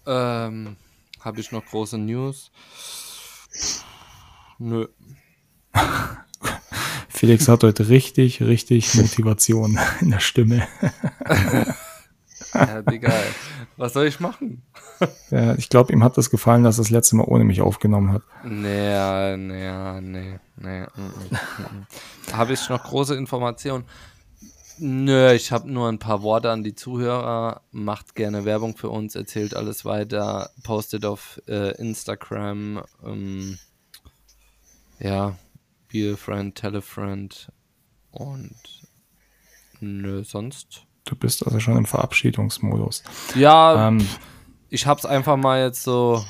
Ähm, 0.07 0.77
habe 1.21 1.41
ich 1.41 1.53
noch 1.53 1.65
große 1.65 1.99
News? 1.99 2.51
Nö. 4.59 4.87
Felix 7.23 7.47
hat 7.47 7.63
heute 7.63 7.89
richtig, 7.89 8.43
richtig 8.43 8.95
Motivation 9.01 9.79
in 10.01 10.11
der 10.11 10.19
Stimme. 10.19 10.67
ja, 12.53 12.83
egal. 12.91 13.23
Was 13.77 13.93
soll 13.93 14.09
ich 14.09 14.19
machen? 14.19 14.65
Ja, 15.31 15.55
ich 15.55 15.69
glaube, 15.69 15.93
ihm 15.93 16.03
hat 16.03 16.19
das 16.19 16.31
gefallen, 16.31 16.65
dass 16.65 16.79
er 16.79 16.83
das 16.83 16.91
letzte 16.91 17.15
Mal 17.15 17.23
ohne 17.29 17.45
mich 17.45 17.61
aufgenommen 17.61 18.11
hat. 18.11 18.23
Nee, 18.43 19.37
nee, 19.37 20.01
nee, 20.01 20.41
nee. 20.57 20.81
Mm, 20.81 21.01
mm, 21.01 21.63
mm, 21.63 22.33
habe 22.33 22.55
ich 22.55 22.69
noch 22.69 22.83
große 22.83 23.15
Informationen? 23.15 23.85
Nö, 24.79 25.31
ich 25.31 25.53
habe 25.53 25.71
nur 25.71 25.89
ein 25.89 26.01
paar 26.01 26.23
Worte 26.25 26.51
an 26.51 26.65
die 26.65 26.75
Zuhörer. 26.75 27.61
Macht 27.71 28.17
gerne 28.17 28.45
Werbung 28.45 28.77
für 28.77 28.89
uns, 28.89 29.15
erzählt 29.15 29.55
alles 29.55 29.85
weiter, 29.85 30.51
postet 30.65 31.05
auf 31.05 31.41
äh, 31.47 31.71
Instagram. 31.77 32.83
Ähm, 33.07 33.59
ja, 34.99 35.37
be 35.93 36.13
a 36.13 36.17
friend, 36.17 36.55
tell 36.55 36.77
a 36.77 36.81
friend. 36.81 37.53
Und 38.11 38.57
nö, 39.81 40.25
sonst. 40.25 40.87
Du 41.05 41.17
bist 41.17 41.45
also 41.45 41.61
schon 41.61 41.77
im 41.77 41.87
Verabschiedungsmodus. 41.87 43.03
Ja, 43.35 43.89
ähm, 43.89 44.07
ich 44.69 44.87
hab's 44.87 45.05
einfach 45.05 45.37
mal 45.37 45.61
jetzt 45.61 45.83
so. 45.83 46.25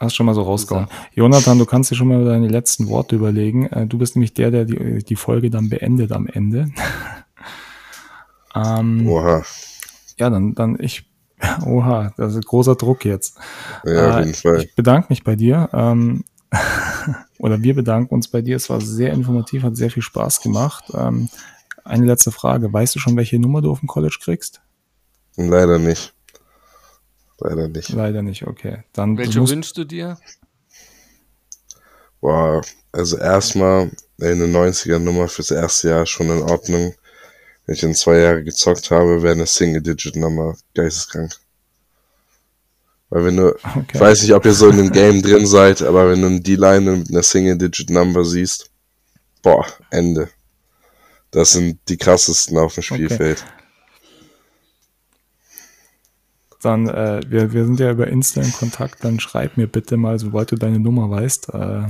Hast 0.00 0.16
schon 0.16 0.26
mal 0.26 0.34
so 0.34 0.42
rausgehauen. 0.42 0.88
Jonathan, 1.12 1.58
du 1.58 1.66
kannst 1.66 1.90
dir 1.90 1.94
schon 1.94 2.08
mal 2.08 2.24
deine 2.24 2.48
letzten 2.48 2.88
Worte 2.88 3.16
überlegen. 3.16 3.66
Äh, 3.66 3.86
du 3.86 3.98
bist 3.98 4.16
nämlich 4.16 4.34
der, 4.34 4.50
der 4.50 4.64
die, 4.64 5.04
die 5.04 5.16
Folge 5.16 5.50
dann 5.50 5.68
beendet 5.68 6.12
am 6.12 6.26
Ende. 6.26 6.72
ähm, 8.54 9.06
Oha. 9.06 9.42
Ja, 10.18 10.30
dann, 10.30 10.54
dann 10.54 10.78
ich. 10.80 11.08
Oha, 11.66 12.12
das 12.16 12.34
ist 12.34 12.46
großer 12.46 12.76
Druck 12.76 13.04
jetzt. 13.04 13.38
Ja, 13.84 14.10
auf 14.10 14.16
äh, 14.16 14.20
jeden 14.20 14.34
Fall. 14.34 14.62
Ich 14.62 14.74
bedanke 14.74 15.08
mich 15.10 15.22
bei 15.22 15.36
dir. 15.36 15.68
Ähm, 15.72 16.24
oder 17.38 17.62
wir 17.62 17.74
bedanken 17.74 18.14
uns 18.14 18.28
bei 18.28 18.42
dir. 18.42 18.56
Es 18.56 18.70
war 18.70 18.80
sehr 18.80 19.12
informativ, 19.12 19.62
hat 19.62 19.76
sehr 19.76 19.90
viel 19.90 20.02
Spaß 20.02 20.40
gemacht. 20.40 20.84
Ähm, 20.94 21.28
eine 21.84 22.06
letzte 22.06 22.32
Frage. 22.32 22.72
Weißt 22.72 22.94
du 22.94 22.98
schon, 22.98 23.16
welche 23.16 23.38
Nummer 23.38 23.60
du 23.62 23.70
auf 23.70 23.80
dem 23.80 23.88
College 23.88 24.18
kriegst? 24.22 24.60
Leider 25.36 25.78
nicht. 25.78 26.14
Leider 27.38 27.68
nicht. 27.68 27.88
Leider 27.90 28.22
nicht, 28.22 28.46
okay. 28.46 28.84
Dann, 28.92 29.18
welche 29.18 29.40
musst... 29.40 29.52
wünschst 29.52 29.76
du 29.76 29.84
dir? 29.84 30.16
Boah, 32.20 32.62
also 32.92 33.18
erstmal 33.18 33.90
eine 34.20 34.46
90er-Nummer 34.46 35.28
fürs 35.28 35.50
erste 35.50 35.90
Jahr 35.90 36.06
schon 36.06 36.30
in 36.30 36.42
Ordnung. 36.42 36.94
Wenn 37.66 37.74
ich 37.74 37.82
in 37.82 37.94
zwei 37.94 38.18
Jahre 38.18 38.44
gezockt 38.44 38.90
habe, 38.90 39.22
wäre 39.22 39.34
eine 39.34 39.46
Single-Digit-Nummer 39.46 40.56
geisteskrank. 40.74 41.36
Weil 43.14 43.26
wenn 43.26 43.36
du, 43.36 43.54
okay. 43.76 43.84
ich 43.92 44.00
weiß 44.00 44.22
nicht, 44.22 44.34
ob 44.34 44.44
ihr 44.44 44.54
so 44.54 44.68
in 44.68 44.76
dem 44.76 44.90
Game 44.90 45.22
drin 45.22 45.46
seid, 45.46 45.82
aber 45.82 46.10
wenn 46.10 46.20
du 46.20 46.40
die 46.40 46.56
Line 46.56 46.96
mit 46.96 47.10
einer 47.10 47.22
Single-Digit-Number 47.22 48.24
siehst, 48.24 48.72
boah, 49.40 49.64
Ende. 49.90 50.30
Das 51.30 51.52
sind 51.52 51.78
die 51.88 51.96
krassesten 51.96 52.58
auf 52.58 52.74
dem 52.74 52.82
Spielfeld. 52.82 53.44
Okay. 53.44 53.50
Dann, 56.62 56.88
äh, 56.88 57.20
wir, 57.28 57.52
wir 57.52 57.66
sind 57.66 57.78
ja 57.78 57.92
über 57.92 58.08
Insta 58.08 58.40
in 58.40 58.52
Kontakt, 58.52 59.04
dann 59.04 59.20
schreib 59.20 59.56
mir 59.56 59.68
bitte 59.68 59.96
mal, 59.96 60.18
sobald 60.18 60.50
du 60.50 60.56
deine 60.56 60.80
Nummer 60.80 61.08
weißt. 61.08 61.54
Äh, 61.54 61.86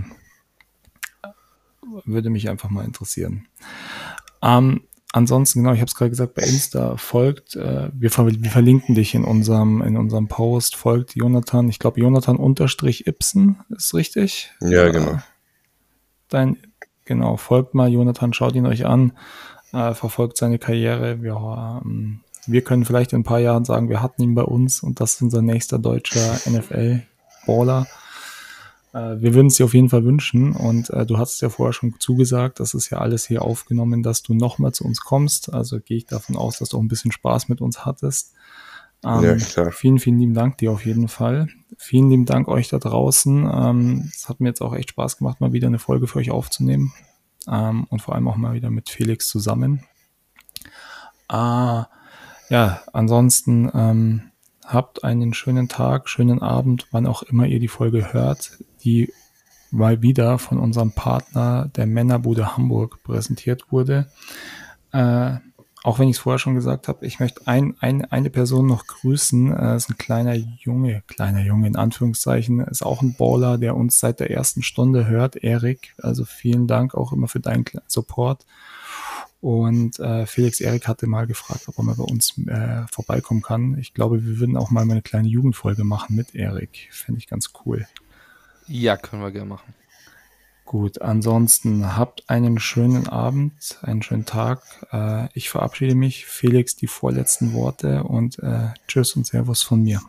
würde 2.04 2.28
mich 2.28 2.50
einfach 2.50 2.68
mal 2.68 2.84
interessieren. 2.84 3.46
Ähm, 4.42 4.82
ansonsten, 5.14 5.60
genau, 5.60 5.72
ich 5.72 5.80
habe 5.80 5.88
es 5.88 5.94
gerade 5.94 6.10
gesagt, 6.10 6.34
bei 6.34 6.42
Insta 6.42 6.96
folgt, 6.96 7.54
äh, 7.54 7.88
wir, 7.92 8.10
wir, 8.10 8.50
verlinken 8.50 8.96
dich 8.96 9.14
in 9.14 9.24
unserem, 9.24 9.80
in 9.80 9.96
unserem 9.96 10.26
Post, 10.26 10.74
folgt 10.74 11.14
Jonathan, 11.14 11.68
ich 11.68 11.78
glaube 11.78 12.00
Jonathan 12.00 12.36
unterstrich 12.36 13.06
Ibsen, 13.06 13.60
ist 13.70 13.94
richtig? 13.94 14.50
Ja, 14.60 14.88
genau. 14.90 15.20
Dein, 16.28 16.58
genau, 17.04 17.36
folgt 17.36 17.74
mal 17.74 17.88
Jonathan, 17.88 18.32
schaut 18.32 18.56
ihn 18.56 18.66
euch 18.66 18.86
an, 18.86 19.12
äh, 19.72 19.94
verfolgt 19.94 20.36
seine 20.36 20.58
Karriere. 20.58 21.22
Wir, 21.22 21.80
ähm, 21.84 22.20
wir 22.46 22.62
können 22.62 22.84
vielleicht 22.84 23.12
in 23.12 23.20
ein 23.20 23.24
paar 23.24 23.38
Jahren 23.38 23.64
sagen, 23.64 23.88
wir 23.88 24.02
hatten 24.02 24.20
ihn 24.20 24.34
bei 24.34 24.42
uns 24.42 24.82
und 24.82 25.00
das 25.00 25.14
ist 25.14 25.22
unser 25.22 25.42
nächster 25.42 25.78
deutscher 25.78 26.40
NFL-Baller. 26.44 27.86
Äh, 28.94 29.20
wir 29.20 29.34
würden 29.34 29.48
es 29.48 29.56
dir 29.56 29.64
auf 29.64 29.74
jeden 29.74 29.88
Fall 29.88 30.04
wünschen 30.04 30.52
und 30.52 30.88
äh, 30.90 31.04
du 31.04 31.18
hast 31.18 31.42
ja 31.42 31.48
vorher 31.50 31.72
schon 31.72 31.96
zugesagt, 31.98 32.60
das 32.60 32.74
ist 32.74 32.90
ja 32.90 32.98
alles 32.98 33.26
hier 33.26 33.42
aufgenommen, 33.42 34.02
dass 34.02 34.22
du 34.22 34.34
nochmal 34.34 34.72
zu 34.72 34.84
uns 34.84 35.00
kommst. 35.00 35.52
Also 35.52 35.80
gehe 35.80 35.98
ich 35.98 36.06
davon 36.06 36.36
aus, 36.36 36.58
dass 36.58 36.68
du 36.68 36.78
auch 36.78 36.82
ein 36.82 36.88
bisschen 36.88 37.12
Spaß 37.12 37.48
mit 37.48 37.60
uns 37.60 37.84
hattest. 37.84 38.32
Ähm, 39.04 39.22
ja, 39.22 39.36
klar. 39.36 39.72
Vielen, 39.72 39.98
vielen 39.98 40.18
lieben 40.18 40.34
Dank 40.34 40.58
dir 40.58 40.70
auf 40.70 40.86
jeden 40.86 41.08
Fall. 41.08 41.48
Vielen 41.76 42.08
lieben 42.08 42.24
Dank 42.24 42.46
euch 42.46 42.68
da 42.68 42.78
draußen. 42.78 43.50
Ähm, 43.52 44.10
es 44.14 44.28
hat 44.28 44.40
mir 44.40 44.48
jetzt 44.48 44.62
auch 44.62 44.74
echt 44.74 44.90
Spaß 44.90 45.18
gemacht, 45.18 45.40
mal 45.40 45.52
wieder 45.52 45.66
eine 45.66 45.80
Folge 45.80 46.06
für 46.06 46.20
euch 46.20 46.30
aufzunehmen. 46.30 46.94
Ähm, 47.48 47.86
und 47.90 48.00
vor 48.00 48.14
allem 48.14 48.28
auch 48.28 48.36
mal 48.36 48.54
wieder 48.54 48.70
mit 48.70 48.88
Felix 48.88 49.28
zusammen. 49.28 49.84
Ah, 51.28 51.86
ja, 52.48 52.82
ansonsten 52.92 53.70
ähm, 53.74 54.22
habt 54.64 55.04
einen 55.04 55.34
schönen 55.34 55.68
Tag, 55.68 56.08
schönen 56.08 56.42
Abend, 56.42 56.86
wann 56.90 57.06
auch 57.06 57.22
immer 57.22 57.46
ihr 57.46 57.60
die 57.60 57.68
Folge 57.68 58.12
hört, 58.12 58.58
die 58.82 59.12
mal 59.70 60.02
wieder 60.02 60.38
von 60.38 60.58
unserem 60.58 60.92
Partner 60.92 61.70
der 61.74 61.86
Männerbude 61.86 62.56
Hamburg 62.56 63.02
präsentiert 63.02 63.70
wurde. 63.72 64.08
Äh, 64.92 65.36
auch 65.84 65.98
wenn 65.98 66.08
ich 66.08 66.16
es 66.16 66.22
vorher 66.22 66.38
schon 66.38 66.54
gesagt 66.54 66.88
habe, 66.88 67.04
ich 67.04 67.20
möchte 67.20 67.46
ein, 67.46 67.74
ein, 67.78 68.06
eine 68.06 68.30
Person 68.30 68.66
noch 68.66 68.86
grüßen. 68.86 69.52
Äh, 69.52 69.76
ist 69.76 69.90
ein 69.90 69.98
kleiner 69.98 70.34
Junge, 70.34 71.02
kleiner 71.06 71.42
Junge 71.42 71.66
in 71.66 71.76
Anführungszeichen, 71.76 72.60
ist 72.60 72.86
auch 72.86 73.02
ein 73.02 73.16
Baller, 73.16 73.58
der 73.58 73.76
uns 73.76 73.98
seit 73.98 74.18
der 74.18 74.30
ersten 74.30 74.62
Stunde 74.62 75.06
hört, 75.06 75.36
Erik. 75.36 75.94
Also 75.98 76.24
vielen 76.24 76.66
Dank 76.66 76.94
auch 76.94 77.12
immer 77.12 77.28
für 77.28 77.40
deinen 77.40 77.66
Support. 77.86 78.46
Und 79.40 79.98
äh, 79.98 80.26
Felix 80.26 80.60
Erik 80.60 80.88
hatte 80.88 81.06
mal 81.06 81.26
gefragt, 81.26 81.68
ob 81.68 81.78
er 81.78 81.84
mal 81.84 81.96
bei 81.96 82.04
uns 82.04 82.38
äh, 82.46 82.86
vorbeikommen 82.90 83.42
kann. 83.42 83.78
Ich 83.78 83.94
glaube, 83.94 84.24
wir 84.24 84.38
würden 84.38 84.56
auch 84.56 84.70
mal 84.70 84.82
eine 84.82 85.02
kleine 85.02 85.28
Jugendfolge 85.28 85.84
machen 85.84 86.16
mit 86.16 86.34
Erik. 86.34 86.88
Fände 86.90 87.18
ich 87.18 87.26
ganz 87.26 87.50
cool. 87.64 87.86
Ja, 88.66 88.96
können 88.96 89.22
wir 89.22 89.30
gerne 89.30 89.50
machen. 89.50 89.74
Gut, 90.64 91.02
ansonsten 91.02 91.94
habt 91.96 92.28
einen 92.30 92.58
schönen 92.58 93.06
Abend, 93.06 93.78
einen 93.82 94.02
schönen 94.02 94.24
Tag. 94.24 94.62
Äh, 94.92 95.28
ich 95.34 95.50
verabschiede 95.50 95.94
mich. 95.94 96.24
Felix, 96.24 96.74
die 96.74 96.86
vorletzten 96.86 97.52
Worte 97.52 98.04
und 98.04 98.38
äh, 98.38 98.68
Tschüss 98.88 99.14
und 99.14 99.26
Servus 99.26 99.62
von 99.62 99.82
mir. 99.82 100.00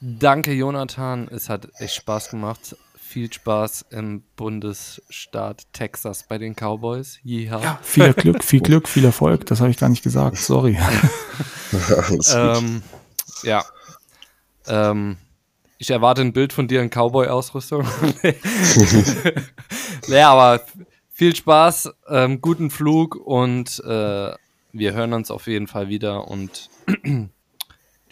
Danke, 0.00 0.52
Jonathan. 0.52 1.28
Es 1.28 1.48
hat 1.48 1.68
echt 1.78 1.96
Spaß 1.96 2.30
gemacht. 2.30 2.76
Viel 3.10 3.32
Spaß 3.32 3.86
im 3.90 4.22
Bundesstaat 4.36 5.66
Texas 5.72 6.26
bei 6.28 6.38
den 6.38 6.54
Cowboys. 6.54 7.18
Yeehaw. 7.24 7.60
Ja, 7.60 7.80
viel 7.82 8.14
Glück, 8.14 8.44
viel 8.44 8.60
Glück, 8.60 8.88
viel 8.88 9.04
Erfolg. 9.04 9.46
Das 9.46 9.58
habe 9.60 9.68
ich 9.68 9.78
gar 9.78 9.88
nicht 9.88 10.04
gesagt. 10.04 10.36
Sorry. 10.36 10.78
ähm, 12.32 12.82
ja. 13.42 13.64
Ähm, 14.68 15.16
ich 15.78 15.90
erwarte 15.90 16.20
ein 16.20 16.32
Bild 16.32 16.52
von 16.52 16.68
dir 16.68 16.82
in 16.82 16.88
Cowboy-Ausrüstung. 16.88 17.84
ja, 20.06 20.30
aber 20.30 20.64
viel 21.12 21.34
Spaß, 21.34 21.90
ähm, 22.10 22.40
guten 22.40 22.70
Flug 22.70 23.16
und 23.16 23.82
äh, 23.84 24.32
wir 24.72 24.92
hören 24.92 25.14
uns 25.14 25.32
auf 25.32 25.48
jeden 25.48 25.66
Fall 25.66 25.88
wieder 25.88 26.28
und 26.28 26.70
die 27.04 27.28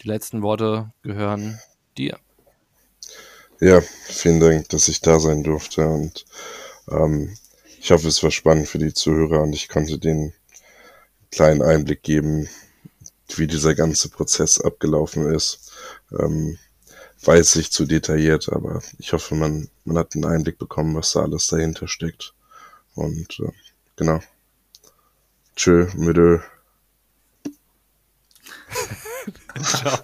letzten 0.03 0.41
Worte 0.41 0.91
gehören 1.03 1.57
dir. 1.97 2.19
Ja, 3.61 3.81
vielen 3.81 4.39
Dank, 4.39 4.69
dass 4.69 4.87
ich 4.87 5.01
da 5.01 5.19
sein 5.19 5.43
durfte 5.43 5.85
und 5.85 6.25
ähm, 6.89 7.35
ich 7.81 7.91
hoffe, 7.91 8.07
es 8.07 8.23
war 8.23 8.31
spannend 8.31 8.69
für 8.69 8.77
die 8.77 8.93
Zuhörer 8.93 9.41
und 9.41 9.51
ich 9.51 9.67
konnte 9.67 9.99
den 9.99 10.33
kleinen 11.31 11.61
Einblick 11.61 12.01
geben, 12.01 12.47
wie 13.35 13.47
dieser 13.47 13.75
ganze 13.75 14.09
Prozess 14.09 14.61
abgelaufen 14.61 15.33
ist. 15.33 15.73
Ähm, 16.17 16.57
weiß 17.21 17.57
ich 17.57 17.71
zu 17.71 17.85
detailliert, 17.85 18.47
aber 18.49 18.81
ich 18.97 19.11
hoffe, 19.11 19.35
man, 19.35 19.69
man 19.83 19.97
hat 19.97 20.15
einen 20.15 20.25
Einblick 20.25 20.57
bekommen, 20.57 20.95
was 20.95 21.11
da 21.11 21.23
alles 21.23 21.47
dahinter 21.47 21.89
steckt. 21.89 22.33
Und 22.95 23.41
äh, 23.41 23.51
genau. 23.97 24.21
Tschö, 25.57 25.87
Müdel. 25.95 26.41
Ciao. 29.63 29.99